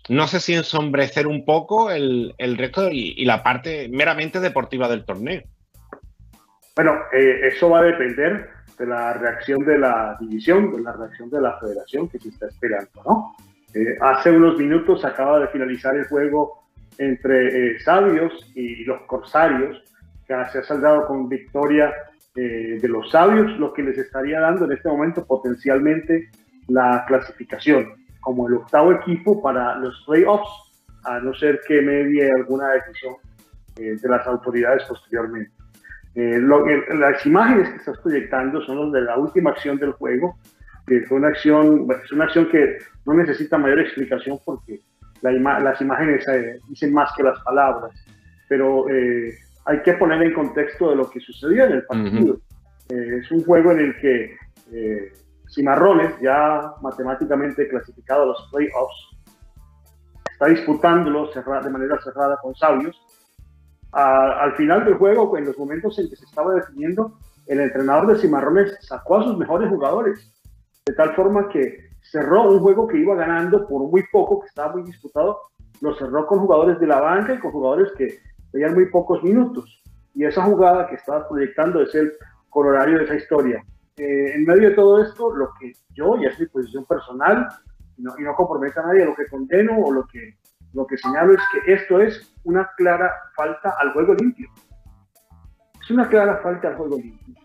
no 0.08 0.28
sé 0.28 0.40
si 0.40 0.54
ensombrecer 0.54 1.28
un 1.28 1.46
poco 1.46 1.92
el, 1.92 2.34
el 2.38 2.58
resto 2.58 2.90
y 2.92 3.26
la 3.26 3.44
parte 3.44 3.90
meramente 3.90 4.40
deportiva 4.40 4.88
del 4.88 5.06
torneo. 5.06 5.44
Bueno, 6.76 6.94
eh, 7.12 7.48
eso 7.48 7.70
va 7.70 7.80
a 7.80 7.84
depender 7.84 8.50
de 8.78 8.86
la 8.86 9.14
reacción 9.14 9.64
de 9.64 9.78
la 9.78 10.18
división, 10.20 10.72
de 10.76 10.82
la 10.82 10.94
reacción 10.94 11.30
de 11.30 11.42
la 11.42 11.60
federación 11.60 12.10
que 12.10 12.20
se 12.20 12.30
está 12.30 12.48
esperando, 12.48 13.02
¿no? 13.06 13.36
Eh, 13.74 13.98
hace 14.02 14.32
unos 14.32 14.58
minutos 14.58 15.04
acaba 15.04 15.40
de 15.40 15.48
finalizar 15.48 15.96
el 15.96 16.06
juego 16.06 16.64
entre 17.00 17.72
eh, 17.72 17.80
Sabios 17.80 18.32
y 18.54 18.84
los 18.86 19.02
Corsarios, 19.04 19.82
que 20.28 20.36
se 20.52 20.60
ha 20.60 20.64
saldado 20.64 21.08
con 21.08 21.28
victoria 21.28 21.92
eh, 22.36 22.78
de 22.80 22.88
los 22.88 23.10
Sabios, 23.10 23.58
lo 23.58 23.74
que 23.74 23.82
les 23.82 23.98
estaría 23.98 24.40
dando 24.40 24.66
en 24.66 24.74
este 24.74 24.90
momento 24.90 25.26
potencialmente 25.26 26.30
la 26.68 27.04
clasificación 27.08 27.94
como 28.22 28.48
el 28.48 28.54
octavo 28.56 28.94
equipo 28.94 29.42
para 29.42 29.76
los 29.76 30.04
playoffs, 30.06 30.50
a 31.04 31.20
no 31.20 31.34
ser 31.34 31.60
que 31.68 31.82
medie 31.82 32.30
alguna 32.38 32.70
decisión 32.70 33.16
de 33.76 34.08
las 34.08 34.26
autoridades 34.28 34.84
posteriormente. 34.88 35.52
Eh, 36.16 36.38
lo, 36.40 36.68
eh, 36.68 36.84
las 36.96 37.26
imágenes 37.26 37.70
que 37.70 37.78
estás 37.78 37.98
proyectando 38.00 38.62
son 38.62 38.80
las 38.80 38.92
de 38.92 39.02
la 39.02 39.18
última 39.18 39.50
acción 39.50 39.78
del 39.78 39.94
juego, 39.94 40.38
que 40.86 41.02
fue 41.02 41.18
una 41.18 41.30
acción, 41.30 41.88
es 42.04 42.12
una 42.12 42.26
acción 42.26 42.50
que 42.50 42.78
no 43.06 43.14
necesita 43.14 43.58
mayor 43.58 43.80
explicación 43.80 44.38
porque 44.46 44.80
la 45.22 45.32
ima 45.32 45.60
las 45.60 45.82
imágenes 45.82 46.28
eh, 46.28 46.60
dicen 46.70 46.94
más 46.94 47.12
que 47.16 47.24
las 47.24 47.40
palabras, 47.44 47.92
pero 48.48 48.88
eh, 48.90 49.34
hay 49.66 49.82
que 49.82 49.94
poner 49.94 50.22
en 50.22 50.34
contexto 50.34 50.92
de 50.92 50.98
lo 50.98 51.10
que 51.10 51.20
sucedió 51.20 51.66
en 51.66 51.72
el 51.74 51.86
partido. 51.86 52.34
Uh 52.34 52.40
-huh. 52.90 53.20
es 53.22 53.32
un 53.32 53.44
juego 53.44 53.72
en 53.72 53.80
el 53.80 53.96
que 54.00 54.36
Cimarrones, 55.54 56.20
ya 56.20 56.74
matemáticamente 56.82 57.68
clasificado 57.68 58.24
a 58.24 58.26
los 58.26 58.50
playoffs, 58.52 59.14
está 60.32 60.48
disputándolo 60.48 61.30
de 61.32 61.70
manera 61.70 61.98
cerrada 62.04 62.38
con 62.42 62.56
Sabios, 62.56 63.00
al 63.94 64.56
final 64.56 64.86
del 64.86 64.96
juego, 64.96 65.38
en 65.38 65.46
los 65.46 65.58
momentos 65.58 66.00
en 66.00 66.10
que 66.10 66.16
se 66.16 66.26
estaba 66.26 66.56
definiendo, 66.56 67.18
el 67.46 67.60
entrenador 67.60 68.08
de 68.08 68.20
Cimarrones 68.20 68.78
sacó 68.82 69.18
a 69.18 69.24
sus 69.24 69.38
mejores 69.38 69.70
jugadores, 69.70 70.32
de 70.86 70.94
tal 70.94 71.16
forma 71.16 71.50
que 71.50 71.90
cerró 72.02 72.52
un 72.52 72.60
juego 72.60 72.88
que 72.88 72.98
iba 72.98 73.16
ganando 73.16 73.68
por 73.68 73.82
muy 73.84 74.04
poco, 74.12 74.42
que 74.42 74.48
estaba 74.48 74.74
muy 74.74 74.84
disputado, 74.84 75.40
lo 75.82 75.94
cerró 75.96 76.26
con 76.26 76.40
jugadores 76.40 76.80
de 76.80 76.88
la 76.88 77.02
banca 77.02 77.34
y 77.34 77.40
con 77.40 77.52
jugadores 77.52 77.92
que 77.98 78.20
tenían 78.52 78.74
muy 78.74 78.88
pocos 78.88 79.24
minutos. 79.24 79.84
Y 80.16 80.26
esa 80.26 80.44
jugada 80.44 80.88
que 80.88 80.96
estaba 80.96 81.28
proyectando 81.28 81.82
es 81.82 81.94
el 81.96 82.14
colorario 82.50 83.00
de 83.00 83.06
esa 83.06 83.16
historia. 83.16 83.64
Eh, 83.98 84.34
en 84.36 84.46
medio 84.46 84.70
de 84.70 84.76
todo 84.76 85.02
esto, 85.02 85.36
lo 85.36 85.52
que 85.60 85.74
yo, 85.94 86.16
y 86.18 86.26
es 86.26 86.40
mi 86.40 86.46
posición 86.48 86.86
personal, 86.86 87.48
y 87.98 88.04
no, 88.04 88.14
y 88.18 88.26
a 88.26 88.82
nadie, 88.82 89.06
lo 89.06 89.16
que 89.16 89.28
condeno 89.28 89.78
o 89.80 89.92
lo 89.92 90.06
que 90.08 90.38
lo 90.74 90.86
que 90.88 90.98
señalo 90.98 91.34
es 91.34 91.42
que 91.52 91.74
esto 91.74 92.00
es 92.00 92.34
una 92.44 92.70
clara 92.78 93.12
falta 93.36 93.76
al 93.80 93.94
juego 93.94 94.14
limpio. 94.16 94.50
Es 95.82 95.92
una 95.92 96.08
clara 96.08 96.38
falta 96.38 96.70
al 96.70 96.76
juego 96.76 96.98
limpio. 96.98 97.36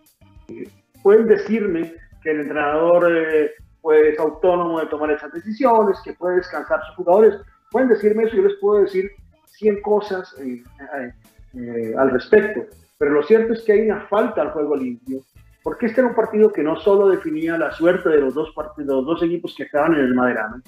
Eh, 0.47 0.69
pueden 1.03 1.27
decirme 1.27 1.93
que 2.21 2.31
el 2.31 2.41
entrenador 2.41 3.11
eh, 3.11 3.51
pues, 3.81 4.13
es 4.13 4.19
autónomo 4.19 4.79
de 4.79 4.87
tomar 4.87 5.11
esas 5.11 5.31
decisiones, 5.31 5.99
que 6.03 6.13
puede 6.13 6.37
descansar 6.37 6.81
sus 6.87 6.95
jugadores. 6.95 7.35
Pueden 7.71 7.89
decirme 7.89 8.23
eso, 8.23 8.35
yo 8.35 8.43
les 8.43 8.57
puedo 8.59 8.81
decir 8.81 9.11
100 9.59 9.81
cosas 9.81 10.35
eh, 10.39 10.63
eh, 11.53 11.93
al 11.97 12.11
respecto. 12.11 12.61
Pero 12.97 13.11
lo 13.11 13.23
cierto 13.23 13.53
es 13.53 13.61
que 13.63 13.73
hay 13.73 13.81
una 13.81 14.01
falta 14.07 14.41
al 14.41 14.51
juego 14.51 14.75
limpio, 14.75 15.21
porque 15.63 15.85
este 15.85 16.01
era 16.01 16.09
un 16.09 16.15
partido 16.15 16.51
que 16.51 16.63
no 16.63 16.77
solo 16.79 17.07
definía 17.07 17.57
la 17.57 17.71
suerte 17.71 18.09
de 18.09 18.19
los 18.19 18.33
dos, 18.33 18.51
partidos, 18.53 18.97
los 18.97 19.05
dos 19.05 19.23
equipos 19.23 19.53
que 19.55 19.63
estaban 19.63 19.93
en 19.93 20.01
el 20.01 20.15
Maderano, 20.15 20.61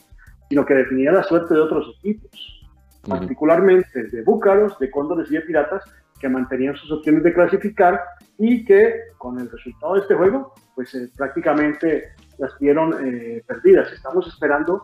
sino 0.52 0.66
que 0.66 0.74
definía 0.74 1.14
la 1.14 1.24
suerte 1.24 1.54
de 1.54 1.62
otros 1.62 1.96
equipos, 1.98 2.30
uh 2.34 3.08
-huh. 3.08 3.10
particularmente 3.10 4.04
de 4.04 4.22
Búcaros, 4.22 4.78
de 4.80 4.92
Cóndores 4.92 5.32
y 5.32 5.36
de 5.36 5.42
Piratas, 5.44 5.82
que 6.20 6.28
mantenían 6.28 6.76
sus 6.76 6.92
opciones 6.92 7.24
de 7.24 7.34
clasificar 7.34 8.02
y 8.38 8.66
que 8.66 8.96
con 9.18 9.40
el 9.40 9.50
resultado 9.50 9.94
de 9.94 10.02
este 10.02 10.14
juego, 10.14 10.54
pues 10.76 10.94
eh, 10.94 11.10
prácticamente 11.16 12.10
las 12.38 12.52
vieron 12.60 12.88
eh, 13.00 13.42
perdidas. 13.48 13.94
Estamos 13.94 14.28
esperando 14.28 14.84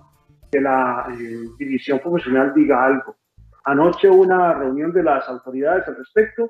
que 0.49 0.61
la 0.61 1.05
eh, 1.20 1.49
división 1.59 1.99
profesional 1.99 2.53
diga 2.53 2.86
algo. 2.86 3.18
Anoche 3.65 4.09
hubo 4.09 4.22
una 4.22 4.53
reunión 4.53 4.93
de 4.93 5.03
las 5.03 5.28
autoridades 5.28 5.86
al 5.89 5.97
respecto, 5.97 6.49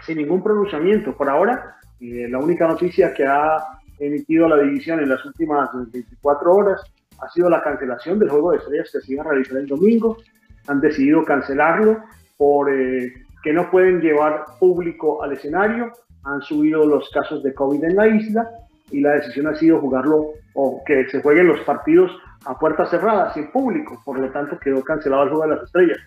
sin 0.00 0.16
ningún 0.16 0.42
pronunciamiento. 0.42 1.14
Por 1.14 1.28
ahora, 1.28 1.76
eh, 2.00 2.26
la 2.30 2.38
única 2.38 2.66
noticia 2.66 3.12
que 3.12 3.26
ha 3.26 3.58
emitido 3.98 4.48
la 4.48 4.56
división 4.56 5.00
en 5.00 5.10
las 5.10 5.22
últimas 5.26 5.68
24 5.92 6.54
horas 6.54 6.80
ha 7.20 7.28
sido 7.30 7.48
la 7.48 7.62
cancelación 7.62 8.18
del 8.18 8.30
juego 8.30 8.52
de 8.52 8.58
estrellas 8.58 8.90
que 8.92 9.00
se 9.00 9.12
iba 9.12 9.22
a 9.22 9.28
realizar 9.28 9.56
el 9.58 9.66
domingo. 9.66 10.18
Han 10.66 10.80
decidido 10.80 11.24
cancelarlo 11.24 12.02
por 12.36 12.70
eh, 12.72 13.12
que 13.42 13.52
no 13.52 13.70
pueden 13.70 14.00
llevar 14.00 14.44
público 14.58 15.22
al 15.22 15.32
escenario. 15.32 15.92
Han 16.24 16.42
subido 16.42 16.86
los 16.86 17.08
casos 17.10 17.42
de 17.42 17.54
COVID 17.54 17.84
en 17.84 17.96
la 17.96 18.08
isla 18.08 18.48
y 18.90 19.00
la 19.00 19.12
decisión 19.12 19.46
ha 19.46 19.54
sido 19.54 19.80
jugarlo 19.80 20.30
o 20.54 20.82
que 20.86 21.08
se 21.10 21.20
jueguen 21.20 21.48
los 21.48 21.60
partidos 21.60 22.10
a 22.46 22.58
puertas 22.58 22.90
cerradas, 22.90 23.34
sin 23.34 23.50
público. 23.50 24.00
Por 24.04 24.18
lo 24.18 24.30
tanto, 24.30 24.58
quedó 24.58 24.82
cancelado 24.82 25.24
el 25.24 25.28
juego 25.30 25.44
de 25.44 25.54
las 25.56 25.64
estrellas. 25.64 25.98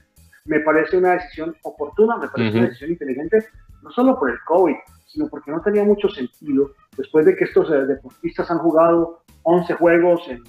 Me 0.46 0.60
parece 0.62 0.98
una 0.98 1.14
decisión 1.14 1.56
oportuna, 1.64 2.18
me 2.18 2.28
parece 2.30 2.58
una 2.58 2.68
decisión 2.68 2.92
inteligente, 2.92 3.46
no 3.84 3.92
solo 3.92 4.18
por 4.18 4.32
el 4.32 4.38
COVID, 4.46 4.76
sino 5.06 5.28
porque 5.28 5.52
no 5.52 5.62
tenía 5.62 5.84
mucho 5.84 6.08
sentido, 6.10 6.72
después 6.96 7.26
de 7.26 7.36
que 7.36 7.46
estos 7.46 7.70
eh, 7.72 7.86
deportistas 7.86 8.50
han 8.50 8.60
jugado 8.60 9.22
11 9.44 9.74
juegos 9.74 10.22
en 10.30 10.42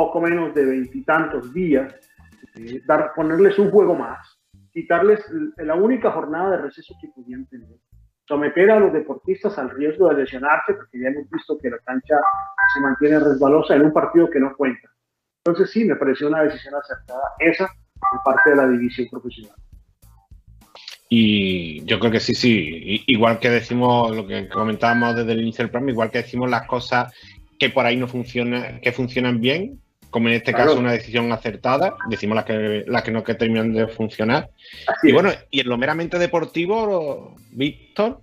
poco 0.00 0.18
menos 0.22 0.54
de 0.54 0.64
veintitantos 0.64 1.52
días, 1.52 1.94
eh, 2.56 2.80
dar, 2.86 3.12
ponerles 3.14 3.58
un 3.58 3.70
juego 3.70 3.94
más, 3.94 4.18
quitarles 4.72 5.20
la 5.58 5.74
única 5.74 6.10
jornada 6.10 6.52
de 6.52 6.62
receso 6.62 6.94
que 6.98 7.08
pudieran 7.08 7.44
tener, 7.48 7.68
someter 8.26 8.70
a 8.70 8.80
los 8.80 8.94
deportistas 8.94 9.58
al 9.58 9.68
riesgo 9.68 10.08
de 10.08 10.22
lesionarse, 10.22 10.72
porque 10.72 11.00
ya 11.00 11.08
hemos 11.08 11.28
visto 11.28 11.58
que 11.58 11.68
la 11.68 11.78
cancha 11.84 12.16
se 12.72 12.80
mantiene 12.80 13.18
resbalosa 13.18 13.74
en 13.74 13.82
un 13.82 13.92
partido 13.92 14.30
que 14.30 14.40
no 14.40 14.56
cuenta. 14.56 14.88
Entonces 15.44 15.70
sí, 15.70 15.84
me 15.84 15.96
pareció 15.96 16.28
una 16.28 16.44
decisión 16.44 16.74
acertada 16.76 17.26
esa 17.38 17.64
de 17.64 18.18
parte 18.24 18.50
de 18.50 18.56
la 18.56 18.68
división 18.68 19.06
profesional. 19.10 19.56
Y 21.10 21.84
yo 21.84 21.98
creo 21.98 22.10
que 22.10 22.20
sí, 22.20 22.34
sí. 22.34 23.04
Igual 23.06 23.38
que 23.38 23.50
decimos 23.50 24.16
lo 24.16 24.26
que 24.26 24.48
comentábamos 24.48 25.16
desde 25.16 25.32
el 25.32 25.42
inicio 25.42 25.64
del 25.64 25.70
programa, 25.70 25.92
igual 25.92 26.10
que 26.10 26.22
decimos 26.22 26.48
las 26.48 26.66
cosas 26.66 27.12
que 27.60 27.68
por 27.68 27.84
ahí 27.84 27.96
no 27.96 28.08
funcionan, 28.08 28.80
que 28.80 28.90
funcionan 28.90 29.38
bien, 29.38 29.80
como 30.10 30.28
en 30.28 30.34
este 30.34 30.52
caso 30.52 30.78
una 30.78 30.92
decisión 30.92 31.32
acertada, 31.32 31.96
decimos 32.08 32.36
las 32.36 32.44
que, 32.44 32.84
las 32.86 33.02
que 33.02 33.10
no 33.10 33.22
que 33.22 33.34
terminan 33.34 33.72
de 33.72 33.86
funcionar. 33.86 34.50
y 35.02 35.12
bueno, 35.12 35.30
y 35.50 35.60
en 35.60 35.68
lo 35.68 35.78
meramente 35.78 36.18
deportivo, 36.18 37.36
Víctor, 37.52 38.20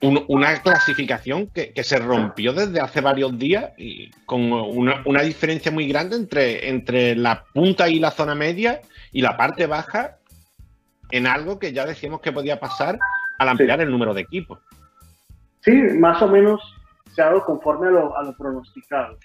una 0.00 0.62
clasificación 0.62 1.48
que, 1.48 1.72
se 1.82 1.98
rompió 1.98 2.52
desde 2.52 2.80
hace 2.80 3.00
varios 3.00 3.38
días 3.38 3.72
y 3.76 4.10
con 4.24 4.52
una, 4.52 5.22
diferencia 5.22 5.72
muy 5.72 5.88
grande 5.88 6.16
entre, 6.16 6.68
entre 6.68 7.16
la 7.16 7.44
punta 7.52 7.88
y 7.88 7.98
la 7.98 8.10
zona 8.10 8.34
media 8.34 8.80
y 9.12 9.22
la 9.22 9.36
parte 9.36 9.66
baja 9.66 10.18
en 11.10 11.26
algo 11.26 11.58
que 11.58 11.72
ya 11.72 11.86
decíamos 11.86 12.20
que 12.20 12.32
podía 12.32 12.60
pasar 12.60 12.98
al 13.38 13.48
ampliar 13.48 13.80
el 13.80 13.90
número 13.90 14.12
de 14.14 14.22
equipos. 14.22 14.58
Sí, 15.60 15.72
más 15.72 16.20
o 16.22 16.28
menos 16.28 16.60
se 17.14 17.22
ha 17.22 17.26
dado 17.26 17.44
conforme 17.44 17.88
a 17.88 17.90
lo, 17.90 18.18
a 18.18 18.22
lo 18.22 18.36
pronosticado. 18.36 19.18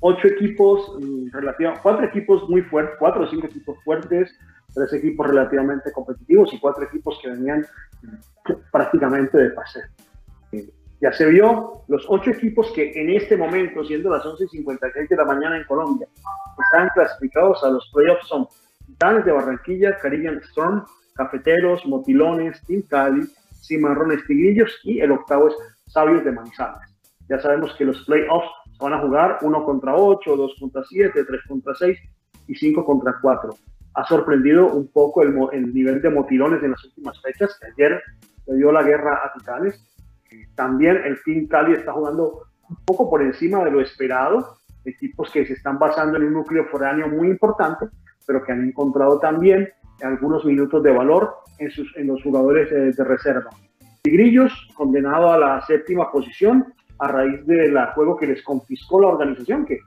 Ocho 0.00 0.28
equipos, 0.28 0.98
mm, 1.00 1.30
relativamente, 1.32 1.82
cuatro 1.82 2.04
equipos 2.06 2.48
muy 2.48 2.62
fuertes, 2.62 2.96
cuatro 2.98 3.24
o 3.24 3.28
cinco 3.28 3.46
equipos 3.46 3.82
fuertes, 3.82 4.36
tres 4.74 4.92
equipos 4.92 5.26
relativamente 5.26 5.90
competitivos 5.92 6.52
y 6.52 6.60
cuatro 6.60 6.84
equipos 6.84 7.18
que 7.22 7.30
venían 7.30 7.64
prácticamente 8.70 9.38
de 9.38 9.50
pase. 9.50 9.80
Eh, 10.52 10.68
ya 11.00 11.12
se 11.12 11.26
vio 11.26 11.84
los 11.88 12.04
ocho 12.08 12.30
equipos 12.30 12.72
que 12.72 12.92
en 12.94 13.10
este 13.10 13.36
momento, 13.36 13.84
siendo 13.84 14.10
las 14.10 14.24
11.56 14.24 15.08
de 15.08 15.16
la 15.16 15.24
mañana 15.24 15.56
en 15.56 15.64
Colombia, 15.64 16.08
están 16.58 16.88
clasificados 16.94 17.62
a 17.64 17.70
los 17.70 17.90
playoffs 17.92 18.28
son 18.28 18.46
Titanes 18.86 19.24
de 19.24 19.32
Barranquilla, 19.32 19.96
Caribbean 19.98 20.38
Storm, 20.50 20.84
Cafeteros, 21.14 21.84
Motilones, 21.86 22.62
Team 22.66 22.82
Cali, 22.88 23.22
Cimarrones 23.62 24.26
Tigrillos 24.26 24.80
y 24.84 25.00
el 25.00 25.12
octavo 25.12 25.48
es 25.48 25.54
Sabios 25.86 26.24
de 26.24 26.32
Manizales. 26.32 26.94
Ya 27.28 27.38
sabemos 27.38 27.74
que 27.76 27.84
los 27.84 28.04
playoffs 28.04 28.50
van 28.80 28.92
a 28.92 29.00
jugar 29.00 29.38
1 29.42 29.64
contra 29.64 29.94
8, 29.94 30.36
2 30.36 30.56
contra 30.60 30.82
7, 30.84 31.24
3 31.24 31.40
contra 31.48 31.74
6 31.74 31.98
y 32.48 32.54
5 32.54 32.84
contra 32.84 33.16
4. 33.20 33.54
Ha 33.94 34.04
sorprendido 34.06 34.66
un 34.66 34.88
poco 34.88 35.22
el, 35.22 35.34
el 35.52 35.72
nivel 35.72 36.02
de 36.02 36.10
motilones 36.10 36.62
en 36.62 36.72
las 36.72 36.84
últimas 36.84 37.20
fechas. 37.22 37.58
Ayer 37.72 38.02
le 38.46 38.56
dio 38.56 38.72
la 38.72 38.82
guerra 38.82 39.20
a 39.24 39.32
Titanes. 39.32 39.82
También 40.54 40.96
el 41.04 41.22
Team 41.24 41.46
Cali 41.46 41.74
está 41.74 41.92
jugando 41.92 42.42
un 42.68 42.76
poco 42.84 43.08
por 43.08 43.22
encima 43.22 43.64
de 43.64 43.70
lo 43.70 43.80
esperado. 43.80 44.56
Equipos 44.84 45.30
que 45.30 45.46
se 45.46 45.54
están 45.54 45.78
basando 45.78 46.16
en 46.16 46.24
un 46.24 46.34
núcleo 46.34 46.66
foráneo 46.66 47.08
muy 47.08 47.28
importante, 47.28 47.86
pero 48.26 48.42
que 48.42 48.52
han 48.52 48.64
encontrado 48.64 49.18
también 49.18 49.68
algunos 50.02 50.44
minutos 50.44 50.82
de 50.82 50.90
valor 50.90 51.36
en, 51.58 51.70
sus, 51.70 51.96
en 51.96 52.08
los 52.08 52.22
jugadores 52.22 52.68
de, 52.70 52.92
de 52.92 53.04
reserva. 53.04 53.50
Tigrillos, 54.02 54.52
condenado 54.74 55.32
a 55.32 55.38
la 55.38 55.60
séptima 55.62 56.10
posición, 56.10 56.73
a 56.98 57.08
raíz 57.08 57.44
del 57.46 57.76
juego 57.94 58.16
que 58.16 58.26
les 58.26 58.42
confiscó 58.42 59.00
la 59.00 59.08
organización, 59.08 59.64
que 59.64 59.78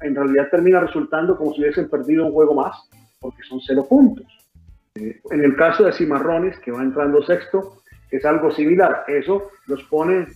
en 0.00 0.14
realidad 0.14 0.48
termina 0.50 0.80
resultando 0.80 1.36
como 1.36 1.52
si 1.54 1.60
hubiesen 1.60 1.88
perdido 1.88 2.26
un 2.26 2.32
juego 2.32 2.54
más, 2.54 2.88
porque 3.20 3.42
son 3.48 3.60
cero 3.60 3.86
puntos. 3.88 4.26
Eh, 4.94 5.20
en 5.30 5.44
el 5.44 5.56
caso 5.56 5.84
de 5.84 5.92
Cimarrones, 5.92 6.58
que 6.60 6.70
va 6.70 6.82
entrando 6.82 7.22
sexto, 7.22 7.78
es 8.10 8.24
algo 8.24 8.50
similar. 8.50 9.04
Eso 9.08 9.50
los 9.66 9.82
pone 9.84 10.26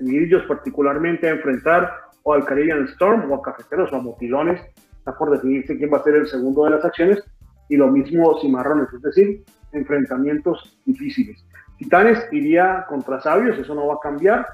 ellos 0.00 0.42
particularmente 0.46 1.28
a 1.28 1.32
enfrentar 1.32 1.90
o 2.22 2.34
al 2.34 2.44
Caribbean 2.44 2.84
Storm 2.88 3.30
o 3.30 3.36
a 3.36 3.42
Cafeteros 3.42 3.92
o 3.92 3.96
a 3.96 4.02
Motilones. 4.02 4.60
Está 4.98 5.16
por 5.16 5.30
definirse 5.30 5.76
quién 5.76 5.92
va 5.92 5.98
a 5.98 6.04
ser 6.04 6.14
el 6.16 6.26
segundo 6.26 6.64
de 6.64 6.70
las 6.70 6.84
acciones. 6.84 7.22
Y 7.68 7.76
lo 7.76 7.88
mismo 7.88 8.38
Cimarrones, 8.40 8.92
es 8.92 9.02
decir, 9.02 9.42
enfrentamientos 9.72 10.78
difíciles. 10.84 11.44
Titanes 11.78 12.24
iría 12.30 12.84
contra 12.88 13.20
Sabios, 13.20 13.58
eso 13.58 13.74
no 13.74 13.86
va 13.86 13.94
a 13.94 14.00
cambiar 14.00 14.46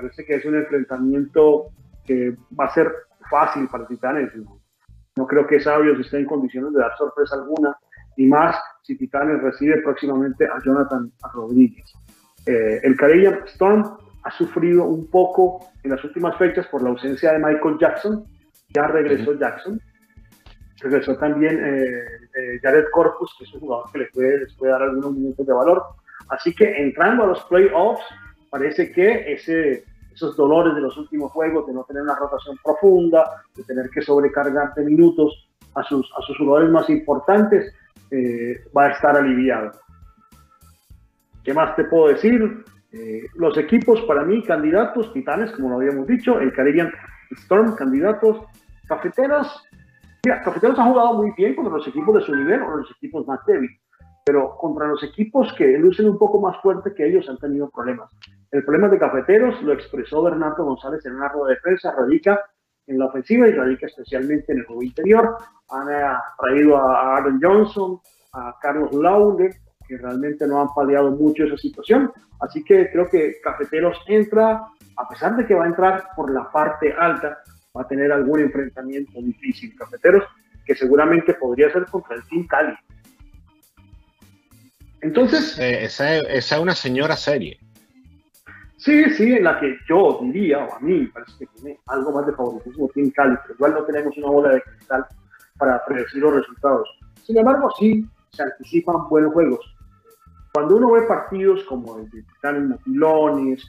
parece 0.00 0.24
que 0.24 0.34
es 0.36 0.44
un 0.44 0.56
enfrentamiento 0.56 1.66
que 2.06 2.34
va 2.58 2.66
a 2.66 2.74
ser 2.74 2.90
fácil 3.30 3.68
para 3.68 3.86
Titanes. 3.86 4.30
No, 5.16 5.26
creo 5.26 5.46
que 5.46 5.60
Sabios 5.60 6.00
esté 6.00 6.18
en 6.18 6.24
condiciones 6.24 6.72
de 6.72 6.80
dar 6.80 6.96
sorpresa 6.96 7.36
alguna, 7.36 7.76
y 8.16 8.26
más 8.26 8.56
si 8.82 8.96
Titanes 8.96 9.42
recibe 9.42 9.80
próximamente 9.82 10.46
a 10.46 10.58
Jonathan 10.64 11.12
Rodríguez. 11.34 11.84
Eh, 12.46 12.80
el 12.82 12.96
Caribbean 12.96 13.40
Storm 13.46 13.98
ha 14.22 14.30
sufrido 14.32 14.84
un 14.84 15.10
poco 15.10 15.66
en 15.82 15.90
las 15.90 16.02
últimas 16.04 16.36
fechas 16.36 16.66
por 16.68 16.82
la 16.82 16.90
ausencia 16.90 17.32
de 17.32 17.38
Michael 17.38 17.76
Jackson. 17.78 18.24
Ya 18.70 18.86
regresó 18.86 19.34
Jackson. 19.34 19.80
Regresó 20.80 21.16
también 21.16 21.58
eh, 21.62 21.84
eh, 21.84 22.58
Jared 22.62 22.86
Corpus, 22.92 23.34
que 23.38 23.44
es 23.44 23.54
un 23.54 23.60
jugador 23.60 23.90
que 23.92 23.98
les 23.98 24.12
puede, 24.12 24.38
les 24.38 24.54
puede 24.54 24.72
dar 24.72 24.82
algunos 24.82 25.12
minutos 25.12 25.46
de 25.46 25.52
valor. 25.52 25.82
Así 26.28 26.54
que 26.54 26.64
entrando 26.64 27.24
a 27.24 27.26
los 27.26 27.44
playoffs, 27.44 28.04
parece 28.50 28.90
que 28.92 29.32
ese, 29.32 29.84
esos 30.12 30.36
dolores 30.36 30.74
de 30.74 30.80
los 30.80 30.96
últimos 30.96 31.32
juegos, 31.32 31.66
de 31.66 31.72
no 31.72 31.84
tener 31.84 32.02
una 32.02 32.14
rotación 32.14 32.56
profunda, 32.62 33.44
de 33.54 33.64
tener 33.64 33.90
que 33.90 34.02
sobrecargar 34.02 34.74
de 34.74 34.84
minutos 34.84 35.48
a 35.74 35.82
sus, 35.84 36.10
a 36.16 36.22
sus 36.22 36.36
jugadores 36.36 36.70
más 36.70 36.90
importantes, 36.90 37.72
eh, 38.10 38.64
va 38.76 38.86
a 38.86 38.90
estar 38.90 39.16
aliviado. 39.16 39.72
¿Qué 41.44 41.54
más 41.54 41.76
te 41.76 41.84
puedo 41.84 42.08
decir? 42.08 42.64
Eh, 42.92 43.22
los 43.36 43.56
equipos 43.56 44.00
para 44.02 44.24
mí, 44.24 44.42
candidatos, 44.42 45.12
Titanes, 45.12 45.52
como 45.52 45.70
lo 45.70 45.76
habíamos 45.76 46.06
dicho, 46.06 46.40
el 46.40 46.52
Caribbean 46.52 46.92
Storm, 47.30 47.76
candidatos, 47.76 48.44
Cafeteros. 48.88 49.46
Mira, 50.24 50.42
Cafeteros 50.42 50.78
ha 50.78 50.84
jugado 50.84 51.14
muy 51.14 51.32
bien 51.36 51.54
contra 51.54 51.76
los 51.76 51.86
equipos 51.86 52.16
de 52.16 52.20
su 52.22 52.34
nivel 52.34 52.62
o 52.62 52.76
los 52.78 52.90
equipos 52.90 53.26
más 53.26 53.40
débiles, 53.46 53.79
pero 54.24 54.56
contra 54.56 54.86
los 54.86 55.02
equipos 55.02 55.52
que 55.56 55.66
lucen 55.78 56.08
un 56.08 56.18
poco 56.18 56.40
más 56.40 56.60
fuerte 56.60 56.94
que 56.94 57.06
ellos 57.06 57.28
han 57.28 57.38
tenido 57.38 57.70
problemas. 57.70 58.10
El 58.50 58.64
problema 58.64 58.88
de 58.88 58.98
Cafeteros 58.98 59.62
lo 59.62 59.72
expresó 59.72 60.22
Bernardo 60.22 60.64
González 60.64 61.04
en 61.06 61.14
una 61.16 61.28
rueda 61.28 61.54
de 61.54 61.60
prensa, 61.60 61.94
radica 61.96 62.40
en 62.86 62.98
la 62.98 63.06
ofensiva 63.06 63.48
y 63.48 63.52
radica 63.52 63.86
especialmente 63.86 64.52
en 64.52 64.58
el 64.58 64.66
juego 64.66 64.82
interior. 64.82 65.36
Han 65.70 65.88
eh, 65.88 66.18
traído 66.38 66.76
a 66.76 67.16
Aaron 67.16 67.40
Johnson, 67.40 68.00
a 68.32 68.56
Carlos 68.60 68.92
Laude, 68.92 69.50
que 69.86 69.96
realmente 69.96 70.46
no 70.46 70.60
han 70.60 70.68
paliado 70.74 71.10
mucho 71.12 71.44
esa 71.44 71.56
situación. 71.56 72.12
Así 72.40 72.64
que 72.64 72.90
creo 72.90 73.08
que 73.08 73.40
Cafeteros 73.42 73.98
entra, 74.06 74.64
a 74.96 75.08
pesar 75.08 75.36
de 75.36 75.46
que 75.46 75.54
va 75.54 75.64
a 75.64 75.68
entrar 75.68 76.08
por 76.16 76.32
la 76.32 76.50
parte 76.50 76.92
alta, 76.92 77.38
va 77.76 77.82
a 77.82 77.88
tener 77.88 78.10
algún 78.10 78.40
enfrentamiento 78.40 79.12
difícil. 79.20 79.74
Cafeteros, 79.76 80.24
que 80.64 80.74
seguramente 80.74 81.34
podría 81.34 81.72
ser 81.72 81.86
contra 81.86 82.16
el 82.16 82.26
Team 82.28 82.46
Cali. 82.46 82.74
Entonces. 85.02 85.58
Eh, 85.58 85.84
esa, 85.84 86.16
esa 86.16 86.56
es 86.56 86.62
una 86.62 86.74
señora 86.74 87.16
serie. 87.16 87.58
Sí, 88.80 89.04
sí, 89.10 89.34
en 89.34 89.44
la 89.44 89.60
que 89.60 89.76
yo 89.86 90.20
diría, 90.22 90.64
o 90.64 90.74
a 90.74 90.80
mí 90.80 91.04
parece 91.08 91.32
que 91.38 91.46
tiene 91.54 91.78
algo 91.86 92.12
más 92.12 92.26
de 92.26 92.32
favoritismo 92.32 92.88
Team 92.94 93.10
Cali, 93.10 93.36
pero 93.42 93.54
igual 93.54 93.74
no 93.74 93.84
tenemos 93.84 94.16
una 94.16 94.28
bola 94.28 94.54
de 94.54 94.62
cristal 94.62 95.04
para 95.58 95.84
predecir 95.84 96.22
los 96.22 96.34
resultados. 96.34 96.88
Sin 97.22 97.36
embargo, 97.36 97.70
sí 97.78 98.06
se 98.30 98.42
anticipan 98.42 99.06
buenos 99.10 99.34
juegos. 99.34 99.60
Cuando 100.54 100.76
uno 100.76 100.92
ve 100.92 101.02
partidos 101.02 101.62
como 101.64 101.98
el 101.98 102.10
de 102.10 102.24
Cali 102.40 102.60
Motilones, 102.60 103.68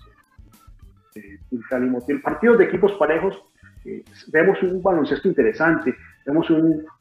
el 1.16 1.62
Cali 1.70 1.90
Motil, 1.90 2.22
partidos 2.22 2.58
de 2.60 2.66
equipos 2.66 2.94
parejos, 2.94 3.38
eh, 3.84 4.04
vemos 4.28 4.62
un 4.64 4.82
baloncesto 4.82 5.28
interesante. 5.28 5.94
Vemos 6.26 6.48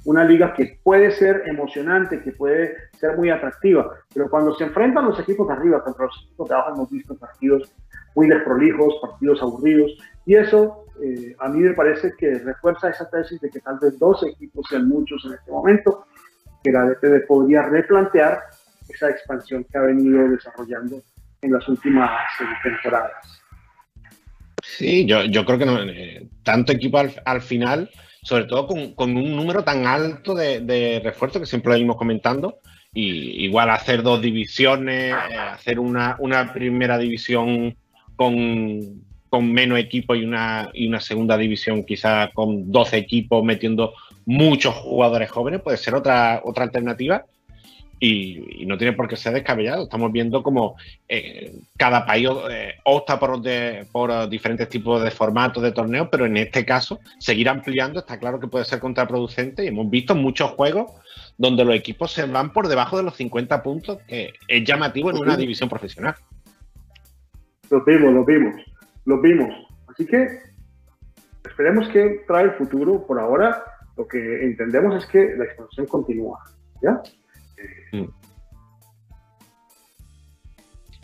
una 0.04 0.24
liga 0.24 0.54
que 0.54 0.78
puede 0.82 1.10
ser 1.10 1.42
emocionante, 1.46 2.22
que 2.22 2.32
puede 2.32 2.74
ser 2.98 3.16
muy 3.16 3.30
atractiva, 3.30 3.90
pero 4.14 4.30
cuando 4.30 4.54
se 4.54 4.64
enfrentan 4.64 5.06
los 5.06 5.20
equipos 5.20 5.46
de 5.48 5.54
arriba 5.54 5.84
contra 5.84 6.06
los 6.06 6.24
equipos 6.24 6.48
de 6.48 6.54
abajo, 6.54 6.74
hemos 6.74 6.90
visto 6.90 7.14
partidos 7.16 7.72
muy 8.14 8.28
desprolijos, 8.28 8.94
partidos 9.02 9.42
aburridos, 9.42 9.92
y 10.26 10.36
eso 10.36 10.86
eh, 11.02 11.34
a 11.38 11.48
mí 11.48 11.60
me 11.60 11.74
parece 11.74 12.12
que 12.18 12.38
refuerza 12.38 12.90
esa 12.90 13.08
tesis 13.08 13.40
de 13.40 13.50
que 13.50 13.60
tal 13.60 13.78
vez 13.80 13.98
dos 13.98 14.22
equipos 14.22 14.66
sean 14.68 14.88
muchos 14.88 15.24
en 15.26 15.34
este 15.34 15.50
momento, 15.50 16.06
que 16.62 16.72
la 16.72 16.84
DPD 16.84 17.26
podría 17.26 17.62
replantear 17.62 18.40
esa 18.88 19.10
expansión 19.10 19.64
que 19.64 19.78
ha 19.78 19.82
venido 19.82 20.28
desarrollando 20.28 21.02
en 21.42 21.52
las 21.52 21.66
últimas 21.68 22.10
temporadas. 22.62 23.42
Sí, 24.62 25.06
yo, 25.06 25.24
yo 25.24 25.44
creo 25.44 25.58
que 25.58 25.66
no, 25.66 25.82
eh, 25.82 26.28
tanto 26.42 26.72
equipo 26.72 26.98
al, 26.98 27.40
final, 27.40 27.90
sobre 28.22 28.44
todo 28.44 28.66
con, 28.66 29.16
un 29.16 29.36
número 29.36 29.64
tan 29.64 29.86
alto 29.86 30.34
de, 30.34 31.00
refuerzos 31.02 31.40
que 31.40 31.46
siempre 31.46 31.70
lo 31.70 31.74
venimos 31.74 31.96
comentando, 31.96 32.58
y 32.92 33.44
igual 33.44 33.70
hacer 33.70 34.02
dos 34.02 34.20
divisiones, 34.20 35.14
hacer 35.14 35.78
una, 35.78 36.16
una 36.18 36.52
primera 36.52 36.98
división 36.98 37.76
con, 38.16 39.04
con 39.28 39.52
menos 39.52 39.78
equipos 39.78 40.18
y 40.18 40.24
una, 40.24 40.70
y 40.74 40.88
una 40.88 41.00
segunda 41.00 41.38
división 41.38 41.84
quizás 41.84 42.30
con 42.34 42.70
12 42.70 42.96
equipos 42.96 43.44
metiendo 43.44 43.94
muchos 44.26 44.74
jugadores 44.74 45.30
jóvenes, 45.30 45.62
puede 45.62 45.76
ser 45.76 45.94
otra, 45.94 46.42
otra 46.44 46.64
alternativa. 46.64 47.24
Y, 48.02 48.64
no 48.66 48.78
tiene 48.78 48.94
por 48.94 49.08
qué 49.08 49.16
ser 49.16 49.34
descabellado. 49.34 49.84
Estamos 49.84 50.10
viendo 50.10 50.42
como 50.42 50.76
eh, 51.08 51.52
cada 51.76 52.06
país 52.06 52.28
eh, 52.50 52.74
opta 52.84 53.20
por, 53.20 53.40
por 53.92 54.28
diferentes 54.28 54.68
tipos 54.68 55.02
de 55.02 55.10
formatos 55.10 55.62
de 55.62 55.72
torneos, 55.72 56.08
pero 56.10 56.24
en 56.24 56.36
este 56.38 56.64
caso, 56.64 56.98
seguir 57.18 57.48
ampliando 57.48 58.00
está 58.00 58.18
claro 58.18 58.40
que 58.40 58.48
puede 58.48 58.64
ser 58.64 58.80
contraproducente. 58.80 59.64
Y 59.64 59.68
hemos 59.68 59.90
visto 59.90 60.14
muchos 60.14 60.52
juegos 60.52 60.92
donde 61.36 61.64
los 61.64 61.74
equipos 61.74 62.12
se 62.12 62.26
van 62.26 62.52
por 62.52 62.68
debajo 62.68 62.96
de 62.96 63.02
los 63.02 63.16
50 63.16 63.62
puntos, 63.62 63.98
que 64.06 64.32
es 64.48 64.64
llamativo 64.64 65.10
en 65.10 65.18
una 65.18 65.36
división 65.36 65.68
profesional. 65.68 66.14
Lo 67.70 67.84
vimos, 67.84 68.12
lo 68.12 68.24
vimos, 68.24 68.54
lo 69.04 69.20
vimos. 69.20 69.48
Así 69.88 70.04
que 70.04 70.26
esperemos 71.44 71.88
que 71.88 72.24
trae 72.26 72.44
el 72.44 72.52
futuro. 72.52 73.06
Por 73.06 73.18
ahora, 73.20 73.62
lo 73.96 74.06
que 74.08 74.18
entendemos 74.44 74.96
es 74.96 75.06
que 75.06 75.34
la 75.36 75.44
expansión 75.44 75.86
continúa. 75.86 76.40
¿Ya? 76.82 77.00
Mm. 77.92 78.04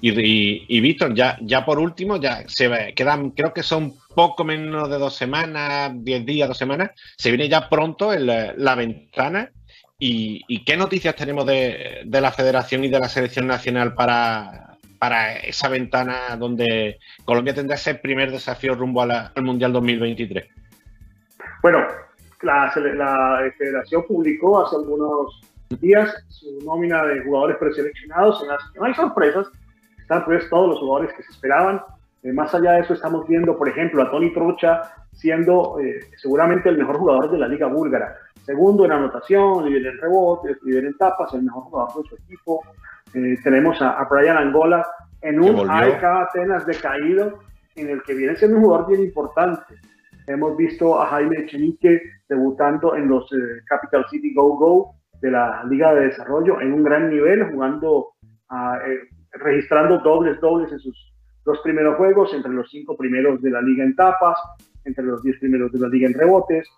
Y, 0.01 0.80
Víctor, 0.80 1.14
ya, 1.14 1.39
ya 1.41 1.64
por 1.64 1.78
último, 1.78 2.16
ya 2.18 2.45
se 2.47 2.93
quedan, 2.95 3.30
creo 3.30 3.53
que 3.53 3.62
son 3.62 3.95
poco 4.14 4.45
menos 4.45 4.89
de 4.89 4.99
dos 4.99 5.16
semanas, 5.16 5.93
diez 5.95 6.24
días, 6.24 6.49
dos 6.49 6.59
semanas. 6.59 6.91
Se 7.16 7.30
viene 7.30 7.49
ya 7.49 7.68
pronto 7.68 8.12
la 8.14 8.74
ventana. 8.74 9.51
Y, 9.99 10.64
qué 10.64 10.76
noticias 10.76 11.16
tenemos 11.16 11.47
de, 11.47 12.03
de, 12.05 12.20
la 12.20 12.30
Federación 12.30 12.84
y 12.84 12.89
de 12.89 13.01
la 13.01 13.09
Selección 13.09 13.47
Nacional 13.47 13.95
para, 13.95 14.76
para 14.99 15.37
esa 15.37 15.68
ventana 15.68 16.37
donde 16.39 16.99
Colombia 17.24 17.55
tendrá 17.55 17.76
ese 17.76 17.95
primer 17.95 18.30
desafío 18.30 18.74
rumbo 18.74 19.03
al 19.03 19.32
Mundial 19.43 19.72
2023? 19.72 20.47
Bueno, 21.62 21.87
la, 22.43 22.70
Federación 23.57 24.05
publicó 24.07 24.64
hace 24.64 24.76
algunos 24.76 25.41
días 25.80 26.14
su 26.28 26.58
nómina 26.64 27.04
de 27.04 27.22
jugadores 27.22 27.56
preseleccionados 27.58 28.42
en 28.42 28.48
las 28.48 28.70
que 28.70 28.78
no 28.78 28.84
hay 28.86 28.94
sorpresas, 28.94 29.46
están 29.98 30.24
pues 30.24 30.48
todos 30.48 30.70
los 30.70 30.78
jugadores 30.78 31.14
que 31.14 31.22
se 31.22 31.32
esperaban. 31.32 31.82
Eh, 32.22 32.32
más 32.32 32.54
allá 32.54 32.72
de 32.72 32.80
eso, 32.80 32.94
estamos 32.94 33.26
viendo, 33.26 33.56
por 33.56 33.68
ejemplo, 33.68 34.02
a 34.02 34.10
Tony 34.10 34.32
Trocha 34.32 34.82
siendo 35.12 35.80
eh, 35.80 36.00
seguramente 36.16 36.68
el 36.68 36.78
mejor 36.78 36.98
jugador 36.98 37.30
de 37.30 37.38
la 37.38 37.48
Liga 37.48 37.66
Búlgara. 37.66 38.16
Segundo 38.44 38.84
en 38.84 38.92
anotación, 38.92 39.64
líder 39.64 39.86
en 39.86 39.98
rebotes, 39.98 40.62
líder 40.62 40.84
en 40.84 40.96
tapas, 40.96 41.34
el 41.34 41.42
mejor 41.42 41.64
jugador 41.64 42.02
de 42.02 42.08
su 42.08 42.14
equipo. 42.16 42.62
Eh, 43.14 43.36
tenemos 43.42 43.80
a, 43.80 44.06
Brian 44.10 44.36
Angola 44.36 44.86
en 45.22 45.40
un 45.40 45.68
AEK 45.68 46.04
Atenas 46.04 46.66
decaído, 46.66 47.40
en 47.74 47.90
el 47.90 48.02
que 48.02 48.14
viene 48.14 48.36
siendo 48.36 48.58
un 48.58 48.64
jugador 48.64 48.88
bien 48.88 49.02
importante. 49.02 49.74
Hemos 50.26 50.56
visto 50.56 51.00
a 51.00 51.06
Jaime 51.06 51.40
Echenique 51.40 52.02
debutando 52.28 52.94
en 52.94 53.08
los 53.08 53.24
eh, 53.32 53.62
Capital 53.66 54.04
City 54.10 54.34
Go 54.34 54.56
Go 54.56 54.94
de 55.20 55.30
la 55.30 55.64
Liga 55.64 55.94
de 55.94 56.06
Desarrollo 56.06 56.60
en 56.60 56.72
un 56.72 56.82
gran 56.82 57.10
nivel, 57.10 57.50
jugando, 57.50 58.14
ah, 58.48 58.78
eh, 58.86 59.00
registrando 59.32 59.98
dobles, 59.98 60.40
dobles 60.40 60.72
en 60.72 60.78
sus 60.78 61.12
dos 61.44 61.60
primeros 61.62 61.96
juegos, 61.96 62.34
entre 62.34 62.52
los 62.52 62.68
cinco 62.70 62.96
primeros 62.96 63.40
de 63.40 63.50
la 63.50 63.62
liga 63.62 63.84
en 63.84 63.94
tapas, 63.94 64.38
entre 64.84 65.04
los 65.04 65.22
diez 65.22 65.38
primeros 65.38 65.72
de 65.72 65.78
la 65.80 65.88
liga 65.88 66.08
en 66.08 66.14
rebotes. 66.14 66.68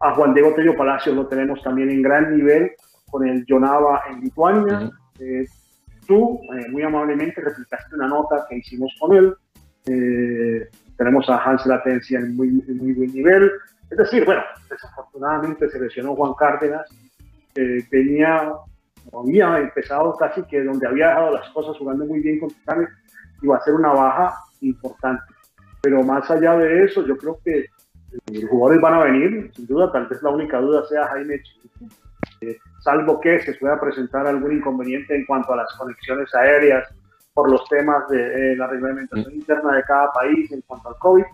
a 0.00 0.14
Juan 0.14 0.34
Diego 0.34 0.54
Tello 0.54 0.76
Palacios 0.76 1.16
lo 1.16 1.26
tenemos 1.26 1.62
también 1.62 1.90
en 1.90 2.02
gran 2.02 2.36
nivel, 2.36 2.72
con 3.10 3.26
el 3.26 3.44
Jonava 3.48 4.02
en 4.10 4.20
Lituania. 4.20 4.90
Eh, 5.18 5.46
tú 6.06 6.40
eh, 6.54 6.68
muy 6.70 6.82
amablemente 6.82 7.40
replicaste 7.40 7.94
una 7.94 8.08
nota 8.08 8.46
que 8.48 8.56
hicimos 8.56 8.94
con 9.00 9.16
él. 9.16 9.34
Eh, 9.86 10.68
tenemos 10.96 11.28
a 11.28 11.38
Hans 11.38 11.66
Latencia 11.66 12.18
en 12.18 12.36
muy, 12.36 12.50
muy 12.50 12.92
buen 12.92 13.12
nivel. 13.12 13.50
Es 13.90 13.96
decir, 13.96 14.24
bueno, 14.24 14.42
desafortunadamente 14.68 15.68
se 15.68 15.80
lesionó 15.80 16.14
Juan 16.14 16.34
Cárdenas. 16.34 16.88
Tenía, 17.90 18.52
había 19.12 19.58
empezado 19.58 20.14
casi 20.16 20.42
que 20.44 20.62
donde 20.62 20.86
había 20.86 21.08
dejado 21.08 21.32
las 21.32 21.48
cosas 21.50 21.76
jugando 21.76 22.04
muy 22.04 22.20
bien 22.20 22.40
con 22.40 22.48
Titanes, 22.48 22.88
iba 23.42 23.56
a 23.56 23.62
ser 23.62 23.74
una 23.74 23.92
baja 23.92 24.34
importante. 24.60 25.24
Pero 25.82 26.02
más 26.02 26.30
allá 26.30 26.56
de 26.56 26.84
eso, 26.84 27.06
yo 27.06 27.16
creo 27.16 27.38
que 27.44 27.66
los 28.32 28.50
jugadores 28.50 28.80
van 28.80 28.94
a 28.94 29.04
venir, 29.04 29.50
sin 29.54 29.66
duda, 29.66 29.92
tal 29.92 30.06
vez 30.06 30.22
la 30.22 30.30
única 30.30 30.60
duda 30.60 30.84
sea 30.86 31.06
Jaime 31.08 31.40
salvo 32.80 33.20
que 33.20 33.40
se 33.40 33.54
pueda 33.54 33.80
presentar 33.80 34.26
algún 34.26 34.52
inconveniente 34.52 35.14
en 35.14 35.26
cuanto 35.26 35.52
a 35.52 35.56
las 35.56 35.72
conexiones 35.76 36.32
aéreas 36.34 36.86
por 37.34 37.50
los 37.50 37.68
temas 37.68 38.08
de 38.08 38.52
eh, 38.52 38.56
la 38.56 38.66
reglamentación 38.66 39.32
interna 39.34 39.74
de 39.74 39.82
cada 39.84 40.12
país 40.12 40.50
en 40.52 40.60
cuanto 40.62 40.88
al 40.88 40.96
COVID, 40.98 41.24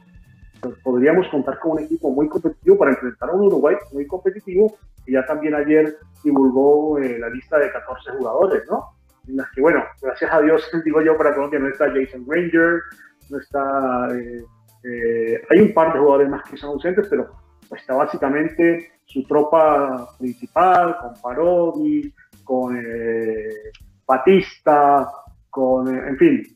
pues 0.64 0.78
podríamos 0.82 1.28
contar 1.28 1.58
con 1.58 1.72
un 1.72 1.80
equipo 1.80 2.10
muy 2.10 2.28
competitivo 2.28 2.78
para 2.78 2.92
enfrentar 2.92 3.28
a 3.28 3.32
un 3.34 3.46
Uruguay 3.46 3.76
muy 3.92 4.06
competitivo, 4.06 4.76
que 5.04 5.12
ya 5.12 5.26
también 5.26 5.54
ayer 5.54 5.98
divulgó 6.22 6.98
eh, 6.98 7.18
la 7.18 7.28
lista 7.28 7.58
de 7.58 7.70
14 7.70 8.12
jugadores, 8.12 8.62
¿no? 8.70 8.94
En 9.28 9.36
las 9.36 9.50
que, 9.52 9.60
bueno, 9.60 9.84
gracias 10.00 10.32
a 10.32 10.40
Dios, 10.40 10.70
digo 10.84 11.02
yo, 11.02 11.16
para 11.18 11.34
Colombia 11.34 11.58
no 11.58 11.68
está 11.68 11.86
Jason 11.90 12.24
Ranger, 12.26 12.80
no 13.30 13.38
está... 13.38 14.08
Eh, 14.86 15.42
hay 15.50 15.60
un 15.60 15.72
par 15.72 15.92
de 15.92 15.98
jugadores 15.98 16.28
más 16.28 16.42
que 16.48 16.56
son 16.56 16.70
ausentes, 16.70 17.06
pero 17.08 17.30
está 17.74 17.94
básicamente 17.94 18.92
su 19.06 19.22
tropa 19.24 20.08
principal, 20.18 20.96
con 20.98 21.20
Parodi, 21.20 22.12
con 22.42 22.76
eh, 22.76 23.70
Batista, 24.06 25.08
con, 25.50 25.94
eh, 25.94 26.08
en 26.08 26.16
fin. 26.16 26.53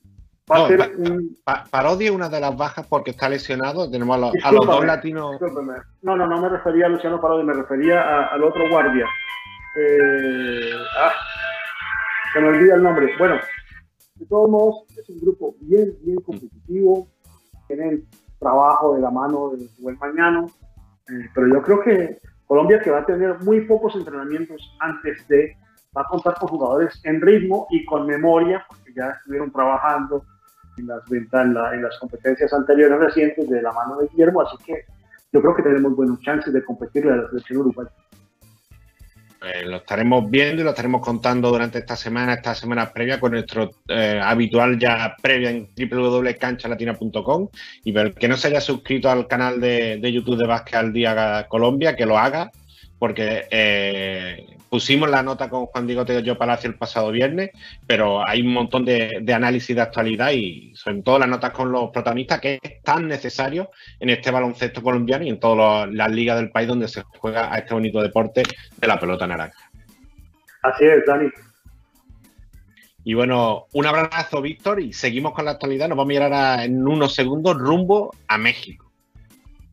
Va 0.51 0.64
a 0.64 0.68
ser 0.68 0.94
un... 0.96 1.36
Parodi 1.70 2.07
es 2.07 2.11
una 2.11 2.28
de 2.28 2.40
las 2.40 2.57
bajas 2.57 2.86
porque 2.86 3.11
está 3.11 3.28
lesionado. 3.28 3.90
Tenemos 3.90 4.16
a, 4.16 4.53
los, 4.53 4.66
dos 4.66 4.84
latinos. 4.84 5.36
No, 6.03 6.16
no, 6.16 6.26
no 6.26 6.40
me 6.40 6.49
refería 6.49 6.86
a 6.86 6.88
Luciano 6.88 7.20
Parodi, 7.20 7.44
me 7.44 7.53
refería 7.53 8.28
al 8.28 8.42
otro 8.42 8.68
guardia. 8.70 9.07
Eh, 9.76 10.72
ah, 10.99 11.12
se 12.32 12.40
me 12.40 12.49
olvida 12.49 12.74
el 12.74 12.82
nombre. 12.82 13.12
Bueno, 13.18 13.36
de 14.14 14.26
todos 14.26 14.49
modos, 14.49 14.84
es 14.96 15.09
un 15.11 15.20
grupo 15.20 15.55
bien, 15.61 15.94
bien 16.03 16.20
competitivo. 16.22 17.09
Tienen 17.66 18.07
trabajo 18.38 18.94
de 18.94 19.03
la 19.03 19.11
mano 19.11 19.51
de 19.51 19.68
buen 19.80 19.99
Mañano. 19.99 20.46
pero 21.34 21.49
yo 21.49 21.62
creo 21.62 21.80
que 21.80 22.20
Colombia 22.46 22.80
que 22.80 22.90
va 22.90 23.01
a 23.01 23.07
tener 23.07 23.38
muy 23.40 23.66
pocos 23.66 23.94
entrenamientos 23.94 24.74
antes 24.80 25.28
de, 25.28 25.55
va 25.94 26.03
a 26.03 26.09
contar 26.09 26.34
con 26.34 26.49
jugadores 26.49 26.99
en 27.05 27.20
ritmo 27.20 27.66
y 27.70 27.84
con 27.84 28.07
memoria, 28.07 28.64
porque 28.66 28.94
ya 28.94 29.11
estuvieron 29.11 29.53
trabajando 29.53 30.24
en 30.78 30.86
las, 30.86 31.00
en, 31.10 31.28
en 31.32 31.82
las 31.82 31.98
competencias 31.98 32.52
anteriores 32.52 32.98
recientes 32.98 33.48
de 33.48 33.62
la 33.62 33.72
mano 33.72 33.98
de 33.98 34.08
Guillermo, 34.08 34.42
así 34.42 34.56
que 34.64 34.84
yo 35.32 35.40
creo 35.40 35.54
que 35.54 35.62
tenemos 35.62 35.94
buenos 35.94 36.20
chances 36.20 36.52
de 36.52 36.64
competir 36.64 37.06
en 37.06 37.22
la 37.22 37.28
selección 37.28 37.60
uruguaya. 37.60 37.90
Eh, 39.40 39.64
lo 39.64 39.76
estaremos 39.76 40.28
viendo 40.28 40.62
y 40.62 40.64
lo 40.64 40.70
estaremos 40.70 41.00
contando 41.00 41.50
durante 41.50 41.78
esta 41.78 41.94
semana, 41.94 42.34
esta 42.34 42.56
semana 42.56 42.92
previa, 42.92 43.20
con 43.20 43.32
nuestro 43.32 43.70
eh, 43.86 44.20
habitual 44.20 44.78
ya 44.78 45.14
previa 45.22 45.50
en 45.50 45.68
www.canchalatina.com. 45.76 47.48
Y 47.84 47.92
ver 47.92 48.14
que 48.14 48.26
no 48.26 48.36
se 48.36 48.48
haya 48.48 48.60
suscrito 48.60 49.08
al 49.08 49.28
canal 49.28 49.60
de, 49.60 49.98
de 49.98 50.12
YouTube 50.12 50.38
de 50.38 50.46
Vázquez 50.46 50.74
al 50.74 50.92
Día 50.92 51.46
Colombia, 51.48 51.94
que 51.94 52.06
lo 52.06 52.18
haga, 52.18 52.50
porque 52.98 53.44
eh, 53.50 54.57
pusimos 54.68 55.08
la 55.10 55.22
nota 55.22 55.48
con 55.48 55.66
Juan 55.66 55.86
Diego 55.86 56.04
Tello 56.04 56.38
Palacio 56.38 56.70
el 56.70 56.76
pasado 56.76 57.10
viernes, 57.10 57.50
pero 57.86 58.26
hay 58.26 58.42
un 58.42 58.52
montón 58.52 58.84
de, 58.84 59.24
análisis 59.34 59.74
de 59.74 59.82
actualidad 59.82 60.30
y 60.32 60.72
sobre 60.74 61.02
todo 61.02 61.18
las 61.18 61.28
notas 61.28 61.52
con 61.52 61.72
los 61.72 61.90
protagonistas 61.90 62.40
que 62.40 62.58
es 62.62 62.82
tan 62.82 63.08
necesario 63.08 63.70
en 64.00 64.10
este 64.10 64.30
baloncesto 64.30 64.82
colombiano 64.82 65.24
y 65.24 65.30
en 65.30 65.40
todas 65.40 65.90
las 65.92 66.10
ligas 66.10 66.36
del 66.38 66.50
país 66.50 66.68
donde 66.68 66.88
se 66.88 67.02
juega 67.02 67.52
a 67.52 67.58
este 67.58 67.74
bonito 67.74 68.02
deporte 68.02 68.42
de 68.76 68.86
la 68.86 68.98
pelota 68.98 69.26
naranja. 69.26 69.70
Así 70.62 70.84
es, 70.84 71.04
Dani. 71.06 71.30
Y 73.04 73.14
bueno, 73.14 73.66
un 73.72 73.86
abrazo, 73.86 74.42
Víctor, 74.42 74.80
y 74.80 74.92
seguimos 74.92 75.32
con 75.32 75.46
la 75.46 75.52
actualidad. 75.52 75.88
Nos 75.88 75.96
vamos 75.96 76.10
a 76.10 76.14
mirar 76.14 76.60
en 76.60 76.86
unos 76.86 77.14
segundos 77.14 77.56
rumbo 77.56 78.10
a 78.26 78.36
México. 78.36 78.90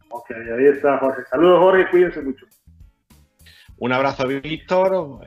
Ok, 0.09 0.31
ahí 0.31 0.67
está 0.67 0.97
Jorge. 0.99 1.23
Saludos 1.29 1.59
Jorge, 1.59 1.89
cuídense 1.89 2.21
mucho. 2.21 2.45
Un 3.77 3.91
abrazo, 3.91 4.27
Víctor. 4.27 5.19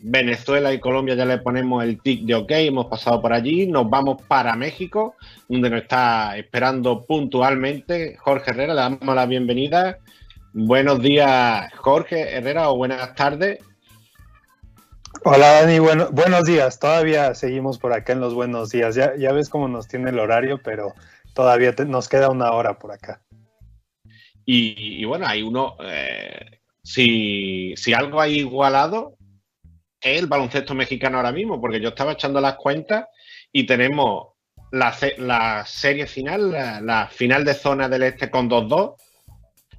Venezuela 0.00 0.72
y 0.72 0.80
Colombia 0.80 1.14
ya 1.14 1.24
le 1.24 1.38
ponemos 1.38 1.84
el 1.84 2.00
tic 2.00 2.24
de 2.24 2.34
ok, 2.34 2.50
hemos 2.50 2.86
pasado 2.86 3.20
por 3.20 3.32
allí, 3.32 3.66
nos 3.66 3.88
vamos 3.88 4.22
para 4.26 4.56
México, 4.56 5.14
donde 5.48 5.70
nos 5.70 5.82
está 5.82 6.36
esperando 6.36 7.04
puntualmente 7.04 8.16
Jorge 8.16 8.50
Herrera, 8.50 8.74
le 8.74 8.80
damos 8.80 9.14
la 9.14 9.26
bienvenida. 9.26 9.98
Buenos 10.52 11.00
días, 11.00 11.72
Jorge 11.76 12.36
Herrera, 12.36 12.70
o 12.70 12.76
buenas 12.76 13.14
tardes. 13.14 13.60
Hola 15.24 15.60
Dani, 15.60 15.78
bueno, 15.78 16.08
buenos 16.12 16.44
días. 16.44 16.78
Todavía 16.78 17.34
seguimos 17.34 17.78
por 17.78 17.92
acá 17.92 18.12
en 18.12 18.20
los 18.20 18.34
buenos 18.34 18.70
días. 18.70 18.94
Ya, 18.94 19.16
ya 19.16 19.32
ves 19.32 19.48
cómo 19.48 19.68
nos 19.68 19.88
tiene 19.88 20.10
el 20.10 20.18
horario, 20.18 20.60
pero 20.62 20.94
todavía 21.34 21.74
nos 21.86 22.08
queda 22.08 22.30
una 22.30 22.52
hora 22.52 22.78
por 22.78 22.92
acá. 22.92 23.20
Y, 24.44 25.04
bueno, 25.04 25.26
hay 25.26 25.42
uno, 25.42 25.76
eh, 25.82 26.57
si, 26.88 27.74
si, 27.76 27.92
algo 27.92 28.18
ha 28.18 28.28
igualado, 28.28 29.18
es 30.00 30.18
el 30.18 30.26
baloncesto 30.26 30.74
mexicano 30.74 31.18
ahora 31.18 31.32
mismo, 31.32 31.60
porque 31.60 31.80
yo 31.80 31.90
estaba 31.90 32.12
echando 32.12 32.40
las 32.40 32.56
cuentas 32.56 33.04
y 33.52 33.66
tenemos 33.66 34.28
la, 34.72 34.96
la 35.18 35.66
serie 35.66 36.06
final, 36.06 36.50
la, 36.50 37.08
final 37.12 37.44
de 37.44 37.52
zona 37.52 37.90
del 37.90 38.04
este 38.04 38.30
con 38.30 38.48
2-2, 38.48 38.94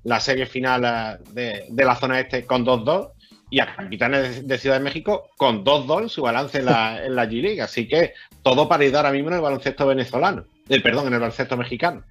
la 0.04 0.20
serie 0.20 0.46
final 0.46 1.20
de, 1.32 1.66
de 1.68 1.86
la 1.86 1.96
zona 1.96 2.20
este 2.20 2.46
con 2.46 2.64
2-2 2.64 3.12
y 3.50 3.60
a 3.60 3.76
Capitanes 3.76 4.48
de 4.48 4.58
Ciudad 4.60 4.78
de 4.78 4.84
México 4.84 5.32
con 5.36 5.66
2-2 5.66 6.04
en 6.04 6.10
su 6.10 6.22
balance 6.22 6.60
en 6.60 6.66
la, 6.66 7.04
en 7.06 7.16
la 7.16 7.26
G-League. 7.26 7.62
Así 7.62 7.88
que 7.88 8.14
todo 8.44 8.70
para 8.70 8.86
ir 8.86 8.96
ahora 8.96 9.12
mismo 9.12 9.30
en 9.30 9.38
el 9.38 9.42
baloncesto 9.42 9.88
venezolano, 9.88 10.46
eh, 10.68 10.80
perdón, 10.80 11.08
en 11.08 11.14
el 11.14 11.20
baloncesto 11.20 11.58
mexicano. 11.58 12.04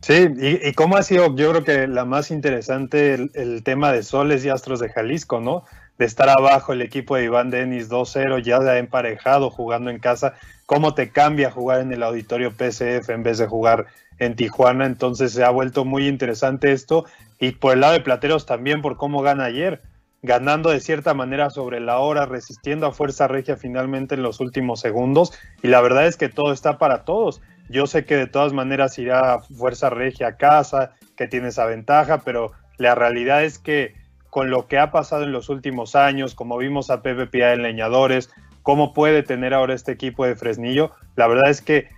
Sí, 0.00 0.28
y, 0.38 0.72
cómo 0.72 0.96
ha 0.96 1.02
sido, 1.02 1.34
yo 1.36 1.50
creo 1.50 1.64
que 1.64 1.86
la 1.86 2.06
más 2.06 2.30
interesante 2.30 3.14
el, 3.14 3.62
tema 3.62 3.92
de 3.92 4.02
Soles 4.02 4.44
y 4.44 4.48
Astros 4.48 4.80
de 4.80 4.88
Jalisco, 4.88 5.40
¿no? 5.40 5.64
De 5.98 6.06
estar 6.06 6.30
abajo 6.30 6.72
el 6.72 6.80
equipo 6.80 7.16
de 7.16 7.24
Iván 7.24 7.50
Denis 7.50 7.90
2-0, 7.90 8.42
ya 8.42 8.58
ha 8.58 8.78
emparejado 8.78 9.50
jugando 9.50 9.90
en 9.90 9.98
casa, 9.98 10.34
cómo 10.64 10.94
te 10.94 11.10
cambia 11.10 11.50
jugar 11.50 11.80
en 11.80 11.92
el 11.92 12.02
auditorio 12.02 12.52
PCF 12.52 13.10
en 13.10 13.22
vez 13.22 13.36
de 13.36 13.46
jugar 13.46 13.86
en 14.18 14.36
Tijuana, 14.36 14.86
entonces 14.86 15.32
se 15.32 15.44
ha 15.44 15.50
vuelto 15.50 15.84
muy 15.84 16.08
interesante 16.08 16.72
esto, 16.72 17.04
y 17.38 17.52
por 17.52 17.74
el 17.74 17.80
lado 17.80 17.92
de 17.92 18.00
Plateros 18.00 18.46
también 18.46 18.80
por 18.80 18.96
cómo 18.96 19.20
gana 19.20 19.44
ayer, 19.44 19.82
ganando 20.22 20.70
de 20.70 20.80
cierta 20.80 21.14
manera 21.14 21.50
sobre 21.50 21.80
la 21.80 21.98
hora, 21.98 22.26
resistiendo 22.26 22.86
a 22.86 22.92
Fuerza 22.92 23.28
Regia 23.28 23.56
finalmente 23.56 24.14
en 24.14 24.22
los 24.22 24.40
últimos 24.40 24.80
segundos. 24.80 25.32
Y 25.62 25.68
la 25.68 25.80
verdad 25.80 26.06
es 26.06 26.16
que 26.16 26.28
todo 26.28 26.52
está 26.52 26.78
para 26.78 27.04
todos. 27.04 27.40
Yo 27.70 27.86
sé 27.86 28.04
que 28.04 28.16
de 28.16 28.26
todas 28.26 28.52
maneras 28.52 28.98
irá 28.98 29.38
Fuerza 29.38 29.90
Regia 29.90 30.28
a 30.28 30.36
casa, 30.36 30.92
que 31.16 31.28
tiene 31.28 31.48
esa 31.48 31.66
ventaja, 31.66 32.22
pero 32.24 32.50
la 32.78 32.96
realidad 32.96 33.44
es 33.44 33.58
que 33.58 33.94
con 34.28 34.50
lo 34.50 34.66
que 34.66 34.78
ha 34.78 34.90
pasado 34.90 35.22
en 35.22 35.32
los 35.32 35.48
últimos 35.48 35.94
años, 35.94 36.34
como 36.34 36.58
vimos 36.58 36.90
a 36.90 37.02
PPPA 37.02 37.52
en 37.52 37.62
Leñadores, 37.62 38.30
cómo 38.62 38.92
puede 38.92 39.22
tener 39.22 39.54
ahora 39.54 39.74
este 39.74 39.92
equipo 39.92 40.26
de 40.26 40.34
Fresnillo, 40.34 40.90
la 41.14 41.28
verdad 41.28 41.48
es 41.48 41.62
que 41.62 41.88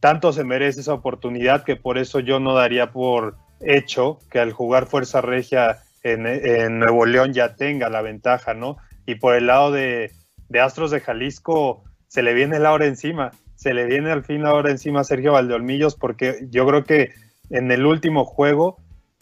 tanto 0.00 0.32
se 0.32 0.44
merece 0.44 0.80
esa 0.80 0.94
oportunidad 0.94 1.62
que 1.62 1.76
por 1.76 1.96
eso 1.96 2.18
yo 2.18 2.40
no 2.40 2.54
daría 2.54 2.90
por 2.90 3.36
hecho 3.60 4.18
que 4.30 4.40
al 4.40 4.52
jugar 4.52 4.86
Fuerza 4.86 5.20
Regia 5.20 5.78
en, 6.02 6.78
Nuevo 6.78 7.06
León 7.06 7.34
ya 7.34 7.54
tenga 7.54 7.88
la 7.88 8.02
ventaja, 8.02 8.54
¿no? 8.54 8.78
Y 9.06 9.16
por 9.16 9.34
el 9.36 9.46
lado 9.46 9.70
de, 9.70 10.12
Astros 10.60 10.90
de 10.90 11.00
Jalisco 11.00 11.84
se 12.08 12.22
le 12.22 12.32
viene 12.32 12.58
la 12.58 12.72
hora 12.72 12.86
encima, 12.86 13.30
se 13.60 13.74
le 13.74 13.84
viene 13.84 14.10
al 14.10 14.24
fin 14.24 14.42
la 14.42 14.54
hora 14.54 14.70
encima 14.70 15.00
a 15.00 15.04
Sergio 15.04 15.34
Valdeolmillos 15.34 15.94
porque 15.94 16.46
yo 16.48 16.66
creo 16.66 16.84
que 16.84 17.12
en 17.50 17.70
el 17.70 17.84
último 17.84 18.24
juego 18.24 18.78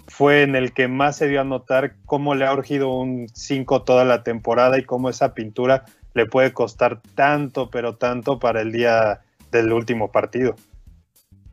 fue 0.07 0.43
en 0.43 0.55
el 0.55 0.72
que 0.72 0.86
más 0.86 1.16
se 1.16 1.26
dio 1.26 1.41
a 1.41 1.45
notar 1.45 1.97
cómo 2.07 2.36
le 2.36 2.47
ha 2.47 2.53
urgido 2.53 2.89
un 2.89 3.26
5 3.34 3.82
toda 3.82 4.05
la 4.05 4.22
temporada 4.22 4.78
y 4.78 4.84
cómo 4.84 5.11
esa 5.11 5.34
pintura 5.34 5.86
le 6.14 6.26
puede 6.26 6.53
costar 6.53 7.03
tanto, 7.16 7.68
pero 7.68 7.97
tanto 7.97 8.39
para 8.39 8.61
el 8.61 8.70
día 8.70 9.22
del 9.51 9.72
último 9.72 10.12
partido. 10.12 10.55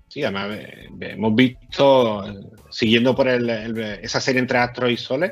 Sí, 0.08 0.22
además 0.22 0.50
eh, 0.52 0.88
hemos 1.00 1.34
visto, 1.34 2.24
siguiendo 2.70 3.16
por 3.16 3.28
esa 3.28 4.22
serie 4.22 4.42
entre 4.42 4.60
Astros 4.60 4.92
y 4.92 4.98
Soles, 4.98 5.32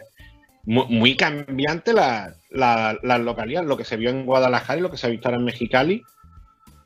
muy, 0.66 1.16
cambiante 1.16 1.94
la, 1.94 2.34
la, 2.50 3.18
localidad, 3.20 3.64
lo 3.64 3.78
que 3.78 3.86
se 3.86 3.98
vio 3.98 4.10
en 4.10 4.26
Guadalajara 4.26 4.80
y 4.80 4.82
lo 4.82 4.90
que 4.90 4.98
se 4.98 5.06
ha 5.06 5.12
visto 5.12 5.28
ahora 5.28 5.38
en 5.38 5.46
Mexicali, 5.46 6.02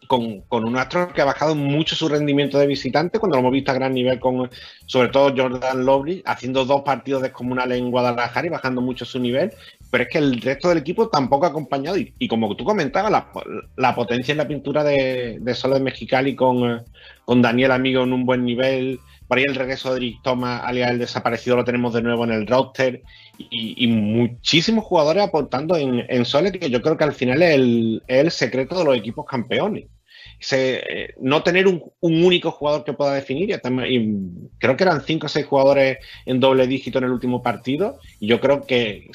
con, 0.08 0.42
con, 0.42 0.66
un 0.66 0.78
Astro 0.78 1.14
que 1.14 1.22
ha 1.22 1.26
bajado 1.26 1.56
mucho 1.56 1.96
su 1.96 2.08
rendimiento 2.10 2.58
de 2.58 2.68
visitante, 2.68 3.20
cuando 3.20 3.36
lo 3.36 3.42
hemos 3.42 3.52
visto 3.52 3.72
a 3.72 3.76
gran 3.76 3.94
nivel 3.94 4.20
con, 4.20 4.50
sobre 4.86 5.10
todo 5.10 5.34
Jordan 5.36 5.86
Lovely, 5.86 6.24
haciendo 6.26 6.66
dos 6.66 6.82
partidos 6.82 7.22
descomunales 7.22 7.78
en 7.78 7.92
Guadalajara 7.92 8.48
y 8.48 8.50
bajando 8.50 8.82
mucho 8.82 9.06
su 9.06 9.20
nivel, 9.20 9.52
pero 9.92 10.04
es 10.04 10.10
que 10.10 10.18
el 10.18 10.42
resto 10.42 10.70
del 10.70 10.80
equipo 10.80 11.10
tampoco 11.10 11.46
ha 11.46 11.50
acompañado, 11.50 11.98
y, 11.98 12.28
como 12.28 12.56
tú 12.56 12.64
comentabas, 12.64 13.12
la, 13.76 13.96
potencia 13.96 14.32
en 14.32 14.38
la 14.38 14.48
pintura 14.48 14.84
de, 14.84 15.38
de 15.40 15.56
Soles 15.56 15.82
Mexicali 15.82 16.36
con 16.36 16.84
con 17.28 17.42
Daniel 17.42 17.74
Amigo 17.74 18.04
en 18.04 18.14
un 18.14 18.26
buen 18.26 18.46
nivel. 18.46 19.02
Por 19.28 19.38
ahí 19.38 19.44
el 19.46 19.56
regreso 19.56 19.92
de 19.92 19.98
Eric 19.98 20.22
Thomas, 20.24 20.62
alias 20.64 20.92
el 20.92 21.00
desaparecido, 21.00 21.58
lo 21.58 21.66
tenemos 21.66 21.94
de 21.94 22.02
nuevo 22.02 22.24
en 22.24 22.32
el 22.32 22.48
roster. 22.48 23.04
Y, 23.38 23.86
muchísimos 23.88 24.86
jugadores 24.86 25.24
aportando 25.24 25.76
en, 25.76 26.06
en 26.08 26.24
Sole, 26.24 26.54
que 26.54 26.70
yo 26.70 26.82
creo 26.82 26.96
que 26.96 27.04
al 27.04 27.12
final 27.12 27.44
es 27.44 27.56
el, 28.08 28.32
secreto 28.32 28.80
de 28.80 28.86
los 28.86 28.96
equipos 28.96 29.26
campeones. 29.26 29.88
Eh, 30.52 31.14
no 31.20 31.44
tener 31.44 31.68
un, 31.68 31.84
único 32.00 32.52
jugador 32.52 32.84
que 32.84 32.94
pueda 32.94 33.14
definir. 33.14 33.60
Y, 33.88 34.16
creo 34.60 34.78
que 34.78 34.84
eran 34.84 35.02
cinco 35.02 35.26
o 35.26 35.30
seis 35.30 35.46
jugadores 35.46 35.98
en 36.26 36.40
doble 36.40 36.68
dígito 36.68 37.00
en 37.00 37.06
el 37.06 37.12
último 37.12 37.42
partido. 37.42 38.00
Y 38.20 38.28
yo 38.28 38.40
creo 38.40 38.66
que 38.66 39.10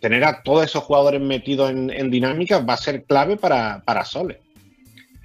tener 0.00 0.24
a 0.24 0.42
todos 0.42 0.64
esos 0.64 0.84
jugadores 0.84 1.20
metidos 1.20 1.70
en, 1.70 1.90
en 1.90 2.10
dinámica 2.10 2.58
va 2.58 2.74
a 2.74 2.78
ser 2.78 3.04
clave 3.04 3.36
para, 3.36 3.82
para 3.84 4.04
Sole 4.04 4.40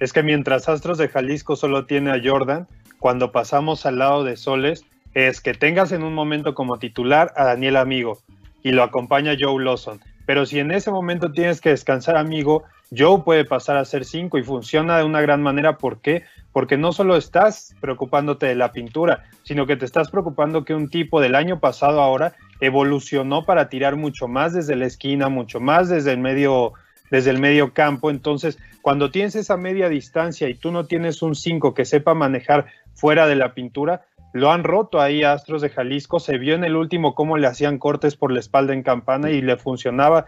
es 0.00 0.12
que 0.12 0.22
mientras 0.22 0.68
Astros 0.68 0.98
de 0.98 1.08
Jalisco 1.08 1.56
solo 1.56 1.86
tiene 1.86 2.10
a 2.10 2.20
Jordan, 2.22 2.66
cuando 2.98 3.32
pasamos 3.32 3.86
al 3.86 3.98
lado 3.98 4.24
de 4.24 4.36
Soles, 4.36 4.84
es 5.14 5.40
que 5.40 5.54
tengas 5.54 5.92
en 5.92 6.02
un 6.02 6.14
momento 6.14 6.54
como 6.54 6.78
titular 6.78 7.32
a 7.36 7.44
Daniel 7.44 7.76
Amigo 7.76 8.18
y 8.62 8.72
lo 8.72 8.82
acompaña 8.82 9.36
Joe 9.38 9.62
Lawson. 9.62 10.00
Pero 10.26 10.46
si 10.46 10.58
en 10.58 10.70
ese 10.70 10.90
momento 10.90 11.32
tienes 11.32 11.60
que 11.60 11.70
descansar 11.70 12.16
Amigo, 12.16 12.64
Joe 12.96 13.22
puede 13.22 13.44
pasar 13.44 13.76
a 13.76 13.84
ser 13.84 14.04
5 14.04 14.38
y 14.38 14.42
funciona 14.42 14.98
de 14.98 15.04
una 15.04 15.20
gran 15.20 15.42
manera. 15.42 15.76
¿Por 15.76 16.00
qué? 16.00 16.24
Porque 16.52 16.76
no 16.76 16.92
solo 16.92 17.16
estás 17.16 17.74
preocupándote 17.80 18.46
de 18.46 18.54
la 18.54 18.72
pintura, 18.72 19.24
sino 19.42 19.66
que 19.66 19.76
te 19.76 19.84
estás 19.84 20.10
preocupando 20.10 20.64
que 20.64 20.74
un 20.74 20.88
tipo 20.88 21.20
del 21.20 21.34
año 21.34 21.60
pasado 21.60 22.00
ahora 22.00 22.34
evolucionó 22.60 23.44
para 23.44 23.68
tirar 23.68 23.96
mucho 23.96 24.26
más 24.26 24.54
desde 24.54 24.76
la 24.76 24.86
esquina, 24.86 25.28
mucho 25.28 25.60
más 25.60 25.88
desde 25.88 26.12
el 26.12 26.18
medio 26.18 26.72
desde 27.10 27.30
el 27.30 27.38
medio 27.38 27.72
campo. 27.72 28.10
Entonces, 28.10 28.58
cuando 28.82 29.10
tienes 29.10 29.34
esa 29.34 29.56
media 29.56 29.88
distancia 29.88 30.48
y 30.48 30.54
tú 30.54 30.70
no 30.70 30.84
tienes 30.86 31.22
un 31.22 31.34
5 31.34 31.74
que 31.74 31.84
sepa 31.84 32.14
manejar 32.14 32.66
fuera 32.94 33.26
de 33.26 33.36
la 33.36 33.54
pintura, 33.54 34.02
lo 34.32 34.50
han 34.52 34.64
roto 34.64 35.00
ahí 35.00 35.22
Astros 35.24 35.62
de 35.62 35.70
Jalisco. 35.70 36.20
Se 36.20 36.38
vio 36.38 36.54
en 36.54 36.64
el 36.64 36.76
último 36.76 37.14
cómo 37.14 37.38
le 37.38 37.46
hacían 37.46 37.78
cortes 37.78 38.16
por 38.16 38.32
la 38.32 38.40
espalda 38.40 38.74
en 38.74 38.82
campana 38.82 39.30
y 39.30 39.40
le 39.40 39.56
funcionaba 39.56 40.26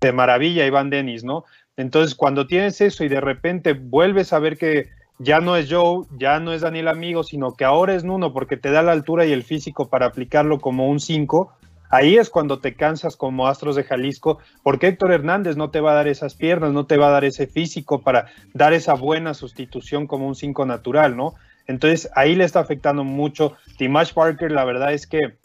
de 0.00 0.12
maravilla 0.12 0.66
Iván 0.66 0.90
Denis, 0.90 1.24
¿no? 1.24 1.44
Entonces, 1.76 2.14
cuando 2.14 2.46
tienes 2.46 2.80
eso 2.80 3.04
y 3.04 3.08
de 3.08 3.20
repente 3.20 3.72
vuelves 3.74 4.32
a 4.32 4.38
ver 4.38 4.56
que 4.58 4.88
ya 5.18 5.40
no 5.40 5.56
es 5.56 5.70
Joe, 5.70 6.06
ya 6.18 6.40
no 6.40 6.52
es 6.52 6.62
Daniel 6.62 6.88
Amigo, 6.88 7.22
sino 7.22 7.54
que 7.54 7.64
ahora 7.64 7.94
es 7.94 8.04
Nuno 8.04 8.32
porque 8.32 8.56
te 8.56 8.70
da 8.70 8.82
la 8.82 8.92
altura 8.92 9.26
y 9.26 9.32
el 9.32 9.42
físico 9.42 9.88
para 9.88 10.06
aplicarlo 10.06 10.60
como 10.60 10.88
un 10.88 11.00
5, 11.00 11.52
Ahí 11.90 12.16
es 12.16 12.30
cuando 12.30 12.60
te 12.60 12.74
cansas 12.74 13.16
como 13.16 13.48
Astros 13.48 13.74
de 13.74 13.82
Jalisco, 13.82 14.38
porque 14.62 14.86
Héctor 14.86 15.12
Hernández 15.12 15.56
no 15.56 15.70
te 15.70 15.80
va 15.80 15.90
a 15.90 15.96
dar 15.96 16.06
esas 16.06 16.36
piernas, 16.36 16.70
no 16.70 16.86
te 16.86 16.96
va 16.96 17.08
a 17.08 17.10
dar 17.10 17.24
ese 17.24 17.48
físico 17.48 18.00
para 18.00 18.26
dar 18.54 18.72
esa 18.72 18.94
buena 18.94 19.34
sustitución 19.34 20.06
como 20.06 20.28
un 20.28 20.36
5 20.36 20.66
natural, 20.66 21.16
¿no? 21.16 21.34
Entonces 21.66 22.08
ahí 22.14 22.36
le 22.36 22.44
está 22.44 22.60
afectando 22.60 23.02
mucho. 23.02 23.54
Timash 23.76 24.12
Parker, 24.12 24.52
la 24.52 24.64
verdad 24.64 24.92
es 24.92 25.08
que 25.08 25.36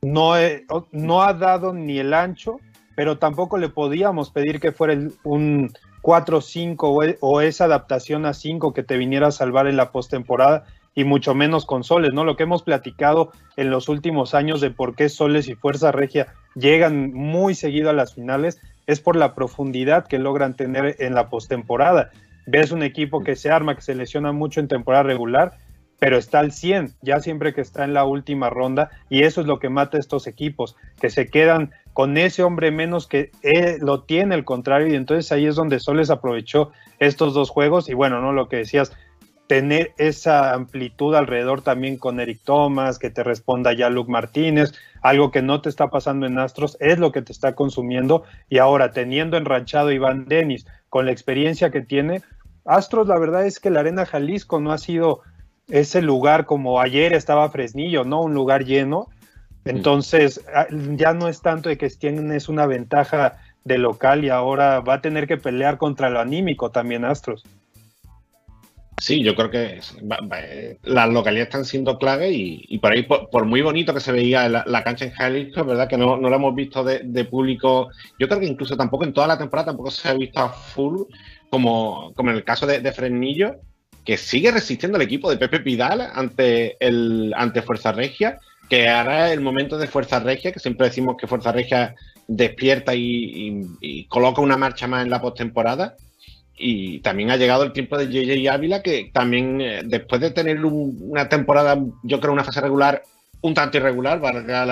no, 0.00 0.32
no 0.90 1.22
ha 1.22 1.34
dado 1.34 1.74
ni 1.74 1.98
el 1.98 2.14
ancho, 2.14 2.60
pero 2.98 3.16
tampoco 3.16 3.58
le 3.58 3.68
podíamos 3.68 4.32
pedir 4.32 4.58
que 4.58 4.72
fuera 4.72 4.98
un 5.22 5.70
4-5 6.02 7.18
o, 7.20 7.40
esa 7.40 7.66
adaptación 7.66 8.26
a 8.26 8.34
5 8.34 8.74
que 8.74 8.82
te 8.82 8.96
viniera 8.96 9.28
a 9.28 9.30
salvar 9.30 9.68
en 9.68 9.76
la 9.76 9.92
postemporada 9.92 10.64
y 10.96 11.04
mucho 11.04 11.32
menos 11.32 11.64
con 11.64 11.84
Soles, 11.84 12.10
¿no? 12.12 12.24
Lo 12.24 12.36
que 12.36 12.42
hemos 12.42 12.64
platicado 12.64 13.30
en 13.56 13.70
los 13.70 13.88
últimos 13.88 14.34
años 14.34 14.60
de 14.60 14.72
por 14.72 14.96
qué 14.96 15.08
Soles 15.08 15.46
y 15.46 15.54
Fuerza 15.54 15.92
Regia 15.92 16.34
llegan 16.56 17.12
muy 17.12 17.54
seguido 17.54 17.88
a 17.88 17.92
las 17.92 18.14
finales 18.14 18.60
es 18.88 18.98
por 18.98 19.14
la 19.14 19.32
profundidad 19.32 20.08
que 20.08 20.18
logran 20.18 20.54
tener 20.54 20.96
en 20.98 21.14
la 21.14 21.28
postemporada. 21.28 22.10
Ves 22.48 22.72
un 22.72 22.82
equipo 22.82 23.22
que 23.22 23.36
se 23.36 23.52
arma, 23.52 23.76
que 23.76 23.82
se 23.82 23.94
lesiona 23.94 24.32
mucho 24.32 24.58
en 24.58 24.66
temporada 24.66 25.04
regular, 25.04 25.56
pero 26.00 26.16
está 26.16 26.40
al 26.40 26.52
100, 26.52 26.94
ya 27.02 27.20
siempre 27.20 27.54
que 27.54 27.60
está 27.60 27.84
en 27.84 27.94
la 27.94 28.04
última 28.04 28.50
ronda, 28.50 28.90
y 29.08 29.22
eso 29.22 29.40
es 29.40 29.46
lo 29.46 29.58
que 29.58 29.68
mata 29.68 29.96
a 29.96 30.00
estos 30.00 30.26
equipos, 30.26 30.76
que 31.00 31.10
se 31.10 31.26
quedan 31.26 31.72
con 31.98 32.16
ese 32.16 32.44
hombre 32.44 32.70
menos 32.70 33.08
que 33.08 33.32
lo 33.80 34.04
tiene 34.04 34.36
el 34.36 34.44
contrario, 34.44 34.86
y 34.86 34.94
entonces 34.94 35.32
ahí 35.32 35.46
es 35.46 35.56
donde 35.56 35.80
Soles 35.80 36.10
aprovechó 36.10 36.70
estos 37.00 37.34
dos 37.34 37.50
juegos, 37.50 37.88
y 37.88 37.94
bueno, 37.94 38.20
¿no? 38.20 38.32
Lo 38.32 38.48
que 38.48 38.58
decías, 38.58 38.92
tener 39.48 39.94
esa 39.98 40.54
amplitud 40.54 41.16
alrededor 41.16 41.62
también 41.62 41.98
con 41.98 42.20
Eric 42.20 42.38
Thomas, 42.44 43.00
que 43.00 43.10
te 43.10 43.24
responda 43.24 43.72
ya 43.72 43.90
Luke 43.90 44.12
Martínez, 44.12 44.74
algo 45.02 45.32
que 45.32 45.42
no 45.42 45.60
te 45.60 45.70
está 45.70 45.88
pasando 45.88 46.24
en 46.24 46.38
Astros, 46.38 46.76
es 46.78 47.00
lo 47.00 47.10
que 47.10 47.20
te 47.20 47.32
está 47.32 47.56
consumiendo. 47.56 48.22
Y 48.48 48.58
ahora, 48.58 48.92
teniendo 48.92 49.36
enranchado 49.36 49.90
Iván 49.90 50.26
Denis, 50.26 50.68
con 50.90 51.04
la 51.04 51.10
experiencia 51.10 51.72
que 51.72 51.80
tiene, 51.80 52.22
Astros, 52.64 53.08
la 53.08 53.18
verdad 53.18 53.44
es 53.44 53.58
que 53.58 53.70
la 53.70 53.80
Arena 53.80 54.06
Jalisco 54.06 54.60
no 54.60 54.70
ha 54.70 54.78
sido 54.78 55.22
ese 55.66 56.00
lugar 56.00 56.46
como 56.46 56.80
ayer 56.80 57.12
estaba 57.12 57.50
Fresnillo, 57.50 58.04
¿no? 58.04 58.22
Un 58.22 58.34
lugar 58.34 58.64
lleno. 58.64 59.08
Entonces, 59.68 60.44
ah, 60.54 60.66
ya 60.70 61.12
no 61.12 61.28
es 61.28 61.40
tanto 61.42 61.68
de 61.68 61.76
que 61.76 61.88
tienes 61.90 62.48
una 62.48 62.66
ventaja 62.66 63.38
de 63.64 63.78
local 63.78 64.24
y 64.24 64.30
ahora 64.30 64.80
va 64.80 64.94
a 64.94 65.00
tener 65.00 65.26
que 65.26 65.36
pelear 65.36 65.78
contra 65.78 66.10
lo 66.10 66.20
anímico 66.20 66.70
también 66.70 67.04
Astros. 67.04 67.44
Sí, 69.00 69.22
yo 69.22 69.36
creo 69.36 69.50
que 69.50 69.80
las 70.82 71.08
localidades 71.10 71.48
están 71.48 71.64
siendo 71.64 71.98
clave 71.98 72.30
y, 72.32 72.78
por 72.78 72.92
ahí, 72.92 73.04
por, 73.04 73.44
muy 73.44 73.62
bonito 73.62 73.94
que 73.94 74.00
se 74.00 74.10
veía 74.10 74.48
la, 74.48 74.82
cancha 74.82 75.04
en 75.04 75.12
Jalisco, 75.12 75.60
es 75.60 75.66
verdad 75.66 75.88
que 75.88 75.96
no, 75.96 76.16
no 76.16 76.28
lo 76.28 76.34
hemos 76.34 76.54
visto 76.54 76.82
de, 76.82 77.24
público. 77.24 77.90
Yo 78.18 78.26
creo 78.26 78.40
que 78.40 78.46
incluso 78.46 78.76
tampoco 78.76 79.04
en 79.04 79.12
toda 79.12 79.28
la 79.28 79.38
temporada 79.38 79.66
tampoco 79.66 79.92
se 79.92 80.08
ha 80.08 80.14
visto 80.14 80.40
a 80.40 80.48
full, 80.48 81.02
como, 81.48 82.12
como 82.14 82.30
en 82.30 82.36
el 82.36 82.44
caso 82.44 82.66
de, 82.66 82.92
Fresnillo, 82.92 83.60
que 84.04 84.16
sigue 84.16 84.50
resistiendo 84.50 84.96
el 84.96 85.02
equipo 85.02 85.30
de 85.30 85.36
Pepe 85.36 85.60
Pidal 85.60 86.00
ante, 86.00 86.76
el, 86.84 87.32
ante 87.36 87.62
Fuerza 87.62 87.92
Regia, 87.92 88.40
que 88.68 88.88
ahora 88.88 89.32
el 89.32 89.40
momento 89.40 89.78
de 89.78 89.86
Fuerza 89.86 90.20
Regia, 90.20 90.52
que 90.52 90.60
siempre 90.60 90.88
decimos 90.88 91.16
que 91.18 91.26
Fuerza 91.26 91.52
Regia 91.52 91.94
despierta 92.26 92.94
y, 92.94 94.06
coloca 94.08 94.42
una 94.42 94.56
marcha 94.56 94.86
más 94.86 95.02
en 95.02 95.10
la 95.10 95.20
postemporada 95.20 95.96
y 96.56 96.98
también 97.00 97.30
ha 97.30 97.36
llegado 97.36 97.64
el 97.64 97.72
tiempo 97.72 97.96
de 97.96 98.08
JJ 98.08 98.50
Ávila, 98.50 98.82
que 98.82 99.10
también 99.12 99.60
eh, 99.60 99.82
después 99.84 100.20
de 100.20 100.32
tener 100.32 100.64
una 100.64 101.28
temporada, 101.28 101.78
yo 102.02 102.20
creo 102.20 102.32
una 102.32 102.44
fase 102.44 102.60
regular 102.60 103.02
un 103.40 103.54
tanto 103.54 103.76
irregular, 103.76 104.18
valga 104.18 104.64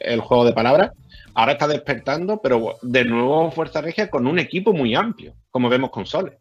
el 0.00 0.20
juego 0.20 0.44
de 0.44 0.52
palabras, 0.52 0.90
ahora 1.34 1.52
está 1.52 1.66
despertando, 1.66 2.40
pero 2.42 2.76
de 2.82 3.04
nuevo 3.04 3.50
Fuerza 3.50 3.80
Regia 3.80 4.10
con 4.10 4.26
un 4.26 4.38
equipo 4.38 4.74
muy 4.74 4.94
amplio, 4.94 5.32
como 5.50 5.70
vemos 5.70 5.90
con 5.90 6.04
Soles. 6.04 6.34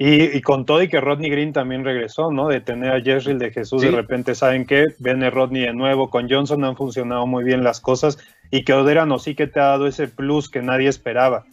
Y, 0.00 0.40
con 0.42 0.64
todo 0.64 0.80
y 0.80 0.88
que 0.88 1.00
Rodney 1.00 1.28
Green 1.28 1.52
también 1.52 1.84
regresó, 1.84 2.30
¿no? 2.30 2.46
De 2.46 2.60
tener 2.60 2.92
a 2.92 3.00
Jerry 3.00 3.36
de 3.36 3.50
Jesús, 3.50 3.82
de 3.82 3.90
repente 3.90 4.36
saben 4.36 4.64
que 4.64 4.84
viene 5.00 5.28
Rodney 5.28 5.62
de 5.62 5.72
nuevo, 5.72 6.08
con 6.08 6.30
Johnson 6.30 6.64
han 6.64 6.76
funcionado 6.76 7.26
muy 7.26 7.42
bien 7.42 7.64
las 7.64 7.80
cosas 7.80 8.16
y 8.52 8.64
que 8.64 8.74
Oderano 8.74 9.18
sí 9.18 9.34
que 9.34 9.48
te 9.48 9.58
ha 9.58 9.64
dado 9.64 9.88
ese 9.88 10.06
plus 10.06 10.48
que 10.48 10.62
nadie 10.62 10.88
esperaba 10.88 11.46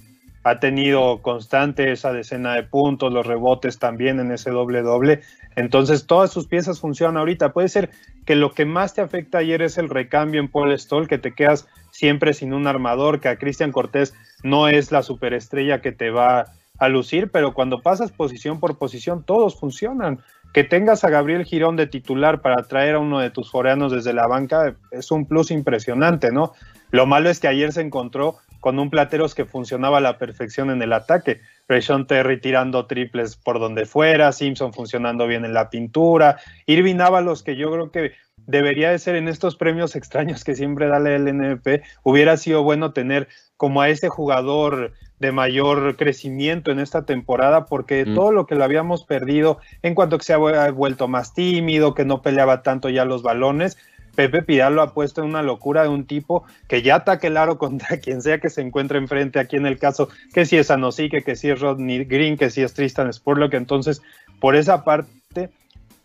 ha 0.46 0.60
tenido 0.60 1.24
constante 1.24 1.92
esa 1.92 2.14
decena 2.14 2.54
de 2.54 2.62
puntos, 2.62 3.12
los 3.12 3.26
rebotes 3.26 3.80
también 3.80 4.20
en 4.20 4.32
ese 4.32 4.52
doble 4.52 4.84
doble. 4.84 5.22
Entonces 5.56 6.06
todas 6.06 6.32
sus 6.32 6.46
piezas 6.46 6.80
funcionan 6.80 7.18
ahorita. 7.18 7.52
Puede 7.52 7.68
ser 7.68 7.90
que 8.28 8.36
lo 8.36 8.52
que 8.52 8.64
más 8.64 8.94
te 8.94 9.02
afecta 9.02 9.40
ayer 9.40 9.64
es 9.64 9.80
el 9.80 9.90
recambio 9.90 10.40
en 10.40 10.48
Paul 10.48 10.78
Stoll, 10.78 11.08
que 11.08 11.18
te 11.18 11.34
quedas 11.34 11.68
siempre 11.90 12.36
sin 12.36 12.54
un 12.54 12.68
armador, 12.68 13.22
que 13.22 13.30
a 13.30 13.38
Cristian 13.38 13.72
Cortés 13.72 14.14
no 14.44 14.68
es 14.68 14.92
la 14.92 15.02
superestrella 15.02 15.82
que 15.82 15.92
te 15.92 16.12
va 16.12 16.46
a 16.78 16.90
lucir, 16.90 17.32
pero 17.32 17.54
cuando 17.54 17.82
pasas 17.82 18.12
posición 18.12 18.60
por 18.60 18.78
posición, 18.78 19.24
todos 19.24 19.60
funcionan. 19.60 20.20
Que 20.54 20.64
tengas 20.64 21.04
a 21.04 21.10
Gabriel 21.10 21.44
Girón 21.44 21.76
de 21.76 21.88
titular 21.88 22.42
para 22.42 22.64
traer 22.64 22.96
a 22.96 23.00
uno 23.00 23.20
de 23.20 23.30
tus 23.30 23.52
foreanos 23.52 23.92
desde 23.92 24.14
la 24.14 24.26
banca 24.26 24.76
es 24.92 25.12
un 25.12 25.26
plus 25.26 25.52
impresionante, 25.52 26.32
¿no? 26.32 26.54
Lo 26.92 27.06
malo 27.06 27.30
es 27.30 27.42
que 27.42 27.50
ayer 27.50 27.74
se 27.74 27.82
encontró 27.82 28.38
con 28.62 28.80
un 28.80 28.90
Plateros 28.90 29.36
que 29.36 29.46
funcionaba 29.46 29.98
a 29.98 30.02
la 30.02 30.18
perfección 30.18 30.72
en 30.72 30.82
el 30.82 30.94
ataque. 30.94 31.42
Rayshon 31.68 32.08
Terry 32.08 32.40
tirando 32.40 32.86
triples 32.86 33.36
por 33.36 33.60
donde 33.60 33.86
fuera, 33.86 34.32
Simpson 34.32 34.74
funcionando 34.74 35.28
bien 35.28 35.46
en 35.46 35.54
la 35.54 35.70
pintura, 35.70 36.38
Irving 36.66 37.00
Ábalos, 37.00 37.44
que 37.44 37.58
yo 37.58 37.72
creo 37.72 37.92
que 37.92 38.14
debería 38.48 38.92
de 38.92 39.00
ser 39.00 39.16
en 39.16 39.28
estos 39.28 39.56
premios 39.56 39.96
extraños 39.96 40.44
que 40.44 40.56
siempre 40.56 40.88
da 40.88 41.00
la 41.00 41.12
LNP, 41.18 41.84
hubiera 42.04 42.38
sido 42.38 42.64
bueno 42.64 42.92
tener 42.94 43.28
como 43.58 43.82
a 43.82 43.90
ese 43.90 44.10
jugador 44.10 44.94
de 45.20 45.32
mayor 45.32 45.96
crecimiento 45.96 46.72
en 46.72 46.80
esta 46.80 47.06
temporada, 47.06 47.66
porque 47.66 48.06
mm. 48.06 48.16
todo 48.16 48.32
lo 48.32 48.46
que 48.46 48.56
lo 48.56 48.64
habíamos 48.64 49.06
perdido 49.06 49.60
en 49.82 49.96
cuanto 49.96 50.18
que 50.18 50.26
se 50.26 50.34
ha 50.34 50.72
vuelto 50.72 51.08
más 51.08 51.34
tímido, 51.34 51.94
que 51.94 52.06
no 52.06 52.22
peleaba 52.22 52.64
tanto 52.64 52.90
ya 52.90 53.06
los 53.06 53.24
balones, 53.24 53.78
Pepe 54.16 54.42
Pidal 54.42 54.76
lo 54.76 54.82
ha 54.82 54.94
puesto 54.94 55.22
en 55.22 55.28
una 55.28 55.44
locura 55.44 55.84
de 55.84 55.90
un 55.90 56.06
tipo 56.06 56.46
que 56.68 56.82
ya 56.82 56.96
ataque 56.96 57.28
el 57.28 57.38
aro 57.38 57.58
contra 57.60 58.00
quien 58.00 58.22
sea 58.22 58.40
que 58.40 58.50
se 58.50 58.62
encuentre 58.62 58.98
enfrente, 58.98 59.40
aquí 59.40 59.58
en 59.58 59.66
el 59.66 59.78
caso, 59.78 60.10
que 60.34 60.46
si 60.46 60.58
es 60.58 60.72
Anosique, 60.72 61.24
que 61.24 61.36
si 61.36 61.50
es 61.50 61.60
Rodney 61.60 62.06
Green, 62.06 62.38
que 62.38 62.50
si 62.50 62.62
es 62.62 62.74
Tristan 62.74 63.12
Spurlock, 63.12 63.54
entonces 63.54 64.02
por 64.40 64.56
esa 64.56 64.84
parte 64.84 65.50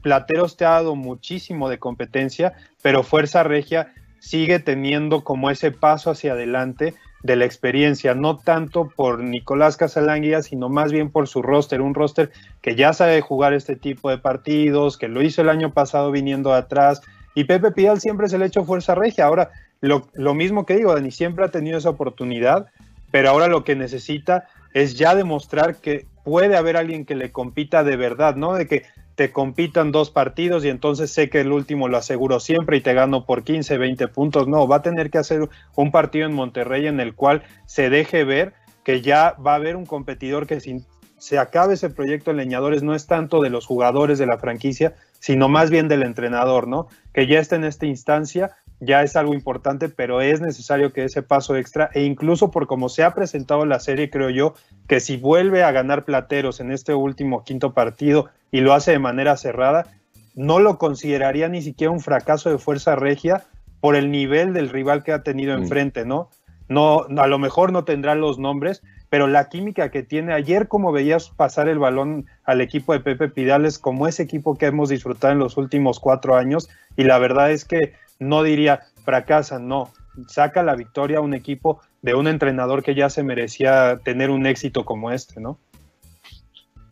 Plateros 0.03 0.57
te 0.57 0.65
ha 0.65 0.71
dado 0.71 0.95
muchísimo 0.97 1.69
de 1.69 1.79
competencia, 1.79 2.55
pero 2.83 3.03
Fuerza 3.03 3.43
Regia 3.43 3.93
sigue 4.19 4.59
teniendo 4.59 5.25
como 5.25 5.51
ese 5.51 5.71
paso 5.73 6.11
hacia 6.11 6.33
adelante 6.33 6.95
de 7.23 7.37
la 7.37 7.45
experiencia, 7.45 8.15
no 8.15 8.39
tanto 8.39 8.89
por 8.89 9.21
Nicolás 9.21 9.77
Casalanguía, 9.77 10.43
sino 10.43 10.69
más 10.69 10.91
bien 10.91 11.11
por 11.11 11.29
su 11.29 11.43
roster, 11.43 11.83
un 11.83 11.95
roster 11.95 12.31
que 12.63 12.77
ya 12.77 12.93
sabe 12.93 13.21
jugar 13.21 13.53
este 13.53 13.77
tipo 13.77 14.09
de 14.09 14.19
partidos, 14.19 14.97
que 14.97 15.09
lo 15.09 15.23
hizo 15.23 15.43
el 15.43 15.51
año 15.51 15.73
pasado 15.73 16.11
viniendo 16.11 16.55
atrás, 16.55 17.03
y 17.35 17.45
Pepe 17.45 17.73
Pidal 17.73 18.01
siempre 18.01 18.29
se 18.29 18.39
le 18.39 18.45
ha 18.45 18.49
hecho 18.49 18.65
fuerza 18.65 18.95
regia. 18.95 19.27
Ahora, 19.27 19.51
lo, 19.81 20.35
mismo 20.35 20.67
que 20.67 20.77
digo, 20.77 20.95
Dani 20.95 21.11
siempre 21.11 21.45
ha 21.45 21.49
tenido 21.49 21.79
esa 21.79 21.91
oportunidad, 21.91 22.67
pero 23.11 23.31
ahora 23.31 23.49
lo 23.49 23.65
que 23.65 23.77
necesita 23.77 24.49
es 24.75 24.97
ya 24.97 25.15
demostrar 25.15 25.77
que 25.77 26.07
puede 26.25 26.57
haber 26.57 26.77
alguien 26.77 27.05
que 27.05 27.15
le 27.15 27.33
compita 27.33 27.83
de 27.83 27.97
verdad, 27.97 28.37
¿no? 28.37 28.55
De 28.55 28.67
que 28.67 28.85
te 29.21 29.33
compitan 29.33 29.93
dos 29.93 30.11
partidos 30.11 30.65
y 30.65 30.71
entonces 30.71 31.13
sé 31.13 31.29
que 31.29 31.43
el 31.43 31.53
último 31.53 31.89
lo 31.89 31.99
aseguro 31.99 32.41
siempre 32.41 32.79
y 32.79 32.81
te 32.81 32.95
gano 32.95 33.27
por 33.27 33.45
15, 33.45 33.77
20 33.77 34.09
puntos. 34.09 34.49
No, 34.49 34.67
va 34.67 34.77
a 34.77 34.83
tener 34.83 35.11
que 35.11 35.19
hacer 35.19 35.47
un 35.77 35.91
partido 35.91 36.25
en 36.25 36.33
Monterrey 36.33 36.87
en 36.87 37.01
el 37.01 37.15
cual 37.15 37.43
se 37.67 37.91
deje 37.91 38.25
ver 38.25 38.55
que 38.83 39.03
ya 39.03 39.33
va 39.33 39.53
a 39.53 39.57
haber 39.57 39.77
un 39.77 39.85
competidor 39.85 40.47
que 40.47 40.59
sin 40.61 40.87
se 41.19 41.39
acabe 41.39 41.75
ese 41.75 41.91
proyecto 41.91 42.31
en 42.31 42.39
Leñadores 42.39 42.83
no 42.83 42.95
es 42.95 43.07
tanto 43.07 43.43
de 43.43 43.51
los 43.51 43.67
jugadores 43.67 44.19
de 44.19 44.25
la 44.25 44.39
franquicia, 44.39 44.95
sino 45.19 45.51
más 45.51 45.69
bien 45.69 45.87
del 45.87 46.03
entrenador, 46.03 46.67
¿no? 46.67 46.89
Que 47.13 47.27
ya 47.27 47.41
está 47.41 47.57
en 47.57 47.65
esta 47.65 47.85
instancia, 47.85 48.57
ya 48.81 49.03
es 49.03 49.15
algo 49.15 49.35
importante, 49.35 49.89
pero 49.89 50.21
es 50.23 50.41
necesario 50.41 50.93
que 50.93 51.05
ese 51.05 51.23
paso 51.23 51.55
extra, 51.55 51.91
e 51.95 52.03
incluso 52.03 52.51
por 52.51 52.67
como 52.67 52.89
se 52.89 53.05
ha 53.05 53.15
presentado 53.15 53.67
la 53.67 53.79
serie, 53.79 54.11
creo 54.11 54.31
yo, 54.31 54.55
que 54.89 55.01
si 55.01 55.17
vuelve 55.19 55.63
a 55.63 55.71
ganar 55.71 56.05
Plateros 56.05 56.61
en 56.61 56.73
este 56.73 56.95
último 56.95 57.45
quinto 57.45 57.75
partido 57.75 58.31
y 58.51 58.61
lo 58.61 58.73
hace 58.73 58.93
de 58.93 58.99
manera 58.99 59.37
cerrada, 59.37 59.87
no 60.35 60.59
lo 60.59 60.79
consideraría 60.79 61.49
ni 61.49 61.61
siquiera 61.61 61.93
un 61.93 62.01
fracaso 62.01 62.51
de 62.51 62.59
fuerza 62.59 62.97
regia 62.97 63.45
por 63.81 63.97
el 63.97 64.11
nivel 64.11 64.55
del 64.55 64.71
rival 64.71 65.03
que 65.03 65.13
ha 65.13 65.23
tenido 65.23 65.57
mm. 65.57 65.63
enfrente, 65.63 66.05
¿no? 66.05 66.31
No, 66.69 67.07
a 67.19 67.27
lo 67.27 67.39
mejor 67.39 67.73
no 67.73 67.85
tendrá 67.85 68.15
los 68.15 68.39
nombres, 68.39 68.83
pero 69.09 69.27
la 69.27 69.49
química 69.49 69.91
que 69.91 70.05
tiene 70.05 70.33
ayer, 70.33 70.69
como 70.69 70.93
veías 70.93 71.31
pasar 71.31 71.69
el 71.69 71.81
balón 71.81 72.27
al 72.45 72.61
equipo 72.61 72.93
de 72.93 73.01
Pepe 73.01 73.29
Pidales, 73.29 73.81
como 73.81 74.07
ese 74.07 74.23
equipo 74.23 74.57
que 74.57 74.67
hemos 74.67 74.89
disfrutado 74.89 75.33
en 75.33 75.41
los 75.41 75.57
últimos 75.57 75.99
cuatro 75.99 76.37
años, 76.37 76.71
y 76.97 77.03
la 77.03 77.19
verdad 77.19 77.51
es 77.51 77.65
que 77.65 77.95
no 78.21 78.43
diría 78.43 78.81
fracasa, 79.05 79.59
no, 79.59 79.93
saca 80.29 80.63
la 80.63 80.77
victoria 80.77 81.19
a 81.19 81.23
un 81.23 81.35
equipo 81.35 81.81
de 82.03 82.15
un 82.15 82.29
entrenador 82.29 82.83
que 82.83 82.95
ya 82.95 83.11
se 83.11 83.23
merecía 83.23 84.01
tener 84.05 84.31
un 84.31 84.47
éxito 84.47 84.85
como 84.85 85.11
este, 85.11 85.41
¿no? 85.41 85.59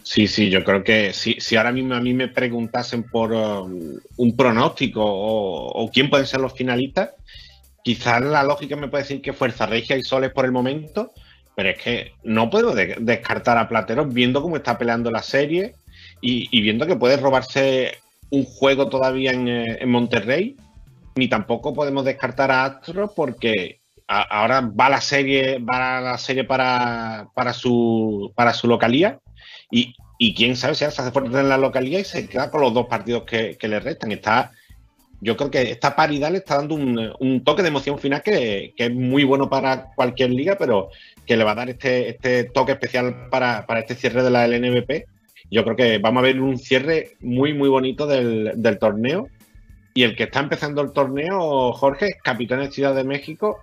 Sí, 0.02 0.26
sí, 0.26 0.48
yo 0.48 0.64
creo 0.64 0.82
que 0.82 1.12
si, 1.12 1.34
si 1.38 1.56
ahora 1.56 1.70
mismo 1.70 1.94
a 1.94 2.00
mí 2.00 2.14
me 2.14 2.28
preguntasen 2.28 3.02
por 3.02 3.30
um, 3.30 3.98
un 4.16 4.36
pronóstico 4.36 5.02
o, 5.04 5.90
quién 5.92 6.08
pueden 6.08 6.26
ser 6.26 6.40
los 6.40 6.54
finalistas, 6.54 7.10
quizás 7.84 8.22
la 8.22 8.42
lógica 8.42 8.74
me 8.74 8.88
puede 8.88 9.02
decir 9.02 9.20
que 9.20 9.34
Fuerza 9.34 9.66
Regia 9.66 9.98
y 9.98 10.02
Soles 10.02 10.32
por 10.32 10.46
el 10.46 10.52
momento, 10.52 11.12
pero 11.54 11.68
es 11.68 11.78
que 11.78 12.12
no 12.22 12.48
puedo 12.48 12.74
descartar 12.74 13.58
a 13.58 13.68
Plateros 13.68 14.12
viendo 14.14 14.40
cómo 14.40 14.56
está 14.56 14.78
peleando 14.78 15.10
la 15.10 15.22
serie 15.22 15.74
y, 16.22 16.60
viendo 16.62 16.86
que 16.86 16.96
puede 16.96 17.18
robarse 17.18 17.98
un 18.30 18.44
juego 18.44 18.88
todavía 18.88 19.32
eh, 19.32 19.78
en, 19.80 19.90
Monterrey. 19.90 20.56
Ni 21.18 21.28
tampoco 21.28 21.74
podemos 21.74 22.04
descartar 22.04 22.50
a 22.50 22.64
Astro 22.64 23.12
porque 23.14 23.80
ahora 24.06 24.60
va 24.60 24.88
la 24.88 25.00
serie, 25.00 25.58
va 25.58 26.00
la 26.00 26.18
serie 26.18 26.44
para, 26.44 27.28
para 27.34 27.52
su 27.52 28.32
para 28.34 28.54
su 28.54 28.68
localía. 28.68 29.20
Y, 29.70 29.94
quién 30.34 30.56
sabe 30.56 30.74
si 30.74 30.84
hace 30.84 31.10
fuerte 31.12 31.38
en 31.38 31.48
la 31.48 31.58
localía 31.58 32.00
y 32.00 32.04
se 32.04 32.28
queda 32.28 32.50
con 32.50 32.60
los 32.60 32.74
dos 32.74 32.86
partidos 32.86 33.24
que, 33.24 33.56
le 33.60 33.80
restan. 33.80 34.12
Está, 34.12 34.52
yo 35.20 35.36
creo 35.36 35.50
que 35.50 35.70
esta 35.70 35.94
paridad 35.94 36.32
le 36.32 36.38
está 36.38 36.56
dando 36.56 36.74
un, 36.74 37.42
toque 37.44 37.62
de 37.62 37.68
emoción 37.68 37.98
final 37.98 38.22
que, 38.22 38.72
que, 38.76 38.86
es 38.86 38.92
muy 38.92 39.24
bueno 39.24 39.48
para 39.50 39.92
cualquier 39.94 40.30
liga, 40.30 40.56
pero 40.58 40.90
que 41.28 41.36
le 41.36 41.44
va 41.44 41.52
a 41.52 41.56
dar 41.56 41.68
este, 41.68 42.08
este 42.08 42.44
toque 42.44 42.72
especial 42.72 43.28
para, 43.30 43.64
este 43.78 43.94
cierre 43.94 44.22
de 44.22 44.30
la 44.30 44.48
LNVP. 44.48 45.06
Yo 45.50 45.62
creo 45.62 45.76
que 45.76 45.98
vamos 45.98 46.22
a 46.22 46.24
ver 46.24 46.40
un 46.40 46.58
cierre 46.58 47.12
muy, 47.20 47.52
muy 47.52 47.68
bonito 47.68 48.06
del, 48.06 48.78
torneo. 48.80 49.28
Y 49.98 50.04
el 50.04 50.14
que 50.14 50.22
está 50.24 50.38
empezando 50.38 50.80
el 50.80 50.92
torneo, 50.92 51.72
Jorge, 51.72 52.10
capitán 52.22 52.60
de 52.60 52.70
Ciudad 52.70 52.94
de 52.94 53.02
México, 53.02 53.58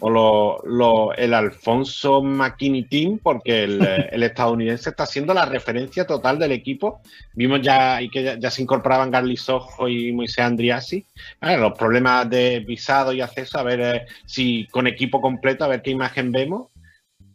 o 0.00 0.10
lo, 0.10 0.58
lo- 0.64 1.14
el 1.14 1.32
Alfonso 1.32 2.20
McKinney 2.22 2.82
Team, 2.88 3.20
porque 3.22 3.62
el, 3.62 3.80
eh, 3.86 4.08
el 4.10 4.24
estadounidense 4.24 4.90
está 4.90 5.06
siendo 5.06 5.32
la 5.32 5.44
referencia 5.44 6.04
total 6.04 6.40
del 6.40 6.50
equipo. 6.50 7.00
Vimos 7.34 7.60
ya 7.62 8.02
y 8.02 8.08
que 8.10 8.24
ya, 8.24 8.36
ya 8.36 8.50
se 8.50 8.62
incorporaban 8.62 9.12
Garly 9.12 9.36
Sojo 9.36 9.88
y 9.88 10.10
Moisés 10.12 10.40
Andriasi. 10.44 11.06
Ah, 11.40 11.56
los 11.56 11.78
problemas 11.78 12.28
de 12.28 12.64
visado 12.66 13.12
y 13.12 13.20
acceso, 13.20 13.56
a 13.56 13.62
ver 13.62 13.80
eh, 13.80 14.06
si 14.26 14.66
con 14.72 14.88
equipo 14.88 15.20
completo, 15.20 15.64
a 15.64 15.68
ver 15.68 15.82
qué 15.82 15.92
imagen 15.92 16.32
vemos 16.32 16.66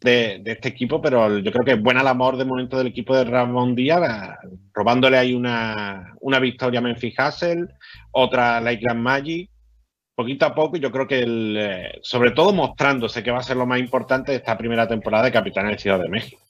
de, 0.02 0.42
este 0.46 0.70
equipo, 0.70 1.02
pero 1.02 1.38
yo 1.38 1.52
creo 1.52 1.64
que 1.64 1.74
es 1.74 1.82
buena 1.82 2.04
labor 2.04 2.36
de 2.36 2.46
momento 2.46 2.78
del 2.78 2.88
equipo 2.88 3.16
de 3.16 3.24
Ramón 3.24 3.76
Díaz, 3.76 4.38
robándole 4.74 5.18
ahí 5.18 5.34
una, 5.34 6.14
una 6.20 6.40
victoria 6.40 6.80
a 6.80 6.84
Memphis 6.84 7.20
Hassel, 7.20 7.70
otra 8.12 8.58
a 8.58 8.62
Lakeland 8.62 9.00
Magic, 9.00 9.50
poquito 10.16 10.46
a 10.46 10.56
poco, 10.56 10.78
y 10.78 10.80
yo 10.80 10.92
creo 10.92 11.08
que 11.08 11.20
el, 11.20 11.58
eh, 11.60 12.00
sobre 12.02 12.32
todo 12.32 12.52
mostrándose 12.52 13.24
que 13.24 13.32
va 13.32 13.40
a 13.40 13.44
ser 13.44 13.58
lo 13.58 13.68
más 13.68 13.80
importante 13.80 14.32
de 14.32 14.40
esta 14.40 14.58
primera 14.58 14.88
temporada 14.88 15.26
de 15.26 15.32
Capitán 15.32 15.68
de 15.68 15.78
Ciudad 15.78 16.00
de 16.00 16.10
México. 16.10 16.42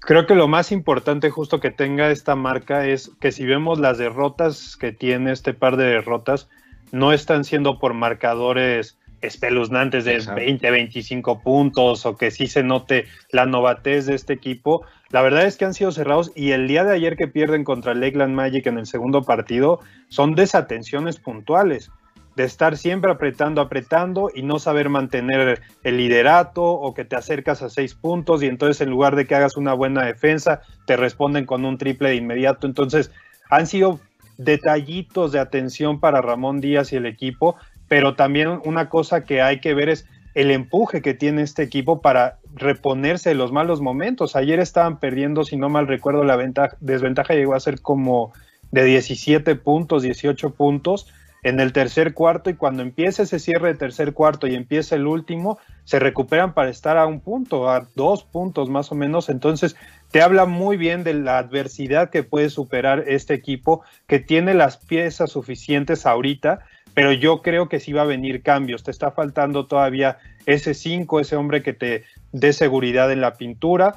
Creo 0.00 0.26
que 0.26 0.34
lo 0.34 0.48
más 0.48 0.72
importante 0.72 1.30
justo 1.30 1.60
que 1.60 1.70
tenga 1.70 2.10
esta 2.10 2.34
marca 2.34 2.86
es 2.88 3.12
que 3.20 3.30
si 3.30 3.44
vemos 3.44 3.78
las 3.78 3.98
derrotas 3.98 4.76
que 4.76 4.92
tiene 4.92 5.30
este 5.30 5.54
par 5.54 5.76
de 5.76 5.84
derrotas, 5.84 6.48
no 6.90 7.12
están 7.12 7.44
siendo 7.44 7.78
por 7.78 7.94
marcadores 7.94 8.98
espeluznantes 9.22 10.04
de 10.04 10.16
Exacto. 10.16 10.40
20, 10.40 10.70
25 10.70 11.40
puntos 11.40 12.04
o 12.04 12.16
que 12.16 12.30
sí 12.30 12.46
se 12.46 12.62
note 12.62 13.06
la 13.30 13.46
novatez 13.46 14.06
de 14.06 14.14
este 14.14 14.32
equipo. 14.34 14.82
La 15.10 15.22
verdad 15.22 15.46
es 15.46 15.56
que 15.56 15.64
han 15.64 15.74
sido 15.74 15.92
cerrados 15.92 16.32
y 16.34 16.50
el 16.50 16.68
día 16.68 16.84
de 16.84 16.94
ayer 16.94 17.16
que 17.16 17.28
pierden 17.28 17.64
contra 17.64 17.94
Lakeland 17.94 18.34
Magic 18.34 18.66
en 18.66 18.78
el 18.78 18.86
segundo 18.86 19.22
partido 19.22 19.80
son 20.08 20.34
desatenciones 20.34 21.18
puntuales 21.18 21.90
de 22.36 22.44
estar 22.44 22.76
siempre 22.76 23.10
apretando, 23.10 23.60
apretando 23.60 24.30
y 24.34 24.42
no 24.42 24.58
saber 24.58 24.88
mantener 24.88 25.60
el 25.82 25.96
liderato 25.96 26.64
o 26.64 26.94
que 26.94 27.04
te 27.04 27.16
acercas 27.16 27.62
a 27.62 27.70
seis 27.70 27.94
puntos 27.94 28.42
y 28.42 28.46
entonces 28.46 28.80
en 28.80 28.90
lugar 28.90 29.16
de 29.16 29.26
que 29.26 29.34
hagas 29.34 29.56
una 29.56 29.74
buena 29.74 30.04
defensa, 30.04 30.62
te 30.86 30.96
responden 30.96 31.44
con 31.44 31.64
un 31.64 31.78
triple 31.78 32.10
de 32.10 32.16
inmediato. 32.16 32.66
Entonces 32.66 33.10
han 33.50 33.66
sido 33.66 34.00
detallitos 34.38 35.32
de 35.32 35.40
atención 35.40 36.00
para 36.00 36.22
Ramón 36.22 36.60
Díaz 36.60 36.92
y 36.92 36.96
el 36.96 37.06
equipo, 37.06 37.56
pero 37.92 38.14
también 38.14 38.58
una 38.64 38.88
cosa 38.88 39.22
que 39.22 39.42
hay 39.42 39.60
que 39.60 39.74
ver 39.74 39.90
es 39.90 40.06
el 40.32 40.50
empuje 40.50 41.02
que 41.02 41.12
tiene 41.12 41.42
este 41.42 41.62
equipo 41.62 42.00
para 42.00 42.38
reponerse 42.54 43.28
de 43.28 43.34
los 43.34 43.52
malos 43.52 43.82
momentos. 43.82 44.34
Ayer 44.34 44.60
estaban 44.60 44.98
perdiendo, 44.98 45.44
si 45.44 45.58
no 45.58 45.68
mal 45.68 45.86
recuerdo, 45.86 46.24
la 46.24 46.36
ventaja, 46.36 46.74
desventaja 46.80 47.34
llegó 47.34 47.54
a 47.54 47.60
ser 47.60 47.82
como 47.82 48.32
de 48.70 48.84
17 48.84 49.56
puntos, 49.56 50.02
18 50.02 50.54
puntos 50.54 51.12
en 51.42 51.60
el 51.60 51.74
tercer 51.74 52.14
cuarto 52.14 52.48
y 52.48 52.54
cuando 52.54 52.82
empieza 52.82 53.24
ese 53.24 53.38
cierre 53.38 53.68
de 53.68 53.78
tercer 53.78 54.14
cuarto 54.14 54.46
y 54.46 54.54
empieza 54.54 54.94
el 54.94 55.06
último, 55.06 55.58
se 55.84 55.98
recuperan 55.98 56.54
para 56.54 56.70
estar 56.70 56.96
a 56.96 57.04
un 57.04 57.20
punto, 57.20 57.68
a 57.68 57.88
dos 57.94 58.24
puntos 58.24 58.70
más 58.70 58.90
o 58.90 58.94
menos. 58.94 59.28
Entonces, 59.28 59.76
te 60.10 60.22
habla 60.22 60.46
muy 60.46 60.78
bien 60.78 61.04
de 61.04 61.12
la 61.12 61.36
adversidad 61.36 62.08
que 62.08 62.22
puede 62.22 62.48
superar 62.48 63.04
este 63.06 63.34
equipo, 63.34 63.82
que 64.06 64.18
tiene 64.18 64.54
las 64.54 64.78
piezas 64.78 65.32
suficientes 65.32 66.06
ahorita, 66.06 66.60
pero 66.94 67.12
yo 67.12 67.42
creo 67.42 67.68
que 67.68 67.80
sí 67.80 67.92
va 67.92 68.02
a 68.02 68.06
venir 68.06 68.42
cambios. 68.42 68.82
Te 68.82 68.90
está 68.90 69.10
faltando 69.10 69.66
todavía 69.66 70.18
ese 70.46 70.74
5, 70.74 71.20
ese 71.20 71.36
hombre 71.36 71.62
que 71.62 71.72
te 71.72 72.04
dé 72.32 72.52
seguridad 72.52 73.10
en 73.10 73.20
la 73.20 73.34
pintura. 73.34 73.96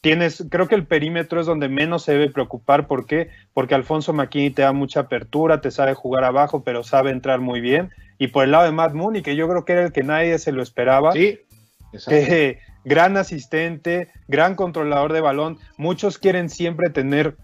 Tienes, 0.00 0.44
creo 0.50 0.68
que 0.68 0.74
el 0.74 0.86
perímetro 0.86 1.40
es 1.40 1.46
donde 1.46 1.68
menos 1.68 2.04
se 2.04 2.12
debe 2.12 2.28
preocupar. 2.30 2.86
¿Por 2.86 3.06
qué? 3.06 3.30
Porque 3.54 3.74
Alfonso 3.74 4.12
McKinney 4.12 4.50
te 4.50 4.62
da 4.62 4.72
mucha 4.72 5.00
apertura, 5.00 5.62
te 5.62 5.70
sabe 5.70 5.94
jugar 5.94 6.24
abajo, 6.24 6.62
pero 6.62 6.82
sabe 6.82 7.10
entrar 7.10 7.40
muy 7.40 7.60
bien. 7.60 7.90
Y 8.18 8.28
por 8.28 8.44
el 8.44 8.50
lado 8.50 8.64
de 8.64 8.72
Matt 8.72 8.92
Mooney, 8.92 9.22
que 9.22 9.36
yo 9.36 9.48
creo 9.48 9.64
que 9.64 9.72
era 9.72 9.84
el 9.84 9.92
que 9.92 10.02
nadie 10.02 10.38
se 10.38 10.52
lo 10.52 10.62
esperaba. 10.62 11.12
Sí, 11.12 11.40
exacto. 11.92 12.26
que 12.26 12.58
gran 12.84 13.16
asistente, 13.16 14.08
gran 14.28 14.54
controlador 14.54 15.14
de 15.14 15.22
balón. 15.22 15.58
Muchos 15.78 16.18
quieren 16.18 16.50
siempre 16.50 16.90
tener 16.90 17.36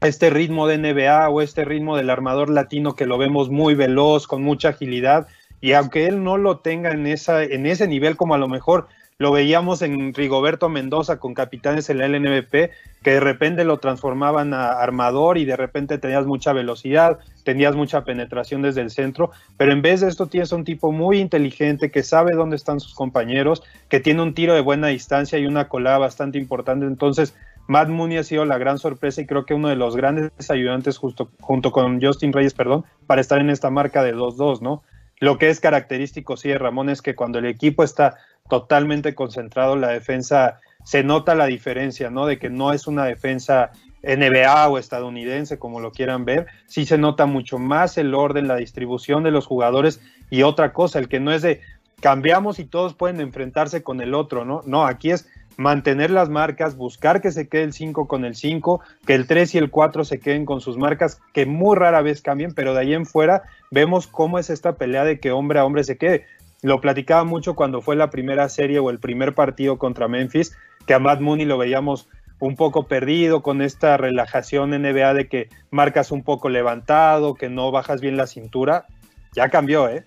este 0.00 0.30
ritmo 0.30 0.66
de 0.66 0.78
NBA 0.78 1.28
o 1.28 1.40
este 1.40 1.64
ritmo 1.64 1.96
del 1.96 2.10
armador 2.10 2.50
latino 2.50 2.94
que 2.94 3.06
lo 3.06 3.18
vemos 3.18 3.50
muy 3.50 3.74
veloz, 3.74 4.26
con 4.26 4.42
mucha 4.42 4.70
agilidad. 4.70 5.26
Y 5.60 5.72
aunque 5.72 6.06
él 6.06 6.22
no 6.22 6.36
lo 6.36 6.58
tenga 6.58 6.92
en, 6.92 7.06
esa, 7.06 7.42
en 7.42 7.66
ese 7.66 7.88
nivel 7.88 8.16
como 8.16 8.34
a 8.34 8.38
lo 8.38 8.48
mejor 8.48 8.86
lo 9.20 9.32
veíamos 9.32 9.82
en 9.82 10.14
Rigoberto 10.14 10.68
Mendoza 10.68 11.18
con 11.18 11.34
capitanes 11.34 11.90
en 11.90 11.98
la 11.98 12.06
LNBP, 12.06 12.70
que 13.02 13.10
de 13.10 13.18
repente 13.18 13.64
lo 13.64 13.78
transformaban 13.78 14.54
a 14.54 14.74
armador 14.74 15.38
y 15.38 15.44
de 15.44 15.56
repente 15.56 15.98
tenías 15.98 16.24
mucha 16.24 16.52
velocidad, 16.52 17.18
tenías 17.42 17.74
mucha 17.74 18.04
penetración 18.04 18.62
desde 18.62 18.82
el 18.82 18.92
centro, 18.92 19.32
pero 19.56 19.72
en 19.72 19.82
vez 19.82 20.02
de 20.02 20.08
esto 20.08 20.28
tienes 20.28 20.52
un 20.52 20.62
tipo 20.62 20.92
muy 20.92 21.18
inteligente 21.18 21.90
que 21.90 22.04
sabe 22.04 22.36
dónde 22.36 22.54
están 22.54 22.78
sus 22.78 22.94
compañeros, 22.94 23.64
que 23.88 23.98
tiene 23.98 24.22
un 24.22 24.34
tiro 24.34 24.54
de 24.54 24.60
buena 24.60 24.86
distancia 24.86 25.36
y 25.36 25.46
una 25.46 25.68
colada 25.68 25.98
bastante 25.98 26.38
importante. 26.38 26.86
Entonces, 26.86 27.34
Matt 27.68 27.90
Mooney 27.90 28.16
ha 28.16 28.24
sido 28.24 28.46
la 28.46 28.56
gran 28.56 28.78
sorpresa 28.78 29.20
y 29.20 29.26
creo 29.26 29.44
que 29.44 29.52
uno 29.52 29.68
de 29.68 29.76
los 29.76 29.94
grandes 29.94 30.32
ayudantes 30.50 30.96
justo, 30.96 31.30
junto 31.38 31.70
con 31.70 32.00
Justin 32.02 32.32
Reyes, 32.32 32.54
perdón, 32.54 32.86
para 33.06 33.20
estar 33.20 33.40
en 33.40 33.50
esta 33.50 33.68
marca 33.68 34.02
de 34.02 34.16
2-2, 34.16 34.62
¿no? 34.62 34.82
Lo 35.20 35.36
que 35.36 35.50
es 35.50 35.60
característico, 35.60 36.38
sí, 36.38 36.48
de 36.48 36.56
Ramón 36.58 36.88
es 36.88 37.02
que 37.02 37.14
cuando 37.14 37.38
el 37.38 37.44
equipo 37.44 37.84
está 37.84 38.16
totalmente 38.48 39.14
concentrado, 39.14 39.76
la 39.76 39.88
defensa 39.88 40.60
se 40.82 41.04
nota 41.04 41.34
la 41.34 41.44
diferencia, 41.44 42.08
¿no? 42.08 42.24
De 42.24 42.38
que 42.38 42.48
no 42.48 42.72
es 42.72 42.86
una 42.86 43.04
defensa 43.04 43.70
NBA 44.02 44.68
o 44.68 44.78
estadounidense, 44.78 45.58
como 45.58 45.80
lo 45.80 45.92
quieran 45.92 46.24
ver, 46.24 46.46
sí 46.66 46.86
se 46.86 46.96
nota 46.96 47.26
mucho 47.26 47.58
más 47.58 47.98
el 47.98 48.14
orden, 48.14 48.48
la 48.48 48.56
distribución 48.56 49.24
de 49.24 49.30
los 49.30 49.46
jugadores 49.46 50.00
y 50.30 50.42
otra 50.42 50.72
cosa, 50.72 51.00
el 51.00 51.08
que 51.08 51.20
no 51.20 51.32
es 51.32 51.42
de 51.42 51.60
cambiamos 52.00 52.60
y 52.60 52.64
todos 52.64 52.94
pueden 52.94 53.20
enfrentarse 53.20 53.82
con 53.82 54.00
el 54.00 54.14
otro, 54.14 54.46
¿no? 54.46 54.62
No, 54.64 54.86
aquí 54.86 55.10
es 55.10 55.28
mantener 55.58 56.12
las 56.12 56.30
marcas, 56.30 56.76
buscar 56.76 57.20
que 57.20 57.32
se 57.32 57.48
quede 57.48 57.64
el 57.64 57.72
5 57.72 58.06
con 58.06 58.24
el 58.24 58.36
5, 58.36 58.80
que 59.04 59.14
el 59.14 59.26
3 59.26 59.56
y 59.56 59.58
el 59.58 59.70
4 59.70 60.04
se 60.04 60.20
queden 60.20 60.46
con 60.46 60.60
sus 60.60 60.78
marcas, 60.78 61.20
que 61.34 61.46
muy 61.46 61.76
rara 61.76 62.00
vez 62.00 62.22
cambien, 62.22 62.54
pero 62.54 62.72
de 62.72 62.80
ahí 62.80 62.94
en 62.94 63.04
fuera 63.04 63.42
vemos 63.72 64.06
cómo 64.06 64.38
es 64.38 64.50
esta 64.50 64.76
pelea 64.76 65.04
de 65.04 65.18
que 65.18 65.32
hombre 65.32 65.58
a 65.58 65.64
hombre 65.64 65.82
se 65.82 65.98
quede. 65.98 66.26
Lo 66.62 66.80
platicaba 66.80 67.24
mucho 67.24 67.56
cuando 67.56 67.82
fue 67.82 67.96
la 67.96 68.08
primera 68.08 68.48
serie 68.48 68.78
o 68.78 68.88
el 68.88 69.00
primer 69.00 69.34
partido 69.34 69.78
contra 69.78 70.06
Memphis, 70.06 70.56
que 70.86 70.94
a 70.94 71.00
Matt 71.00 71.20
Mooney 71.20 71.44
lo 71.44 71.58
veíamos 71.58 72.08
un 72.38 72.54
poco 72.54 72.86
perdido 72.86 73.42
con 73.42 73.60
esta 73.60 73.96
relajación 73.96 74.70
NBA 74.70 75.12
de 75.12 75.28
que 75.28 75.48
marcas 75.72 76.12
un 76.12 76.22
poco 76.22 76.50
levantado, 76.50 77.34
que 77.34 77.48
no 77.48 77.72
bajas 77.72 78.00
bien 78.00 78.16
la 78.16 78.28
cintura. 78.28 78.86
Ya 79.34 79.48
cambió, 79.48 79.88
¿eh? 79.88 80.04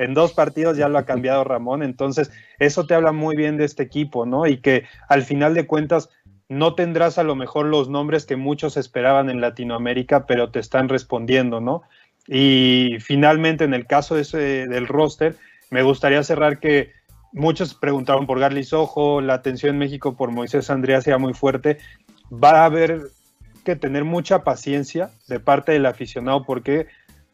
En 0.00 0.14
dos 0.14 0.32
partidos 0.32 0.78
ya 0.78 0.88
lo 0.88 0.96
ha 0.96 1.04
cambiado 1.04 1.44
Ramón, 1.44 1.82
entonces 1.82 2.32
eso 2.58 2.86
te 2.86 2.94
habla 2.94 3.12
muy 3.12 3.36
bien 3.36 3.58
de 3.58 3.66
este 3.66 3.82
equipo, 3.82 4.24
¿no? 4.24 4.46
Y 4.46 4.56
que 4.56 4.84
al 5.08 5.24
final 5.24 5.52
de 5.52 5.66
cuentas 5.66 6.08
no 6.48 6.74
tendrás 6.74 7.18
a 7.18 7.22
lo 7.22 7.36
mejor 7.36 7.66
los 7.66 7.90
nombres 7.90 8.24
que 8.24 8.36
muchos 8.36 8.78
esperaban 8.78 9.28
en 9.28 9.42
Latinoamérica, 9.42 10.24
pero 10.24 10.50
te 10.50 10.58
están 10.58 10.88
respondiendo, 10.88 11.60
¿no? 11.60 11.82
Y 12.26 12.96
finalmente 13.00 13.64
en 13.64 13.74
el 13.74 13.86
caso 13.86 14.14
de 14.14 14.22
ese, 14.22 14.38
del 14.66 14.86
roster, 14.86 15.36
me 15.70 15.82
gustaría 15.82 16.22
cerrar 16.22 16.60
que 16.60 16.92
muchos 17.32 17.74
preguntaron 17.74 18.26
por 18.26 18.40
Garly 18.40 18.64
Sojo, 18.64 19.20
la 19.20 19.34
atención 19.34 19.74
en 19.74 19.78
México 19.78 20.16
por 20.16 20.30
Moisés 20.30 20.70
Andrea 20.70 21.02
sea 21.02 21.18
muy 21.18 21.34
fuerte. 21.34 21.76
Va 22.32 22.62
a 22.62 22.64
haber 22.64 23.02
que 23.64 23.76
tener 23.76 24.04
mucha 24.04 24.42
paciencia 24.44 25.10
de 25.28 25.40
parte 25.40 25.72
del 25.72 25.84
aficionado 25.84 26.44
porque, 26.44 26.86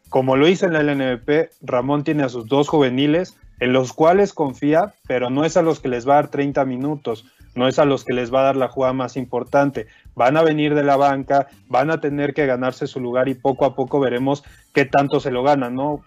como 0.09 0.35
lo 0.35 0.47
hizo 0.47 0.65
en 0.65 0.73
la 0.73 0.83
LNVP, 0.83 1.51
Ramón 1.61 2.03
tiene 2.03 2.23
a 2.23 2.29
sus 2.29 2.47
dos 2.47 2.69
juveniles 2.69 3.37
en 3.59 3.73
los 3.73 3.93
cuales 3.93 4.33
confía, 4.33 4.93
pero 5.07 5.29
no 5.29 5.43
es 5.43 5.57
a 5.57 5.61
los 5.61 5.79
que 5.79 5.89
les 5.89 6.07
va 6.07 6.13
a 6.13 6.21
dar 6.21 6.27
30 6.29 6.63
minutos, 6.65 7.25
no 7.55 7.67
es 7.67 7.79
a 7.79 7.85
los 7.85 8.05
que 8.05 8.13
les 8.13 8.33
va 8.33 8.41
a 8.41 8.45
dar 8.45 8.55
la 8.55 8.67
jugada 8.67 8.93
más 8.93 9.17
importante. 9.17 9.87
Van 10.15 10.37
a 10.37 10.43
venir 10.43 10.75
de 10.75 10.83
la 10.83 10.95
banca, 10.95 11.47
van 11.67 11.89
a 11.89 11.99
tener 11.99 12.33
que 12.33 12.45
ganarse 12.45 12.87
su 12.87 12.99
lugar 12.99 13.27
y 13.27 13.33
poco 13.33 13.65
a 13.65 13.75
poco 13.75 13.99
veremos 13.99 14.43
qué 14.73 14.85
tanto 14.85 15.19
se 15.19 15.31
lo 15.31 15.43
ganan, 15.43 15.75
¿no? 15.75 16.03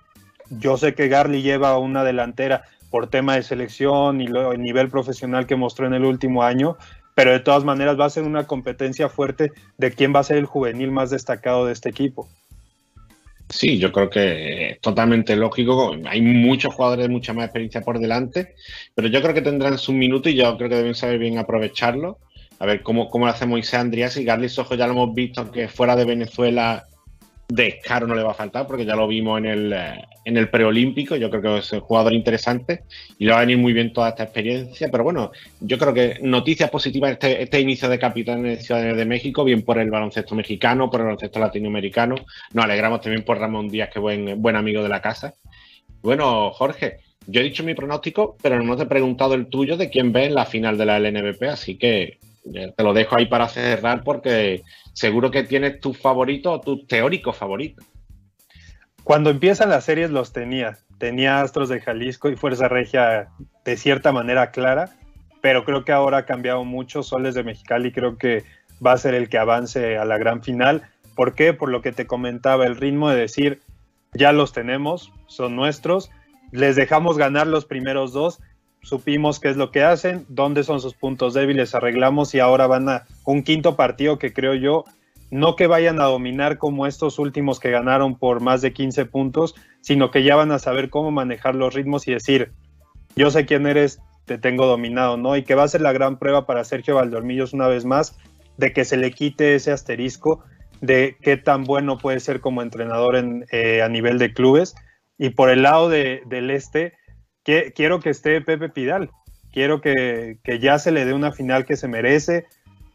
Yo 0.48 0.76
sé 0.76 0.94
que 0.94 1.08
Garly 1.08 1.42
lleva 1.42 1.76
una 1.78 2.04
delantera 2.04 2.62
por 2.90 3.08
tema 3.08 3.34
de 3.34 3.42
selección 3.42 4.20
y 4.20 4.26
lo, 4.26 4.52
el 4.52 4.60
nivel 4.60 4.88
profesional 4.88 5.46
que 5.46 5.56
mostró 5.56 5.86
en 5.86 5.94
el 5.94 6.04
último 6.04 6.42
año, 6.42 6.76
pero 7.14 7.32
de 7.32 7.40
todas 7.40 7.64
maneras 7.64 7.98
va 7.98 8.06
a 8.06 8.10
ser 8.10 8.24
una 8.24 8.46
competencia 8.46 9.08
fuerte 9.08 9.52
de 9.78 9.92
quién 9.92 10.14
va 10.14 10.20
a 10.20 10.24
ser 10.24 10.38
el 10.38 10.46
juvenil 10.46 10.90
más 10.90 11.10
destacado 11.10 11.66
de 11.66 11.72
este 11.72 11.88
equipo. 11.88 12.28
Sí, 13.50 13.78
yo 13.78 13.90
creo 13.90 14.08
que 14.08 14.70
es 14.70 14.80
totalmente 14.80 15.34
lógico. 15.34 15.96
Hay 16.06 16.22
muchos 16.22 16.72
jugadores 16.72 17.06
de 17.06 17.12
mucha 17.12 17.32
más 17.32 17.46
experiencia 17.46 17.80
por 17.80 17.98
delante, 17.98 18.54
pero 18.94 19.08
yo 19.08 19.20
creo 19.20 19.34
que 19.34 19.42
tendrán 19.42 19.76
su 19.76 19.92
minuto 19.92 20.28
y 20.28 20.36
yo 20.36 20.56
creo 20.56 20.70
que 20.70 20.76
deben 20.76 20.94
saber 20.94 21.18
bien 21.18 21.36
aprovecharlo. 21.36 22.18
A 22.60 22.66
ver 22.66 22.82
cómo, 22.82 23.08
cómo 23.08 23.26
lo 23.26 23.32
hace 23.32 23.46
Moisés 23.46 23.74
Andrías 23.74 24.16
y 24.16 24.24
Garly 24.24 24.48
Sojo 24.48 24.76
ya 24.76 24.86
lo 24.86 24.92
hemos 24.92 25.14
visto 25.14 25.50
que 25.50 25.66
fuera 25.66 25.96
de 25.96 26.04
Venezuela 26.04 26.86
descaro 27.50 28.06
no 28.06 28.14
le 28.14 28.22
va 28.22 28.30
a 28.30 28.34
faltar 28.34 28.66
porque 28.66 28.84
ya 28.84 28.94
lo 28.96 29.06
vimos 29.08 29.38
en 29.38 29.46
el, 29.46 29.72
en 30.24 30.36
el 30.36 30.48
preolímpico. 30.48 31.16
Yo 31.16 31.30
creo 31.30 31.42
que 31.42 31.58
es 31.58 31.72
un 31.72 31.80
jugador 31.80 32.12
interesante 32.12 32.84
y 33.18 33.24
le 33.24 33.32
va 33.32 33.38
a 33.38 33.40
venir 33.40 33.58
muy 33.58 33.72
bien 33.72 33.92
toda 33.92 34.10
esta 34.10 34.24
experiencia. 34.24 34.88
Pero 34.90 35.04
bueno, 35.04 35.32
yo 35.60 35.78
creo 35.78 35.92
que 35.92 36.18
noticias 36.22 36.70
positivas 36.70 37.12
este, 37.12 37.42
este 37.42 37.60
inicio 37.60 37.88
de 37.88 37.98
capitán 37.98 38.42
de 38.42 38.56
Ciudadanos 38.56 38.96
de 38.96 39.04
México, 39.04 39.44
bien 39.44 39.62
por 39.62 39.78
el 39.78 39.90
baloncesto 39.90 40.34
mexicano, 40.34 40.90
por 40.90 41.00
el 41.00 41.06
baloncesto 41.06 41.38
latinoamericano. 41.38 42.14
Nos 42.52 42.64
alegramos 42.64 43.00
también 43.00 43.24
por 43.24 43.38
Ramón 43.38 43.68
Díaz, 43.68 43.90
que 43.92 43.98
buen, 43.98 44.40
buen 44.40 44.56
amigo 44.56 44.82
de 44.82 44.88
la 44.88 45.02
casa. 45.02 45.34
Bueno, 46.02 46.50
Jorge, 46.52 46.98
yo 47.26 47.40
he 47.40 47.44
dicho 47.44 47.64
mi 47.64 47.74
pronóstico, 47.74 48.36
pero 48.42 48.62
no 48.62 48.76
te 48.76 48.84
he 48.84 48.86
preguntado 48.86 49.34
el 49.34 49.46
tuyo 49.46 49.76
de 49.76 49.90
quién 49.90 50.12
ve 50.12 50.26
en 50.26 50.34
la 50.34 50.46
final 50.46 50.78
de 50.78 50.86
la 50.86 50.98
LNBP, 50.98 51.42
así 51.44 51.76
que 51.76 52.18
eh, 52.54 52.72
te 52.74 52.82
lo 52.82 52.94
dejo 52.94 53.16
ahí 53.16 53.26
para 53.26 53.48
cerrar 53.48 54.02
porque 54.02 54.62
seguro 54.92 55.30
que 55.30 55.44
tienes 55.44 55.80
tus 55.80 55.98
favoritos 55.98 56.58
o 56.58 56.60
tus 56.60 56.86
teóricos 56.86 57.36
favoritos. 57.36 57.84
Cuando 59.04 59.30
empiezan 59.30 59.70
las 59.70 59.84
series 59.84 60.10
los 60.10 60.32
tenía. 60.32 60.78
Tenía 60.98 61.40
Astros 61.40 61.68
de 61.68 61.80
Jalisco 61.80 62.28
y 62.28 62.36
Fuerza 62.36 62.68
Regia 62.68 63.30
de 63.64 63.76
cierta 63.76 64.12
manera 64.12 64.50
clara, 64.50 64.90
pero 65.40 65.64
creo 65.64 65.84
que 65.84 65.92
ahora 65.92 66.18
ha 66.18 66.26
cambiado 66.26 66.64
mucho. 66.64 67.02
Soles 67.02 67.34
de 67.34 67.42
Mexicali 67.42 67.92
creo 67.92 68.18
que 68.18 68.44
va 68.84 68.92
a 68.92 68.98
ser 68.98 69.14
el 69.14 69.28
que 69.28 69.38
avance 69.38 69.96
a 69.96 70.04
la 70.04 70.18
gran 70.18 70.42
final. 70.42 70.82
¿Por 71.14 71.34
qué? 71.34 71.54
Por 71.54 71.70
lo 71.70 71.82
que 71.82 71.92
te 71.92 72.06
comentaba, 72.06 72.66
el 72.66 72.76
ritmo 72.76 73.10
de 73.10 73.20
decir, 73.20 73.60
ya 74.12 74.32
los 74.32 74.52
tenemos, 74.52 75.12
son 75.26 75.56
nuestros, 75.56 76.10
les 76.52 76.76
dejamos 76.76 77.16
ganar 77.16 77.46
los 77.46 77.64
primeros 77.64 78.12
dos, 78.12 78.40
supimos 78.82 79.40
qué 79.40 79.48
es 79.48 79.56
lo 79.56 79.70
que 79.70 79.82
hacen, 79.82 80.24
dónde 80.28 80.64
son 80.64 80.80
sus 80.80 80.94
puntos 80.94 81.34
débiles, 81.34 81.74
arreglamos 81.74 82.34
y 82.34 82.40
ahora 82.40 82.66
van 82.66 82.88
a 82.88 83.06
un 83.24 83.42
quinto 83.42 83.76
partido 83.76 84.18
que 84.18 84.32
creo 84.32 84.54
yo, 84.54 84.84
no 85.30 85.56
que 85.56 85.66
vayan 85.66 86.00
a 86.00 86.04
dominar 86.04 86.58
como 86.58 86.86
estos 86.86 87.18
últimos 87.18 87.60
que 87.60 87.70
ganaron 87.70 88.18
por 88.18 88.40
más 88.40 88.62
de 88.62 88.72
15 88.72 89.06
puntos, 89.06 89.54
sino 89.80 90.10
que 90.10 90.24
ya 90.24 90.36
van 90.36 90.52
a 90.52 90.58
saber 90.58 90.90
cómo 90.90 91.10
manejar 91.10 91.54
los 91.54 91.74
ritmos 91.74 92.08
y 92.08 92.12
decir, 92.12 92.52
yo 93.16 93.30
sé 93.30 93.46
quién 93.46 93.66
eres, 93.66 94.00
te 94.26 94.38
tengo 94.38 94.66
dominado, 94.66 95.16
¿no? 95.16 95.36
Y 95.36 95.42
que 95.42 95.54
va 95.54 95.64
a 95.64 95.68
ser 95.68 95.80
la 95.80 95.92
gran 95.92 96.18
prueba 96.18 96.46
para 96.46 96.64
Sergio 96.64 96.96
Valdormillos 96.96 97.52
una 97.52 97.68
vez 97.68 97.84
más, 97.84 98.16
de 98.56 98.72
que 98.72 98.84
se 98.84 98.96
le 98.96 99.12
quite 99.12 99.54
ese 99.54 99.72
asterisco 99.72 100.44
de 100.80 101.16
qué 101.20 101.36
tan 101.36 101.64
bueno 101.64 101.98
puede 101.98 102.20
ser 102.20 102.40
como 102.40 102.62
entrenador 102.62 103.16
en, 103.16 103.46
eh, 103.52 103.82
a 103.82 103.88
nivel 103.88 104.18
de 104.18 104.32
clubes. 104.32 104.74
Y 105.18 105.30
por 105.30 105.50
el 105.50 105.62
lado 105.62 105.88
de, 105.88 106.22
del 106.26 106.50
este, 106.50 106.94
quiero 107.74 108.00
que 108.00 108.10
esté 108.10 108.40
Pepe 108.40 108.68
Pidal. 108.68 109.10
Quiero 109.52 109.80
que, 109.80 110.38
que, 110.44 110.58
ya 110.58 110.78
se 110.78 110.92
le 110.92 111.04
dé 111.04 111.12
una 111.12 111.32
final 111.32 111.64
que 111.64 111.76
se 111.76 111.88
merece, 111.88 112.46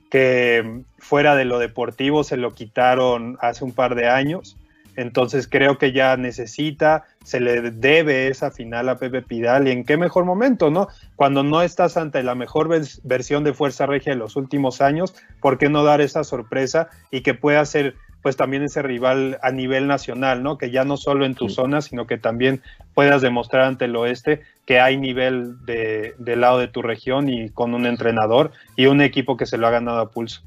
que 0.10 0.82
fuera 0.98 1.36
de 1.36 1.46
lo 1.46 1.60
deportivo 1.60 2.24
se 2.24 2.38
lo 2.38 2.54
quitaron 2.54 3.38
hace 3.42 3.64
un 3.64 3.74
par 3.74 3.96
de 3.96 4.08
años. 4.08 4.58
Entonces 4.96 5.48
creo 5.48 5.78
que 5.78 5.92
ya 5.92 6.16
necesita, 6.16 7.04
se 7.24 7.40
le 7.40 7.72
debe 7.72 8.28
esa 8.28 8.52
final 8.52 8.88
a 8.88 8.98
Pepe 8.98 9.22
Pidal 9.22 9.68
y 9.68 9.72
en 9.72 9.84
qué 9.84 9.98
mejor 9.98 10.24
momento, 10.24 10.72
¿no? 10.72 10.88
Cuando 11.16 11.44
no 11.44 11.62
estás 11.62 11.98
ante 11.98 12.24
la 12.24 12.36
mejor 12.36 12.70
versión 13.04 13.44
de 13.44 13.54
Fuerza 13.54 13.86
Regia 13.86 14.14
de 14.14 14.20
los 14.20 14.36
últimos 14.36 14.82
años, 14.82 15.14
¿por 15.42 15.58
qué 15.58 15.70
no 15.70 15.84
dar 15.84 16.00
esa 16.00 16.24
sorpresa 16.24 16.90
y 17.12 17.22
que 17.22 17.34
pueda 17.34 17.66
ser 17.66 17.96
pues 18.26 18.38
también 18.38 18.64
ese 18.64 18.82
rival 18.82 19.38
a 19.44 19.52
nivel 19.52 19.86
nacional, 19.86 20.42
¿no? 20.42 20.58
Que 20.58 20.72
ya 20.72 20.84
no 20.84 20.98
solo 20.98 21.28
en 21.28 21.36
tu 21.36 21.48
zona, 21.48 21.82
sino 21.82 22.08
que 22.08 22.18
también 22.18 22.64
puedas 22.96 23.22
demostrar 23.22 23.66
ante 23.66 23.86
el 23.86 23.96
oeste 23.96 24.42
que 24.66 24.80
hay 24.80 24.98
nivel 24.98 25.64
de, 25.64 26.16
del 26.18 26.42
lado 26.42 26.58
de 26.58 26.68
tu 26.68 26.82
región 26.82 27.30
y 27.30 27.52
con 27.52 27.76
un 27.76 27.86
entrenador 27.86 28.52
y 28.76 28.88
un 28.88 29.02
equipo 29.02 29.38
que 29.38 29.46
se 29.46 29.60
lo 29.60 29.68
ha 29.68 29.70
ganado 29.70 30.00
a 30.00 30.10
pulso. 30.10 30.42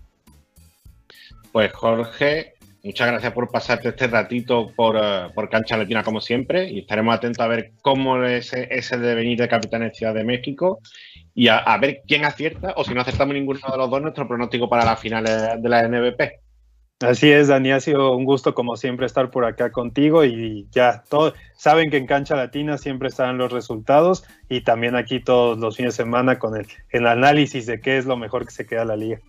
Pues 1.52 1.72
Jorge, 1.72 2.54
muchas 2.82 3.12
gracias 3.12 3.32
por 3.32 3.48
pasarte 3.48 3.90
este 3.90 4.08
ratito 4.08 4.72
por, 4.74 4.96
uh, 4.96 5.32
por 5.32 5.48
Cancha 5.48 5.76
Latina 5.76 6.02
como 6.02 6.20
siempre 6.20 6.68
y 6.68 6.80
estaremos 6.80 7.14
atentos 7.14 7.44
a 7.44 7.46
ver 7.46 7.74
cómo 7.80 8.24
es 8.24 8.52
ese 8.54 8.98
devenir 8.98 9.38
de 9.38 9.46
Capitán 9.46 9.84
en 9.84 9.94
Ciudad 9.94 10.14
de 10.14 10.24
México 10.24 10.80
y 11.32 11.46
a, 11.46 11.58
a, 11.58 11.78
ver 11.78 12.00
quién 12.08 12.24
acierta 12.24 12.74
o 12.76 12.82
si 12.82 12.92
no 12.92 13.02
acertamos 13.02 13.34
ninguno 13.34 13.60
de 13.70 13.78
los 13.78 13.88
dos 13.88 14.02
nuestro 14.02 14.26
pronóstico 14.26 14.68
para 14.68 14.84
las 14.84 14.98
finales 14.98 15.62
de 15.62 15.68
la 15.68 15.86
NBP. 15.86 16.47
Así 17.00 17.30
es, 17.30 17.46
Dani, 17.46 17.70
ha 17.70 17.78
sido 17.78 18.16
un 18.16 18.24
gusto 18.24 18.54
como 18.54 18.76
siempre 18.76 19.06
estar 19.06 19.30
por 19.30 19.44
acá 19.44 19.70
contigo 19.70 20.24
y 20.24 20.66
ya 20.72 21.04
todos 21.08 21.34
saben 21.56 21.90
que 21.90 21.96
en 21.96 22.08
Cancha 22.08 22.34
Latina 22.34 22.76
siempre 22.76 23.08
están 23.08 23.38
los 23.38 23.52
resultados 23.52 24.24
y 24.48 24.62
también 24.62 24.96
aquí 24.96 25.20
todos 25.20 25.58
los 25.58 25.76
fines 25.76 25.96
de 25.96 26.02
semana 26.02 26.40
con 26.40 26.54
el, 26.56 27.06
análisis 27.06 27.66
de 27.66 27.80
qué 27.80 27.98
es 27.98 28.06
lo 28.06 28.16
mejor 28.16 28.44
que 28.44 28.50
se 28.50 28.66
queda 28.66 28.84
la 28.84 28.96
liga. 28.96 29.20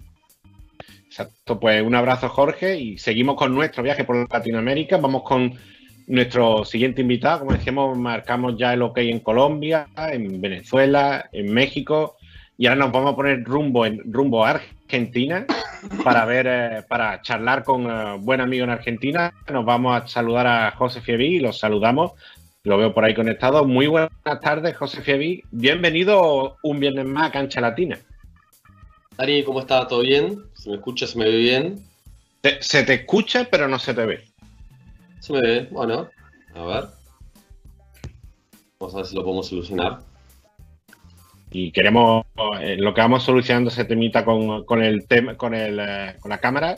Exacto, 1.05 1.59
pues 1.59 1.83
un 1.83 1.93
abrazo 1.93 2.27
Jorge 2.29 2.79
y 2.79 2.97
seguimos 2.97 3.35
con 3.35 3.53
nuestro 3.53 3.83
viaje 3.83 4.03
por 4.03 4.27
Latinoamérica, 4.33 4.97
vamos 4.97 5.21
con 5.21 5.53
nuestro 6.07 6.65
siguiente 6.65 7.01
invitado, 7.01 7.41
como 7.41 7.53
decíamos, 7.53 7.95
marcamos 7.95 8.57
ya 8.57 8.73
el 8.73 8.81
OK 8.81 8.97
en 8.97 9.19
Colombia, 9.19 9.87
en 9.95 10.41
Venezuela, 10.41 11.29
en 11.31 11.53
México 11.53 12.15
y 12.57 12.65
ahora 12.65 12.79
nos 12.79 12.91
vamos 12.91 13.13
a 13.13 13.15
poner 13.15 13.43
rumbo 13.43 13.85
en 13.85 14.11
rumbo 14.11 14.43
a 14.43 14.49
Argentina 14.49 15.45
para 16.03 16.25
ver, 16.25 16.47
eh, 16.47 16.83
para 16.87 17.21
charlar 17.21 17.63
con 17.63 17.85
uh, 17.85 18.17
buen 18.19 18.41
amigo 18.41 18.63
en 18.63 18.69
Argentina. 18.69 19.33
Nos 19.51 19.65
vamos 19.65 20.01
a 20.01 20.07
saludar 20.07 20.47
a 20.47 20.71
José 20.71 21.01
Fievi 21.01 21.37
y 21.37 21.39
los 21.39 21.59
saludamos. 21.59 22.13
Lo 22.63 22.77
veo 22.77 22.93
por 22.93 23.05
ahí 23.05 23.13
conectado. 23.13 23.65
Muy 23.65 23.87
buenas 23.87 24.11
tardes, 24.41 24.75
José 24.75 25.01
Fievi. 25.01 25.43
Bienvenido 25.51 26.57
un 26.63 26.79
viernes 26.79 27.05
más 27.05 27.29
a 27.29 27.31
Cancha 27.31 27.61
Latina. 27.61 27.99
Ari, 29.17 29.43
¿cómo 29.43 29.61
está? 29.61 29.87
¿Todo 29.87 30.01
bien? 30.01 30.43
¿Se 30.53 30.69
me 30.69 30.75
escucha? 30.75 31.07
¿Se 31.07 31.17
me 31.17 31.25
ve 31.25 31.37
bien? 31.37 31.85
Te, 32.41 32.61
se 32.61 32.83
te 32.83 32.93
escucha, 32.93 33.47
pero 33.49 33.67
no 33.67 33.79
se 33.79 33.93
te 33.93 34.05
ve. 34.05 34.23
Se 35.19 35.33
me 35.33 35.41
ve, 35.41 35.67
bueno, 35.71 36.09
a 36.55 36.65
ver. 36.65 36.85
Vamos 38.79 38.93
a 38.95 38.97
ver 38.97 39.05
si 39.05 39.15
lo 39.15 39.23
podemos 39.23 39.47
solucionar 39.47 40.08
y 41.51 41.71
queremos 41.71 42.25
eh, 42.61 42.75
lo 42.77 42.93
que 42.93 43.01
vamos 43.01 43.23
solucionando 43.23 43.69
ese 43.69 43.85
temita 43.85 44.23
con, 44.23 44.65
con 44.65 44.83
el 44.83 45.07
tema 45.07 45.35
con 45.35 45.53
el 45.53 45.79
eh, 45.79 46.15
con 46.19 46.29
la 46.29 46.39
cámara 46.39 46.75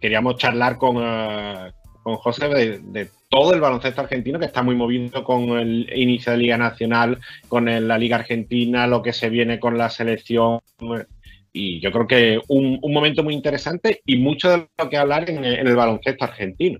queríamos 0.00 0.36
charlar 0.36 0.76
con, 0.76 0.98
uh, 0.98 1.70
con 2.02 2.16
José 2.16 2.48
de, 2.48 3.08
todo 3.30 3.54
el 3.54 3.60
baloncesto 3.60 4.02
argentino 4.02 4.38
que 4.38 4.44
está 4.44 4.62
muy 4.62 4.74
movido 4.74 5.24
con 5.24 5.58
el 5.58 5.90
inicio 5.94 6.32
de 6.32 6.38
Liga 6.38 6.58
Nacional 6.58 7.18
con 7.48 7.66
la 7.66 7.98
Liga 7.98 8.16
Argentina 8.16 8.86
lo 8.86 9.02
que 9.02 9.12
se 9.12 9.30
viene 9.30 9.58
con 9.58 9.78
la 9.78 9.88
selección 9.88 10.60
y 11.54 11.80
yo 11.80 11.90
creo 11.92 12.06
que 12.06 12.40
un, 12.48 12.80
momento 12.82 13.22
muy 13.22 13.34
interesante 13.34 14.02
y 14.06 14.16
mucho 14.16 14.50
de 14.50 14.68
lo 14.78 14.90
que 14.90 14.96
hablar 14.96 15.28
en, 15.28 15.44
el 15.44 15.76
baloncesto 15.76 16.24
argentino 16.24 16.78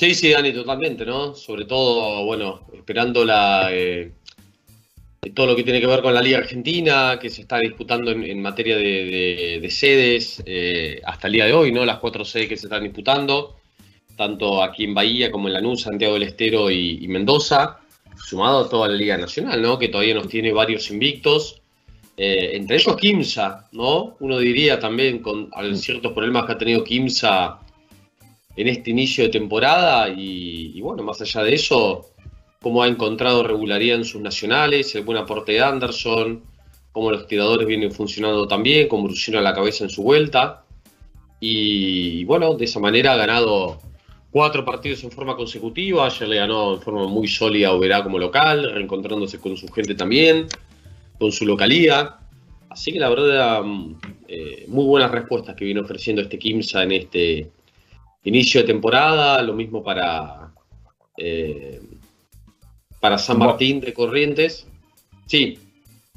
Sí, 0.00 0.14
sí, 0.14 0.30
Dani, 0.30 0.50
totalmente, 0.54 1.04
¿no? 1.04 1.34
Sobre 1.34 1.66
todo, 1.66 2.24
bueno, 2.24 2.62
esperando 2.72 3.22
la, 3.22 3.68
eh, 3.70 4.12
todo 5.34 5.48
lo 5.48 5.56
que 5.56 5.64
tiene 5.64 5.80
que 5.80 5.86
ver 5.86 6.00
con 6.00 6.14
la 6.14 6.22
Liga 6.22 6.38
Argentina, 6.38 7.18
que 7.20 7.28
se 7.28 7.42
está 7.42 7.58
disputando 7.58 8.10
en, 8.10 8.24
en 8.24 8.40
materia 8.40 8.76
de, 8.76 8.82
de, 8.82 9.58
de 9.60 9.70
sedes 9.70 10.42
eh, 10.46 11.00
hasta 11.04 11.26
el 11.26 11.34
día 11.34 11.44
de 11.44 11.52
hoy, 11.52 11.72
¿no? 11.72 11.84
Las 11.84 11.98
cuatro 11.98 12.24
sedes 12.24 12.48
que 12.48 12.56
se 12.56 12.66
están 12.66 12.84
disputando, 12.84 13.56
tanto 14.16 14.62
aquí 14.62 14.84
en 14.84 14.94
Bahía 14.94 15.30
como 15.30 15.48
en 15.48 15.54
Lanús, 15.54 15.82
Santiago 15.82 16.14
del 16.14 16.22
Estero 16.22 16.70
y, 16.70 17.04
y 17.04 17.08
Mendoza, 17.08 17.80
sumado 18.16 18.60
a 18.60 18.68
toda 18.70 18.88
la 18.88 18.94
Liga 18.94 19.18
Nacional, 19.18 19.60
¿no? 19.60 19.78
Que 19.78 19.88
todavía 19.88 20.14
nos 20.14 20.28
tiene 20.28 20.52
varios 20.52 20.90
invictos. 20.90 21.60
Eh, 22.16 22.56
entre 22.56 22.76
ellos 22.76 22.96
Kimsa, 22.96 23.68
¿no? 23.72 24.16
Uno 24.20 24.38
diría 24.38 24.78
también 24.78 25.20
con 25.20 25.50
ciertos 25.74 26.12
problemas 26.12 26.46
que 26.46 26.52
ha 26.52 26.58
tenido 26.58 26.82
Kimsa 26.82 27.60
en 28.56 28.68
este 28.68 28.90
inicio 28.90 29.24
de 29.24 29.30
temporada 29.30 30.08
y, 30.08 30.72
y 30.74 30.80
bueno, 30.80 31.02
más 31.02 31.20
allá 31.20 31.42
de 31.44 31.54
eso, 31.54 32.10
cómo 32.62 32.82
ha 32.82 32.88
encontrado 32.88 33.42
regularidad 33.42 33.96
en 33.96 34.04
sus 34.04 34.20
nacionales, 34.20 34.94
el 34.94 35.04
buen 35.04 35.18
aporte 35.18 35.52
de 35.52 35.60
Anderson, 35.60 36.42
cómo 36.92 37.10
los 37.10 37.26
tiradores 37.26 37.66
vienen 37.66 37.90
funcionando 37.90 38.46
también, 38.46 38.88
con 38.88 39.02
Brusino 39.02 39.38
a 39.38 39.42
la 39.42 39.54
cabeza 39.54 39.84
en 39.84 39.90
su 39.90 40.02
vuelta. 40.02 40.64
Y 41.40 42.24
bueno, 42.24 42.54
de 42.54 42.66
esa 42.66 42.78
manera 42.78 43.12
ha 43.12 43.16
ganado 43.16 43.80
cuatro 44.30 44.62
partidos 44.64 45.02
en 45.04 45.10
forma 45.10 45.36
consecutiva. 45.36 46.04
Ayer 46.04 46.28
le 46.28 46.36
ganó 46.36 46.74
en 46.74 46.82
forma 46.82 47.06
muy 47.06 47.28
sólida 47.28 47.68
a 47.68 47.72
Oberá 47.72 48.02
como 48.02 48.18
local, 48.18 48.70
reencontrándose 48.74 49.40
con 49.40 49.56
su 49.56 49.66
gente 49.68 49.94
también, 49.94 50.46
con 51.18 51.32
su 51.32 51.46
localía. 51.46 52.18
Así 52.68 52.92
que 52.92 53.00
la 53.00 53.08
verdad, 53.08 53.62
eh, 54.28 54.66
muy 54.68 54.84
buenas 54.84 55.10
respuestas 55.10 55.56
que 55.56 55.64
viene 55.64 55.80
ofreciendo 55.80 56.20
este 56.20 56.38
Kimsa 56.38 56.82
en 56.82 56.92
este 56.92 57.50
inicio 58.24 58.60
de 58.60 58.66
temporada. 58.66 59.42
Lo 59.42 59.54
mismo 59.54 59.82
para. 59.82 60.52
Eh, 61.16 61.80
para 63.00 63.18
San 63.18 63.38
Martín 63.38 63.80
de 63.80 63.92
Corrientes. 63.92 64.66
Sí. 65.26 65.58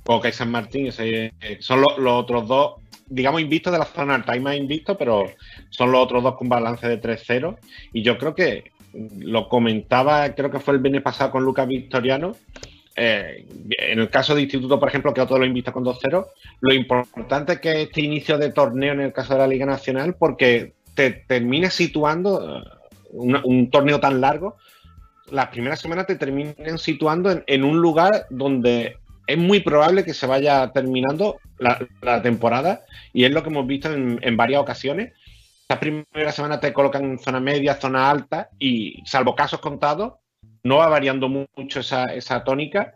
Ok, 0.05 0.27
San 0.31 0.51
Martín, 0.51 0.87
ese, 0.87 1.33
son 1.59 1.81
los, 1.81 1.97
los, 1.97 2.13
otros 2.13 2.45
dos, 2.45 2.73
digamos, 3.07 3.39
invistos 3.39 3.71
de 3.71 3.79
la 3.79 3.85
zona 3.85 4.15
alta. 4.15 4.33
Hay 4.33 4.41
más 4.41 4.57
invistos, 4.57 4.97
pero 4.97 5.31
son 5.69 5.91
los 5.93 6.03
otros 6.03 6.21
dos 6.21 6.35
con 6.35 6.49
balance 6.49 6.87
de 6.87 7.01
3-0. 7.01 7.57
Y 7.93 8.03
yo 8.03 8.17
creo 8.17 8.35
que 8.35 8.73
lo 9.19 9.47
comentaba, 9.47 10.35
creo 10.35 10.51
que 10.51 10.59
fue 10.59 10.73
el 10.73 10.81
viernes 10.81 11.01
pasado 11.01 11.31
con 11.31 11.43
Lucas 11.43 11.67
Victoriano. 11.67 12.35
Eh, 12.95 13.47
en 13.69 13.99
el 13.99 14.09
caso 14.09 14.35
de 14.35 14.41
Instituto, 14.41 14.79
por 14.79 14.89
ejemplo, 14.89 15.13
que 15.13 15.21
otro 15.21 15.39
lo 15.39 15.45
invista 15.45 15.71
con 15.71 15.85
2-0, 15.85 16.27
lo 16.61 16.73
importante 16.73 17.53
es 17.53 17.59
que 17.59 17.81
este 17.83 18.01
inicio 18.01 18.37
de 18.37 18.51
torneo 18.51 18.93
en 18.93 19.01
el 19.01 19.13
caso 19.13 19.33
de 19.33 19.39
la 19.39 19.47
Liga 19.47 19.65
Nacional, 19.65 20.15
porque 20.15 20.73
te 20.93 21.11
termina 21.11 21.71
situando 21.71 22.61
un, 23.11 23.39
un 23.43 23.71
torneo 23.71 23.99
tan 23.99 24.21
largo 24.21 24.57
las 25.33 25.47
primeras 25.47 25.81
semanas 25.81 26.05
te 26.05 26.15
terminen 26.15 26.77
situando 26.77 27.43
en, 27.47 27.63
un 27.63 27.81
lugar 27.81 28.27
donde 28.29 28.97
es 29.25 29.37
muy 29.37 29.61
probable 29.61 30.05
que 30.05 30.13
se 30.13 30.27
vaya 30.27 30.71
terminando 30.71 31.39
la, 31.57 32.21
temporada 32.21 32.81
y 33.13 33.23
es 33.23 33.31
lo 33.31 33.41
que 33.41 33.49
hemos 33.49 33.65
visto 33.65 33.91
en, 33.91 34.37
varias 34.37 34.61
ocasiones. 34.61 35.13
Las 35.67 35.79
primeras 35.79 36.35
semanas 36.35 36.61
te 36.61 36.71
colocan 36.71 37.03
en 37.03 37.19
zona 37.19 37.39
media, 37.39 37.81
zona 37.81 38.11
alta 38.11 38.49
y 38.59 39.01
salvo 39.05 39.35
casos 39.35 39.59
contados, 39.59 40.13
no 40.61 40.77
va 40.77 40.87
variando 40.87 41.27
mucho 41.27 41.79
esa, 41.79 42.43
tónica. 42.43 42.95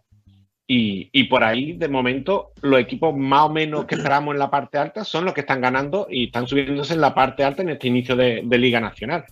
Y, 0.69 1.23
por 1.29 1.45
ahí, 1.45 1.73
de 1.73 1.87
momento, 1.87 2.51
los 2.61 2.79
equipos 2.79 3.15
más 3.15 3.43
o 3.43 3.49
menos 3.49 3.85
que 3.85 3.95
esperamos 3.95 4.35
en 4.35 4.39
la 4.39 4.51
parte 4.51 4.77
alta 4.77 5.05
son 5.05 5.25
los 5.25 5.33
que 5.33 5.41
están 5.41 5.61
ganando 5.61 6.07
y 6.09 6.25
están 6.25 6.45
subiéndose 6.45 6.93
en 6.93 7.01
la 7.01 7.15
parte 7.15 7.43
alta 7.43 7.63
en 7.63 7.69
este 7.69 7.87
inicio 7.87 8.15
de 8.15 8.43
Liga 8.43 8.79
Nacional. 8.79 9.25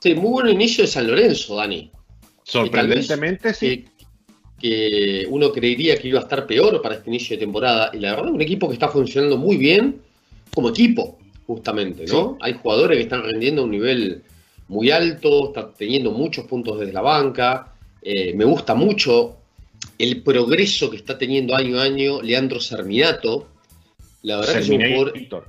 Sí, 0.00 0.14
muy 0.14 0.30
buen 0.30 0.48
inicio 0.48 0.84
de 0.84 0.88
San 0.88 1.08
Lorenzo, 1.08 1.56
Dani. 1.56 1.90
Sorprendentemente, 2.48 3.52
sí. 3.52 3.84
Que, 4.58 5.22
que, 5.22 5.26
uno 5.28 5.52
creería 5.52 5.96
que 5.96 6.08
iba 6.08 6.20
a 6.20 6.22
estar 6.22 6.46
peor 6.46 6.80
para 6.80 6.96
este 6.96 7.10
inicio 7.10 7.36
de 7.36 7.40
temporada. 7.40 7.90
Y 7.92 7.98
la 7.98 8.16
verdad, 8.16 8.32
un 8.32 8.40
equipo 8.40 8.68
que 8.68 8.74
está 8.74 8.88
funcionando 8.88 9.36
muy 9.36 9.58
bien 9.58 10.00
como 10.54 10.70
equipo, 10.70 11.18
justamente, 11.46 12.06
¿no? 12.06 12.30
Sí. 12.30 12.36
Hay 12.40 12.54
jugadores 12.54 12.96
que 12.96 13.02
están 13.02 13.22
rendiendo 13.22 13.62
a 13.62 13.64
un 13.66 13.70
nivel 13.70 14.22
muy 14.68 14.90
alto, 14.90 15.48
está 15.48 15.70
teniendo 15.72 16.10
muchos 16.10 16.46
puntos 16.46 16.80
desde 16.80 16.92
la 16.92 17.02
banca. 17.02 17.74
Eh, 18.02 18.32
me 18.34 18.44
gusta 18.44 18.74
mucho 18.74 19.36
el 19.98 20.22
progreso 20.22 20.90
que 20.90 20.96
está 20.96 21.18
teniendo 21.18 21.54
año 21.54 21.78
a 21.78 21.82
año 21.82 22.22
Leandro 22.22 22.60
Serminato. 22.60 23.48
La 24.22 24.38
verdad 24.38 24.54
Serminé, 24.54 24.84
que 24.84 24.94
es 24.94 24.98
un 24.98 25.26
jugador. 25.28 25.48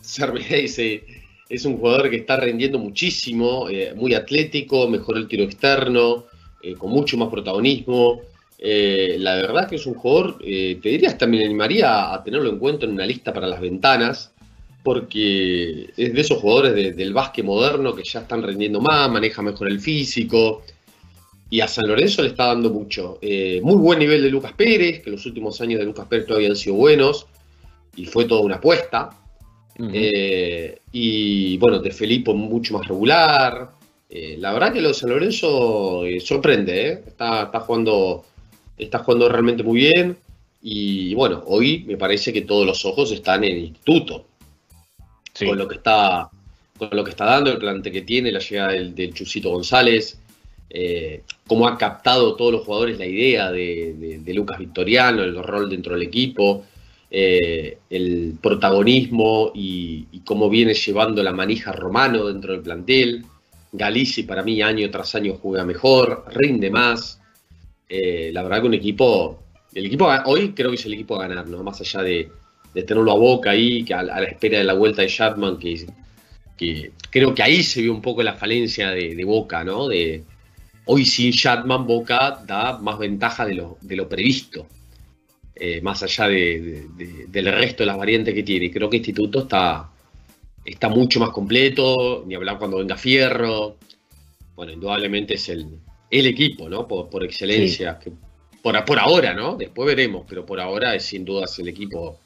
Serminé, 0.00 0.68
sí. 0.68 1.00
Es 1.48 1.64
un 1.64 1.76
jugador 1.76 2.10
que 2.10 2.16
está 2.16 2.36
rendiendo 2.36 2.78
muchísimo, 2.78 3.68
eh, 3.68 3.92
muy 3.94 4.14
atlético, 4.14 4.88
mejoró 4.88 5.18
el 5.18 5.28
tiro 5.28 5.44
externo, 5.44 6.26
eh, 6.62 6.74
con 6.74 6.90
mucho 6.90 7.16
más 7.16 7.28
protagonismo. 7.28 8.20
Eh, 8.58 9.16
la 9.18 9.34
verdad 9.34 9.68
que 9.68 9.76
es 9.76 9.86
un 9.86 9.94
jugador, 9.94 10.38
te 10.38 10.88
diría, 10.88 11.18
también 11.18 11.44
animaría 11.44 12.12
a 12.12 12.22
tenerlo 12.22 12.48
en 12.48 12.58
cuenta 12.58 12.86
en 12.86 12.92
una 12.92 13.04
lista 13.04 13.32
para 13.32 13.48
las 13.48 13.60
ventanas, 13.60 14.32
porque 14.84 15.90
es 15.96 16.12
de 16.12 16.20
esos 16.20 16.38
jugadores 16.38 16.74
de, 16.74 16.92
del 16.92 17.12
básquet 17.12 17.44
moderno 17.44 17.94
que 17.94 18.02
ya 18.04 18.20
están 18.20 18.42
rendiendo 18.42 18.80
más, 18.80 19.10
maneja 19.10 19.42
mejor 19.42 19.68
el 19.68 19.80
físico, 19.80 20.62
y 21.50 21.60
a 21.60 21.68
San 21.68 21.86
Lorenzo 21.86 22.22
le 22.22 22.28
está 22.28 22.46
dando 22.46 22.70
mucho. 22.70 23.18
Eh, 23.20 23.60
muy 23.62 23.76
buen 23.76 23.98
nivel 23.98 24.22
de 24.22 24.30
Lucas 24.30 24.52
Pérez, 24.54 25.02
que 25.02 25.10
los 25.10 25.26
últimos 25.26 25.60
años 25.60 25.80
de 25.80 25.86
Lucas 25.86 26.06
Pérez 26.08 26.26
todavía 26.26 26.48
han 26.48 26.56
sido 26.56 26.76
buenos, 26.76 27.26
y 27.94 28.06
fue 28.06 28.24
toda 28.24 28.40
una 28.40 28.56
apuesta. 28.56 29.10
Uh 29.78 29.84
-huh. 29.84 29.90
eh, 29.92 30.78
y 30.92 31.58
bueno, 31.58 31.78
de 31.78 31.90
Felipe 31.90 32.32
mucho 32.32 32.78
más 32.78 32.86
regular. 32.86 33.70
Eh, 34.14 34.36
la 34.38 34.52
verdad 34.52 34.74
que 34.74 34.82
lo 34.82 34.88
de 34.88 34.94
San 34.94 35.08
Lorenzo 35.08 36.04
eh, 36.04 36.20
sorprende, 36.20 37.02
está, 37.06 37.44
está, 37.44 37.60
jugando, 37.60 38.26
está 38.76 38.98
jugando 38.98 39.26
realmente 39.26 39.62
muy 39.62 39.80
bien. 39.80 40.18
Y 40.60 41.14
bueno, 41.14 41.42
hoy 41.46 41.82
me 41.86 41.96
parece 41.96 42.30
que 42.30 42.42
todos 42.42 42.66
los 42.66 42.84
ojos 42.84 43.10
están 43.10 43.42
en 43.42 43.52
el 43.52 43.64
instituto. 43.64 44.26
Sí. 45.32 45.46
Con 45.46 45.56
lo 45.56 45.66
que 45.66 45.76
está 45.76 46.28
con 46.76 46.90
lo 46.92 47.04
que 47.04 47.10
está 47.10 47.24
dando, 47.24 47.50
el 47.50 47.58
plante 47.58 47.90
que 47.90 48.02
tiene, 48.02 48.32
la 48.32 48.40
llegada 48.40 48.72
del, 48.72 48.94
del 48.94 49.14
Chusito 49.14 49.50
González, 49.50 50.18
eh, 50.68 51.22
cómo 51.46 51.66
ha 51.66 51.78
captado 51.78 52.34
todos 52.34 52.52
los 52.52 52.64
jugadores 52.64 52.98
la 52.98 53.06
idea 53.06 53.50
de, 53.50 53.94
de, 53.96 54.18
de 54.18 54.34
Lucas 54.34 54.58
Victoriano, 54.58 55.22
el 55.22 55.42
rol 55.42 55.70
dentro 55.70 55.94
del 55.94 56.02
equipo, 56.02 56.64
eh, 57.10 57.78
el 57.88 58.36
protagonismo 58.42 59.52
y, 59.54 60.06
y, 60.12 60.20
cómo 60.20 60.50
viene 60.50 60.74
llevando 60.74 61.22
la 61.22 61.32
manija 61.32 61.72
Romano 61.72 62.26
dentro 62.26 62.52
del 62.52 62.62
plantel. 62.62 63.24
Galici 63.72 64.24
para 64.24 64.42
mí 64.42 64.60
año 64.60 64.90
tras 64.90 65.14
año 65.14 65.38
juega 65.40 65.64
mejor, 65.64 66.26
rinde 66.28 66.70
más. 66.70 67.20
Eh, 67.88 68.30
la 68.32 68.42
verdad 68.42 68.60
que 68.60 68.66
un 68.66 68.74
equipo, 68.74 69.42
el 69.74 69.86
equipo 69.86 70.08
hoy 70.26 70.52
creo 70.52 70.70
que 70.70 70.76
es 70.76 70.86
el 70.86 70.92
equipo 70.94 71.16
a 71.16 71.26
ganar, 71.26 71.48
¿no? 71.48 71.62
más 71.62 71.80
allá 71.80 72.02
de, 72.02 72.30
tenerlo 72.74 73.12
a 73.12 73.16
boca 73.16 73.50
ahí, 73.50 73.82
que 73.84 73.94
a, 73.94 74.02
la 74.02 74.22
espera 74.24 74.58
de 74.58 74.64
la 74.64 74.74
vuelta 74.74 75.02
de 75.02 75.08
Chapman, 75.08 75.58
que, 75.58 75.86
creo 77.10 77.34
que 77.34 77.42
ahí 77.42 77.62
se 77.62 77.82
vio 77.82 77.92
un 77.92 78.02
poco 78.02 78.22
la 78.22 78.34
falencia 78.34 78.90
de, 78.90 79.24
Boca, 79.24 79.64
¿no? 79.64 79.88
De, 79.88 80.22
hoy 80.84 81.04
sin 81.04 81.32
Chatman 81.32 81.86
Boca 81.86 82.42
da 82.46 82.78
más 82.78 82.98
ventaja 82.98 83.44
de 83.44 83.54
lo, 83.54 84.08
previsto, 84.08 84.66
eh, 85.54 85.80
más 85.80 86.02
allá 86.02 86.28
de, 86.28 86.86
de, 86.96 87.26
del 87.28 87.46
resto 87.46 87.82
de 87.82 87.86
las 87.86 87.96
variantes 87.96 88.34
que 88.34 88.42
tiene. 88.42 88.70
Creo 88.70 88.88
que 88.88 88.98
Instituto 88.98 89.40
está, 89.40 89.91
está 90.64 90.88
mucho 90.88 91.20
más 91.20 91.30
completo, 91.30 92.24
ni 92.26 92.34
hablar 92.34 92.58
cuando 92.58 92.78
venga 92.78 92.96
Fierro. 92.96 93.76
Bueno, 94.54 94.72
indudablemente 94.72 95.34
es 95.34 95.48
el, 95.48 95.78
el 96.10 96.26
equipo, 96.26 96.68
¿no? 96.68 96.86
Por, 96.86 97.08
por 97.08 97.24
excelencia. 97.24 97.98
Sí. 98.02 98.10
Que 98.10 98.16
por, 98.62 98.84
por 98.84 98.98
ahora, 98.98 99.34
¿no? 99.34 99.56
Después 99.56 99.86
veremos, 99.86 100.24
pero 100.28 100.46
por 100.46 100.60
ahora 100.60 100.94
es 100.94 101.04
sin 101.04 101.24
duda 101.24 101.44
es 101.46 101.58
el 101.58 101.68
equipo 101.68 102.18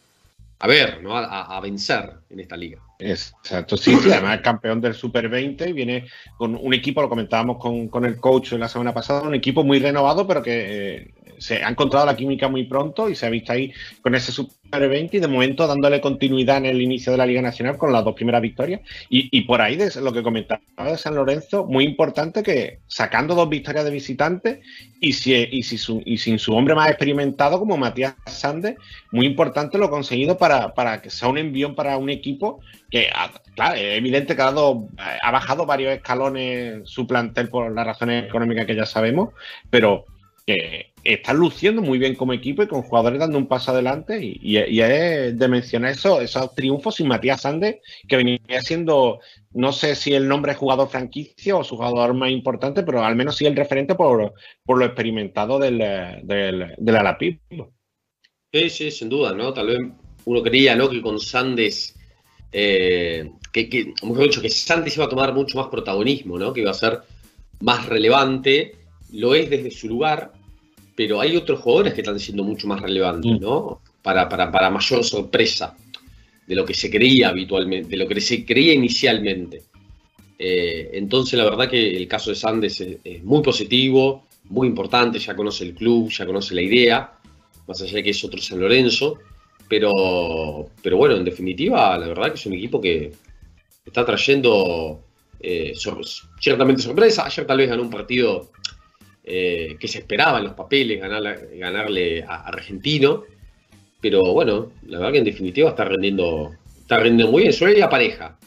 a 0.59 0.67
ver, 0.67 1.03
¿no? 1.03 1.17
A, 1.17 1.57
a, 1.57 1.61
vencer 1.61 2.15
en 2.31 2.41
esta 2.41 2.57
liga. 2.57 2.81
Exacto, 2.99 3.77
sí, 3.77 3.95
sí, 3.97 4.11
además 4.11 4.37
es 4.37 4.43
campeón 4.43 4.81
del 4.81 4.95
Super 4.95 5.29
20 5.29 5.69
y 5.69 5.73
viene 5.73 6.07
con 6.39 6.55
un 6.55 6.73
equipo, 6.73 7.03
lo 7.03 7.11
comentábamos 7.11 7.59
con, 7.59 7.89
con 7.89 8.07
el 8.07 8.19
coach 8.19 8.53
la 8.53 8.69
semana 8.69 8.95
pasada, 8.95 9.23
un 9.23 9.35
equipo 9.35 9.65
muy 9.65 9.79
renovado, 9.79 10.27
pero 10.27 10.43
que 10.43 10.97
eh, 10.97 11.11
se 11.39 11.63
ha 11.65 11.69
encontrado 11.69 12.07
la 12.07 12.17
química 12.17 12.49
muy 12.49 12.65
pronto 12.65 13.09
y 13.09 13.15
se 13.15 13.27
ha 13.27 13.31
visto 13.31 13.53
ahí 13.53 13.73
con 14.03 14.15
ese 14.15 14.33
Super 14.33 14.89
20 14.89 15.17
y 15.17 15.21
de 15.21 15.29
momento 15.29 15.67
dándole 15.67 16.01
continuidad 16.01 16.59
en 16.59 16.67
el 16.67 16.83
inicio 16.83 17.13
de 17.13 17.19
la 17.19 17.27
Liga 17.27 17.43
Nacional 17.43 17.77
con 17.77 17.93
las 17.93 18.05
dos 18.05 18.15
primeras 18.15 18.43
victorias. 18.43 18.81
Y, 19.09 19.41
por 19.43 19.61
ahí, 19.61 19.77
de 19.77 19.91
lo 20.01 20.13
que 20.13 20.23
comentaba 20.23 20.61
de 20.79 20.99
San 20.99 21.15
Lorenzo, 21.15 21.65
muy 21.65 21.85
importante 21.85 22.43
que 22.43 22.81
sacando 22.87 23.35
dos 23.35 23.49
victorias 23.49 23.85
de 23.85 23.91
visitante 23.91 24.61
y, 25.01 25.13
si, 25.13 25.63
sin 25.63 26.39
su 26.39 26.55
hombre 26.55 26.75
más 26.75 26.89
experimentado 26.89 27.59
como 27.59 27.77
Matías 27.77 28.15
Sandes, 28.27 28.77
muy 29.13 29.27
importante 29.27 29.79
lo 29.79 29.91
conseguido 29.91 30.37
para, 30.37 31.01
que 31.03 31.11
sea 31.11 31.29
un 31.29 31.39
envión 31.39 31.75
para 31.75 31.97
un 31.97 32.11
equipo 32.11 32.61
que, 32.91 33.09
claro, 33.55 33.75
es 33.75 33.99
evidente 33.99 34.37
que 34.37 34.43
ha, 34.43 34.47
dado, 34.47 34.89
ha 34.99 35.31
bajado 35.31 35.67
varios 35.67 35.95
escalones 35.95 36.89
su 36.89 37.07
plantel 37.07 37.49
por 37.49 37.73
las 37.73 37.87
razones 37.87 38.25
económicas 38.27 38.67
que 38.67 38.77
ya 38.77 38.87
sabemos, 38.87 39.31
pero 39.71 40.05
que 40.47 40.93
están 41.15 41.37
luciendo 41.37 41.83
muy 41.83 41.99
bien 41.99 42.15
como 42.15 42.33
equipo 42.33 42.63
y 42.63 42.67
con 42.67 42.83
jugadores 42.83 43.19
dando 43.19 43.39
un 43.39 43.47
paso 43.47 43.71
adelante 43.71 44.19
y, 44.23 44.57
es 44.57 45.39
de 45.39 45.49
mencionar 45.49 45.93
eso, 45.93 46.21
esos 46.21 46.55
triunfos 46.55 46.97
sin 46.97 47.09
Matías 47.09 47.43
Sandes, 47.43 47.77
que 48.09 48.17
venía 48.17 48.61
siendo, 48.61 49.21
no 49.53 49.73
sé 49.73 49.95
si 49.95 50.15
el 50.15 50.29
nombre 50.29 50.53
es 50.53 50.59
jugador 50.59 50.89
franquicia 50.89 51.57
o 51.57 51.65
su 51.65 51.77
jugador 51.77 52.15
más 52.15 52.31
importante, 52.31 52.83
pero 52.83 53.05
al 53.05 53.17
menos 53.17 53.37
sí 53.37 53.47
el 53.47 53.57
referente 53.57 53.95
por, 53.95 54.35
lo 54.67 54.85
experimentado 54.85 55.59
del, 55.59 55.79
del, 56.25 56.75
del 56.77 56.97
Alapip. 56.97 57.41
Sí, 58.53 58.71
sí, 58.71 58.91
sin 58.91 59.09
duda, 59.09 59.33
¿no? 59.33 59.53
Tal 59.53 59.67
vez 59.67 59.79
uno 60.25 60.43
creía, 60.43 60.75
¿no? 60.75 60.89
Que 60.89 61.03
con 61.03 61.21
Sandes, 61.21 61.95
eh, 62.53 63.31
que, 63.53 63.69
que, 63.69 63.93
mejor 64.03 64.25
dicho, 64.25 64.43
que 64.43 64.51
Sandes 64.51 64.97
iba 64.97 65.07
a 65.07 65.11
tomar 65.11 65.33
mucho 65.33 65.59
más 65.59 65.69
protagonismo, 65.69 66.39
¿no? 66.39 66.53
Que 66.53 66.63
iba 66.63 66.71
a 66.71 66.75
ser 66.75 67.01
más 67.61 67.87
relevante, 67.87 68.77
lo 69.13 69.35
es 69.35 69.49
desde 69.49 69.71
su 69.71 69.89
lugar, 69.89 70.33
pero 70.97 71.21
hay 71.21 71.37
otros 71.37 71.61
jugadores 71.61 71.95
que 71.95 72.01
están 72.01 72.19
siendo 72.19 72.43
mucho 72.43 72.67
más 72.67 72.81
relevantes, 72.81 73.39
¿no? 73.39 73.83
Para, 74.03 74.29
para, 74.29 74.51
para 74.51 74.71
mayor 74.71 75.05
sorpresa 75.05 75.77
de 76.47 76.55
lo 76.55 76.65
que 76.65 76.75
se 76.75 76.91
creía 76.91 77.29
habitualmente, 77.29 77.91
de 77.91 77.97
lo 77.97 78.09
que 78.09 78.21
se 78.21 78.45
creía 78.45 78.73
inicialmente. 78.73 79.63
Eh, 80.39 80.91
entonces, 80.95 81.39
la 81.39 81.45
verdad 81.45 81.69
que 81.69 81.97
el 81.97 82.09
caso 82.09 82.31
de 82.31 82.37
Sandes 82.37 82.81
es, 82.81 82.97
es, 83.05 83.23
muy 83.23 83.43
positivo, 83.43 84.25
muy 84.45 84.69
importante, 84.69 85.19
ya 85.19 85.37
conoce 85.37 85.65
el 85.65 85.75
club, 85.75 86.11
ya 86.11 86.25
conoce 86.25 86.55
la 86.55 86.63
idea, 86.63 87.13
más 87.67 87.83
allá 87.83 87.95
de 87.95 88.03
que 88.03 88.11
es 88.11 88.25
otro 88.25 88.41
San 88.41 88.61
Lorenzo, 88.61 89.19
pero, 89.69 90.71
pero 90.83 90.97
bueno, 90.97 91.17
en 91.17 91.25
definitiva, 91.25 91.99
la 91.99 92.07
verdad 92.07 92.29
que 92.29 92.35
es 92.35 92.47
un 92.47 92.55
equipo 92.55 92.81
que 92.81 93.13
está 93.85 94.05
trayendo 94.05 95.01
eh, 95.41 95.73
sor 95.75 96.01
ciertamente 96.41 96.83
sorpresa. 96.83 97.27
Ayer 97.27 97.47
tal 97.47 97.59
vez 97.59 97.69
ganó 97.69 97.83
un 97.83 97.91
partido 97.91 98.51
eh, 99.27 99.77
que 99.79 99.89
se 99.89 99.99
esperaba 99.99 100.39
en 100.39 100.45
los 100.45 100.55
papeles 100.55 101.01
ganarle, 101.01 101.59
ganarle 101.59 102.23
a 102.23 102.47
Argentino. 102.47 103.25
Pero 104.01 104.33
bueno, 104.33 104.71
la 104.87 104.99
verdad 104.99 105.13
que 105.13 105.19
en 105.19 105.25
definitiva 105.25 105.71
está 105.71 105.85
rendiendo, 105.85 106.53
está 106.81 106.99
rendiendo 107.01 107.33
muy 107.33 107.43
bien, 107.43 107.53
sobre 107.53 107.77
la 107.77 107.91
pareja. 107.91 108.39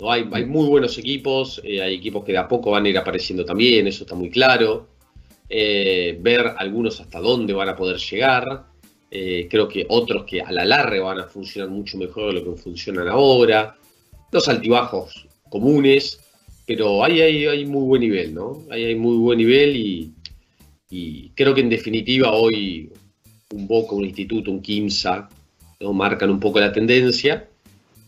¿no? 0.00 0.10
Hay, 0.10 0.28
hay 0.32 0.44
muy 0.44 0.68
buenos 0.68 0.98
equipos, 0.98 1.60
eh, 1.64 1.80
hay 1.80 1.94
equipos 1.94 2.24
que 2.24 2.32
de 2.32 2.38
a 2.38 2.48
poco 2.48 2.72
van 2.72 2.86
a 2.86 2.88
ir 2.88 2.98
apareciendo 2.98 3.44
también, 3.44 3.86
eso 3.86 4.04
está 4.04 4.14
muy 4.14 4.30
claro. 4.30 4.88
Eh, 5.48 6.18
ver 6.20 6.54
algunos 6.58 7.00
hasta 7.00 7.20
dónde 7.20 7.52
van 7.52 7.68
a 7.68 7.76
poder 7.76 7.98
llegar. 7.98 8.64
Eh, 9.10 9.46
creo 9.48 9.68
que 9.68 9.86
otros 9.88 10.24
que 10.24 10.40
a 10.42 10.50
la 10.50 10.64
larga 10.64 11.04
van 11.04 11.20
a 11.20 11.24
funcionar 11.28 11.70
mucho 11.70 11.96
mejor 11.96 12.34
de 12.34 12.40
lo 12.40 12.54
que 12.54 12.60
funcionan 12.60 13.08
ahora. 13.08 13.76
Los 14.32 14.48
altibajos 14.48 15.28
comunes, 15.48 16.20
pero 16.66 17.04
hay, 17.04 17.20
hay, 17.20 17.46
hay 17.46 17.64
muy 17.64 17.84
buen 17.84 18.00
nivel, 18.00 18.34
¿no? 18.34 18.64
Hay, 18.70 18.86
hay 18.86 18.94
muy 18.96 19.16
buen 19.18 19.38
nivel 19.38 19.76
y, 19.76 20.12
y 20.96 21.32
creo 21.34 21.54
que 21.54 21.60
en 21.60 21.68
definitiva 21.68 22.32
hoy 22.32 22.90
un 23.52 23.66
Boca, 23.66 23.94
un 23.94 24.04
Instituto, 24.04 24.50
un 24.50 24.62
Kimsa, 24.62 25.28
¿no? 25.80 25.92
marcan 25.92 26.30
un 26.30 26.40
poco 26.40 26.58
la 26.58 26.72
tendencia, 26.72 27.46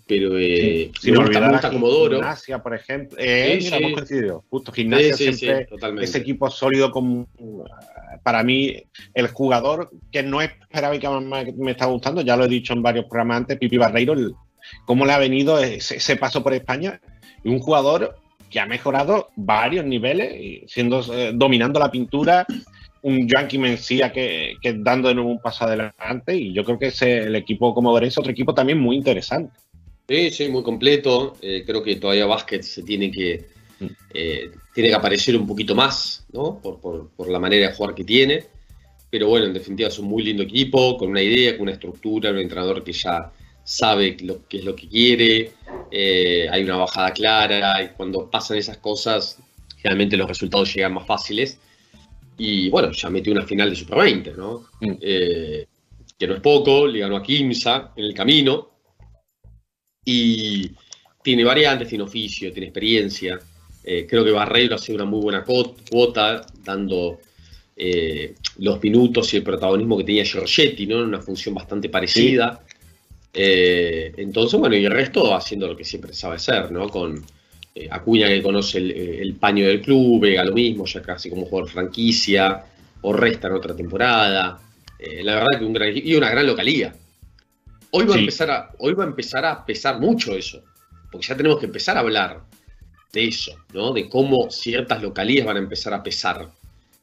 pero 0.07 0.39
eh, 0.39 0.91
sí, 0.99 1.13
me 1.13 1.19
gusta, 1.19 1.41
me 1.41 1.51
gusta 1.51 1.71
Comodoro. 1.71 2.17
Gimnasia, 2.17 2.63
por 2.63 2.75
ejemplo, 2.75 3.19
eh, 3.21 3.59
sí, 3.61 3.69
sí. 3.69 3.75
hemos 3.75 3.93
coincidido, 3.93 4.45
justo 4.49 4.73
Gimnasia 4.73 5.15
siempre, 5.15 5.69
ese 6.01 6.19
equipo 6.19 6.51
sólido 6.51 6.91
como 6.91 7.29
para 8.23 8.43
mí 8.43 8.75
el 9.13 9.29
jugador 9.29 9.91
que 10.11 10.23
no 10.23 10.41
esperaba 10.41 10.97
y 10.97 10.99
que 10.99 11.09
más 11.09 11.47
me 11.57 11.73
está 11.73 11.87
gustando, 11.87 12.23
ya 12.23 12.37
lo 12.37 12.45
he 12.45 12.49
dicho 12.49 12.73
en 12.73 12.83
varios 12.83 13.05
programas 13.05 13.39
antes, 13.39 13.59
Pipi 13.59 13.77
Barreiro, 13.77 14.15
el, 14.15 14.35
cómo 14.87 15.05
le 15.05 15.13
ha 15.13 15.19
venido 15.19 15.59
ese, 15.59 15.97
ese 15.97 16.17
paso 16.17 16.43
por 16.43 16.55
España, 16.55 17.01
y 17.45 17.51
un 17.51 17.59
jugador 17.59 18.17
que 18.51 18.61
ha 18.61 18.67
mejorado 18.67 19.29
varios 19.37 19.85
niveles, 19.85 20.71
siendo 20.71 21.01
eh, 21.13 21.33
dominando 21.35 21.79
la 21.79 21.91
pintura, 21.91 22.47
un 23.03 23.29
Yankee 23.29 23.59
Mencía 23.59 24.13
que, 24.13 24.55
que 24.61 24.75
dando 24.75 25.09
de 25.09 25.15
nuevo 25.15 25.31
un 25.31 25.41
paso 25.41 25.65
adelante, 25.65 26.37
y 26.37 26.53
yo 26.53 26.65
creo 26.65 26.79
que 26.79 26.87
ese, 26.89 27.19
el 27.19 27.37
equipo 27.37 27.75
como 27.75 27.97
es 27.99 28.19
otro 28.19 28.33
equipo 28.33 28.55
también 28.55 28.79
muy 28.79 28.97
interesante. 28.97 29.53
Sí, 30.09 30.31
sí, 30.31 30.49
muy 30.49 30.63
completo. 30.63 31.37
Eh, 31.43 31.65
creo 31.67 31.83
que 31.83 31.97
todavía 31.97 32.25
Vázquez 32.25 32.67
se 32.67 32.83
tiene 32.83 33.11
que, 33.11 33.47
eh, 34.15 34.51
tiene 34.75 34.89
que 34.89 34.95
aparecer 34.95 35.37
un 35.37 35.47
poquito 35.47 35.75
más, 35.75 36.27
¿no? 36.33 36.59
Por, 36.63 36.81
por, 36.81 37.11
por, 37.11 37.29
la 37.29 37.39
manera 37.39 37.69
de 37.69 37.75
jugar 37.75 37.95
que 37.95 38.05
tiene. 38.05 38.45
Pero 39.11 39.29
bueno, 39.29 39.47
en 39.47 39.53
definitiva 39.53 39.89
es 39.89 39.99
un 39.99 40.07
muy 40.07 40.23
lindo 40.23 40.43
equipo, 40.43 40.97
con 40.97 41.11
una 41.11 41.21
idea, 41.23 41.53
con 41.53 41.63
una 41.63 41.73
estructura, 41.73 42.31
un 42.31 42.39
entrenador 42.39 42.83
que 42.83 42.93
ya 42.93 43.31
sabe 43.65 44.17
lo, 44.23 44.49
qué 44.49 44.59
es 44.59 44.65
lo 44.65 44.75
que 44.75 44.89
quiere, 44.89 45.53
eh, 45.91 46.49
hay 46.51 46.65
una 46.65 46.77
bajada 46.77 47.11
clara, 47.11 47.83
y 47.83 47.89
cuando 47.89 48.31
pasan 48.31 48.57
esas 48.57 48.79
cosas, 48.79 49.39
generalmente 49.77 50.17
los 50.17 50.27
resultados 50.27 50.75
llegan 50.75 50.95
más 50.95 51.07
fáciles. 51.07 51.59
Y 52.39 52.71
bueno, 52.71 52.93
ya 52.93 53.11
metió 53.11 53.33
una 53.33 53.45
final 53.45 53.71
de 53.71 53.77
Super 53.77 53.99
20, 53.99 54.33
¿no? 54.33 54.67
Mm. 54.81 54.93
Eh, 55.01 55.67
que 56.19 56.27
no 56.27 56.35
es 56.35 56.41
poco, 56.41 56.87
le 56.87 57.01
ganó 57.01 57.17
a 57.17 57.23
Kimsa 57.23 57.93
en 57.97 58.05
el 58.05 58.15
camino. 58.15 58.71
Y 60.05 60.71
tiene 61.23 61.45
variantes, 61.45 61.89
tiene 61.89 62.05
oficio, 62.05 62.53
tiene 62.53 62.69
experiencia. 62.69 63.39
Eh, 63.85 64.07
creo 64.09 64.25
que 64.25 64.31
Barreiro 64.31 64.75
hace 64.75 64.95
una 64.95 65.05
muy 65.05 65.21
buena 65.21 65.45
cuota, 65.45 66.45
dando 66.65 67.21
eh, 67.77 68.35
los 68.59 68.83
minutos 68.83 69.33
y 69.33 69.37
el 69.37 69.43
protagonismo 69.43 69.97
que 69.99 70.05
tenía 70.05 70.25
Giorgetti, 70.25 70.87
¿no? 70.87 71.01
En 71.01 71.09
una 71.09 71.21
función 71.21 71.55
bastante 71.55 71.89
parecida. 71.89 72.65
Eh, 73.33 74.13
entonces, 74.17 74.59
bueno, 74.59 74.77
y 74.77 74.85
el 74.85 74.91
resto 74.91 75.35
haciendo 75.35 75.69
lo 75.69 75.77
que 75.77 75.85
siempre 75.85 76.13
sabe 76.13 76.37
hacer, 76.37 76.73
¿no? 76.73 76.89
Con 76.89 77.25
eh, 77.79 77.89
Acuña 77.91 78.29
que 78.29 78.43
conoce 78.43 78.79
el, 78.79 79.35
paño 79.37 79.67
del 79.67 79.81
club, 79.81 80.21
Vega 80.21 80.45
lo 80.45 80.55
mismo, 80.55 80.85
ya 80.87 81.01
casi 81.03 81.31
como 81.31 81.47
jugador 81.47 81.71
franquicia, 81.71 82.65
o 83.03 83.13
resta 83.13 83.49
en 83.49 83.55
otra 83.55 83.77
temporada. 83.77 84.59
Eh, 84.99 85.23
la 85.23 85.37
verdad 85.37 85.59
que 85.59 85.65
un 85.65 85.73
gran 85.73 85.93
y 85.95 86.15
una 86.15 86.31
gran 86.31 86.47
localía. 86.47 86.95
Hoy 87.91 88.05
va, 88.05 88.17
a 88.17 88.19
empezar 88.19 88.51
a, 88.51 88.71
hoy 88.79 88.95
va 88.95 89.05
a 89.05 89.07
empezar 89.07 89.47
a 89.47 89.65
pesar 89.65 89.99
mucho 90.01 90.35
eso, 90.35 90.63
porque 91.11 91.27
ya 91.27 91.37
tenemos 91.37 91.59
que 91.59 91.67
empezar 91.67 91.97
a 91.97 92.01
hablar 92.01 92.43
de 93.13 93.25
eso, 93.25 93.53
¿no? 93.73 93.93
De 93.93 94.09
cómo 94.09 94.51
ciertas 94.51 95.01
localías 95.03 95.47
van 95.47 95.57
a 95.57 95.61
empezar 95.61 95.95
a 95.95 96.03
pesar 96.03 96.51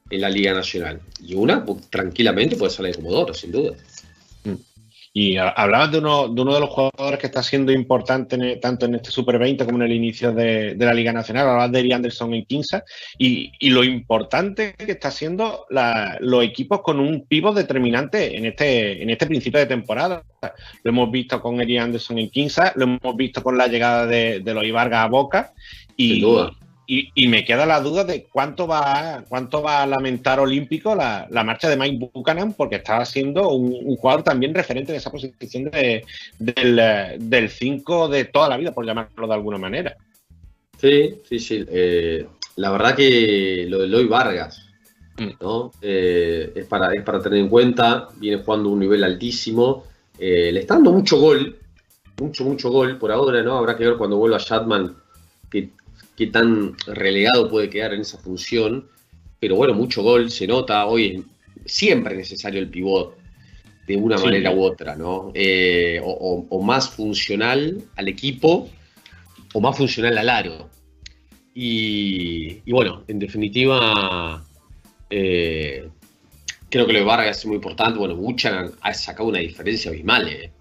en 0.09 0.21
la 0.21 0.29
Liga 0.29 0.53
Nacional. 0.53 1.01
Y 1.23 1.33
una, 1.33 1.65
pues, 1.65 1.89
tranquilamente, 1.89 2.55
puede 2.55 2.71
salir 2.71 2.95
de 2.95 3.01
Comodoro, 3.01 3.33
sin 3.33 3.51
duda. 3.51 3.75
Y 5.17 5.37
hablabas 5.37 5.93
de 5.93 5.99
uno, 5.99 6.27
de 6.27 6.41
uno 6.41 6.53
de 6.55 6.59
los 6.59 6.69
jugadores 6.69 7.19
que 7.19 7.27
está 7.27 7.41
siendo 7.41 7.71
importante 7.71 8.57
tanto 8.57 8.85
en 8.85 8.95
este 8.95 9.11
Super 9.11 9.39
20 9.39 9.63
como 9.63 9.77
en 9.77 9.83
el 9.83 9.93
inicio 9.93 10.33
de, 10.33 10.75
la 10.77 10.93
Liga 10.93 11.13
Nacional. 11.13 11.47
Hablabas 11.47 11.71
de 11.71 11.79
Eri 11.79 11.93
Anderson 11.93 12.33
en 12.33 12.43
Quinza. 12.43 12.83
Y, 13.17 13.49
y, 13.59 13.69
lo 13.69 13.85
importante 13.85 14.73
que 14.73 14.91
está 14.91 15.11
siendo 15.11 15.67
los 16.19 16.43
equipos 16.43 16.81
con 16.81 16.99
un 16.99 17.25
pivo 17.27 17.53
determinante 17.53 18.37
en 18.37 18.45
este, 18.45 19.01
en 19.01 19.09
este 19.09 19.25
principio 19.25 19.61
de 19.61 19.67
temporada. 19.67 20.21
Lo 20.83 20.91
hemos 20.91 21.09
visto 21.09 21.39
con 21.39 21.61
Eri 21.61 21.77
Anderson 21.77 22.19
en 22.19 22.29
Quinza, 22.29 22.73
lo 22.75 22.83
hemos 22.83 23.15
visto 23.15 23.41
con 23.41 23.57
la 23.57 23.67
llegada 23.67 24.05
de, 24.05 24.41
de 24.41 24.53
los 24.53 24.65
Ibarga 24.65 25.03
a 25.03 25.07
Boca. 25.07 25.53
Y, 25.95 26.25
y, 26.87 27.27
me 27.27 27.43
queda 27.43 27.65
la 27.65 27.79
duda 27.79 28.03
de 28.03 28.27
cuánto 28.31 28.67
va, 28.67 29.23
cuánto 29.27 29.61
va 29.61 29.83
a 29.83 29.87
lamentar 29.87 30.39
Olímpico 30.39 30.95
la, 30.95 31.27
marcha 31.43 31.69
de 31.69 31.77
Mike 31.77 32.09
Buchanan, 32.13 32.53
porque 32.53 32.75
estaba 32.75 33.05
siendo 33.05 33.49
un, 33.49 33.95
jugador 33.95 34.23
también 34.23 34.53
referente 34.53 34.91
de 34.91 34.99
esa 34.99 35.11
posición 35.11 35.71
del 36.39 37.49
5 37.49 38.07
de, 38.09 38.25
toda 38.25 38.49
la 38.49 38.57
vida, 38.57 38.71
por 38.71 38.85
llamarlo 38.85 39.27
de 39.27 39.33
alguna 39.33 39.57
manera. 39.57 39.95
Sí, 40.77 41.21
sí, 41.27 41.39
sí. 41.39 41.65
Eh, 41.69 42.27
la 42.57 42.71
verdad 42.71 42.95
que 42.95 43.65
lo 43.67 43.79
de 43.79 43.87
Loy 43.87 44.05
Vargas, 44.05 44.67
mm. 45.17 45.29
¿no? 45.41 45.71
Eh, 45.81 46.51
es, 46.55 46.65
para, 46.65 46.93
es 46.93 47.03
para 47.03 47.19
tener 47.19 47.39
en 47.39 47.49
cuenta, 47.49 48.09
viene 48.17 48.43
jugando 48.43 48.69
un 48.69 48.79
nivel 48.79 49.03
altísimo, 49.03 49.85
eh, 50.19 50.51
le 50.51 50.61
está 50.61 50.75
dando 50.75 50.91
mucho 50.91 51.19
gol, 51.19 51.57
mucho, 52.19 52.43
mucho 52.43 52.69
gol 52.69 52.97
por 52.97 53.11
ahora, 53.11 53.41
¿no? 53.41 53.57
Habrá 53.57 53.75
que 53.75 53.85
ver 53.85 53.97
cuando 53.97 54.17
vuelva 54.17 54.37
Shatman 54.37 54.95
que 55.49 55.71
qué 56.15 56.27
tan 56.27 56.75
relegado 56.87 57.49
puede 57.49 57.69
quedar 57.69 57.93
en 57.93 58.01
esa 58.01 58.17
función. 58.17 58.87
Pero 59.39 59.55
bueno, 59.55 59.73
mucho 59.73 60.01
gol 60.01 60.31
se 60.31 60.47
nota. 60.47 60.85
Hoy 60.85 61.23
es 61.65 61.71
siempre 61.71 62.15
necesario 62.15 62.59
el 62.59 62.69
pivot 62.69 63.17
de 63.87 63.95
una 63.97 64.17
manera 64.17 64.51
u 64.51 64.63
otra, 64.63 64.95
¿no? 64.95 65.31
Eh, 65.33 66.01
o, 66.03 66.61
más 66.63 66.89
funcional 66.89 67.83
al 67.95 68.07
equipo 68.07 68.69
o 69.53 69.61
más 69.61 69.77
funcional 69.77 70.17
al 70.17 70.29
aro. 70.29 70.69
Y, 71.53 72.59
bueno, 72.69 73.03
en 73.07 73.19
definitiva, 73.19 74.43
eh, 75.09 75.87
creo 76.69 76.87
que 76.87 76.93
lo 76.93 76.99
de 76.99 77.05
Vargas 77.05 77.37
es 77.37 77.45
muy 77.45 77.55
importante. 77.55 77.99
Bueno, 77.99 78.15
Buchanan 78.15 78.71
ha 78.81 78.93
sacado 78.93 79.29
una 79.29 79.39
diferencia 79.39 79.91
abismal. 79.91 80.27
Eh. 80.27 80.51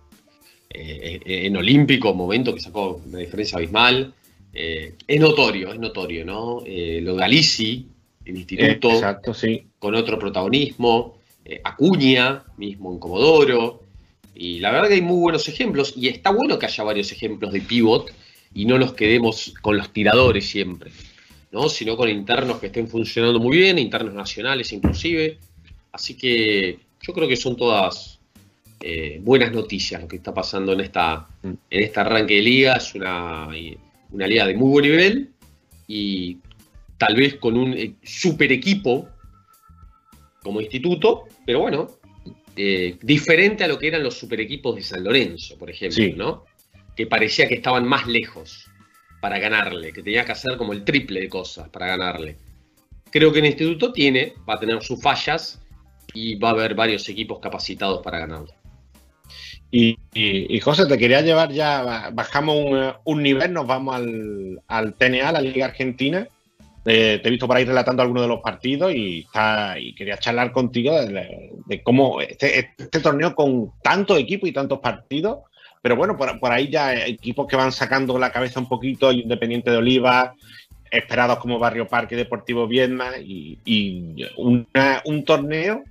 en 0.76 1.56
Olímpico, 1.56 2.12
momento 2.14 2.52
que 2.52 2.60
sacó 2.60 3.00
una 3.06 3.18
diferencia 3.18 3.58
abismal. 3.58 4.12
Eh, 4.54 4.94
es 5.08 5.20
notorio, 5.20 5.72
es 5.72 5.80
notorio, 5.80 6.24
¿no? 6.24 6.62
Eh, 6.64 7.00
lo 7.02 7.14
de 7.14 7.18
Galici, 7.18 7.88
el 8.24 8.36
instituto, 8.36 8.90
Exacto, 8.92 9.34
sí. 9.34 9.66
con 9.80 9.96
otro 9.96 10.16
protagonismo, 10.16 11.18
eh, 11.44 11.60
Acuña, 11.64 12.44
mismo 12.56 12.92
en 12.92 13.00
Comodoro, 13.00 13.82
y 14.32 14.60
la 14.60 14.70
verdad 14.70 14.88
que 14.88 14.94
hay 14.94 15.02
muy 15.02 15.18
buenos 15.18 15.48
ejemplos, 15.48 15.94
y 15.96 16.06
está 16.06 16.30
bueno 16.30 16.56
que 16.56 16.66
haya 16.66 16.84
varios 16.84 17.10
ejemplos 17.10 17.52
de 17.52 17.62
pivot 17.62 18.12
y 18.54 18.64
no 18.64 18.78
nos 18.78 18.94
quedemos 18.94 19.52
con 19.60 19.76
los 19.76 19.92
tiradores 19.92 20.48
siempre, 20.48 20.92
¿no? 21.50 21.68
Sino 21.68 21.96
con 21.96 22.08
internos 22.08 22.58
que 22.58 22.66
estén 22.66 22.86
funcionando 22.86 23.40
muy 23.40 23.58
bien, 23.58 23.76
internos 23.80 24.14
nacionales 24.14 24.72
inclusive, 24.72 25.38
así 25.90 26.16
que 26.16 26.78
yo 27.02 27.12
creo 27.12 27.26
que 27.26 27.36
son 27.36 27.56
todas 27.56 28.20
buenas 29.20 29.50
noticias 29.50 30.02
lo 30.02 30.06
que 30.06 30.16
está 30.16 30.34
pasando 30.34 30.74
en 30.74 30.82
esta 30.82 31.26
en 31.42 31.58
este 31.70 32.00
arranque 32.00 32.34
de 32.34 32.42
liga, 32.42 32.74
es 32.74 32.94
una 32.94 33.48
una 34.14 34.26
liga 34.28 34.46
de 34.46 34.54
muy 34.54 34.70
buen 34.70 34.84
nivel 34.84 35.30
y 35.88 36.38
tal 36.96 37.16
vez 37.16 37.34
con 37.34 37.56
un 37.56 37.74
eh, 37.74 37.94
super 38.02 38.50
equipo 38.52 39.08
como 40.42 40.60
instituto, 40.60 41.24
pero 41.44 41.60
bueno, 41.60 41.88
eh, 42.56 42.96
diferente 43.02 43.64
a 43.64 43.68
lo 43.68 43.78
que 43.78 43.88
eran 43.88 44.02
los 44.02 44.14
super 44.14 44.40
equipos 44.40 44.76
de 44.76 44.82
San 44.82 45.02
Lorenzo, 45.02 45.58
por 45.58 45.68
ejemplo, 45.68 46.04
¿no? 46.16 46.44
Que 46.94 47.06
parecía 47.06 47.48
que 47.48 47.56
estaban 47.56 47.86
más 47.88 48.06
lejos 48.06 48.70
para 49.20 49.38
ganarle, 49.38 49.92
que 49.92 50.02
tenía 50.02 50.24
que 50.24 50.32
hacer 50.32 50.56
como 50.56 50.72
el 50.72 50.84
triple 50.84 51.20
de 51.20 51.28
cosas 51.28 51.68
para 51.70 51.88
ganarle. 51.88 52.36
Creo 53.10 53.32
que 53.32 53.40
el 53.40 53.46
instituto 53.46 53.92
tiene, 53.92 54.34
va 54.48 54.54
a 54.54 54.60
tener 54.60 54.80
sus 54.82 55.00
fallas 55.02 55.60
y 56.12 56.36
va 56.36 56.50
a 56.50 56.52
haber 56.52 56.74
varios 56.74 57.08
equipos 57.08 57.40
capacitados 57.40 58.02
para 58.02 58.20
ganarle. 58.20 58.54
Y, 59.76 60.60
José, 60.60 60.86
te 60.86 60.96
quería 60.96 61.20
llevar 61.20 61.50
ya, 61.50 62.10
bajamos 62.12 62.94
un, 63.02 63.22
nivel, 63.24 63.52
nos 63.52 63.66
vamos 63.66 63.96
al, 63.96 64.62
al, 64.68 64.94
TNA, 64.94 65.32
la 65.32 65.40
Liga 65.40 65.66
Argentina. 65.66 66.28
Eh, 66.84 67.18
te 67.20 67.26
he 67.26 67.30
visto 67.30 67.48
por 67.48 67.56
ahí 67.56 67.64
relatando 67.64 68.00
algunos 68.00 68.22
de 68.22 68.28
los 68.28 68.40
partidos 68.40 68.94
y, 68.94 69.20
está, 69.20 69.76
y 69.76 69.92
quería 69.96 70.16
charlar 70.16 70.52
contigo 70.52 70.94
de, 71.04 71.82
cómo 71.82 72.20
este, 72.20 72.70
este, 72.78 73.00
torneo 73.00 73.34
con 73.34 73.72
tantos 73.82 74.16
equipos 74.20 74.48
y 74.48 74.52
tantos 74.52 74.78
partidos, 74.78 75.38
pero 75.82 75.96
bueno, 75.96 76.16
por, 76.16 76.38
por, 76.38 76.52
ahí 76.52 76.68
ya 76.68 76.94
equipos 76.94 77.48
que 77.48 77.56
van 77.56 77.72
sacando 77.72 78.16
la 78.16 78.30
cabeza 78.30 78.60
un 78.60 78.68
poquito, 78.68 79.10
Independiente 79.10 79.72
de 79.72 79.78
Oliva, 79.78 80.36
esperados 80.88 81.38
como 81.38 81.58
Barrio 81.58 81.88
Parque 81.88 82.14
Deportivo 82.14 82.68
Viedma 82.68 83.18
y, 83.18 83.58
y 83.64 84.24
un 84.36 85.24
torneo 85.24 85.82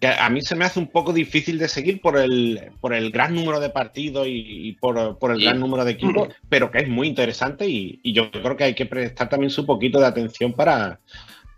que 0.00 0.08
a 0.08 0.28
mí 0.28 0.42
se 0.42 0.54
me 0.54 0.64
hace 0.64 0.78
un 0.78 0.88
poco 0.88 1.12
difícil 1.12 1.58
de 1.58 1.68
seguir 1.68 2.00
por 2.00 2.18
el, 2.18 2.70
por 2.80 2.92
el 2.92 3.10
gran 3.10 3.34
número 3.34 3.60
de 3.60 3.70
partidos 3.70 4.26
y, 4.28 4.72
por, 4.80 4.98
el 4.98 5.42
gran 5.42 5.58
número 5.58 5.84
de 5.84 5.92
equipos, 5.92 6.28
pero 6.48 6.70
que 6.70 6.78
es 6.78 6.88
muy 6.88 7.08
interesante 7.08 7.66
y, 7.66 8.00
yo 8.12 8.30
creo 8.30 8.56
que 8.56 8.64
hay 8.64 8.74
que 8.74 8.86
prestar 8.86 9.28
también 9.28 9.50
su 9.50 9.64
poquito 9.64 9.98
de 9.98 10.06
atención 10.06 10.52
para, 10.52 11.00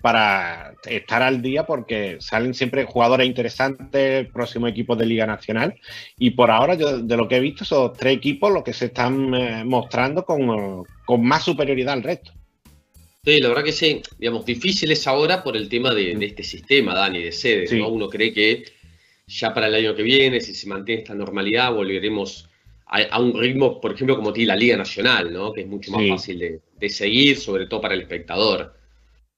para 0.00 0.74
estar 0.86 1.22
al 1.22 1.42
día 1.42 1.66
porque 1.66 2.18
salen 2.20 2.54
siempre 2.54 2.84
jugadores 2.84 3.26
interesantes, 3.26 4.28
próximos 4.28 4.70
equipos 4.70 4.96
de 4.98 5.06
Liga 5.06 5.26
Nacional 5.26 5.74
y 6.16 6.30
por 6.30 6.50
ahora 6.50 6.74
yo 6.74 6.98
de 6.98 7.16
lo 7.16 7.26
que 7.26 7.36
he 7.36 7.40
visto 7.40 7.64
son 7.64 7.92
tres 7.92 8.16
equipos 8.16 8.52
los 8.52 8.62
que 8.62 8.72
se 8.72 8.86
están 8.86 9.34
eh, 9.34 9.64
mostrando 9.64 10.24
con, 10.24 10.84
con 11.04 11.24
más 11.24 11.42
superioridad 11.42 11.94
al 11.94 12.04
resto. 12.04 12.37
Sí, 13.24 13.40
la 13.40 13.48
verdad 13.48 13.64
que 13.64 13.72
sí, 13.72 14.00
digamos, 14.18 14.44
difícil 14.44 14.90
es 14.92 15.06
ahora 15.06 15.42
por 15.42 15.56
el 15.56 15.68
tema 15.68 15.94
de, 15.94 16.12
este 16.12 16.42
sistema, 16.42 16.94
Dani, 16.94 17.22
de 17.22 17.32
sedes, 17.32 17.72
¿no? 17.72 17.88
Uno 17.88 18.08
cree 18.08 18.32
que 18.32 18.64
ya 19.26 19.52
para 19.52 19.66
el 19.66 19.74
año 19.74 19.94
que 19.94 20.02
viene, 20.02 20.40
si 20.40 20.54
se 20.54 20.66
mantiene 20.66 21.02
esta 21.02 21.14
normalidad, 21.14 21.72
volveremos 21.72 22.48
a, 22.86 23.20
un 23.20 23.38
ritmo, 23.38 23.80
por 23.80 23.92
ejemplo, 23.92 24.16
como 24.16 24.32
tiene 24.32 24.48
la 24.48 24.56
Liga 24.56 24.76
Nacional, 24.76 25.32
¿no? 25.32 25.52
Que 25.52 25.62
es 25.62 25.66
mucho 25.66 25.90
más 25.92 26.08
fácil 26.08 26.60
de, 26.78 26.88
seguir, 26.88 27.36
sobre 27.36 27.66
todo 27.66 27.80
para 27.82 27.94
el 27.94 28.00
espectador. 28.00 28.74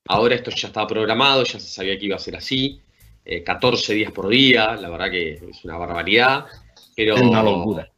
Ahora 0.06 0.36
esto 0.36 0.50
ya 0.50 0.68
estaba 0.68 0.86
programado, 0.86 1.42
ya 1.42 1.58
se 1.58 1.68
sabía 1.68 1.98
que 1.98 2.06
iba 2.06 2.16
a 2.16 2.20
ser 2.20 2.36
así. 2.36 2.80
14 3.44 3.92
eh, 3.92 3.96
días 3.96 4.12
por 4.12 4.28
día, 4.28 4.76
la 4.76 4.88
verdad 4.88 5.10
que 5.10 5.32
es 5.32 5.64
una 5.64 5.76
barbaridad. 5.76 6.46
Pero, 6.94 7.16
es 7.16 7.22
una 7.22 7.42
locura. 7.42 7.90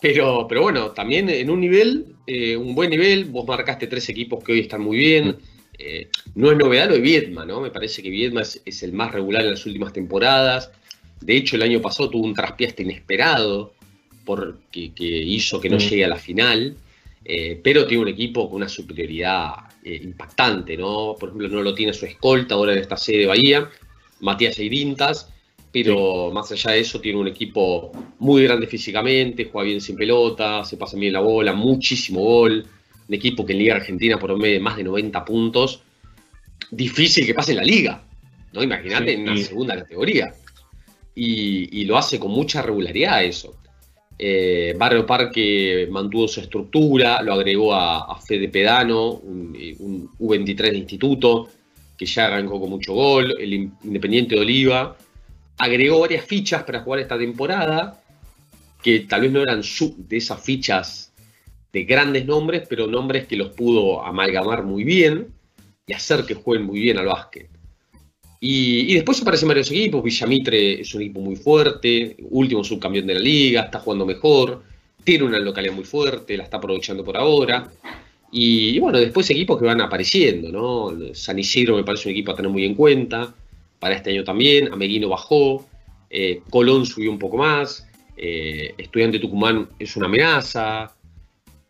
Pero, 0.00 0.46
pero 0.48 0.62
bueno, 0.62 0.90
también 0.90 1.28
en 1.28 1.50
un 1.50 1.60
nivel 1.60 2.16
eh, 2.32 2.56
un 2.56 2.76
buen 2.76 2.90
nivel. 2.90 3.24
Vos 3.24 3.44
marcaste 3.44 3.88
tres 3.88 4.08
equipos 4.08 4.44
que 4.44 4.52
hoy 4.52 4.60
están 4.60 4.82
muy 4.82 4.96
bien. 4.96 5.36
Eh, 5.76 6.06
no 6.36 6.52
es 6.52 6.56
novedad 6.56 6.88
lo 6.88 6.94
de 6.94 7.00
Viedma, 7.00 7.44
¿no? 7.44 7.60
Me 7.60 7.72
parece 7.72 8.04
que 8.04 8.08
Viedma 8.08 8.42
es, 8.42 8.82
el 8.84 8.92
más 8.92 9.10
regular 9.10 9.42
en 9.42 9.50
las 9.50 9.66
últimas 9.66 9.92
temporadas. 9.92 10.70
De 11.20 11.36
hecho, 11.36 11.56
el 11.56 11.62
año 11.62 11.80
pasado 11.80 12.08
tuvo 12.08 12.24
un 12.24 12.34
traspieste 12.34 12.84
inesperado 12.84 13.74
porque, 14.24 14.92
que 14.94 15.04
hizo 15.04 15.60
que 15.60 15.68
no 15.68 15.78
llegue 15.78 16.04
a 16.04 16.08
la 16.08 16.18
final. 16.18 16.76
Eh, 17.24 17.60
pero 17.60 17.84
tiene 17.84 18.04
un 18.04 18.08
equipo 18.08 18.48
con 18.48 18.58
una 18.58 18.68
superioridad 18.68 19.50
impactante, 19.82 20.76
¿no? 20.76 21.16
Por 21.18 21.30
ejemplo, 21.30 21.48
no 21.48 21.62
lo 21.62 21.74
tiene 21.74 21.92
su 21.92 22.06
escolta 22.06 22.54
ahora 22.54 22.74
en 22.74 22.78
esta 22.78 22.96
sede 22.96 23.18
de 23.18 23.26
Bahía, 23.26 23.68
Matías 24.20 24.56
Eidintas, 24.60 25.32
pero 25.72 26.30
más 26.32 26.50
allá 26.50 26.72
de 26.72 26.80
eso 26.80 27.00
tiene 27.00 27.18
un 27.18 27.28
equipo 27.28 27.92
muy 28.18 28.44
grande 28.44 28.66
físicamente, 28.66 29.48
juega 29.50 29.66
bien 29.66 29.80
sin 29.80 29.96
pelota, 29.96 30.64
se 30.64 30.76
pasa 30.76 30.96
bien 30.96 31.12
la 31.12 31.20
bola, 31.20 31.52
muchísimo 31.52 32.20
gol, 32.20 32.66
un 33.08 33.14
equipo 33.14 33.46
que 33.46 33.52
en 33.52 33.58
Liga 33.60 33.76
Argentina 33.76 34.18
medio 34.36 34.60
más 34.60 34.76
de 34.76 34.84
90 34.84 35.24
puntos, 35.24 35.82
difícil 36.70 37.24
que 37.24 37.34
pase 37.34 37.52
en 37.52 37.58
la 37.58 37.64
liga, 37.64 38.02
¿no? 38.52 38.62
Imagínate 38.62 39.14
en 39.14 39.22
una 39.22 39.36
segunda 39.36 39.76
categoría. 39.76 40.34
Y, 41.14 41.84
lo 41.84 41.98
hace 41.98 42.18
con 42.18 42.30
mucha 42.30 42.62
regularidad 42.62 43.22
eso. 43.24 43.56
Eh, 44.18 44.74
Barrio 44.76 45.04
Parque 45.04 45.86
mantuvo 45.90 46.28
su 46.28 46.40
estructura, 46.40 47.22
lo 47.22 47.34
agregó 47.34 47.74
a, 47.74 48.18
Fede 48.20 48.48
Pedano, 48.48 49.12
un, 49.12 49.56
un 49.80 50.10
U23 50.18 50.70
de 50.70 50.78
instituto, 50.78 51.48
que 51.96 52.06
ya 52.06 52.26
arrancó 52.26 52.60
con 52.60 52.70
mucho 52.70 52.94
gol, 52.94 53.36
el 53.38 53.52
Independiente 53.52 54.34
de 54.34 54.40
Oliva, 54.40 54.96
agregó 55.60 56.00
varias 56.00 56.24
fichas 56.24 56.62
para 56.62 56.80
jugar 56.80 57.00
esta 57.00 57.18
temporada, 57.18 58.02
que 58.82 59.00
tal 59.00 59.20
vez 59.20 59.30
no 59.30 59.42
eran 59.42 59.60
de 59.60 60.16
esas 60.16 60.42
fichas 60.42 61.12
de 61.70 61.84
grandes 61.84 62.24
nombres, 62.24 62.66
pero 62.66 62.86
nombres 62.86 63.26
que 63.26 63.36
los 63.36 63.50
pudo 63.50 64.02
amalgamar 64.02 64.64
muy 64.64 64.84
bien 64.84 65.28
y 65.86 65.92
hacer 65.92 66.24
que 66.24 66.34
jueguen 66.34 66.66
muy 66.66 66.80
bien 66.80 66.96
al 66.96 67.06
básquet. 67.06 67.48
Y, 68.40 68.94
después 68.94 69.20
aparecen 69.20 69.48
varios 69.48 69.70
equipos, 69.70 70.02
Villamitre 70.02 70.80
es 70.80 70.94
un 70.94 71.02
equipo 71.02 71.20
muy 71.20 71.36
fuerte, 71.36 72.16
último 72.30 72.64
subcampeón 72.64 73.06
de 73.06 73.14
la 73.14 73.20
liga, 73.20 73.60
está 73.64 73.80
jugando 73.80 74.06
mejor, 74.06 74.62
tiene 75.04 75.24
una 75.24 75.38
localidad 75.38 75.74
muy 75.74 75.84
fuerte, 75.84 76.38
la 76.38 76.44
está 76.44 76.56
aprovechando 76.56 77.04
por 77.04 77.18
ahora. 77.18 77.70
Y, 78.32 78.78
bueno, 78.78 78.98
después 78.98 79.28
equipos 79.28 79.58
que 79.58 79.66
van 79.66 79.82
apareciendo, 79.82 80.50
¿no? 80.50 81.14
San 81.14 81.38
Isidro 81.38 81.76
me 81.76 81.84
parece 81.84 82.08
un 82.08 82.12
equipo 82.12 82.32
a 82.32 82.36
tener 82.36 82.50
muy 82.50 82.64
en 82.64 82.74
cuenta 82.74 83.34
para 83.80 83.96
este 83.96 84.10
año 84.10 84.22
también. 84.22 84.72
Ameguino 84.72 85.08
bajó, 85.08 85.66
eh, 86.08 86.42
Colón 86.50 86.86
subió 86.86 87.10
un 87.10 87.18
poco 87.18 87.38
más, 87.38 87.88
eh, 88.16 88.74
Estudiante 88.78 89.18
Tucumán 89.18 89.68
es 89.78 89.96
una 89.96 90.06
amenaza. 90.06 90.94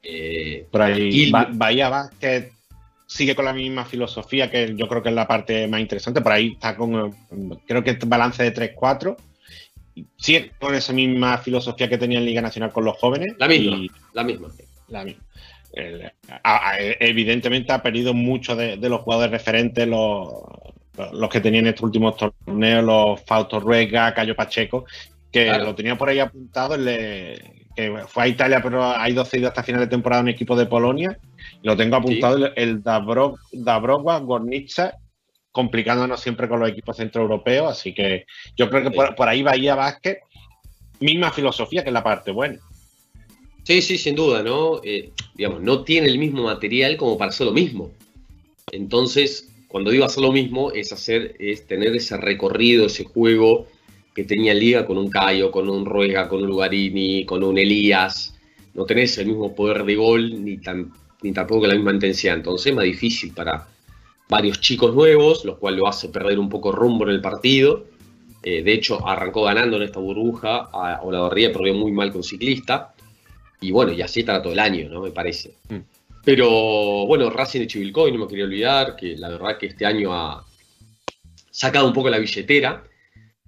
Eh, 0.02 0.66
Por 0.70 0.82
ahí, 0.82 1.30
Bahía 1.52 1.88
Vázquez 1.88 2.52
sigue 3.06 3.34
con 3.34 3.44
la 3.44 3.52
misma 3.52 3.84
filosofía, 3.84 4.50
que 4.50 4.74
yo 4.76 4.88
creo 4.88 5.02
que 5.02 5.08
es 5.08 5.14
la 5.14 5.26
parte 5.26 5.66
más 5.68 5.80
interesante. 5.80 6.20
Por 6.20 6.32
ahí 6.32 6.52
está 6.52 6.76
con, 6.76 7.14
creo 7.66 7.82
que 7.82 7.98
balance 8.06 8.42
de 8.42 8.74
3-4. 8.74 9.16
Sigue 10.16 10.52
con 10.58 10.74
esa 10.74 10.92
misma 10.92 11.38
filosofía 11.38 11.88
que 11.88 11.98
tenía 11.98 12.18
en 12.18 12.24
Liga 12.24 12.40
Nacional 12.40 12.72
con 12.72 12.84
los 12.84 12.96
jóvenes. 12.96 13.34
La 13.38 13.48
misma, 13.48 13.78
la 14.12 14.24
misma. 14.24 14.48
La 14.88 15.04
misma. 15.04 15.22
evidentemente 16.98 17.72
ha 17.72 17.82
perdido 17.82 18.14
mucho 18.14 18.56
de, 18.56 18.76
de 18.76 18.88
los 18.88 19.02
jugadores 19.02 19.32
referentes, 19.32 19.86
los, 19.86 20.30
los 21.12 21.28
que 21.28 21.40
tenían 21.40 21.66
estos 21.66 21.84
últimos 21.84 22.16
torneos, 22.16 22.84
los 22.84 23.20
Fausto 23.24 23.60
Ruega, 23.60 24.14
Cayo 24.14 24.34
Pacheco, 24.34 24.84
que 25.30 25.46
lo 25.58 25.74
tenía 25.74 25.96
por 25.96 26.08
ahí 26.08 26.18
apuntado, 26.18 26.76
que 26.76 27.94
fue 28.08 28.24
a 28.24 28.28
Italia, 28.28 28.60
pero 28.62 28.84
ha 28.84 29.08
ido 29.08 29.24
cedido 29.24 29.48
hasta 29.48 29.62
final 29.62 29.80
de 29.80 29.86
temporada 29.86 30.22
un 30.22 30.28
equipo 30.28 30.56
de 30.56 30.66
Polonia. 30.66 31.18
Lo 31.62 31.76
tengo 31.76 31.96
apuntado 31.96 32.52
el, 32.54 32.82
Dabrogua 32.82 34.18
Gornitza, 34.18 34.94
complicándonos 35.52 36.20
siempre 36.20 36.48
con 36.48 36.60
los 36.60 36.70
equipos 36.70 36.96
centroeuropeos. 36.96 37.70
Así 37.70 37.94
que 37.94 38.26
yo 38.56 38.68
creo 38.68 38.82
que 38.82 38.90
por, 38.90 39.28
ahí 39.28 39.42
Bahía 39.42 39.74
Vázquez, 39.74 40.18
misma 40.98 41.30
filosofía 41.30 41.84
que 41.84 41.90
la 41.90 42.02
parte 42.02 42.30
buena. 42.32 42.58
Sí, 43.64 43.82
sí, 43.82 43.98
sin 43.98 44.16
duda, 44.16 44.42
¿no? 44.42 44.80
Eh, 44.82 45.12
digamos, 45.34 45.60
no 45.60 45.84
tiene 45.84 46.08
el 46.08 46.18
mismo 46.18 46.44
material 46.44 46.96
como 46.96 47.16
para 47.16 47.28
hacer 47.28 47.46
lo 47.46 47.52
mismo. 47.52 47.92
Entonces, 48.72 49.50
cuando 49.70 49.92
digo 49.92 50.04
hacer 50.04 50.24
lo 50.24 50.32
mismo, 50.32 50.72
es 50.72 50.92
hacer, 50.92 51.36
es 51.38 51.64
tener 51.64 51.94
ese 51.94 52.16
recorrido, 52.16 52.86
ese 52.86 53.04
juego 53.04 53.68
que 54.12 54.24
tenía 54.24 54.52
Liga 54.52 54.84
con 54.84 54.98
un 54.98 55.08
Cayo, 55.08 55.52
con 55.52 55.70
un 55.70 55.86
Ruega, 55.86 56.28
con 56.28 56.42
un 56.42 56.48
Lugarini, 56.48 57.24
con 57.24 57.44
un 57.44 57.56
Elías. 57.56 58.34
No 58.74 58.84
tenés 58.84 59.16
el 59.18 59.28
mismo 59.28 59.54
poder 59.54 59.84
de 59.84 59.94
gol, 59.94 60.44
ni, 60.44 60.56
tan, 60.58 60.90
ni 61.22 61.30
tampoco 61.32 61.68
la 61.68 61.74
misma 61.74 61.92
intensidad. 61.92 62.34
Entonces 62.34 62.66
es 62.66 62.74
más 62.74 62.84
difícil 62.84 63.32
para 63.32 63.68
varios 64.28 64.60
chicos 64.60 64.92
nuevos, 64.92 65.44
lo 65.44 65.56
cual 65.56 65.76
lo 65.76 65.86
hace 65.86 66.08
perder 66.08 66.40
un 66.40 66.48
poco 66.48 66.72
rumbo 66.72 67.04
en 67.04 67.10
el 67.10 67.20
partido. 67.20 67.86
Eh, 68.42 68.64
de 68.64 68.72
hecho, 68.72 69.06
arrancó 69.06 69.44
ganando 69.44 69.76
en 69.76 69.84
esta 69.84 70.00
burbuja, 70.00 70.68
a 70.72 71.00
Olavarría 71.04 71.52
perdió 71.52 71.74
muy 71.74 71.92
mal 71.92 72.10
con 72.10 72.24
ciclista. 72.24 72.92
Y 73.60 73.70
bueno, 73.70 73.92
y 73.92 74.02
así 74.02 74.20
estará 74.20 74.42
todo 74.42 74.52
el 74.52 74.58
año, 74.58 74.88
¿no? 74.88 75.00
Me 75.00 75.12
parece. 75.12 75.54
Mm. 75.68 75.99
Pero 76.24 77.06
bueno, 77.06 77.30
Racing 77.30 77.60
de 77.60 77.66
Chivilcoy, 77.66 78.12
no 78.12 78.18
me 78.18 78.26
quería 78.26 78.44
olvidar, 78.44 78.96
que 78.96 79.16
la 79.16 79.28
verdad 79.30 79.58
que 79.58 79.66
este 79.66 79.86
año 79.86 80.12
ha 80.12 80.44
sacado 81.50 81.86
un 81.86 81.92
poco 81.92 82.10
la 82.10 82.18
billetera, 82.18 82.84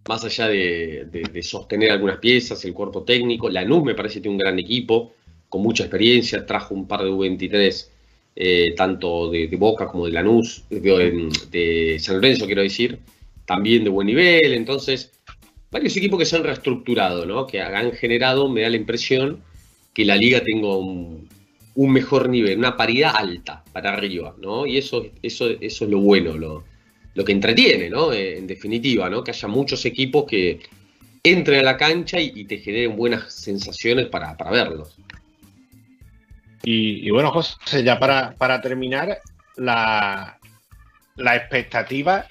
más 0.08 0.24
allá 0.24 0.48
de, 0.48 1.42
sostener 1.42 1.90
algunas 1.92 2.18
piezas, 2.18 2.64
el 2.64 2.72
cuerpo 2.72 3.04
técnico. 3.04 3.48
La 3.50 3.64
NUS 3.64 3.84
me 3.84 3.94
parece 3.94 4.16
que 4.16 4.22
tiene 4.22 4.34
un 4.34 4.38
gran 4.38 4.58
equipo, 4.58 5.14
con 5.48 5.62
mucha 5.62 5.84
experiencia, 5.84 6.46
trajo 6.46 6.74
un 6.74 6.88
par 6.88 7.02
de 7.02 7.10
U23, 7.10 7.88
eh, 8.34 8.74
tanto 8.74 9.30
de, 9.30 9.46
Boca 9.56 9.86
como 9.86 10.06
de 10.06 10.12
Lanús, 10.12 10.64
de, 10.70 11.28
de 11.50 11.98
San 12.00 12.16
Lorenzo 12.16 12.46
quiero 12.46 12.62
decir, 12.62 12.98
también 13.44 13.84
de 13.84 13.90
buen 13.90 14.06
nivel. 14.06 14.54
Entonces, 14.54 15.12
varios 15.70 15.96
equipos 15.96 16.18
que 16.18 16.24
se 16.24 16.36
han 16.36 16.44
reestructurado, 16.44 17.26
¿no? 17.26 17.46
que 17.46 17.60
han 17.60 17.92
generado, 17.92 18.48
me 18.48 18.62
da 18.62 18.70
la 18.70 18.76
impresión, 18.76 19.42
que 19.92 20.04
la 20.04 20.16
liga 20.16 20.42
tenga 20.42 20.74
un, 20.76 21.28
un 21.74 21.92
mejor 21.92 22.28
nivel, 22.28 22.58
una 22.58 22.76
paridad 22.76 23.14
alta 23.16 23.64
para 23.72 23.92
arriba, 23.92 24.34
¿no? 24.38 24.66
Y 24.66 24.76
eso, 24.76 25.06
eso, 25.22 25.48
eso 25.48 25.84
es 25.84 25.90
lo 25.90 26.00
bueno, 26.00 26.36
lo, 26.36 26.64
lo 27.14 27.24
que 27.24 27.32
entretiene, 27.32 27.88
¿no? 27.88 28.12
Eh, 28.12 28.38
en 28.38 28.46
definitiva, 28.46 29.08
¿no? 29.08 29.24
Que 29.24 29.30
haya 29.30 29.48
muchos 29.48 29.84
equipos 29.84 30.24
que 30.26 30.60
entren 31.22 31.60
a 31.60 31.62
la 31.62 31.76
cancha 31.76 32.20
y, 32.20 32.44
te 32.44 32.58
generen 32.58 32.96
buenas 32.96 33.32
sensaciones 33.32 34.06
para, 34.06 34.34
verlos. 34.50 34.96
Y, 36.64 37.10
bueno, 37.10 37.30
José, 37.30 37.82
ya 37.82 37.98
para, 37.98 38.60
terminar, 38.60 39.18
la, 39.56 40.38
la, 41.16 41.36
expectativa 41.36 42.26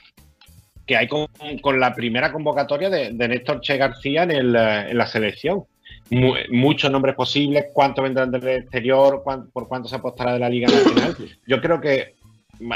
que 0.86 0.96
hay 0.96 1.08
con, 1.08 1.80
la 1.80 1.94
primera 1.96 2.32
convocatoria 2.32 2.90
de, 2.90 3.12
Néstor 3.12 3.62
Che 3.62 3.78
García 3.78 4.24
en, 4.24 4.32
el, 4.32 4.56
en 4.56 4.98
la 4.98 5.08
selección 5.08 5.66
muchos 6.12 6.92
nombres 6.92 7.16
posibles, 7.16 7.68
cuánto 7.74 8.02
vendrán 8.02 8.32
del 8.32 8.48
exterior, 8.48 9.24
por 9.24 9.68
cuánto 9.68 9.88
se 9.88 9.96
apostará 9.96 10.34
de 10.34 10.40
la 10.40 10.50
Liga 10.50 10.68
Nacional. 10.68 11.16
Yo 11.48 11.62
creo 11.62 11.80
que 11.80 12.16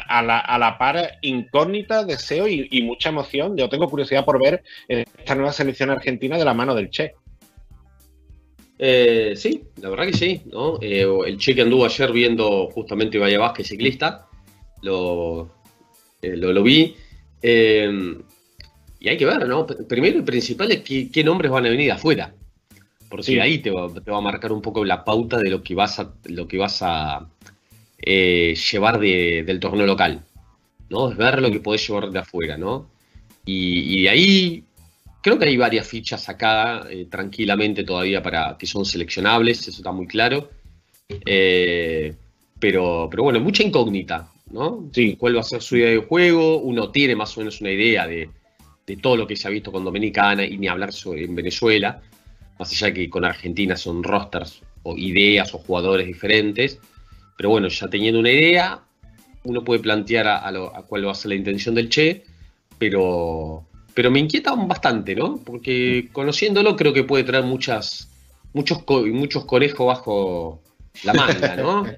a 0.08 0.22
la, 0.22 0.40
a 0.40 0.58
la 0.58 0.78
par 0.78 1.20
incógnita, 1.22 2.06
deseo 2.06 2.48
y, 2.48 2.82
mucha 2.84 3.10
emoción. 3.10 3.58
Yo 3.58 3.68
tengo 3.70 3.90
curiosidad 3.90 4.24
por 4.24 4.42
ver 4.42 4.64
esta 4.88 5.36
nueva 5.36 5.52
selección 5.52 5.90
argentina 5.90 6.38
de 6.38 6.46
la 6.46 6.54
mano 6.54 6.74
del 6.74 6.90
Che. 6.90 7.14
Eh, 8.78 9.34
sí, 9.36 9.64
la 9.82 9.90
verdad 9.90 10.06
que 10.06 10.14
sí. 10.14 10.42
¿no? 10.46 10.80
Eh, 10.82 11.06
el 11.28 11.38
Che 11.38 11.54
que 11.54 11.62
anduvo 11.62 11.86
ayer 11.86 12.12
viendo 12.14 12.68
justamente 12.68 13.20
Valle 13.20 13.38
Vázquez 13.38 13.68
ciclista, 13.68 14.28
lo, 14.82 15.50
eh, 16.22 16.38
lo, 16.38 16.64
vi. 16.64 16.96
y 17.42 19.10
hay 19.10 19.18
que 19.18 19.26
ver, 19.26 19.46
¿no? 19.46 19.68
Primero 19.68 20.20
y 20.20 20.22
principal 20.22 20.72
es 20.72 20.82
qué 20.82 21.24
nombres 21.24 21.52
van 21.52 21.66
a 21.66 21.70
venir 21.70 21.92
afuera 21.92 22.34
porque 23.16 23.42
ahí 23.42 23.60
te 23.60 23.72
va, 23.72 23.88
a 23.88 24.22
marcar 24.22 24.52
un 24.52 24.62
poco 24.62 24.84
la 24.84 25.04
pauta 25.04 25.38
de 25.38 25.50
lo 25.50 25.64
que 25.64 25.74
vas 25.74 26.00
a, 26.00 26.14
lo 26.26 26.48
que 26.48 26.58
vas 26.58 26.82
a 26.82 27.28
eh, 27.98 28.56
llevar 28.72 29.00
del 29.00 29.60
torneo 29.60 29.86
local, 29.86 30.24
¿no? 30.90 31.12
Es 31.12 31.18
ver 31.18 31.42
lo 31.42 31.50
que 31.50 31.60
podés 31.60 31.88
llevar 31.88 32.12
de 32.12 32.20
afuera, 32.20 32.58
¿no? 32.58 32.90
Y, 33.46 34.04
de 34.04 34.10
ahí 34.10 34.64
creo 35.22 35.40
que 35.40 35.46
hay 35.46 35.58
varias 35.58 35.88
fichas 35.88 36.28
acá 36.28 36.86
eh, 36.90 37.08
tranquilamente 37.10 37.84
todavía 37.84 38.22
para 38.22 38.58
que 38.58 38.66
son 38.66 38.86
seleccionables, 38.86 39.68
eso 39.68 39.78
está 39.78 39.92
muy 39.92 40.08
claro. 40.08 40.50
Eh, 41.10 42.14
pero, 42.60 43.08
pero 43.10 43.24
bueno, 43.24 43.40
mucha 43.40 43.64
incógnita, 43.64 44.30
¿no? 44.52 44.90
Sí. 44.92 45.16
¿Cuál 45.16 45.38
va 45.38 45.42
a 45.42 45.44
ser 45.44 45.62
su 45.62 45.78
idea 45.78 45.92
de 45.92 45.98
juego? 45.98 46.58
Uno 46.58 46.90
tiene 46.92 47.16
más 47.16 47.38
o 47.38 47.42
menos 47.42 47.62
una 47.62 47.72
idea 47.72 48.08
de, 48.08 48.30
de 48.86 48.98
todo 48.98 49.16
lo 49.16 49.28
que 49.28 49.36
se 49.36 49.48
ha 49.48 49.52
visto 49.52 49.72
con 49.72 49.84
Dominicana 49.84 50.44
y 50.44 50.58
ni 50.58 50.68
hablar 50.68 50.92
sobre, 50.92 51.24
en 51.24 51.36
Venezuela 51.36 52.02
más 52.60 52.72
allá 52.72 52.94
que 52.94 53.10
con 53.10 53.26
Argentina 53.26 53.76
son 53.76 54.04
rosters 54.04 54.62
o 54.84 54.98
ideas 54.98 55.54
o 55.54 55.60
jugadores 55.60 56.08
diferentes, 56.08 56.80
pero 57.38 57.50
bueno, 57.50 57.68
ya 57.68 57.88
teniendo 57.88 58.20
una 58.20 58.32
idea, 58.32 58.82
uno 59.44 59.64
puede 59.64 59.80
plantear 59.80 60.28
a, 60.28 60.52
cuál 60.88 61.08
va 61.08 61.12
a 61.12 61.16
ser 61.16 61.30
la 61.30 61.36
intención 61.36 61.76
del 61.76 61.90
Che, 61.90 62.24
pero, 62.78 63.66
pero 63.94 64.12
me 64.12 64.20
inquieta 64.20 64.54
bastante, 64.56 65.16
¿no? 65.16 65.38
Porque 65.44 66.10
conociéndolo 66.12 66.76
creo 66.76 66.94
que 66.94 67.04
puede 67.04 67.24
traer 67.24 67.44
muchas, 67.44 68.10
muchos, 68.54 68.84
muchos 68.88 69.46
conejos 69.46 69.88
bajo, 69.88 70.62
la 71.04 71.14
manga, 71.14 71.56
¿no? 71.56 71.86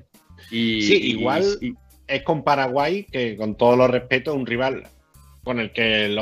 Y, 0.50 0.82
sí, 0.84 0.96
igual 1.12 1.44
es 2.08 2.24
con 2.24 2.44
Paraguay, 2.44 3.04
que 3.12 3.36
con 3.36 3.56
todo 3.56 3.76
los 3.76 3.90
respetos, 3.90 4.34
un 4.34 4.46
rival 4.46 4.88
con 5.48 5.60
el 5.60 5.72
que 5.72 6.16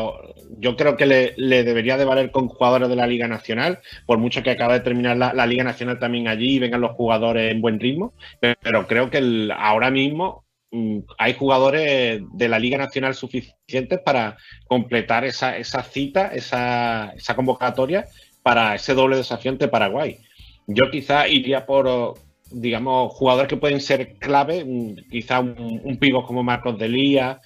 yo 0.60 0.77
creo 0.77 0.95
que 0.95 1.06
le, 1.06 1.64
debería 1.64 1.97
de 1.97 2.06
valer 2.06 2.31
con 2.31 2.47
jugadores 2.47 2.88
de 2.88 2.95
la 2.95 3.07
Liga 3.07 3.27
Nacional, 3.27 3.80
por 4.06 4.19
mucho 4.19 4.43
que 4.43 4.52
acaba 4.52 4.76
de 4.76 4.80
terminar 4.80 5.18
la, 5.18 5.45
Liga 5.45 5.64
Nacional 5.64 5.99
también 5.99 6.27
allí 6.27 6.56
y 6.56 6.60
vengan 6.60 6.81
los 6.81 6.91
jugadores 6.91 7.52
en 7.52 7.61
buen 7.61 7.80
ritmo, 7.80 8.14
pero, 8.39 8.88
creo 8.88 9.10
que 9.10 9.49
ahora 9.57 9.91
mismo 9.91 10.45
mm, 10.72 10.99
hay 11.18 11.34
jugadores 11.34 12.22
de 12.34 12.47
la 12.47 12.60
Liga 12.60 12.77
Nacional 12.77 13.15
suficientes 13.15 13.99
para 13.99 14.38
completar 14.68 15.26
esa, 15.26 15.61
cita, 15.84 16.27
esa, 16.27 17.14
convocatoria 17.35 18.06
para 18.43 18.76
ese 18.76 18.93
doble 18.93 19.18
desafío 19.18 19.52
ante 19.52 19.68
Paraguay. 19.68 20.19
Yo 20.68 20.89
quizá 20.91 21.27
iría 21.27 21.65
por, 21.65 22.14
digamos, 22.52 23.14
jugadores 23.14 23.49
que 23.49 23.57
pueden 23.57 23.81
ser 23.81 24.18
clave, 24.18 24.65
quizá 25.10 25.39
un, 25.39 25.81
un 25.84 26.23
como 26.26 26.43
Marcos 26.43 26.77
Delía 26.77 27.41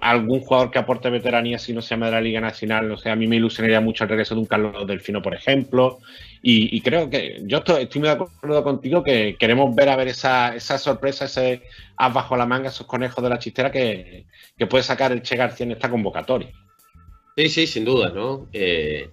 algún 0.00 0.40
jugador 0.40 0.70
que 0.70 0.78
aporte 0.78 1.10
veteranía 1.10 1.58
si 1.58 1.72
no 1.72 1.82
se 1.82 1.90
llama 1.90 2.06
de 2.06 2.12
la 2.12 2.20
Liga 2.20 2.40
Nacional. 2.40 2.90
O 2.90 2.96
sea, 2.96 3.12
a 3.12 3.16
mí 3.16 3.26
me 3.26 3.36
ilusionaría 3.36 3.80
mucho 3.80 4.04
el 4.04 4.10
regreso 4.10 4.34
de 4.34 4.40
un 4.40 4.46
Carlos 4.46 4.86
Delfino, 4.86 5.22
por 5.22 5.34
ejemplo. 5.34 5.98
Y, 6.42 6.80
creo 6.82 7.08
que 7.08 7.40
yo 7.44 7.58
estoy, 7.58 7.88
muy 7.94 8.08
de 8.08 8.14
acuerdo 8.14 8.62
contigo 8.62 9.02
que 9.02 9.36
queremos 9.38 9.74
ver 9.74 9.88
a 9.88 9.96
ver 9.96 10.08
esa, 10.08 10.58
sorpresa, 10.60 11.24
ese 11.24 11.62
as 11.96 12.12
bajo 12.12 12.36
la 12.36 12.44
manga, 12.44 12.68
esos 12.68 12.86
conejos 12.86 13.22
de 13.24 13.30
la 13.30 13.38
chistera 13.38 13.70
que, 13.70 14.26
puede 14.68 14.82
sacar 14.82 15.12
el 15.12 15.22
Che 15.22 15.36
García 15.36 15.64
en 15.64 15.72
esta 15.72 15.88
convocatoria. 15.90 16.50
Sí, 17.36 17.48
sí, 17.48 17.66
sin 17.66 17.84
duda, 17.84 18.10
¿no? 18.10 18.48
Eh, 18.52 19.08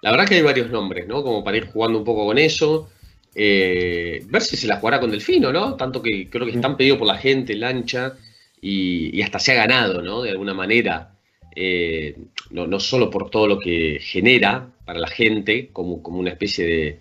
la 0.00 0.10
verdad 0.10 0.26
que 0.26 0.36
hay 0.36 0.42
varios 0.42 0.70
nombres, 0.70 1.06
¿no? 1.06 1.22
Como 1.22 1.44
para 1.44 1.58
ir 1.58 1.66
jugando 1.66 1.98
un 1.98 2.04
poco 2.04 2.24
con 2.24 2.38
eso. 2.38 2.88
Eh, 3.34 4.24
ver 4.26 4.42
si 4.42 4.56
se 4.56 4.66
la 4.66 4.76
jugará 4.76 5.00
con 5.00 5.10
Delfino, 5.10 5.52
¿no? 5.52 5.76
Tanto 5.76 6.00
que 6.00 6.30
creo 6.30 6.46
que 6.46 6.52
están 6.52 6.76
pedidos 6.76 6.98
por 6.98 7.06
la 7.06 7.18
gente, 7.18 7.54
lancha 7.54 8.14
y, 8.60 9.22
hasta 9.22 9.38
se 9.38 9.52
ha 9.52 9.54
ganado, 9.54 10.02
¿no? 10.02 10.22
De 10.22 10.30
alguna 10.30 10.54
manera, 10.54 11.14
eh, 11.54 12.16
no, 12.50 12.80
solo 12.80 13.10
por 13.10 13.30
todo 13.30 13.46
lo 13.46 13.58
que 13.58 13.98
genera 14.00 14.68
para 14.84 14.98
la 14.98 15.08
gente, 15.08 15.68
como, 15.72 16.02
como 16.02 16.18
una 16.18 16.30
especie 16.30 16.66
de, 16.66 17.00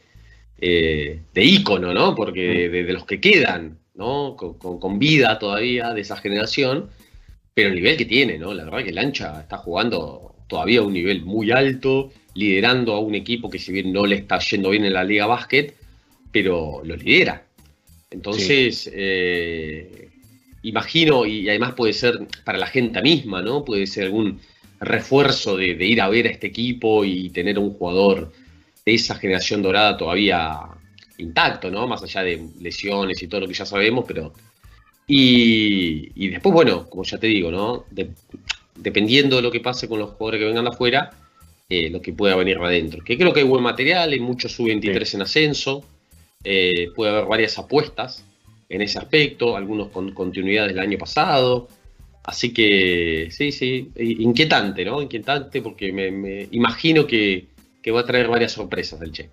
eh, 0.61 1.19
de 1.33 1.43
ícono, 1.43 1.93
¿no? 1.93 2.15
Porque 2.15 2.69
de, 2.69 2.93
los 2.93 3.05
que 3.05 3.19
quedan, 3.19 3.79
¿no? 3.95 4.35
Con, 4.35 4.99
vida 4.99 5.39
todavía 5.39 5.93
de 5.93 6.01
esa 6.01 6.17
generación, 6.17 6.89
pero 7.53 7.69
el 7.69 7.75
nivel 7.75 7.97
que 7.97 8.05
tiene, 8.05 8.37
¿no? 8.37 8.53
La 8.53 8.65
verdad 8.65 8.83
que 8.83 8.91
Lancha 8.91 9.41
está 9.41 9.57
jugando 9.57 10.35
todavía 10.47 10.79
a 10.79 10.83
un 10.83 10.93
nivel 10.93 11.23
muy 11.23 11.51
alto, 11.51 12.11
liderando 12.33 12.93
a 12.93 12.99
un 12.99 13.15
equipo 13.15 13.49
que 13.49 13.59
si 13.59 13.71
bien 13.71 13.93
no 13.93 14.05
le 14.05 14.15
está 14.15 14.39
yendo 14.39 14.69
bien 14.69 14.85
en 14.85 14.93
la 14.93 15.03
Liga 15.03 15.27
Básquet, 15.27 15.75
pero 16.31 16.81
lo 16.83 16.95
lidera. 16.95 17.45
Entonces, 18.11 18.89
eh, 18.93 20.08
imagino, 20.63 21.25
y 21.25 21.47
además 21.49 21.73
puede 21.73 21.93
ser 21.93 22.27
para 22.43 22.57
la 22.57 22.67
gente 22.67 23.01
misma, 23.01 23.41
¿no? 23.41 23.63
Puede 23.63 23.87
ser 23.87 24.05
algún 24.05 24.39
refuerzo 24.79 25.57
de, 25.57 25.73
ir 25.85 26.01
a 26.01 26.09
ver 26.09 26.27
a 26.27 26.31
este 26.31 26.47
equipo 26.47 27.03
y 27.03 27.29
tener 27.29 27.59
un 27.59 27.73
jugador 27.73 28.31
de 28.85 28.93
esa 28.93 29.15
generación 29.15 29.61
dorada 29.61 29.97
todavía 29.97 30.59
intacto, 31.17 31.69
¿no? 31.69 31.87
Más 31.87 32.01
allá 32.03 32.23
de 32.23 32.47
lesiones 32.59 33.21
y 33.21 33.27
todo 33.27 33.41
lo 33.41 33.47
que 33.47 33.53
ya 33.53 33.65
sabemos, 33.65 34.05
pero... 34.07 34.33
Y, 35.11 36.29
después, 36.29 36.53
bueno, 36.53 36.87
como 36.87 37.03
ya 37.03 37.17
te 37.17 37.27
digo, 37.27 37.49
¿no? 37.49 37.85
dependiendo 38.75 39.37
de 39.37 39.41
lo 39.41 39.51
que 39.51 39.59
pase 39.59 39.89
con 39.89 39.99
los 39.99 40.11
jugadores 40.11 40.39
que 40.39 40.45
vengan 40.45 40.65
de 40.65 40.69
afuera, 40.69 41.09
eh, 41.67 41.89
lo 41.89 42.01
que 42.01 42.13
pueda 42.13 42.35
venir 42.35 42.59
adentro. 42.59 43.03
Que 43.03 43.17
creo 43.17 43.33
que 43.33 43.41
hay 43.41 43.45
buen 43.45 43.63
material, 43.63 44.11
hay 44.11 44.19
muchos 44.19 44.53
sub-23 44.53 45.15
en 45.15 45.21
ascenso, 45.23 45.83
eh, 46.43 46.87
puede 46.95 47.11
haber 47.11 47.25
varias 47.25 47.57
apuestas 47.57 48.23
en 48.69 48.81
ese 48.83 48.99
aspecto, 48.99 49.57
algunos 49.57 49.89
con 49.89 50.31
del 50.67 50.79
año 50.79 50.97
pasado. 50.97 51.67
Así 52.23 52.53
que 52.53 53.29
sí, 53.31 53.51
sí, 53.51 53.91
inquietante, 53.97 54.85
¿no? 54.85 55.01
Inquietante 55.01 55.61
porque 55.61 55.91
me, 55.91 56.47
imagino 56.51 57.07
que, 57.07 57.47
que, 57.81 57.91
va 57.91 58.01
a 58.01 58.05
traer 58.05 58.27
varias 58.27 58.51
sorpresas 58.51 58.99
del 58.99 59.11
Che. 59.11 59.29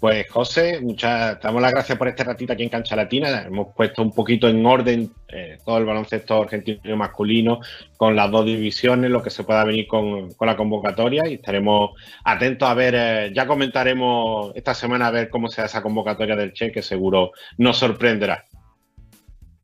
Pues 0.00 0.30
José, 0.30 0.80
muchas, 0.80 1.40
damos 1.40 1.60
las 1.60 1.72
gracias 1.72 1.98
por 1.98 2.06
este 2.06 2.22
ratito 2.22 2.52
aquí 2.52 2.62
en 2.62 2.68
Cancha 2.68 2.94
Latina. 2.94 3.42
Hemos 3.42 3.74
puesto 3.74 4.00
un 4.00 4.12
poquito 4.12 4.48
en 4.48 4.64
orden 4.64 5.10
eh, 5.26 5.58
todo 5.64 5.78
el 5.78 5.86
baloncesto 5.86 6.42
argentino 6.42 6.96
masculino 6.96 7.58
con 7.96 8.14
las 8.14 8.30
dos 8.30 8.46
divisiones, 8.46 9.10
lo 9.10 9.24
que 9.24 9.30
se 9.30 9.42
pueda 9.42 9.64
venir 9.64 9.88
con, 9.88 10.28
la 10.40 10.56
convocatoria 10.56 11.28
y 11.28 11.34
estaremos 11.34 11.90
atentos 12.22 12.68
a 12.68 12.74
ver, 12.74 12.94
eh, 12.96 13.32
ya 13.34 13.48
comentaremos 13.48 14.52
esta 14.54 14.72
semana 14.72 15.08
a 15.08 15.10
ver 15.10 15.30
cómo 15.30 15.48
sea 15.48 15.64
esa 15.64 15.82
convocatoria 15.82 16.36
del 16.36 16.52
Che, 16.52 16.70
que 16.70 16.82
seguro 16.82 17.32
nos 17.56 17.78
sorprenderá. 17.78 18.44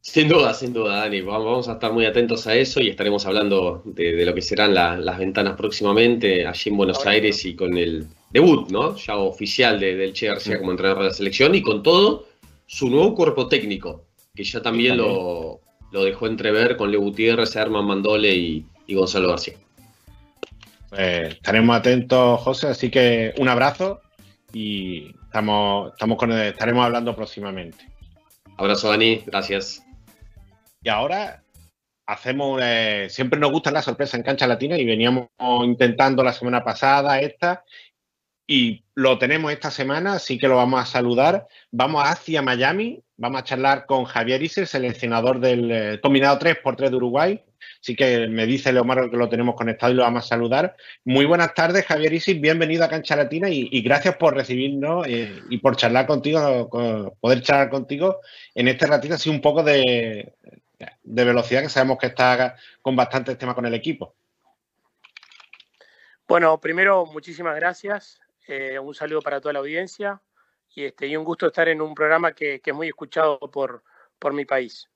Sin 0.01 0.29
duda, 0.29 0.53
sin 0.53 0.73
duda, 0.73 0.97
Dani. 0.97 1.21
Vamos 1.21 1.69
a 1.69 1.75
estar 1.75 1.93
muy 1.93 2.07
atentos 2.07 2.47
a 2.49 2.57
eso 2.57 2.81
y 2.81 2.89
estaremos 2.89 3.25
hablando 3.25 3.83
de, 3.87 4.27
lo 4.27 4.35
que 4.35 4.43
serán 4.43 4.75
las 4.75 5.19
ventanas 5.19 5.57
próximamente 5.57 6.45
allí 6.45 6.71
en 6.71 6.77
Buenos 6.77 7.07
Aires 7.07 7.45
y 7.45 7.55
con 7.55 7.79
el 7.79 8.07
debut, 8.35 8.69
¿no? 8.69 8.97
Ya 8.97 9.17
oficial 9.17 9.79
de, 9.79 9.95
del 9.95 10.13
Che 10.13 10.27
García 10.27 10.59
como 10.59 10.73
entrenador 10.73 11.05
de 11.05 11.09
la 11.09 11.15
selección 11.15 11.55
y 11.55 11.63
con 11.63 11.83
todo 11.85 12.27
su 12.67 12.91
nuevo 12.91 13.15
cuerpo 13.15 13.47
técnico, 13.49 14.05
que 14.35 14.43
ya 14.43 14.61
también, 14.61 14.97
Lo, 14.97 15.61
dejó 15.93 16.27
entrever 16.27 16.77
con 16.77 16.91
Leo 16.91 17.01
Gutiérrez, 17.01 17.55
Herman 17.55 17.87
Mandole 17.87 18.35
y, 18.35 18.67
Gonzalo 18.89 19.29
García. 19.29 19.55
Pues 20.91 21.35
estaremos 21.35 21.77
atentos, 21.77 22.41
José, 22.41 22.67
así 22.67 22.91
que 22.91 23.33
un 23.39 23.49
abrazo 23.49 24.01
y 24.53 25.15
estamos, 25.23 25.93
estamos 25.93 26.19
con, 26.19 26.33
estaremos 26.33 26.85
hablando 26.85 27.15
próximamente. 27.15 27.87
Abrazo, 28.57 28.89
Dani, 28.89 29.23
gracias. 29.25 29.85
Y 30.83 30.89
ahora 30.89 31.45
hacemos, 32.07 32.61
eh, 32.63 33.07
siempre 33.09 33.39
nos 33.39 33.53
gusta 33.53 33.71
la 33.71 33.83
sorpresa 33.83 34.17
en 34.17 34.25
cancha 34.25 34.49
latina 34.49 34.77
y 34.77 34.85
veníamos 34.85 35.29
intentando 35.63 36.25
la 36.25 36.33
semana 36.33 36.65
pasada 36.65 37.21
esta 37.21 37.65
y 38.47 38.85
lo 38.95 39.19
tenemos 39.19 39.53
esta 39.53 39.71
semana, 39.71 40.15
así 40.15 40.39
que 40.39 40.49
lo 40.49 40.57
vamos 40.57 40.81
a 40.83 40.87
saludar. 40.87 41.47
Vamos 41.71 42.03
hacia 42.05 42.43
Miami, 42.43 43.03
vamos 43.17 43.41
a 43.41 43.45
charlar 43.45 43.87
con 43.87 44.05
Javier 44.05 44.43
Iser, 44.43 44.67
seleccionador 44.67 45.41
del 45.41 45.71
eh, 45.71 46.01
combinado 46.03 46.39
3x3 46.39 46.91
de 46.91 46.97
Uruguay. 46.97 47.43
Así 47.81 47.97
que 47.97 48.29
me 48.29 48.47
dice 48.47 48.73
Leomar 48.73 49.11
que 49.11 49.17
lo 49.17 49.29
tenemos 49.29 49.55
conectado 49.55 49.93
y 49.93 49.97
lo 49.97 50.03
vamos 50.03 50.25
a 50.25 50.29
saludar. 50.29 50.77
Muy 51.05 51.25
buenas 51.25 51.55
tardes, 51.55 51.87
Javier 51.87 52.13
Isis, 52.13 52.39
bienvenido 52.39 52.85
a 52.85 52.89
Cancha 52.89 53.17
Latina 53.17 53.49
y, 53.49 53.81
gracias 53.83 54.17
por 54.17 54.35
recibirnos 54.35 55.07
eh, 55.07 55.41
y 55.49 55.59
por 55.59 55.77
charlar 55.77 56.07
contigo, 56.07 56.69
poder 57.21 57.43
charlar 57.43 57.71
contigo 57.71 58.21
en 58.55 58.69
este 58.69 58.87
ratito 58.87 59.15
así 59.15 59.31
un 59.31 59.41
poco 59.41 59.63
de, 59.63 60.35
de 61.03 61.25
velocidad, 61.25 61.63
que 61.63 61.69
sabemos 61.69 61.99
que 61.99 62.09
está 62.09 62.57
con 62.83 62.97
bastantes 62.97 63.39
temas 63.39 63.55
con 63.55 63.67
el 63.67 63.75
equipo. 63.75 64.15
Bueno, 66.27 66.59
primero, 66.59 67.07
muchísimas 67.07 67.55
gracias. 67.57 68.19
Eh, 68.47 68.79
un 68.79 68.95
saludo 68.95 69.23
para 69.23 69.41
toda 69.41 69.55
la 69.55 69.59
audiencia 69.61 70.21
y, 70.75 70.85
este, 70.85 71.07
y 71.07 71.17
un 71.17 71.25
gusto 71.25 71.47
estar 71.47 71.69
en 71.69 71.81
un 71.81 71.95
programa 71.95 72.33
que, 72.33 72.61
es 72.65 72.75
muy 72.75 72.89
escuchado 72.89 73.39
por, 73.39 73.83
por 74.19 74.33
mi 74.33 74.45
país. 74.45 74.89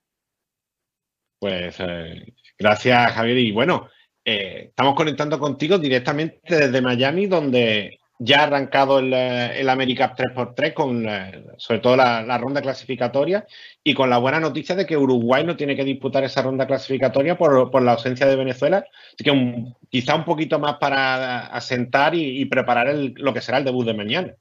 Pues 1.39 1.77
eh, 1.79 2.35
gracias 2.59 3.13
Javier 3.13 3.39
y 3.39 3.53
bueno, 3.53 3.89
eh, 4.25 4.67
estamos 4.69 4.95
conectando 4.95 5.39
contigo 5.39 5.79
directamente 5.79 6.41
desde 6.45 6.83
Miami 6.83 7.27
donde 7.27 7.98
ya 8.19 8.41
ha 8.41 8.43
arrancado 8.45 8.99
el, 8.99 9.13
eh, 9.13 9.61
el 9.61 9.69
America 9.69 10.15
3x3 10.15 10.75
con 10.75 11.09
eh, 11.09 11.45
sobre 11.57 11.81
todo 11.81 11.97
la, 11.97 12.39
ronda 12.39 12.61
clasificatoria 12.61 13.47
y 13.85 13.95
con 13.95 14.11
la 14.11 14.19
buena 14.19 14.41
noticia 14.41 14.75
de 14.75 14.87
que 14.87 14.97
Uruguay 14.97 15.45
no 15.45 15.57
tiene 15.57 15.77
que 15.77 15.85
disputar 15.85 16.25
esa 16.25 16.43
ronda 16.43 16.67
clasificatoria 16.67 17.39
por, 17.39 17.83
la 17.83 17.93
ausencia 17.93 18.27
de 18.27 18.37
Venezuela. 18.37 18.85
Así 19.15 19.25
que 19.25 19.65
quizá 19.89 20.17
un 20.17 20.25
poquito 20.25 20.59
más 20.59 20.77
para 20.79 21.47
asentar 21.47 22.15
y, 22.15 22.45
preparar 22.47 22.93
lo 22.95 23.33
que 23.33 23.41
será 23.41 23.59
el 23.59 23.65
debut 23.65 23.87
de 23.87 23.95
mañana. 23.95 24.35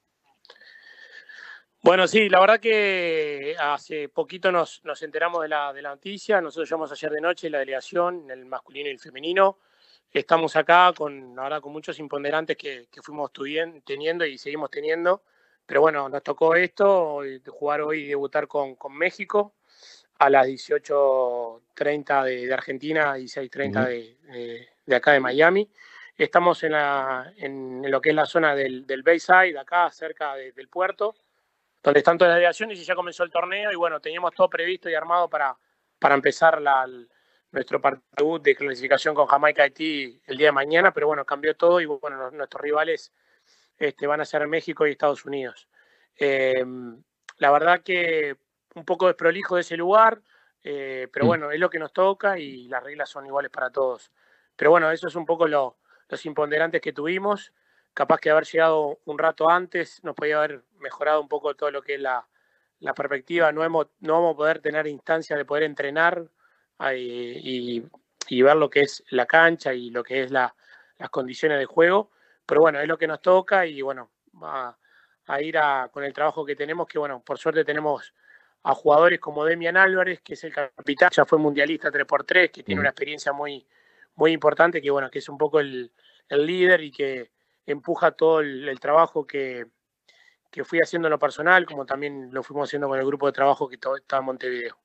Bueno, 1.84 2.08
sí, 2.08 2.28
la 2.28 2.40
verdad 2.40 2.60
que 2.60 3.56
hace 3.60 4.10
poquito 4.10 4.52
nos, 4.52 4.82
enteramos 5.02 5.44
de 5.44 5.50
la, 5.50 5.72
de 5.72 5.84
la 5.84 5.90
noticia. 5.90 6.42
Nosotros 6.42 6.68
llegamos 6.68 6.92
ayer 6.92 7.12
de 7.12 7.22
noche 7.22 7.50
la 7.50 7.60
delegación, 7.60 8.30
el 8.32 8.46
masculino 8.46 8.90
y 8.90 8.94
el 8.94 9.00
femenino 9.00 9.60
estamos 10.12 10.56
acá 10.56 10.94
con, 10.96 11.38
ahora 11.38 11.62
con 11.62 11.72
muchos 11.72 12.00
imponderantes 12.00 12.58
que, 12.58 12.88
fuimos 13.02 13.32
teniendo 13.86 14.26
y 14.26 14.38
seguimos 14.38 14.70
teniendo. 14.70 15.24
Pero 15.66 15.82
bueno, 15.82 16.08
nos 16.08 16.24
tocó 16.24 16.56
esto, 16.56 17.22
jugar 17.48 17.82
hoy 17.82 18.04
y 18.04 18.08
debutar 18.08 18.48
con, 18.48 18.78
México 18.92 19.54
a 20.20 20.30
las 20.30 20.48
18.30 20.48 22.24
de, 22.24 22.48
de, 22.48 22.54
Argentina, 22.54 23.18
16.30 23.18 23.88
de, 23.88 24.68
de, 24.86 24.96
acá 24.96 25.12
de 25.12 25.20
Miami. 25.20 25.70
Estamos 26.18 26.64
en, 26.64 26.72
la, 26.72 27.32
en, 27.38 27.92
lo 27.92 28.02
que 28.02 28.10
es 28.10 28.16
la 28.16 28.26
zona 28.26 28.56
del, 28.56 28.88
del 28.88 29.04
Bayside, 29.04 29.60
acá 29.60 29.92
cerca 29.92 30.36
del 30.36 30.68
puerto, 30.70 31.16
donde 31.84 32.00
están 32.00 32.18
todas 32.18 32.32
las 32.32 32.38
delegaciones 32.38 32.80
y 32.80 32.84
ya 32.84 32.96
comenzó 32.96 33.24
el 33.24 33.30
torneo. 33.30 33.72
Y 33.72 33.76
bueno, 33.76 34.00
teníamos 34.00 34.34
todo 34.34 34.50
previsto 34.50 34.90
y 34.90 34.96
armado 34.96 35.30
para, 35.30 35.56
para 36.00 36.16
empezar 36.16 36.62
la, 36.62 36.88
nuestro 37.52 37.82
partido 37.82 38.40
de 38.40 38.56
clasificación 38.56 39.16
con 39.16 39.26
Jamaica 39.28 39.64
Haití 39.64 40.22
el 40.26 40.38
día 40.38 40.48
de 40.48 40.52
mañana, 40.52 40.94
pero 40.94 41.08
bueno, 41.08 41.26
cambió 41.26 41.56
todo 41.56 41.80
y 41.82 41.86
bueno, 41.86 42.30
nuestros 42.32 42.62
rivales 42.62 43.14
este, 43.78 44.08
van 44.08 44.22
a 44.22 44.26
ser 44.26 44.48
México 44.48 44.86
y 44.86 44.92
Estados 44.92 45.26
Unidos. 45.26 45.70
Em, 46.16 47.02
la 47.38 47.52
verdad 47.52 47.82
que 47.84 48.36
un 48.76 48.86
poco 48.86 49.08
desprolijo 49.08 49.56
de 49.56 49.62
ese 49.62 49.78
lugar, 49.78 50.22
eh, 50.64 51.08
pero 51.12 51.26
Mm. 51.26 51.28
bueno, 51.28 51.52
es 51.52 51.60
lo 51.60 51.70
que 51.70 51.80
nos 51.80 51.94
toca 51.94 52.38
y 52.40 52.68
las 52.68 52.84
reglas 52.84 53.10
son 53.10 53.26
iguales 53.26 53.52
para 53.52 53.70
todos. 53.72 54.12
Pero 54.56 54.72
bueno, 54.72 54.92
eso 54.92 55.08
es 55.08 55.16
un 55.16 55.26
poco 55.26 55.48
lo- 55.48 55.78
los 56.10 56.26
imponderantes 56.26 56.82
que 56.82 56.94
tuvimos. 56.94 57.54
Capaz 57.94 58.20
que 58.20 58.30
haber 58.30 58.46
llegado 58.46 59.00
un 59.06 59.18
rato 59.18 59.50
antes 59.50 60.04
nos 60.04 60.16
podía 60.16 60.38
haber 60.38 60.64
mejorado 60.80 61.22
un 61.22 61.28
poco 61.28 61.56
todo 61.56 61.72
lo 61.72 61.82
que 61.82 61.96
es 61.96 62.00
la, 62.02 62.28
la 62.80 62.94
perspectiva. 62.94 63.52
No, 63.52 63.64
hemos, 63.64 63.88
no 64.00 64.14
vamos 64.14 64.34
a 64.34 64.38
poder 64.38 64.60
tener 64.60 64.88
instancias 64.88 65.38
de 65.38 65.46
poder 65.46 65.64
entrenar 65.64 66.28
y, 66.94 67.84
y 68.30 68.42
ver 68.42 68.56
lo 68.56 68.70
que 68.70 68.82
es 68.82 69.04
la 69.10 69.26
cancha 69.26 69.74
y 69.74 69.90
lo 69.90 70.04
que 70.04 70.24
es 70.24 70.32
la, 70.32 70.54
las 70.98 71.10
condiciones 71.10 71.60
de 71.60 71.66
juego. 71.66 72.12
Pero 72.46 72.62
bueno, 72.62 72.80
es 72.80 72.88
lo 72.88 72.98
que 72.98 73.08
nos 73.08 73.22
toca 73.22 73.66
y 73.66 73.82
bueno, 73.82 74.12
va 74.42 74.78
a 75.28 75.42
ir 75.42 75.58
a, 75.58 75.90
con 75.92 76.04
el 76.04 76.14
trabajo 76.14 76.46
que 76.46 76.56
tenemos, 76.56 76.88
que 76.88 77.00
bueno, 77.00 77.22
por 77.22 77.38
suerte 77.38 77.66
tenemos 77.66 78.14
a 78.64 78.74
jugadores 78.74 79.20
como 79.20 79.46
Demian 79.46 79.78
Álvarez, 79.78 80.22
que 80.22 80.34
es 80.34 80.44
el 80.44 80.54
capitán, 80.54 81.10
ya 81.12 81.26
fue 81.26 81.38
mundialista 81.38 81.92
3x3, 81.92 82.52
que 82.52 82.64
tiene 82.64 82.82
una 82.82 82.90
experiencia 82.90 83.32
muy, 83.32 83.66
muy 84.16 84.32
importante, 84.32 84.82
que 84.82 84.90
bueno, 84.90 85.10
que 85.10 85.20
es 85.20 85.30
un 85.30 85.38
poco 85.38 85.60
el, 85.60 85.92
el 86.30 86.46
líder 86.46 86.82
y 86.82 86.92
que 86.92 87.32
empuja 87.66 88.12
todo 88.12 88.40
el, 88.40 88.68
el 88.68 88.80
trabajo 88.80 89.26
que, 89.28 89.68
que 90.52 90.64
fui 90.64 90.80
haciendo 90.80 91.08
en 91.08 91.12
lo 91.12 91.20
personal, 91.20 91.66
como 91.66 91.86
también 91.86 92.30
lo 92.32 92.44
fuimos 92.44 92.70
haciendo 92.70 92.88
con 92.88 93.00
el 93.00 93.06
grupo 93.06 93.28
de 93.28 93.34
trabajo 93.34 93.68
que 93.68 93.76
está 93.76 94.18
en 94.18 94.26
Montevideo. 94.26 94.78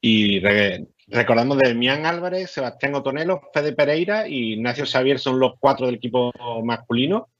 Y 0.00 0.40
re- 0.40 0.86
recordamos 1.08 1.58
de 1.58 1.74
Mian 1.74 2.06
Álvarez, 2.06 2.50
Sebastián 2.50 2.94
Otonelo, 2.94 3.40
Fede 3.52 3.72
Pereira 3.72 4.26
y 4.28 4.54
Ignacio 4.54 4.84
Xavier 4.86 5.18
son 5.18 5.38
los 5.38 5.52
cuatro 5.58 5.86
del 5.86 5.96
equipo 5.96 6.32
masculino. 6.64 7.30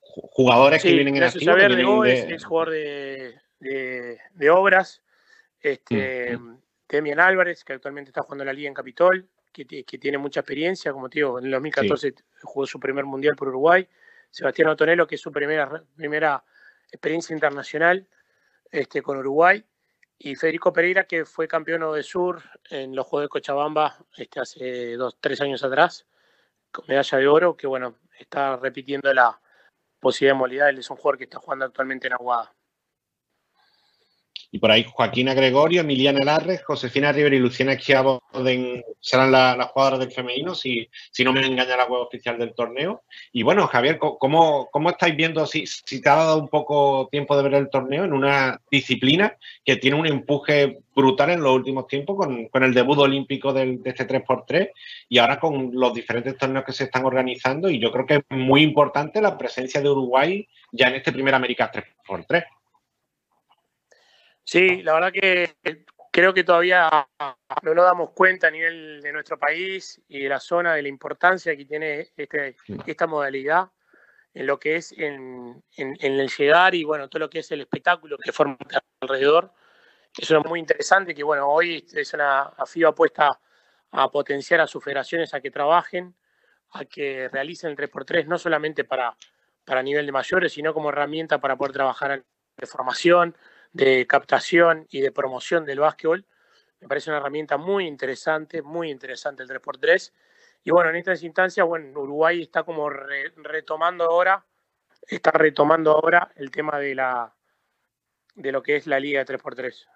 Ju- 0.00 0.28
Jugadores 0.32 0.82
que 0.82 0.88
Sí, 0.88 0.94
vienen 0.94 1.14
en 1.14 1.16
Ignacio 1.16 1.38
activo. 1.38 1.54
que 1.54 1.60
Xavier 1.60 1.70
de 1.70 1.76
vienen 1.76 1.96
Goes, 1.96 2.28
de- 2.28 2.34
es 2.34 2.44
jugador 2.44 2.70
de, 2.72 3.34
de- 3.60 4.18
de 4.34 4.50
obras. 4.50 5.02
Este, 5.60 6.38
Demian 6.88 7.20
Álvarez, 7.20 7.64
que 7.64 7.72
actualmente 7.74 8.10
está 8.10 8.22
jugando 8.22 8.44
en 8.44 8.46
la 8.46 8.52
liga 8.52 8.68
en 8.68 8.74
Capitol, 8.74 9.28
que, 9.52 9.64
ti- 9.64 9.84
que 9.84 9.98
tiene 9.98 10.18
mucha 10.18 10.40
experiencia, 10.40 10.92
como 10.92 11.08
te 11.10 11.18
digo, 11.18 11.38
en 11.38 11.46
el 11.46 11.50
2014 11.50 12.14
jugó 12.42 12.66
su 12.66 12.78
primer 12.80 13.04
mundial 13.04 13.34
por 13.36 13.48
Uruguay. 13.48 13.86
Sebastián 14.30 14.68
Otonelo, 14.68 15.06
que 15.06 15.16
es 15.16 15.20
su 15.20 15.32
primera, 15.32 15.82
primera 15.96 16.42
experiencia 16.90 17.34
internacional 17.34 18.06
este, 18.70 19.02
con 19.02 19.18
Uruguay. 19.18 19.64
Y 20.20 20.34
Federico 20.34 20.72
Pereira, 20.72 21.04
que 21.04 21.24
fue 21.24 21.46
campeón 21.46 21.92
de 21.94 22.02
Sur 22.02 22.42
en 22.70 22.94
los 22.94 23.06
Juegos 23.06 23.26
de 23.26 23.28
Cochabamba 23.28 23.96
este, 24.16 24.40
hace 24.40 24.96
dos, 24.96 25.16
tres 25.20 25.40
años 25.40 25.62
atrás, 25.62 26.06
con 26.72 26.86
medalla 26.88 27.18
de 27.18 27.28
oro, 27.28 27.56
que 27.56 27.68
bueno, 27.68 27.96
está 28.18 28.56
repitiendo 28.56 29.12
la 29.14 29.40
posibilidad 30.00 30.34
de 30.34 30.38
modalidad. 30.38 30.68
Él 30.70 30.78
es 30.78 30.90
un 30.90 30.96
jugador 30.96 31.18
que 31.18 31.24
está 31.24 31.38
jugando 31.38 31.66
actualmente 31.66 32.08
en 32.08 32.14
Aguada. 32.14 32.52
Y 34.50 34.58
por 34.60 34.70
ahí 34.70 34.84
Joaquina 34.90 35.34
Gregorio, 35.34 35.82
Emiliana 35.82 36.24
Larres, 36.24 36.64
Josefina 36.64 37.12
River 37.12 37.34
y 37.34 37.38
Luciana 37.38 37.74
Esquiavo 37.74 38.22
serán 39.00 39.30
la- 39.30 39.54
las 39.56 39.68
jugadoras 39.68 40.00
del 40.00 40.10
femenino, 40.10 40.54
si, 40.54 40.88
si 41.10 41.22
no 41.22 41.32
me 41.34 41.44
engaña 41.44 41.76
la 41.76 41.84
web 41.84 42.00
oficial 42.00 42.38
del 42.38 42.54
torneo. 42.54 43.02
Y 43.32 43.42
bueno, 43.42 43.66
Javier, 43.66 43.98
¿cómo, 43.98 44.68
cómo 44.72 44.88
estáis 44.90 45.14
viendo, 45.16 45.44
si, 45.46 45.66
si 45.66 46.00
te 46.00 46.08
ha 46.08 46.14
dado 46.14 46.38
un 46.38 46.48
poco 46.48 47.08
tiempo 47.12 47.36
de 47.36 47.42
ver 47.42 47.54
el 47.54 47.68
torneo 47.68 48.04
en 48.04 48.12
una 48.14 48.58
disciplina 48.70 49.36
que 49.64 49.76
tiene 49.76 49.98
un 49.98 50.06
empuje 50.06 50.78
brutal 50.96 51.30
en 51.30 51.42
los 51.42 51.52
últimos 51.54 51.86
tiempos 51.86 52.16
con, 52.16 52.48
con 52.48 52.62
el 52.64 52.72
debut 52.72 52.98
olímpico 52.98 53.52
del- 53.52 53.82
de 53.82 53.90
este 53.90 54.06
3x3 54.06 54.70
y 55.10 55.18
ahora 55.18 55.38
con 55.38 55.70
los 55.74 55.92
diferentes 55.92 56.36
torneos 56.38 56.64
que 56.64 56.72
se 56.72 56.84
están 56.84 57.04
organizando? 57.04 57.68
Y 57.70 57.78
yo 57.78 57.92
creo 57.92 58.06
que 58.06 58.14
es 58.14 58.22
muy 58.30 58.62
importante 58.62 59.20
la 59.20 59.36
presencia 59.36 59.82
de 59.82 59.90
Uruguay 59.90 60.48
ya 60.72 60.88
en 60.88 60.94
este 60.94 61.12
primer 61.12 61.34
América 61.34 61.70
3x3. 61.70 62.44
Sí, 64.50 64.82
la 64.82 64.94
verdad 64.94 65.12
que 65.12 65.56
creo 66.10 66.32
que 66.32 66.42
todavía 66.42 66.88
no 67.62 67.74
nos 67.74 67.84
damos 67.84 68.12
cuenta 68.12 68.46
a 68.46 68.50
nivel 68.50 69.02
de 69.02 69.12
nuestro 69.12 69.38
país 69.38 70.00
y 70.08 70.20
de 70.22 70.28
la 70.30 70.40
zona 70.40 70.72
de 70.74 70.80
la 70.80 70.88
importancia 70.88 71.54
que 71.54 71.66
tiene 71.66 72.08
este, 72.16 72.56
esta 72.86 73.06
modalidad 73.06 73.68
en 74.32 74.46
lo 74.46 74.58
que 74.58 74.76
es 74.76 74.92
en, 74.92 75.62
en- 75.76 75.96
en 76.00 76.12
el 76.18 76.30
llegar 76.30 76.74
y 76.74 76.82
bueno, 76.82 77.10
todo 77.10 77.20
lo 77.20 77.28
que 77.28 77.40
es 77.40 77.50
el 77.52 77.60
espectáculo 77.60 78.16
que 78.16 78.32
forma 78.32 78.56
alrededor. 79.02 79.52
Es 80.16 80.30
una 80.30 80.40
muy 80.40 80.60
interesante 80.60 81.14
que 81.14 81.22
bueno, 81.22 81.46
hoy 81.46 81.86
es 81.92 82.14
una 82.14 82.44
AFIBA 82.44 82.88
apuesta 82.88 83.38
a 83.90 84.10
potenciar 84.10 84.62
a 84.62 84.66
sus 84.66 84.82
federaciones 84.82 85.34
a 85.34 85.42
que 85.42 85.50
trabajen, 85.50 86.16
a 86.70 86.86
que 86.86 87.28
realicen 87.28 87.68
el 87.72 87.76
3x3, 87.76 88.26
no 88.26 88.38
solamente 88.38 88.84
para, 88.84 89.14
para 89.66 89.82
nivel 89.82 90.06
de 90.06 90.12
mayores, 90.12 90.54
sino 90.54 90.72
como 90.72 90.88
herramienta 90.88 91.38
para 91.38 91.54
poder 91.56 91.72
trabajar 91.74 92.24
de 92.56 92.66
formación, 92.66 93.36
de 93.78 94.06
captación 94.08 94.86
y 94.90 95.00
de 95.00 95.12
promoción 95.12 95.64
del 95.64 95.78
básquetbol. 95.78 96.26
Me 96.80 96.88
parece 96.88 97.10
una 97.10 97.18
herramienta 97.18 97.56
muy 97.56 97.86
interesante, 97.86 98.60
muy 98.60 98.90
interesante 98.90 99.42
el 99.44 99.48
3x3. 99.48 100.12
Y 100.64 100.70
bueno, 100.72 100.90
en 100.90 100.96
estas 100.96 101.22
instancias, 101.22 101.64
bueno, 101.66 102.00
Uruguay 102.00 102.42
está 102.42 102.64
como 102.64 102.90
re- 102.90 103.32
retomando 103.36 104.04
ahora, 104.04 104.44
está 105.06 105.30
retomando 105.30 105.92
ahora 105.92 106.30
el 106.36 106.50
tema 106.50 106.78
de 106.78 106.94
la 106.94 107.32
de 108.34 108.52
lo 108.52 108.62
que 108.62 108.76
es 108.76 108.86
la 108.86 109.00
liga 109.00 109.24
de 109.24 109.26
3x3. 109.38 109.86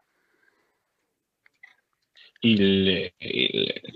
Y, 2.40 2.52
y 2.52 2.56
le- 2.56 3.14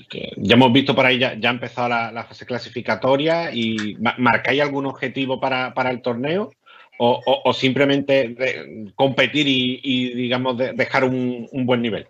que 0.08 0.32
ya 0.36 0.54
hemos 0.54 0.72
visto 0.72 0.94
por 0.94 1.06
ahí, 1.06 1.18
ya, 1.18 1.34
ya 1.34 1.48
ha 1.50 1.52
empezado 1.52 1.88
la, 1.88 2.24
fase 2.24 2.44
clasificatoria 2.46 3.52
y 3.52 3.96
ma- 4.00 4.14
¿marcáis 4.18 4.60
algún 4.62 4.86
objetivo 4.86 5.40
para, 5.40 5.74
para 5.74 5.90
el 5.90 6.02
torneo? 6.02 6.50
¿O, 6.98 7.22
o- 7.26 7.42
o 7.50 7.52
simplemente 7.52 8.28
de- 8.28 8.92
competir 8.94 9.46
y, 9.46 9.80
y, 9.82 10.14
digamos, 10.14 10.56
de- 10.56 10.72
dejar 10.72 11.04
un, 11.04 11.46
un 11.52 11.66
buen 11.66 11.82
nivel? 11.82 12.08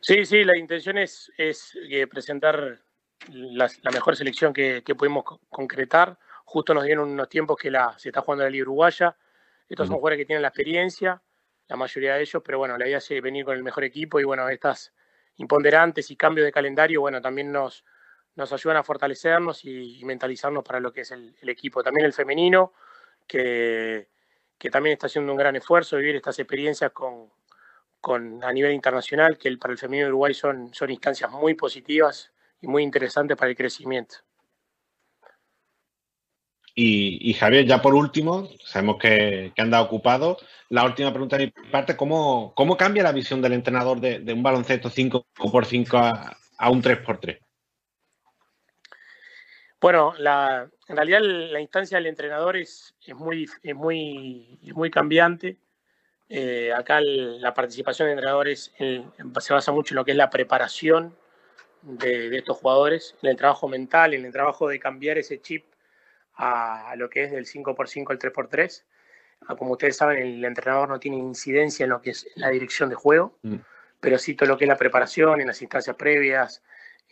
Sí, 0.00 0.24
sí, 0.24 0.42
la 0.44 0.58
intención 0.58 0.98
es, 0.98 1.30
es 1.38 1.78
eh, 1.88 2.06
presentar 2.08 2.80
la, 3.28 3.70
la 3.82 3.90
mejor 3.92 4.16
selección 4.16 4.52
que, 4.52 4.82
que 4.84 4.96
pudimos 4.96 5.22
co- 5.24 5.40
concretar. 5.48 6.18
Justo 6.44 6.74
nos 6.74 6.84
dieron 6.84 7.08
unos 7.10 7.28
tiempos 7.28 7.56
que 7.56 7.70
la, 7.70 7.96
se 7.98 8.08
está 8.08 8.20
jugando 8.20 8.42
la 8.44 8.50
Liga 8.50 8.62
Uruguaya. 8.64 9.16
Estos 9.68 9.86
son 9.86 9.96
jugadores 9.96 10.18
que 10.18 10.26
tienen 10.26 10.42
la 10.42 10.48
experiencia, 10.48 11.22
la 11.68 11.76
mayoría 11.76 12.14
de 12.16 12.22
ellos, 12.22 12.42
pero 12.44 12.58
bueno, 12.58 12.76
la 12.76 12.86
idea 12.86 12.98
es 12.98 13.10
eh, 13.12 13.20
venir 13.20 13.44
con 13.44 13.56
el 13.56 13.62
mejor 13.62 13.84
equipo 13.84 14.18
y 14.20 14.24
bueno, 14.24 14.48
estas 14.48 14.92
imponderantes 15.36 16.10
y 16.10 16.16
cambios 16.16 16.44
de 16.44 16.52
calendario, 16.52 17.00
bueno, 17.00 17.22
también 17.22 17.50
nos, 17.52 17.84
nos 18.36 18.52
ayudan 18.52 18.78
a 18.78 18.82
fortalecernos 18.82 19.64
y, 19.64 20.00
mentalizarnos 20.04 20.64
para 20.64 20.80
lo 20.80 20.92
que 20.92 21.02
es 21.02 21.10
el, 21.10 21.34
equipo. 21.42 21.82
También 21.82 22.06
el 22.06 22.12
femenino, 22.12 22.72
que, 23.26 24.08
que 24.58 24.70
también 24.70 24.94
está 24.94 25.06
haciendo 25.06 25.32
un 25.32 25.38
gran 25.38 25.56
esfuerzo, 25.56 25.96
vivir 25.96 26.16
estas 26.16 26.38
experiencias 26.38 26.92
con, 26.92 27.30
con, 28.00 28.42
a 28.42 28.52
nivel 28.52 28.72
internacional, 28.72 29.38
que 29.38 29.48
el- 29.48 29.58
para 29.58 29.72
el 29.72 29.78
femenino 29.78 30.06
de 30.06 30.12
Uruguay 30.12 30.34
son, 30.34 30.72
son 30.74 30.90
instancias 30.90 31.30
muy 31.30 31.54
positivas 31.54 32.32
y 32.60 32.66
muy 32.66 32.82
interesantes 32.82 33.36
para 33.36 33.50
el 33.50 33.56
crecimiento. 33.56 34.16
Y, 36.74 37.30
y 37.30 37.34
Javier, 37.34 37.66
ya 37.66 37.82
por 37.82 37.94
último, 37.94 38.48
sabemos 38.64 38.96
que, 38.98 39.52
que 39.54 39.62
anda 39.62 39.82
ocupado. 39.82 40.38
La 40.70 40.84
última 40.84 41.10
pregunta 41.10 41.36
de 41.36 41.52
mi 41.54 41.70
parte, 41.70 41.96
¿cómo, 41.96 42.54
cómo 42.54 42.78
cambia 42.78 43.02
la 43.02 43.12
visión 43.12 43.42
del 43.42 43.52
entrenador 43.52 44.00
de, 44.00 44.20
de 44.20 44.32
un 44.32 44.42
baloncesto 44.42 44.88
5x5 44.88 45.98
a, 45.98 46.38
a 46.56 46.70
un 46.70 46.82
3x3? 46.82 47.38
Bueno, 49.82 50.14
la, 50.16 50.70
en 50.86 50.96
realidad 50.96 51.20
la 51.22 51.60
instancia 51.60 51.98
del 51.98 52.06
entrenador 52.06 52.56
es, 52.56 52.94
es, 53.04 53.16
muy, 53.16 53.48
es, 53.64 53.74
muy, 53.74 54.58
es 54.64 54.74
muy 54.74 54.90
cambiante. 54.92 55.56
Eh, 56.28 56.72
acá 56.72 56.98
el- 56.98 57.40
la 57.40 57.52
participación 57.52 58.06
de 58.06 58.12
entrenadores 58.12 58.72
eh, 58.78 59.04
se 59.40 59.52
basa 59.52 59.72
mucho 59.72 59.92
en 59.94 59.96
lo 59.96 60.04
que 60.04 60.12
es 60.12 60.16
la 60.16 60.30
preparación 60.30 61.16
de, 61.82 62.30
de 62.30 62.38
estos 62.38 62.58
jugadores, 62.58 63.16
en 63.22 63.30
el 63.30 63.36
trabajo 63.36 63.68
mental, 63.68 64.14
en 64.14 64.24
el 64.24 64.32
trabajo 64.32 64.68
de 64.68 64.78
cambiar 64.78 65.18
ese 65.18 65.40
chip 65.42 65.64
a, 66.34 66.90
a 66.90 66.96
lo 66.96 67.10
que 67.10 67.24
es 67.24 67.32
del 67.32 67.44
5x5 67.46 68.12
al 68.12 68.18
3x3. 68.20 68.84
Ah, 69.48 69.56
Como 69.56 69.72
ustedes 69.72 69.96
saben, 69.96 70.22
el 70.22 70.44
entrenador 70.44 70.88
no 70.88 71.00
tiene 71.00 71.18
incidencia 71.18 71.84
en 71.84 71.90
lo 71.90 72.00
que 72.00 72.10
es 72.10 72.28
la 72.36 72.50
dirección 72.50 72.88
de 72.88 72.94
juego, 72.94 73.36
pero 74.00 74.16
sí 74.18 74.34
todo 74.36 74.48
lo 74.48 74.56
que 74.56 74.64
es 74.64 74.68
la 74.68 74.76
preparación, 74.76 75.40
en 75.40 75.48
las 75.48 75.60
instancias 75.60 75.96
previas, 75.96 76.62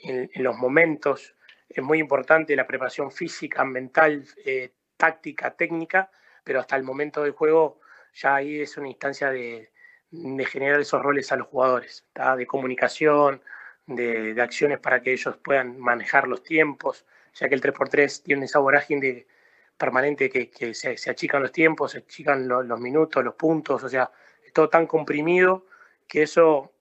en, 0.04 0.30
en 0.32 0.42
los 0.44 0.56
momentos. 0.56 1.34
Es 1.70 1.82
muy 1.84 2.00
importante 2.00 2.56
la 2.56 2.66
preparación 2.66 3.12
física, 3.12 3.64
mental, 3.64 4.24
eh, 4.44 4.72
táctica, 4.96 5.52
técnica, 5.56 6.10
pero 6.42 6.58
hasta 6.58 6.74
el 6.76 6.82
momento 6.82 7.22
del 7.22 7.32
juego 7.32 7.80
ya 8.12 8.34
ahí 8.34 8.60
es 8.60 8.76
una 8.76 8.88
instancia 8.88 9.30
de, 9.30 9.70
generar 10.46 10.80
esos 10.80 11.00
roles 11.00 11.30
a 11.30 11.36
los 11.36 11.46
jugadores, 11.46 12.04
de 12.36 12.46
comunicación, 12.46 13.40
de, 13.86 14.34
acciones 14.42 14.80
para 14.80 15.00
que 15.00 15.12
ellos 15.12 15.36
puedan 15.36 15.78
manejar 15.78 16.26
los 16.26 16.42
tiempos, 16.42 17.06
ya 17.34 17.48
que 17.48 17.54
el 17.54 17.60
3x3 17.60 18.22
tiene 18.24 18.46
esa 18.46 18.58
vorágine 18.58 19.00
de- 19.00 19.26
permanente 19.78 20.28
que, 20.28 20.74
se, 20.74 21.10
achican 21.10 21.40
los 21.42 21.52
tiempos, 21.52 21.92
se 21.92 21.98
achican 21.98 22.48
lo- 22.48 22.62
los 22.62 22.80
minutos, 22.80 23.24
los 23.24 23.34
puntos, 23.34 23.82
o 23.84 23.88
sea, 23.88 24.10
es 24.44 24.52
todo 24.52 24.68
tan 24.68 24.86
comprimido 24.86 25.66
que 26.08 26.22
eso 26.22 26.72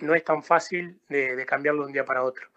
no 0.00 0.14
es 0.14 0.24
tan 0.24 0.42
fácil 0.42 1.00
de, 1.08 1.36
de 1.36 1.46
cambiarlo 1.46 1.82
de 1.82 1.86
un 1.88 1.92
día 1.92 2.04
para 2.04 2.22
otro. 2.24 2.49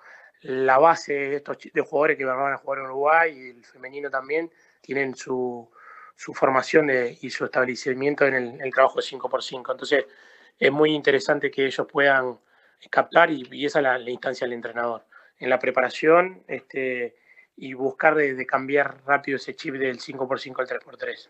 La 0.44 0.78
base 0.78 1.14
de 1.14 1.36
estos 1.38 1.58
de 1.74 1.82
jugadores 1.82 2.18
que 2.18 2.26
van 2.26 2.54
a 2.54 2.58
jugar 2.58 2.80
en 2.80 2.86
Uruguay 2.86 3.34
y 3.36 3.50
el 3.58 3.66
femenino 3.66 4.10
también 4.10 4.52
tienen 4.82 5.16
su, 5.16 5.70
su 6.16 6.34
formación 6.34 6.88
de, 6.88 7.18
y 7.22 7.30
su 7.30 7.46
establecimiento 7.46 8.26
en 8.26 8.34
el, 8.36 8.62
el 8.62 8.74
trabajo 8.74 9.00
de 9.00 9.06
5x5. 9.06 9.72
Entonces, 9.72 10.06
es 10.60 10.72
muy 10.72 10.92
interesante 10.92 11.52
que 11.52 11.66
ellos 11.66 11.88
puedan 11.92 12.40
captar 12.90 13.32
y, 13.32 13.48
y 13.52 13.66
esa 13.66 13.80
es 13.80 13.84
la, 13.84 14.10
instancia 14.10 14.46
del 14.46 14.54
entrenador. 14.54 15.06
En 15.40 15.50
la 15.50 15.60
preparación 15.60 16.44
este, 16.48 17.16
y 17.56 17.74
buscar 17.74 18.16
de, 18.16 18.46
cambiar 18.46 19.04
rápido 19.06 19.38
ese 19.38 19.56
chip 19.56 19.76
del 19.76 20.00
5x5 20.00 20.60
al 20.60 20.68
3x3. 20.68 21.30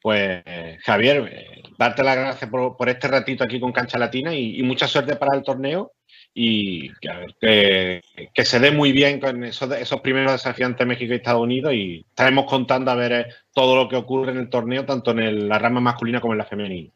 Pues 0.00 0.42
Javier, 0.84 1.28
eh, 1.32 1.62
darte 1.78 2.02
las 2.02 2.16
gracias 2.16 2.50
por, 2.50 2.76
por, 2.76 2.88
este 2.88 3.06
ratito 3.06 3.44
aquí 3.44 3.60
con 3.60 3.72
Cancha 3.72 3.98
Latina 3.98 4.34
y, 4.34 4.60
mucha 4.64 4.88
suerte 4.88 5.14
para 5.14 5.36
el 5.36 5.44
torneo 5.44 5.92
y 6.34 6.88
ver, 7.02 7.34
que, 7.40 8.02
que 8.32 8.44
se 8.44 8.58
dé 8.58 8.70
muy 8.70 8.92
bien 8.92 9.20
con 9.20 9.44
esos, 9.44 9.70
esos 9.72 10.00
primeros 10.00 10.32
desafiantes 10.32 10.86
México 10.86 11.12
y 11.12 11.16
Estados 11.16 11.42
Unidos 11.42 11.72
y 11.74 12.06
estaremos 12.08 12.46
contando 12.46 12.90
a 12.90 12.94
ver 12.94 13.12
eh, 13.12 13.26
todo 13.52 13.76
lo 13.76 13.88
que 13.88 13.96
ocurre 13.96 14.32
en 14.32 14.38
el 14.38 14.48
torneo, 14.48 14.86
tanto 14.86 15.10
en 15.10 15.20
el, 15.20 15.48
la 15.48 15.58
rama 15.58 15.80
masculina 15.80 16.20
como 16.20 16.32
en 16.32 16.38
la 16.38 16.46
femenina. 16.46 16.90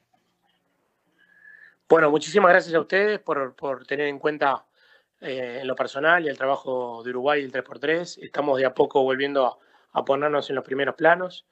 Bueno, 1.89 2.11
muchísimas 2.11 2.51
gracias 2.51 2.75
a 2.75 2.81
ustedes 2.81 3.21
por, 3.21 3.55
por 3.55 3.87
tener 3.87 4.09
en 4.09 4.19
cuenta 4.19 4.65
eh, 5.21 5.59
en 5.61 5.67
lo 5.67 5.77
personal 5.77 6.25
y 6.25 6.29
el 6.29 6.39
trabajo 6.39 7.03
de 7.05 7.11
Uruguay 7.11 7.43
el 7.43 7.53
3x3. 7.53 8.23
Estamos 8.23 8.59
de 8.59 8.67
a 8.67 8.75
poco 8.75 9.03
volviendo 9.03 9.47
a, 9.47 9.59
a 9.93 10.05
ponernos 10.05 10.49
en 10.51 10.57
los 10.57 10.65
primeros 10.65 10.95
planos 10.95 11.47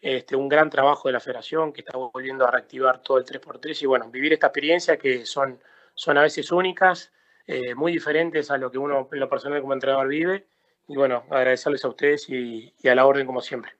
este, 0.00 0.36
un 0.36 0.48
gran 0.48 0.70
trabajo 0.70 1.08
de 1.08 1.12
la 1.12 1.20
federación 1.20 1.72
que 1.72 1.80
está 1.80 1.96
volviendo 1.96 2.46
a 2.46 2.50
reactivar 2.50 3.02
todo 3.02 3.18
el 3.18 3.24
3x3 3.24 3.82
y 3.82 3.86
bueno, 3.86 4.08
vivir 4.10 4.32
esta 4.32 4.46
experiencia 4.46 4.96
que 4.96 5.26
son, 5.26 5.60
son 5.94 6.18
a 6.18 6.22
veces 6.22 6.52
únicas, 6.52 7.12
eh, 7.48 7.74
muy 7.74 7.92
diferentes 7.92 8.50
a 8.50 8.58
lo 8.58 8.70
que 8.70 8.78
uno 8.78 9.08
en 9.10 9.20
lo 9.20 9.28
personal 9.28 9.60
como 9.60 9.72
entrenador 9.72 10.06
vive. 10.06 10.46
Y 10.86 10.96
bueno, 10.96 11.24
agradecerles 11.30 11.84
a 11.84 11.88
ustedes 11.88 12.28
y, 12.28 12.72
y 12.80 12.88
a 12.88 12.94
la 12.94 13.06
orden 13.06 13.26
como 13.26 13.40
siempre. 13.40 13.72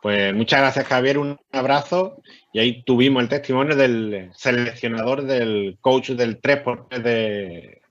Pues 0.00 0.32
muchas 0.34 0.60
gracias 0.60 0.86
Javier, 0.86 1.18
un 1.18 1.38
abrazo. 1.50 2.22
Y 2.52 2.60
ahí 2.60 2.84
tuvimos 2.84 3.22
el 3.22 3.28
testimonio 3.28 3.74
del 3.74 4.30
seleccionador 4.34 5.24
del 5.24 5.76
coach 5.80 6.10
del 6.10 6.40
3x3 6.40 7.02
de, 7.02 7.82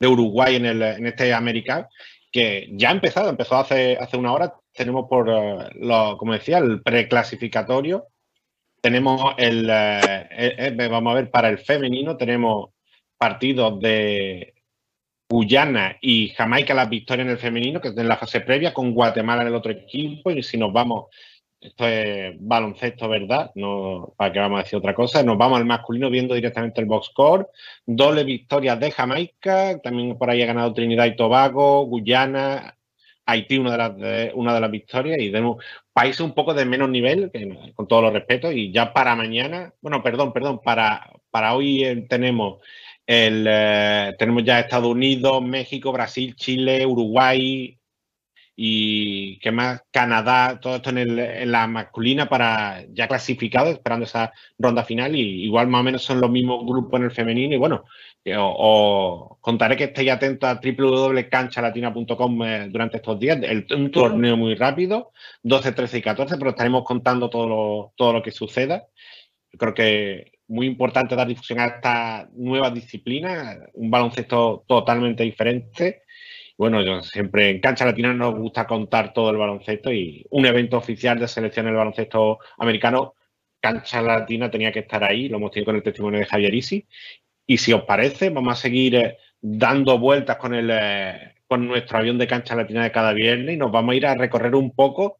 de 0.00 0.06
Uruguay 0.06 0.56
en, 0.56 0.66
el, 0.66 0.82
en 0.82 1.06
este 1.06 1.32
América 1.32 1.88
que 2.32 2.68
ya 2.72 2.88
ha 2.88 2.92
empezado, 2.92 3.30
empezó 3.30 3.56
hace, 3.56 3.96
hace 3.96 4.16
una 4.16 4.32
hora, 4.32 4.54
tenemos 4.72 5.06
por, 5.08 5.28
uh, 5.28 5.68
lo, 5.74 6.18
como 6.18 6.34
decía, 6.34 6.58
el 6.58 6.82
preclasificatorio, 6.82 8.06
tenemos 8.80 9.34
el, 9.38 9.68
el, 9.70 10.80
el, 10.80 10.88
vamos 10.90 11.12
a 11.12 11.14
ver, 11.14 11.30
para 11.30 11.48
el 11.48 11.58
femenino 11.58 12.16
tenemos 12.16 12.70
partidos 13.18 13.80
de 13.80 14.54
Guyana 15.30 15.98
y 16.00 16.30
Jamaica 16.30 16.72
las 16.72 16.88
victorias 16.88 17.26
en 17.26 17.32
el 17.32 17.38
femenino, 17.38 17.80
que 17.80 17.88
es 17.88 17.96
en 17.98 18.08
la 18.08 18.16
fase 18.16 18.40
previa, 18.40 18.72
con 18.72 18.94
Guatemala 18.94 19.42
en 19.42 19.48
el 19.48 19.54
otro 19.54 19.72
equipo, 19.72 20.30
y 20.30 20.42
si 20.42 20.56
nos 20.56 20.72
vamos, 20.72 21.06
esto 21.60 21.86
es 21.86 22.34
baloncesto, 22.38 23.08
¿verdad? 23.08 23.50
No, 23.54 24.14
para 24.16 24.32
que 24.32 24.38
vamos 24.38 24.60
a 24.60 24.62
decir 24.62 24.78
otra 24.78 24.94
cosa, 24.94 25.22
nos 25.22 25.36
vamos 25.36 25.58
al 25.58 25.66
masculino 25.66 26.08
viendo 26.08 26.34
directamente 26.34 26.80
el 26.80 26.86
box 26.86 27.08
score, 27.08 27.48
doble 27.84 28.24
victorias 28.24 28.80
de 28.80 28.90
Jamaica, 28.90 29.78
también 29.82 30.16
por 30.16 30.30
ahí 30.30 30.42
ha 30.42 30.46
ganado 30.46 30.72
Trinidad 30.72 31.06
y 31.06 31.16
Tobago, 31.16 31.84
Guyana, 31.86 32.74
Haití 33.26 33.58
una 33.58 33.72
de 33.72 33.76
las, 33.76 33.96
de, 33.98 34.32
una 34.34 34.54
de 34.54 34.60
las 34.60 34.70
victorias 34.70 35.18
y 35.20 35.30
tenemos 35.30 35.62
países 35.92 36.20
un 36.22 36.32
poco 36.32 36.54
de 36.54 36.64
menos 36.64 36.88
nivel, 36.88 37.30
con 37.74 37.86
todos 37.86 38.04
los 38.04 38.14
respetos, 38.14 38.54
y 38.54 38.72
ya 38.72 38.94
para 38.94 39.14
mañana, 39.14 39.74
bueno, 39.82 40.02
perdón, 40.02 40.32
perdón, 40.32 40.60
para, 40.64 41.12
para 41.30 41.54
hoy 41.54 41.84
eh, 41.84 42.06
tenemos 42.08 42.60
el, 43.08 43.46
eh, 43.48 44.14
tenemos 44.18 44.44
ya 44.44 44.60
Estados 44.60 44.90
Unidos, 44.90 45.42
México, 45.42 45.92
Brasil, 45.92 46.36
Chile, 46.36 46.84
Uruguay 46.84 47.78
y 48.54 49.38
qué 49.38 49.50
más, 49.50 49.82
Canadá, 49.90 50.58
todo 50.60 50.76
esto 50.76 50.90
en, 50.90 50.98
el, 50.98 51.18
en, 51.18 51.50
la 51.52 51.66
masculina 51.66 52.28
para 52.28 52.84
ya 52.92 53.08
clasificado, 53.08 53.70
esperando 53.70 54.04
esa 54.04 54.32
ronda 54.58 54.84
final, 54.84 55.16
y 55.16 55.44
igual 55.44 55.68
más 55.68 55.80
o 55.80 55.84
menos 55.84 56.02
son 56.02 56.20
los 56.20 56.30
mismos 56.30 56.66
grupos 56.66 57.00
en 57.00 57.04
el 57.06 57.10
femenino, 57.12 57.54
y 57.54 57.58
bueno, 57.58 57.84
os 58.36 59.38
contaré 59.40 59.76
que 59.76 59.84
estéis 59.84 60.10
atentos 60.10 60.50
a 60.50 60.60
www.canchalatina.com 60.60 62.42
eh, 62.44 62.68
durante 62.68 62.98
estos 62.98 63.18
días. 63.18 63.38
El, 63.42 63.66
un 63.74 63.90
torneo 63.90 64.36
muy 64.36 64.54
rápido, 64.54 65.12
12, 65.42 65.72
13 65.72 65.98
y 65.98 66.02
14, 66.02 66.36
pero 66.36 66.50
estaremos 66.50 66.84
contando 66.84 67.30
todo 67.30 67.48
lo, 67.48 67.92
todo 67.96 68.12
lo 68.14 68.22
que 68.22 68.32
suceda. 68.32 68.86
Creo 69.56 69.72
que 69.72 70.37
muy 70.48 70.66
importante 70.66 71.14
dar 71.14 71.28
difusión 71.28 71.60
a 71.60 71.66
esta 71.66 72.28
nueva 72.34 72.70
disciplina, 72.70 73.58
un 73.74 73.90
baloncesto 73.90 74.64
totalmente 74.66 75.22
diferente. 75.22 76.02
Bueno, 76.56 76.82
yo 76.82 77.02
siempre 77.02 77.50
en 77.50 77.60
Cancha 77.60 77.84
Latina 77.84 78.12
nos 78.12 78.34
gusta 78.34 78.66
contar 78.66 79.12
todo 79.12 79.30
el 79.30 79.36
baloncesto 79.36 79.92
y 79.92 80.26
un 80.30 80.46
evento 80.46 80.76
oficial 80.76 81.18
de 81.18 81.28
selección 81.28 81.66
del 81.66 81.76
baloncesto 81.76 82.38
americano 82.58 83.14
Cancha 83.60 84.02
Latina 84.02 84.50
tenía 84.50 84.72
que 84.72 84.80
estar 84.80 85.02
ahí, 85.04 85.28
lo 85.28 85.38
hemos 85.38 85.50
tenido 85.50 85.66
con 85.66 85.76
el 85.76 85.82
testimonio 85.82 86.20
de 86.20 86.26
Javier 86.26 86.54
Isi, 86.54 86.86
y 87.46 87.58
si 87.58 87.72
os 87.72 87.82
parece, 87.84 88.30
vamos 88.30 88.52
a 88.58 88.60
seguir 88.60 88.94
eh, 88.94 89.18
dando 89.40 89.98
vueltas 89.98 90.36
con, 90.36 90.54
el, 90.54 90.70
eh, 90.72 91.34
con 91.46 91.66
nuestro 91.66 91.98
avión 91.98 92.18
de 92.18 92.26
cancha 92.26 92.54
latina 92.54 92.82
de 92.84 92.92
cada 92.92 93.12
viernes 93.12 93.54
y 93.54 93.56
nos 93.56 93.72
vamos 93.72 93.92
a 93.92 93.96
ir 93.96 94.06
a 94.06 94.14
recorrer 94.14 94.54
un 94.54 94.72
poco 94.72 95.17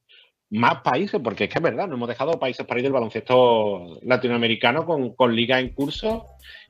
más 0.51 0.83
países, 0.83 1.21
porque 1.23 1.45
es 1.45 1.51
que 1.51 1.59
es 1.59 1.63
verdad, 1.63 1.89
no 1.89 1.95
hemos 1.95 2.09
dejado 2.09 2.39
países 2.39 2.67
para 2.67 2.81
ir 2.81 2.85
del 2.85 2.93
baloncesto 2.93 3.99
latinoamericano 4.03 4.87
con, 4.87 5.15
con 5.15 5.35
liga 5.35 5.61
en 5.61 5.71
curso 5.71 6.25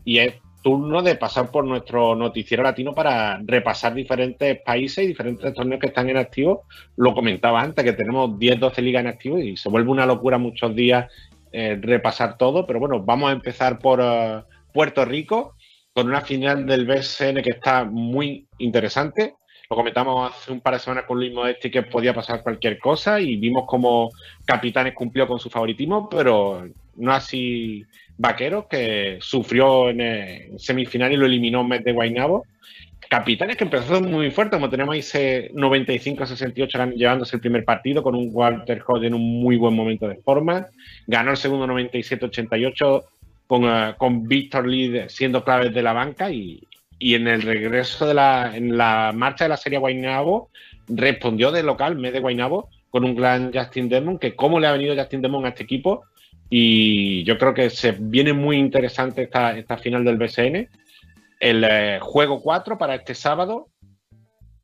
y 0.05 0.19
es 0.19 0.35
turno 0.63 1.03
de 1.03 1.15
pasar 1.15 1.51
por 1.51 1.65
nuestro 1.65 2.17
noticiero 2.17 2.63
latino 2.63 2.95
para 2.95 3.41
repasar 3.45 3.95
diferentes 3.95 4.61
países 4.63 5.05
y 5.05 5.09
diferentes 5.09 5.55
torneos 5.55 5.81
que 5.81 5.87
están 5.87 6.11
en 6.11 6.17
activo. 6.17 6.65
Lo 6.97 7.15
comentaba 7.15 7.63
antes, 7.63 7.85
que 7.85 7.93
tenemos 7.93 8.39
10, 8.39 8.59
12 8.59 8.83
ligas 8.83 9.01
en 9.01 9.07
activo 9.07 9.39
y 9.39 9.57
se 9.57 9.69
vuelve 9.69 9.91
una 9.91 10.07
locura 10.07 10.39
muchos 10.39 10.75
días 10.75 11.11
eh, 11.53 11.79
repasar 11.81 12.37
todo, 12.37 12.67
pero 12.67 12.81
bueno, 12.81 13.03
vamos 13.03 13.31
a 13.31 13.33
empezar 13.33 13.79
por... 13.79 14.01
Uh, 14.01 14.43
Puerto 14.73 15.05
Rico, 15.05 15.57
con 15.93 16.09
una 16.09 16.21
final 16.21 16.67
del 16.67 16.87
BSN 16.87 17.43
que 17.43 17.51
está 17.51 17.85
muy 17.85 18.47
interesante. 18.59 19.35
Lo 19.71 19.77
comentamos 19.77 20.33
hace 20.33 20.51
un 20.51 20.63
par 20.63 20.73
de 20.73 20.81
semanas 20.81 21.05
con 21.05 21.19
Luis 21.19 21.31
Modesti 21.31 21.71
que 21.71 21.83
podía 21.83 22.15
pasar 22.15 22.43
cualquier 22.43 22.79
cosa 22.79 23.21
y 23.21 23.37
vimos 23.37 23.65
como 23.67 24.11
Capitanes 24.47 24.95
cumplió 24.95 25.29
con 25.29 25.39
su 25.39 25.51
favoritismo, 25.51 26.09
pero 26.09 26.67
no 26.97 27.13
así 27.13 27.85
Vaqueros, 28.17 28.65
que 28.65 29.19
sufrió 29.21 29.91
en, 29.91 30.59
semifinal 30.59 31.13
y 31.13 31.19
lo 31.19 31.27
eliminó 31.27 31.61
en 31.61 31.69
mes 31.69 31.85
de 31.85 31.93
Guaynabo. 31.93 32.47
Capitanes 33.11 33.59
que 33.59 33.65
empezó 33.65 34.01
muy 34.01 34.31
fuerte, 34.31 34.57
como 34.57 34.71
tenemos 34.71 34.95
ahí 34.95 35.01
ese 35.01 35.51
95-68 35.53 36.95
llevándose 36.95 37.37
el 37.37 37.43
primer 37.43 37.67
partido 37.67 38.03
con 38.03 38.15
un 38.15 38.31
Walter 38.33 38.83
Hodge 38.87 39.09
en 39.09 39.15
un 39.15 39.43
muy 39.43 39.59
buen 39.59 39.75
momento 39.75 40.09
de 40.09 40.17
forma. 40.17 40.67
Ganó 41.07 41.33
el 41.33 41.37
segundo 41.37 41.67
97-88 41.67 43.05
con, 43.47 43.65
uh, 43.65 43.95
con 43.99 44.27
Víctor 44.27 44.67
Lee 44.67 45.05
siendo 45.09 45.45
claves 45.45 45.75
de 45.75 45.83
la 45.83 45.93
banca 45.93 46.31
y, 46.31 46.67
y, 46.99 47.15
en 47.15 47.29
el 47.29 47.43
regreso 47.43 48.07
de 48.07 48.15
la, 48.15 48.57
en 48.57 48.77
la 48.77 49.13
marcha 49.15 49.45
de 49.45 49.51
la 49.51 49.57
serie 49.57 49.79
Guaynabo 49.79 50.51
respondió 50.89 51.53
de 51.53 51.63
local, 51.63 51.97
mes 51.97 52.13
de 52.13 52.21
Guaynabo, 52.21 52.71
con 52.91 53.05
un 53.05 53.15
gran 53.15 53.53
Justin 53.53 53.89
Demon, 53.89 54.19
que 54.19 54.35
cómo 54.35 54.59
le 54.59 54.67
ha 54.67 54.73
venido 54.73 54.97
Justin 54.97 55.23
Demon 55.23 55.45
a 55.45 55.51
este 55.51 55.65
equipo 55.65 56.05
y 56.51 57.25
yo 57.25 57.37
creo 57.37 57.53
que 57.53 57.71
se 57.71 57.93
viene 57.93 58.33
muy 58.33 58.57
interesante 58.57 59.23
esta, 59.23 59.57
esta 59.57 59.77
final 59.77 60.05
del 60.05 60.17
BSN. 60.17 60.69
El 61.41 61.65
eh, 61.65 61.99
juego 62.01 62.41
4 62.41 62.79
para 62.79 62.95
este 62.95 63.15
sábado 63.15 63.69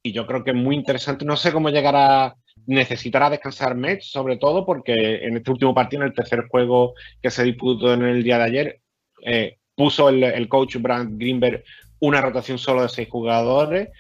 y 0.02 0.12
yo 0.12 0.27
creo 0.27 0.44
que 0.44 0.51
es 0.52 0.56
muy 0.56 0.77
interesante. 0.77 1.24
No 1.24 1.36
sé 1.36 1.52
cómo 1.52 1.69
llegará 1.69 2.36
necesitará 2.66 3.31
descansar 3.31 3.74
Metz, 3.74 4.06
sobre 4.06 4.36
todo 4.36 4.65
porque 4.65 5.27
en 5.27 5.36
este 5.36 5.51
último 5.51 5.74
partido, 5.74 6.02
en 6.02 6.09
el 6.09 6.15
tercer 6.15 6.47
juego 6.48 6.94
que 7.23 7.31
se 7.31 7.44
disputó 7.44 7.93
en 7.93 8.02
el 8.02 8.23
día 8.23 8.39
de 8.39 8.44
ayer, 8.44 8.81
eh, 9.23 9.59
puso 9.74 10.09
el, 10.09 10.23
el, 10.23 10.48
coach 10.48 10.77
Brand 10.77 11.19
Greenberg 11.19 11.65
una 12.00 12.20
rotación 12.20 12.58
solo 12.58 12.82
de 12.82 12.88
seis 12.88 13.08
jugadores. 13.08 13.90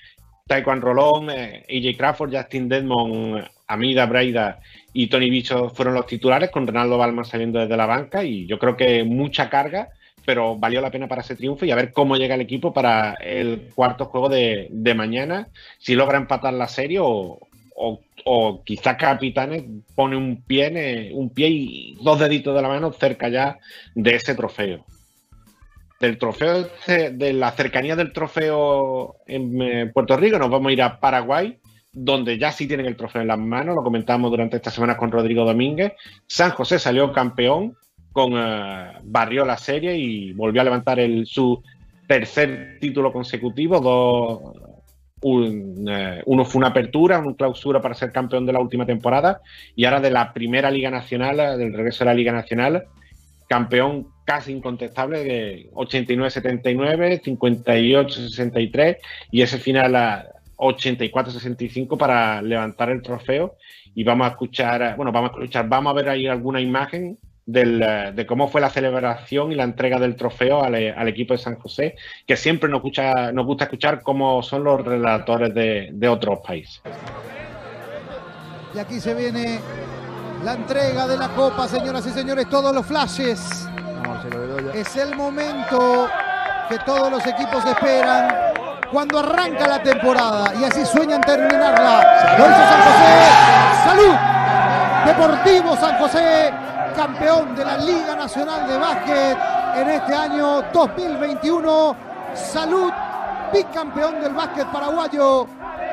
Taekwondo 0.46 0.86
Rolón, 0.86 1.30
eh, 1.30 1.64
AJ 1.68 1.96
Crawford, 1.96 2.36
Justin 2.36 2.68
Dedmon, 2.68 3.44
Amida 3.66 4.06
Breida 4.06 4.60
y 4.92 5.06
Tony 5.06 5.30
Bicho 5.30 5.70
fueron 5.70 5.94
los 5.94 6.06
titulares, 6.06 6.50
con 6.50 6.66
Ronaldo 6.66 6.98
Balman 6.98 7.24
saliendo 7.24 7.60
desde 7.60 7.76
la 7.76 7.86
banca. 7.86 8.22
Y 8.24 8.46
yo 8.46 8.58
creo 8.58 8.76
que 8.76 9.04
mucha 9.04 9.48
carga, 9.48 9.88
pero 10.24 10.56
valió 10.56 10.80
la 10.80 10.90
pena 10.90 11.08
para 11.08 11.22
ese 11.22 11.36
triunfo 11.36 11.64
y 11.64 11.70
a 11.70 11.76
ver 11.76 11.92
cómo 11.92 12.16
llega 12.16 12.34
el 12.34 12.42
equipo 12.42 12.72
para 12.72 13.14
el 13.14 13.70
cuarto 13.74 14.06
juego 14.06 14.28
de, 14.28 14.68
de 14.70 14.94
mañana, 14.94 15.48
si 15.78 15.94
logra 15.94 16.18
empatar 16.18 16.52
la 16.52 16.68
serie 16.68 16.98
o, 17.00 17.38
o, 17.74 18.00
o 18.24 18.62
quizás 18.64 18.96
Capitanes 18.96 19.64
pone 19.94 20.16
un 20.16 20.42
pie, 20.42 21.10
un 21.12 21.30
pie 21.30 21.48
y 21.48 21.98
dos 22.02 22.18
deditos 22.18 22.54
de 22.54 22.62
la 22.62 22.68
mano 22.68 22.92
cerca 22.92 23.28
ya 23.28 23.58
de 23.94 24.14
ese 24.14 24.34
trofeo. 24.34 24.84
Del 26.00 26.18
trofeo, 26.18 26.68
de 26.86 27.32
la 27.32 27.52
cercanía 27.52 27.96
del 27.96 28.12
trofeo 28.12 29.16
en 29.26 29.62
eh, 29.62 29.90
Puerto 29.92 30.16
Rico, 30.16 30.38
nos 30.38 30.50
vamos 30.50 30.70
a 30.70 30.72
ir 30.72 30.82
a 30.82 31.00
Paraguay, 31.00 31.58
donde 31.92 32.36
ya 32.36 32.52
sí 32.52 32.66
tienen 32.66 32.86
el 32.86 32.96
trofeo 32.96 33.22
en 33.22 33.28
las 33.28 33.38
manos, 33.38 33.74
lo 33.76 33.82
comentamos 33.82 34.30
durante 34.30 34.56
esta 34.56 34.70
semana 34.70 34.96
con 34.96 35.12
Rodrigo 35.12 35.44
Domínguez. 35.44 35.92
San 36.26 36.50
José 36.50 36.78
salió 36.78 37.12
campeón, 37.12 37.76
con 38.12 38.34
uh, 38.34 38.92
barrió 39.02 39.44
la 39.44 39.56
serie 39.56 39.96
y 39.96 40.32
volvió 40.32 40.60
a 40.60 40.64
levantar 40.64 40.98
el, 40.98 41.26
su 41.26 41.62
tercer 42.06 42.78
título 42.80 43.12
consecutivo, 43.12 43.80
dos 43.80 44.74
un, 45.24 45.86
eh, 45.88 46.22
uno 46.26 46.44
fue 46.44 46.58
una 46.58 46.68
apertura, 46.68 47.18
una 47.18 47.34
clausura 47.34 47.80
para 47.80 47.94
ser 47.94 48.12
campeón 48.12 48.44
de 48.44 48.52
la 48.52 48.60
última 48.60 48.84
temporada 48.84 49.40
y 49.74 49.86
ahora 49.86 50.00
de 50.00 50.10
la 50.10 50.32
primera 50.34 50.70
Liga 50.70 50.90
Nacional, 50.90 51.58
del 51.58 51.72
regreso 51.72 52.00
de 52.00 52.10
la 52.10 52.14
Liga 52.14 52.30
Nacional, 52.30 52.84
campeón 53.48 54.08
casi 54.24 54.52
incontestable 54.52 55.24
de 55.24 55.70
89-79, 55.74 57.22
58-63 57.22 58.96
y 59.30 59.42
ese 59.42 59.58
final 59.58 59.96
a 59.96 60.26
84-65 60.56 61.98
para 61.98 62.40
levantar 62.42 62.90
el 62.90 63.02
trofeo 63.02 63.56
y 63.94 64.04
vamos 64.04 64.26
a 64.26 64.30
escuchar, 64.30 64.96
bueno, 64.96 65.12
vamos 65.12 65.30
a 65.30 65.34
escuchar, 65.34 65.68
vamos 65.68 65.90
a 65.90 65.94
ver 65.94 66.08
ahí 66.08 66.26
alguna 66.26 66.60
imagen 66.60 67.18
de 67.46 68.24
cómo 68.26 68.48
fue 68.48 68.62
la 68.62 68.70
celebración 68.70 69.52
y 69.52 69.54
la 69.54 69.64
entrega 69.64 69.98
del 69.98 70.16
trofeo 70.16 70.64
al, 70.64 70.74
al, 70.74 71.08
equipo 71.08 71.34
de 71.34 71.38
San 71.38 71.56
José, 71.56 71.94
que 72.26 72.36
siempre 72.36 72.70
nos, 72.70 72.78
escucha, 72.78 73.32
nos 73.32 73.44
gusta 73.44 73.64
escuchar 73.64 74.02
cómo 74.02 74.42
son 74.42 74.64
los 74.64 74.82
relatores 74.82 75.54
de, 75.54 75.90
de 75.92 76.08
otros 76.08 76.40
países. 76.40 76.80
Y 78.74 78.78
aquí 78.78 78.98
se 78.98 79.14
viene 79.14 79.58
la 80.42 80.54
entrega 80.54 81.06
de 81.06 81.16
la 81.16 81.28
copa, 81.28 81.68
señoras 81.68 82.06
y 82.06 82.10
señores, 82.10 82.48
todos 82.48 82.74
los 82.74 82.84
flashes. 82.86 83.68
Es 84.72 84.96
el 84.96 85.14
momento 85.14 86.08
que 86.68 86.78
todos 86.80 87.10
los 87.10 87.26
equipos 87.26 87.64
esperan 87.64 88.28
cuando 88.90 89.18
arranca 89.18 89.66
la 89.66 89.82
temporada 89.82 90.52
y 90.54 90.64
así 90.64 90.84
sueñan 90.86 91.20
terminarla. 91.20 92.36
Lo 92.38 92.44
hizo 92.46 92.56
San 92.56 92.82
José. 92.82 93.44
Salud. 93.84 94.34
Deportivo 95.06 95.76
San 95.76 95.98
José, 95.98 96.50
campeón 96.96 97.54
de 97.54 97.64
la 97.64 97.76
Liga 97.76 98.16
Nacional 98.16 98.66
de 98.66 98.78
Básquet 98.78 99.38
en 99.76 99.90
este 99.90 100.14
año 100.14 100.62
2021. 100.72 101.96
Salud, 102.32 102.90
bicampeón 103.52 104.20
del 104.20 104.32
básquet 104.32 104.66
paraguayo 104.72 105.46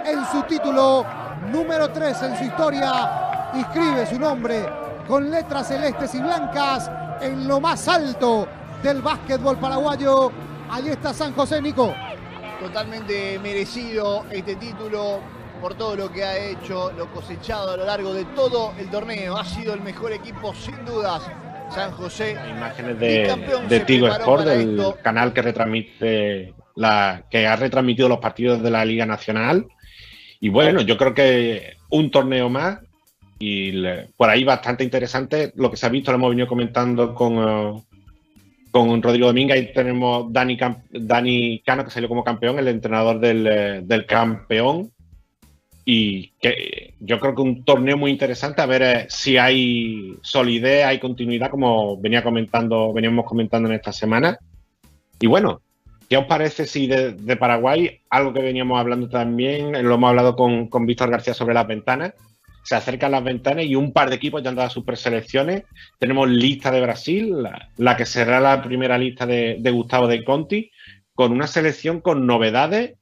en 0.05 0.25
su 0.31 0.41
título 0.43 1.05
número 1.51 1.89
3 1.91 2.23
en 2.23 2.37
su 2.37 2.43
historia. 2.45 3.20
Inscribe 3.53 4.05
su 4.05 4.19
nombre 4.19 4.65
con 5.07 5.29
letras 5.29 5.67
celestes 5.67 6.15
y 6.15 6.19
blancas 6.21 6.89
en 7.21 7.47
lo 7.47 7.59
más 7.59 7.87
alto 7.87 8.47
del 8.81 9.01
básquetbol 9.01 9.57
paraguayo. 9.57 10.31
Ahí 10.69 10.87
está 10.87 11.13
San 11.13 11.33
José, 11.33 11.61
Nico. 11.61 11.93
Totalmente 12.61 13.37
merecido 13.39 14.25
este 14.31 14.55
título 14.55 15.19
por 15.59 15.75
todo 15.75 15.95
lo 15.95 16.11
que 16.11 16.23
ha 16.23 16.37
hecho, 16.37 16.91
lo 16.97 17.07
cosechado 17.07 17.71
a 17.71 17.77
lo 17.77 17.85
largo 17.85 18.13
de 18.13 18.25
todo 18.25 18.73
el 18.79 18.89
torneo. 18.89 19.37
Ha 19.37 19.45
sido 19.45 19.73
el 19.73 19.81
mejor 19.81 20.13
equipo, 20.13 20.53
sin 20.53 20.83
dudas. 20.85 21.29
San 21.69 21.91
José. 21.91 22.37
Imágenes 22.49 22.99
de, 22.99 23.63
de 23.67 23.79
Tigo 23.81 24.07
Sport, 24.07 24.45
del 24.45 24.79
esto. 24.79 24.97
canal 25.01 25.31
que 25.33 25.41
retransmite 25.41 26.53
la, 26.75 27.23
que 27.29 27.47
ha 27.47 27.55
retransmitido 27.55 28.09
los 28.09 28.19
partidos 28.19 28.61
de 28.61 28.71
la 28.71 28.83
Liga 28.83 29.05
Nacional. 29.05 29.67
Y 30.39 30.49
bueno, 30.49 30.81
yo 30.81 30.97
creo 30.97 31.13
que 31.13 31.77
un 31.89 32.11
torneo 32.11 32.49
más 32.49 32.79
y 33.41 33.83
por 34.15 34.29
ahí 34.29 34.43
bastante 34.43 34.83
interesante. 34.83 35.51
Lo 35.55 35.71
que 35.71 35.77
se 35.77 35.85
ha 35.87 35.89
visto 35.89 36.11
lo 36.11 36.17
hemos 36.17 36.29
venido 36.29 36.47
comentando 36.47 37.15
con, 37.15 37.37
uh, 37.37 37.83
con 38.69 39.01
Rodrigo 39.01 39.27
Domínguez. 39.27 39.57
Ahí 39.57 39.73
tenemos 39.73 40.31
Dani, 40.31 40.57
Dani 40.91 41.59
Cano, 41.65 41.83
que 41.83 41.89
salió 41.89 42.07
como 42.07 42.23
campeón, 42.23 42.59
el 42.59 42.67
entrenador 42.67 43.19
del, 43.19 43.87
del, 43.87 44.05
campeón. 44.05 44.91
Y 45.83 46.33
que 46.39 46.93
yo 46.99 47.19
creo 47.19 47.33
que 47.33 47.41
un 47.41 47.65
torneo 47.65 47.97
muy 47.97 48.11
interesante, 48.11 48.61
a 48.61 48.67
ver 48.67 48.81
eh, 48.83 49.05
si 49.09 49.37
hay 49.37 50.15
solidez, 50.21 50.85
hay 50.85 50.99
continuidad, 50.99 51.49
como 51.49 51.99
venía 51.99 52.23
comentando, 52.23 52.93
veníamos 52.93 53.25
comentando 53.25 53.67
en 53.67 53.75
esta 53.75 53.91
semana. 53.91 54.37
Y 55.19 55.25
bueno, 55.25 55.61
¿qué 56.07 56.17
os 56.17 56.25
parece 56.25 56.67
si 56.67 56.85
de, 56.85 57.13
de 57.13 57.35
Paraguay, 57.35 57.99
algo 58.11 58.31
que 58.31 58.41
veníamos 58.41 58.79
hablando 58.79 59.09
también, 59.09 59.71
lo 59.71 59.95
hemos 59.95 60.09
hablado 60.09 60.35
con, 60.35 60.67
con 60.67 60.85
Víctor 60.85 61.09
García 61.09 61.33
sobre 61.33 61.55
las 61.55 61.65
ventanas, 61.65 62.13
se 62.63 62.75
acercan 62.75 63.11
las 63.11 63.23
ventanas 63.23 63.65
y 63.65 63.75
un 63.75 63.93
par 63.93 64.09
de 64.09 64.15
equipos 64.15 64.43
ya 64.43 64.49
han 64.49 64.55
dado 64.55 64.69
sus 64.69 64.83
preselecciones. 64.83 65.63
Tenemos 65.99 66.29
lista 66.29 66.71
de 66.71 66.81
Brasil, 66.81 67.35
la, 67.77 67.97
que 67.97 68.05
será 68.05 68.39
la 68.39 68.61
primera 68.61 68.97
lista 68.97 69.25
de, 69.25 69.57
de, 69.59 69.71
Gustavo 69.71 70.07
de 70.07 70.23
Conti, 70.23 70.71
con 71.13 71.31
una 71.31 71.47
selección 71.47 72.01
con 72.01 72.25
novedades. 72.25 72.95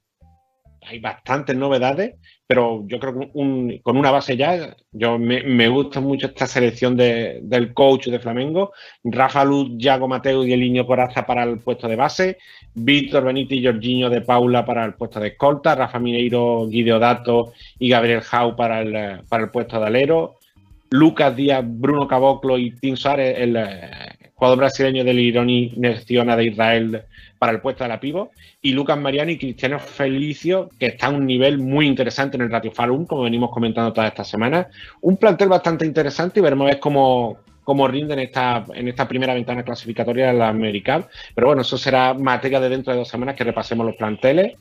Hay 0.82 0.98
bastantes 0.98 1.56
novedades, 1.56 2.14
pero 2.50 2.82
yo 2.88 2.98
creo 2.98 3.16
que 3.16 3.80
con 3.80 3.96
una 3.96 4.10
base 4.10 4.36
ya, 4.36 4.74
yo 4.90 5.20
me, 5.20 5.44
me 5.44 5.68
gusta 5.68 6.00
mucho 6.00 6.26
esta 6.26 6.48
selección 6.48 6.96
de, 6.96 7.38
del 7.44 7.72
coach 7.72 8.08
de 8.08 8.18
Flamengo. 8.18 8.72
Rafa 9.04 9.44
Luz, 9.44 9.70
Yago 9.76 10.08
Mateo 10.08 10.44
y 10.44 10.52
Eliño 10.52 10.84
Coraza 10.84 11.24
para 11.24 11.44
el 11.44 11.60
puesto 11.60 11.86
de 11.86 11.94
base. 11.94 12.38
Víctor 12.74 13.22
Benítez 13.22 13.56
y 13.56 13.64
Jorginho 13.64 14.10
de 14.10 14.22
Paula 14.22 14.64
para 14.64 14.84
el 14.84 14.94
puesto 14.94 15.20
de 15.20 15.28
escolta, 15.28 15.76
Rafa 15.76 16.00
Mineiro, 16.00 16.66
Guido 16.66 16.98
Dato 16.98 17.52
y 17.78 17.88
Gabriel 17.88 18.22
Jau 18.22 18.56
para 18.56 18.82
el, 18.82 19.20
para 19.28 19.44
el 19.44 19.50
puesto 19.50 19.78
de 19.78 19.86
alero, 19.86 20.38
Lucas 20.90 21.36
Díaz, 21.36 21.64
Bruno 21.64 22.08
Caboclo 22.08 22.58
y 22.58 22.72
Tim 22.72 22.96
Suárez, 22.96 23.36
el 23.38 23.56
jugador 24.40 24.58
brasileño 24.58 25.04
del 25.04 25.18
Ironi 25.18 25.74
Nestiona 25.76 26.34
de 26.34 26.46
Israel 26.46 27.02
para 27.38 27.52
el 27.52 27.60
puesto 27.60 27.84
de 27.84 27.88
la 27.88 28.00
pivo, 28.00 28.30
y 28.62 28.72
Lucas 28.72 28.98
Mariano 28.98 29.30
y 29.30 29.36
Cristiano 29.36 29.78
Felicio, 29.78 30.70
que 30.78 30.86
está 30.86 31.08
a 31.08 31.10
un 31.10 31.26
nivel 31.26 31.58
muy 31.58 31.86
interesante 31.86 32.38
en 32.38 32.44
el 32.44 32.50
Ratio 32.50 32.72
Falun, 32.72 33.04
como 33.04 33.24
venimos 33.24 33.50
comentando 33.50 33.92
toda 33.92 34.08
esta 34.08 34.24
semana. 34.24 34.66
Un 35.02 35.18
plantel 35.18 35.50
bastante 35.50 35.84
interesante 35.84 36.40
y 36.40 36.42
veremos 36.42 36.74
cómo, 36.76 37.36
cómo 37.64 37.86
rinde 37.86 38.14
en 38.14 38.20
esta, 38.20 38.64
en 38.74 38.88
esta 38.88 39.06
primera 39.06 39.34
ventana 39.34 39.62
clasificatoria 39.62 40.28
de 40.28 40.38
la 40.38 40.48
American. 40.48 41.04
Pero 41.34 41.48
bueno, 41.48 41.60
eso 41.60 41.76
será 41.76 42.14
materia 42.14 42.60
de 42.60 42.70
dentro 42.70 42.94
de 42.94 43.00
dos 43.00 43.08
semanas 43.08 43.36
que 43.36 43.44
repasemos 43.44 43.84
los 43.84 43.96
planteles. 43.96 44.54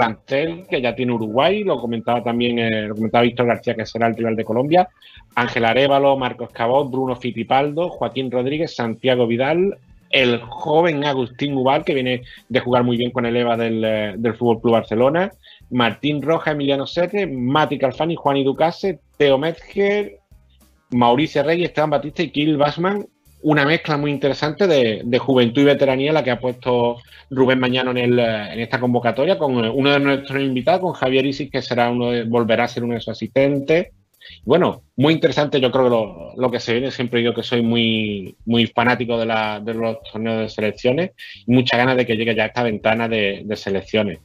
Plantel 0.00 0.66
que 0.66 0.80
ya 0.80 0.94
tiene 0.94 1.12
Uruguay, 1.12 1.62
lo 1.62 1.78
comentaba 1.78 2.22
también, 2.22 2.58
eh, 2.58 2.88
lo 2.88 2.94
comentaba 2.94 3.22
Víctor 3.22 3.46
García, 3.46 3.74
que 3.74 3.84
será 3.84 4.06
el 4.06 4.16
rival 4.16 4.34
de 4.34 4.44
Colombia. 4.44 4.88
Ángel 5.34 5.66
Arevalo, 5.66 6.16
Marcos 6.16 6.48
Cabot, 6.52 6.90
Bruno 6.90 7.16
Fitipaldo, 7.16 7.90
Joaquín 7.90 8.30
Rodríguez, 8.30 8.74
Santiago 8.74 9.26
Vidal, 9.26 9.76
el 10.08 10.40
joven 10.40 11.04
Agustín 11.04 11.54
Ubal, 11.54 11.84
que 11.84 11.92
viene 11.92 12.22
de 12.48 12.60
jugar 12.60 12.82
muy 12.82 12.96
bien 12.96 13.10
con 13.10 13.26
el 13.26 13.36
EVA 13.36 13.58
del, 13.58 13.84
eh, 13.84 14.14
del 14.16 14.34
Fútbol 14.36 14.62
Club 14.62 14.72
Barcelona. 14.72 15.32
Martín 15.68 16.22
Roja, 16.22 16.52
Emiliano 16.52 16.86
Serre, 16.86 17.26
Mati 17.26 17.76
Calfani, 17.76 18.16
Juan 18.16 18.38
Iducase, 18.38 19.00
Teo 19.18 19.36
Metzger, 19.36 20.18
Mauricio 20.92 21.42
Rey, 21.42 21.62
Esteban 21.62 21.90
Batista 21.90 22.22
y 22.22 22.30
Kiel 22.30 22.56
Basman, 22.56 23.06
una 23.42 23.64
mezcla 23.64 23.96
muy 23.96 24.10
interesante 24.10 24.66
de, 24.66 25.02
de, 25.04 25.18
juventud 25.18 25.62
y 25.62 25.66
veteranía 25.66 26.12
la 26.12 26.22
que 26.22 26.30
ha 26.30 26.40
puesto 26.40 26.98
Rubén 27.30 27.58
Mañano 27.58 27.90
en, 27.92 27.98
el, 27.98 28.18
en, 28.18 28.60
esta 28.60 28.80
convocatoria 28.80 29.38
con 29.38 29.56
uno 29.56 29.90
de 29.90 30.00
nuestros 30.00 30.42
invitados, 30.42 30.80
con 30.80 30.92
Javier 30.92 31.26
Isis, 31.26 31.50
que 31.50 31.62
será 31.62 31.90
uno 31.90 32.10
de, 32.10 32.24
volverá 32.24 32.64
a 32.64 32.68
ser 32.68 32.84
uno 32.84 32.94
de 32.94 33.00
sus 33.00 33.10
asistentes. 33.12 33.88
Bueno, 34.44 34.82
muy 34.96 35.14
interesante, 35.14 35.60
yo 35.60 35.70
creo 35.70 35.84
que 35.84 36.40
lo, 36.40 36.50
que 36.50 36.60
se 36.60 36.74
viene, 36.74 36.90
siempre 36.90 37.22
yo 37.22 37.34
que 37.34 37.42
soy 37.42 37.62
muy, 37.62 38.36
muy 38.44 38.66
fanático 38.66 39.18
de, 39.18 39.26
la, 39.26 39.60
de 39.60 39.74
los 39.74 40.02
torneos 40.12 40.40
de 40.42 40.48
selecciones 40.48 41.12
y 41.46 41.52
muchas 41.52 41.78
ganas 41.78 41.96
de 41.96 42.06
que 42.06 42.16
llegue 42.16 42.34
ya 42.34 42.46
esta 42.46 42.62
ventana 42.62 43.08
de 43.08 43.56
selecciones. 43.56 44.18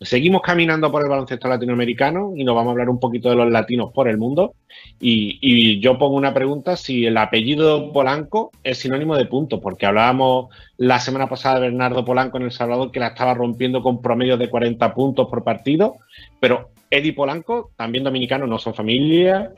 Seguimos 0.00 0.42
caminando 0.42 0.92
por 0.92 1.02
el 1.02 1.08
baloncesto 1.08 1.48
latinoamericano 1.48 2.32
y 2.36 2.44
nos 2.44 2.54
vamos 2.54 2.68
a 2.68 2.72
hablar 2.72 2.88
un 2.88 3.00
poquito 3.00 3.30
de 3.30 3.34
los 3.34 3.50
latinos 3.50 3.92
por 3.92 4.08
el 4.08 4.16
mundo. 4.16 4.54
Y, 5.00 5.80
yo 5.80 5.98
pongo 5.98 6.16
una 6.16 6.32
pregunta 6.32 6.76
si 6.76 7.06
el 7.06 7.16
apellido 7.16 7.92
Polanco 7.92 8.52
es 8.62 8.78
sinónimo 8.78 9.16
de 9.16 9.26
punto, 9.26 9.60
porque 9.60 9.86
hablábamos 9.86 10.54
la 10.76 11.00
semana 11.00 11.28
pasada 11.28 11.56
de 11.56 11.62
Bernardo 11.62 12.04
Polanco 12.04 12.36
en 12.36 12.44
El 12.44 12.52
Salvador 12.52 12.92
que 12.92 13.00
la 13.00 13.08
estaba 13.08 13.34
rompiendo 13.34 13.82
con 13.82 14.00
promedios 14.00 14.38
de 14.38 14.48
40 14.48 14.94
puntos 14.94 15.28
por 15.28 15.42
partido, 15.42 15.96
pero 16.40 16.70
Eddie 16.90 17.12
Polanco, 17.12 17.72
también 17.76 18.04
dominicano, 18.04 18.46
no 18.46 18.58
son 18.58 18.74
familia. 18.74 19.52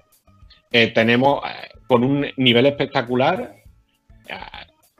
Eh, 0.72 0.88
tenemos 0.88 1.42
eh, 1.44 1.68
con 1.86 2.02
un 2.02 2.26
nivel 2.36 2.66
espectacular. 2.66 3.56
Eh, 4.26 4.34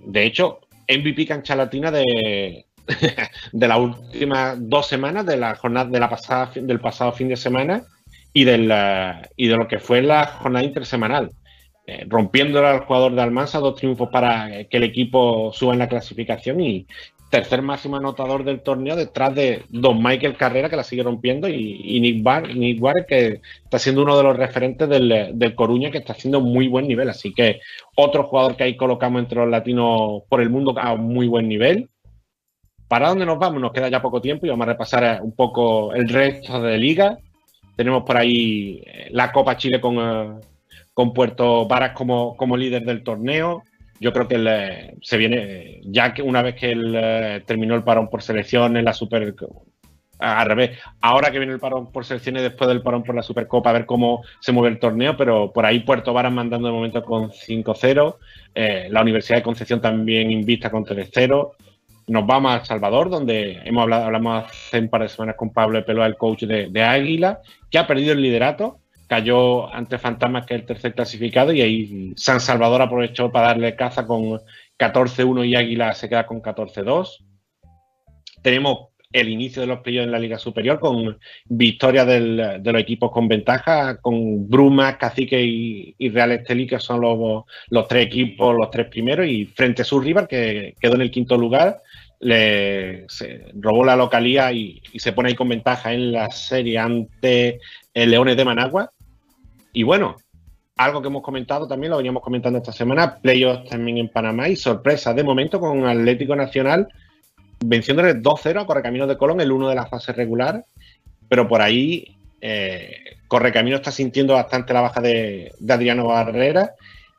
de 0.04 0.24
hecho, 0.24 0.60
MVP 0.88 1.26
cancha 1.26 1.54
latina 1.54 1.90
de, 1.90 2.66
de 3.52 3.68
las 3.68 3.78
últimas 3.78 4.56
dos 4.58 4.86
semanas 4.86 5.26
de 5.26 5.36
la 5.36 5.54
jornada 5.54 5.90
de 5.90 6.00
la 6.00 6.08
pasada, 6.08 6.50
del 6.54 6.80
pasado 6.80 7.12
fin 7.12 7.28
de 7.28 7.36
semana 7.36 7.84
y 8.32 8.44
de, 8.44 8.58
la, 8.58 9.28
y 9.36 9.48
de 9.48 9.56
lo 9.56 9.68
que 9.68 9.78
fue 9.78 10.02
la 10.02 10.26
jornada 10.26 10.64
intersemanal. 10.64 11.32
Eh, 11.86 12.04
rompiéndole 12.08 12.68
al 12.68 12.80
jugador 12.80 13.14
de 13.14 13.22
Almansa, 13.22 13.58
dos 13.58 13.74
triunfos 13.74 14.10
para 14.10 14.64
que 14.64 14.76
el 14.76 14.84
equipo 14.84 15.52
suba 15.52 15.72
en 15.72 15.80
la 15.80 15.88
clasificación 15.88 16.60
y 16.60 16.86
tercer 17.30 17.62
máximo 17.62 17.96
anotador 17.96 18.44
del 18.44 18.60
torneo 18.60 18.96
detrás 18.96 19.34
de 19.34 19.62
Don 19.70 20.02
Michael 20.02 20.36
Carrera, 20.36 20.68
que 20.68 20.76
la 20.76 20.82
sigue 20.82 21.04
rompiendo, 21.04 21.48
y, 21.48 22.00
Nick, 22.00 22.22
Bar, 22.22 22.54
Nick 22.54 22.80
Bar, 22.80 23.06
que 23.06 23.40
está 23.64 23.78
siendo 23.78 24.02
uno 24.02 24.16
de 24.16 24.24
los 24.24 24.36
referentes 24.36 24.88
del, 24.88 25.30
del, 25.34 25.54
Coruña, 25.54 25.90
que 25.90 25.98
está 25.98 26.12
haciendo 26.12 26.40
muy 26.40 26.68
buen 26.68 26.88
nivel. 26.88 27.08
Así 27.08 27.32
que 27.32 27.60
otro 27.94 28.24
jugador 28.24 28.56
que 28.56 28.64
ahí 28.64 28.76
colocamos 28.76 29.22
entre 29.22 29.38
los 29.38 29.48
latinos 29.48 30.22
por 30.28 30.42
el 30.42 30.50
mundo 30.50 30.74
a 30.76 30.96
muy 30.96 31.28
buen 31.28 31.48
nivel. 31.48 31.88
¿Para 32.90 33.08
dónde 33.08 33.24
nos 33.24 33.38
vamos? 33.38 33.62
Nos 33.62 33.72
queda 33.72 33.88
ya 33.88 34.02
poco 34.02 34.20
tiempo 34.20 34.46
y 34.46 34.48
vamos 34.48 34.66
a 34.66 34.72
repasar 34.72 35.22
un 35.22 35.30
poco 35.30 35.94
el 35.94 36.08
resto 36.08 36.60
de 36.60 36.76
liga. 36.76 37.18
Tenemos 37.76 38.02
por 38.02 38.16
ahí 38.16 38.82
la 39.10 39.30
Copa 39.30 39.56
Chile 39.56 39.80
con, 39.80 39.96
uh, 39.96 40.40
con 40.92 41.12
Puerto 41.12 41.68
Varas 41.68 41.92
como, 41.92 42.36
como 42.36 42.56
líder 42.56 42.82
del 42.82 43.04
torneo. 43.04 43.62
Yo 44.00 44.12
creo 44.12 44.26
que 44.26 44.34
el, 44.34 44.98
se 45.02 45.18
viene, 45.18 45.82
ya 45.84 46.12
que 46.12 46.22
una 46.22 46.42
vez 46.42 46.56
que 46.56 46.76
uh, 46.76 47.46
terminó 47.46 47.76
el 47.76 47.84
parón 47.84 48.10
por 48.10 48.22
selecciones, 48.22 48.82
la 48.82 48.92
Super 48.92 49.36
al 50.18 50.46
revés. 50.48 50.76
Ahora 51.00 51.30
que 51.30 51.38
viene 51.38 51.52
el 51.52 51.60
parón 51.60 51.92
por 51.92 52.04
selecciones, 52.04 52.42
después 52.42 52.66
del 52.66 52.82
parón 52.82 53.04
por 53.04 53.14
la 53.14 53.22
Supercopa, 53.22 53.70
a 53.70 53.74
ver 53.74 53.86
cómo 53.86 54.24
se 54.40 54.50
mueve 54.50 54.70
el 54.74 54.80
torneo, 54.80 55.16
pero 55.16 55.52
por 55.52 55.64
ahí 55.64 55.78
Puerto 55.78 56.12
Varas 56.12 56.32
mandando 56.32 56.66
de 56.66 56.74
momento 56.74 57.04
con 57.04 57.30
5-0. 57.30 58.16
Eh, 58.52 58.88
la 58.90 59.00
Universidad 59.00 59.38
de 59.38 59.44
Concepción 59.44 59.80
también 59.80 60.32
invista 60.32 60.72
con 60.72 60.84
3-0. 60.84 61.52
Nos 62.10 62.26
vamos 62.26 62.52
a 62.52 62.64
Salvador, 62.64 63.08
donde 63.08 63.60
hemos 63.64 63.82
hablado, 63.82 64.06
hablamos 64.06 64.44
hace 64.44 64.80
un 64.80 64.88
par 64.88 65.02
de 65.02 65.08
semanas 65.08 65.36
con 65.36 65.52
Pablo 65.52 65.84
Peloa, 65.84 66.06
el 66.06 66.16
coach 66.16 66.42
de, 66.42 66.82
Águila, 66.82 67.40
que 67.70 67.78
ha 67.78 67.86
perdido 67.86 68.14
el 68.14 68.20
liderato. 68.20 68.80
Cayó 69.06 69.72
ante 69.72 69.96
Fantasmas, 69.96 70.44
que 70.44 70.54
es 70.54 70.60
el 70.62 70.66
tercer 70.66 70.92
clasificado, 70.92 71.52
y 71.52 71.60
ahí 71.60 72.12
San 72.16 72.40
Salvador 72.40 72.82
aprovechó 72.82 73.30
para 73.30 73.46
darle 73.46 73.76
caza 73.76 74.08
con 74.08 74.40
14-1 74.76 75.46
y 75.46 75.54
Águila 75.54 75.92
se 75.94 76.08
queda 76.08 76.26
con 76.26 76.42
14-2. 76.42 77.24
Tenemos 78.42 78.88
el 79.12 79.28
inicio 79.28 79.62
de 79.62 79.68
los 79.68 79.80
playoffs 79.80 80.06
en 80.06 80.12
la 80.12 80.18
Liga 80.18 80.38
Superior 80.38 80.78
con 80.78 81.18
victorias 81.46 82.06
de 82.06 82.60
los 82.64 82.80
equipos 82.80 83.10
con 83.10 83.26
ventaja, 83.26 83.96
con 83.96 84.48
Bruma, 84.48 84.98
Cacique 84.98 85.42
y, 85.42 86.08
Real 86.10 86.32
Estelí, 86.32 86.66
que 86.66 86.78
son 86.78 87.00
los, 87.00 87.44
los, 87.68 87.88
tres 87.88 88.06
equipos, 88.06 88.54
los 88.56 88.70
tres 88.70 88.86
primeros, 88.86 89.26
y 89.26 89.46
frente 89.46 89.82
a 89.82 89.84
su 89.84 90.00
rival, 90.00 90.28
que 90.28 90.74
quedó 90.80 90.94
en 90.94 91.00
el 91.02 91.10
quinto 91.10 91.36
lugar, 91.36 91.82
le 92.20 93.06
robó 93.54 93.84
la 93.84 93.96
localía 93.96 94.52
y, 94.52 94.80
se 94.94 95.12
pone 95.12 95.30
ahí 95.30 95.34
con 95.34 95.48
ventaja 95.48 95.92
en 95.92 96.12
la 96.12 96.30
serie 96.30 96.78
ante 96.78 97.58
el 97.94 98.10
Leones 98.10 98.36
de 98.36 98.44
Managua. 98.44 98.92
Y 99.72 99.82
bueno, 99.82 100.16
algo 100.76 101.02
que 101.02 101.08
hemos 101.08 101.22
comentado 101.22 101.66
también, 101.66 101.90
lo 101.90 101.96
veníamos 101.96 102.22
comentando 102.22 102.58
esta 102.58 102.72
semana, 102.72 103.18
playoffs 103.18 103.70
también 103.70 103.98
en 103.98 104.08
Panamá 104.08 104.48
y 104.48 104.56
sorpresa 104.56 105.12
de 105.14 105.24
momento 105.24 105.58
con 105.58 105.84
Atlético 105.84 106.36
Nacional 106.36 106.88
venciéndole 107.64 108.16
2-0 108.16 108.62
a 108.62 108.66
Correcaminos 108.66 109.08
de 109.08 109.16
Colón, 109.16 109.40
el 109.40 109.52
uno 109.52 109.68
de 109.68 109.74
la 109.74 109.86
fase 109.86 110.12
regular, 110.12 110.64
pero 111.28 111.46
por 111.46 111.62
ahí 111.62 112.16
eh, 112.40 112.96
Correcaminos 113.28 113.80
está 113.80 113.92
sintiendo 113.92 114.34
bastante 114.34 114.72
la 114.72 114.80
baja 114.80 115.00
de, 115.00 115.52
Adriano 115.68 116.06
Barrera 116.06 116.72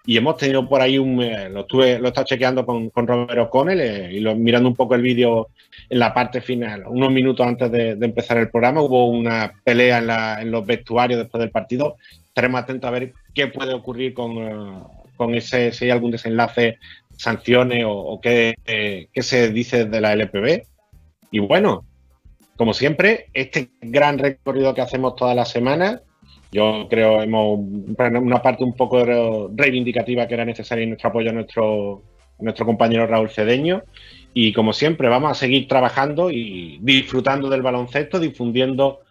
y 0.05 0.17
hemos 0.17 0.37
tenido 0.37 0.67
por 0.67 0.81
ahí 0.81 0.97
un. 0.97 1.21
Eh, 1.21 1.47
lo, 1.49 1.61
estuve, 1.61 1.99
lo 1.99 2.09
he 2.09 2.11
chequeando 2.11 2.65
con, 2.65 2.89
con 2.89 3.07
Robert 3.07 3.39
O'Connell 3.39 3.79
eh, 3.79 4.17
y 4.17 4.35
mirando 4.35 4.67
un 4.67 4.75
poco 4.75 4.95
el 4.95 5.01
vídeo 5.03 5.49
en 5.89 5.99
la 5.99 6.13
parte 6.13 6.41
final, 6.41 6.83
unos 6.87 7.11
minutos 7.11 7.45
antes 7.45 7.71
de, 7.71 7.91
empezar 7.91 8.37
el 8.37 8.49
programa. 8.49 8.81
Hubo 8.81 9.07
una 9.09 9.53
pelea 9.63 10.41
en, 10.41 10.51
los 10.51 10.65
vestuarios 10.65 11.19
después 11.19 11.39
del 11.39 11.51
partido. 11.51 11.97
Estaremos 12.27 12.61
atentos 12.61 12.87
a 12.87 12.91
ver 12.91 13.13
qué 13.35 13.47
puede 13.47 13.73
ocurrir 13.73 14.13
con, 14.13 14.87
con 15.15 15.35
ese, 15.35 15.71
si 15.71 15.85
hay 15.85 15.91
algún 15.91 16.11
desenlace 16.11 16.79
sanciones 17.21 17.85
o, 17.87 18.19
qué, 18.21 18.55
se 19.13 19.51
dice 19.51 19.85
de 19.85 20.01
la 20.01 20.13
LPB. 20.13 20.63
Y 21.29 21.39
bueno, 21.39 21.85
como 22.57 22.73
siempre, 22.73 23.27
este 23.33 23.69
gran 23.81 24.17
recorrido 24.17 24.73
que 24.73 24.81
hacemos 24.81 25.15
todas 25.15 25.35
las 25.35 25.49
semanas, 25.49 26.01
yo 26.51 26.87
creo 26.89 27.21
hemos 27.21 27.59
una 27.59 28.41
parte 28.41 28.63
un 28.63 28.73
poco 28.73 29.05
reivindicativa 29.55 30.27
que 30.27 30.33
era 30.33 30.45
necesaria 30.45 30.83
en 30.83 30.89
nuestro 30.89 31.09
apoyo 31.09 31.29
a 31.29 31.33
nuestro, 31.33 32.01
nuestro 32.39 32.65
compañero 32.65 33.07
Raúl 33.07 33.29
Cedeño. 33.29 33.83
Y 34.33 34.51
como 34.51 34.73
siempre, 34.73 35.07
vamos 35.07 35.31
a 35.31 35.35
seguir 35.35 35.67
trabajando 35.67 36.31
y 36.31 36.79
disfrutando 36.81 37.49
del 37.49 37.61
baloncesto, 37.61 38.19
difundiendo 38.19 39.01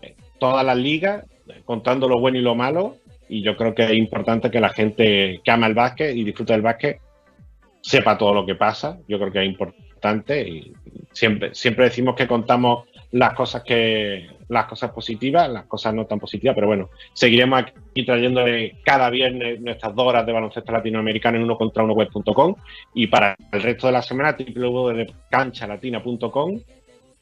eh, 0.00 0.14
todas 0.38 0.64
las 0.64 0.76
ligas, 0.76 1.24
contando 1.64 2.08
lo 2.08 2.18
bueno 2.18 2.38
y 2.38 2.42
lo 2.42 2.54
malo. 2.54 2.96
Y 3.28 3.42
yo 3.42 3.56
creo 3.56 3.74
que 3.74 3.84
es 3.84 3.92
importante 3.92 4.50
que 4.50 4.60
la 4.60 4.70
gente 4.70 5.40
que 5.44 5.50
ama 5.50 5.66
el 5.66 5.74
básquet 5.74 6.16
y 6.16 6.24
disfruta 6.24 6.54
del 6.54 6.62
básquet 6.62 6.98
sepa 7.80 8.18
todo 8.18 8.34
lo 8.34 8.46
que 8.46 8.54
pasa. 8.54 8.98
Yo 9.08 9.18
creo 9.18 9.32
que 9.32 9.42
es 9.42 9.48
importante 9.48 10.48
y 10.48 10.72
siempre, 11.12 11.54
siempre 11.54 11.86
decimos 11.86 12.14
que 12.14 12.26
contamos 12.26 12.84
las 13.10 13.34
cosas 13.34 13.62
que 13.62 14.26
las 14.48 14.66
cosas 14.66 14.90
positivas, 14.92 15.48
las 15.48 15.64
cosas 15.64 15.94
no 15.94 16.04
tan 16.06 16.18
positivas, 16.18 16.54
pero 16.54 16.66
bueno, 16.66 16.90
seguiremos 17.12 17.60
aquí 17.60 18.04
trayendo 18.04 18.42
cada 18.82 19.08
viernes 19.10 19.60
nuestras 19.60 19.94
dos 19.94 20.06
horas 20.06 20.26
de 20.26 20.32
baloncesto 20.32 20.72
latinoamericano 20.72 21.36
en 21.36 21.44
uno 21.44 21.58
contra 21.58 21.84
uno 21.84 21.92
web.com 21.94 22.54
y 22.94 23.06
para 23.08 23.36
el 23.52 23.62
resto 23.62 23.88
de 23.88 23.92
la 23.92 24.00
semana 24.02 24.36
www.canchalatina.com 24.38 26.60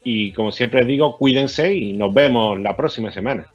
y 0.05 0.33
como 0.33 0.53
siempre 0.53 0.85
digo, 0.85 1.17
cuídense 1.17 1.75
y 1.75 1.93
nos 1.93 2.15
vemos 2.15 2.61
la 2.61 2.77
próxima 2.77 3.11
semana. 3.11 3.49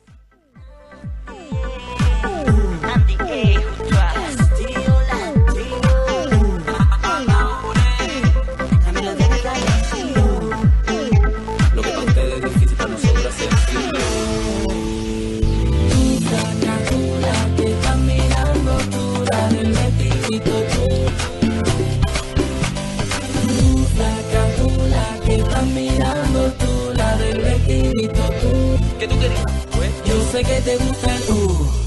¿Qué 29.01 29.07
tú 29.07 29.17
querías? 29.17 29.43
Pues, 29.71 29.89
yo 30.05 30.21
sé 30.31 30.43
que 30.43 30.61
te 30.61 30.77
gusta 30.77 31.15
el 31.15 31.31
U. 31.31 31.80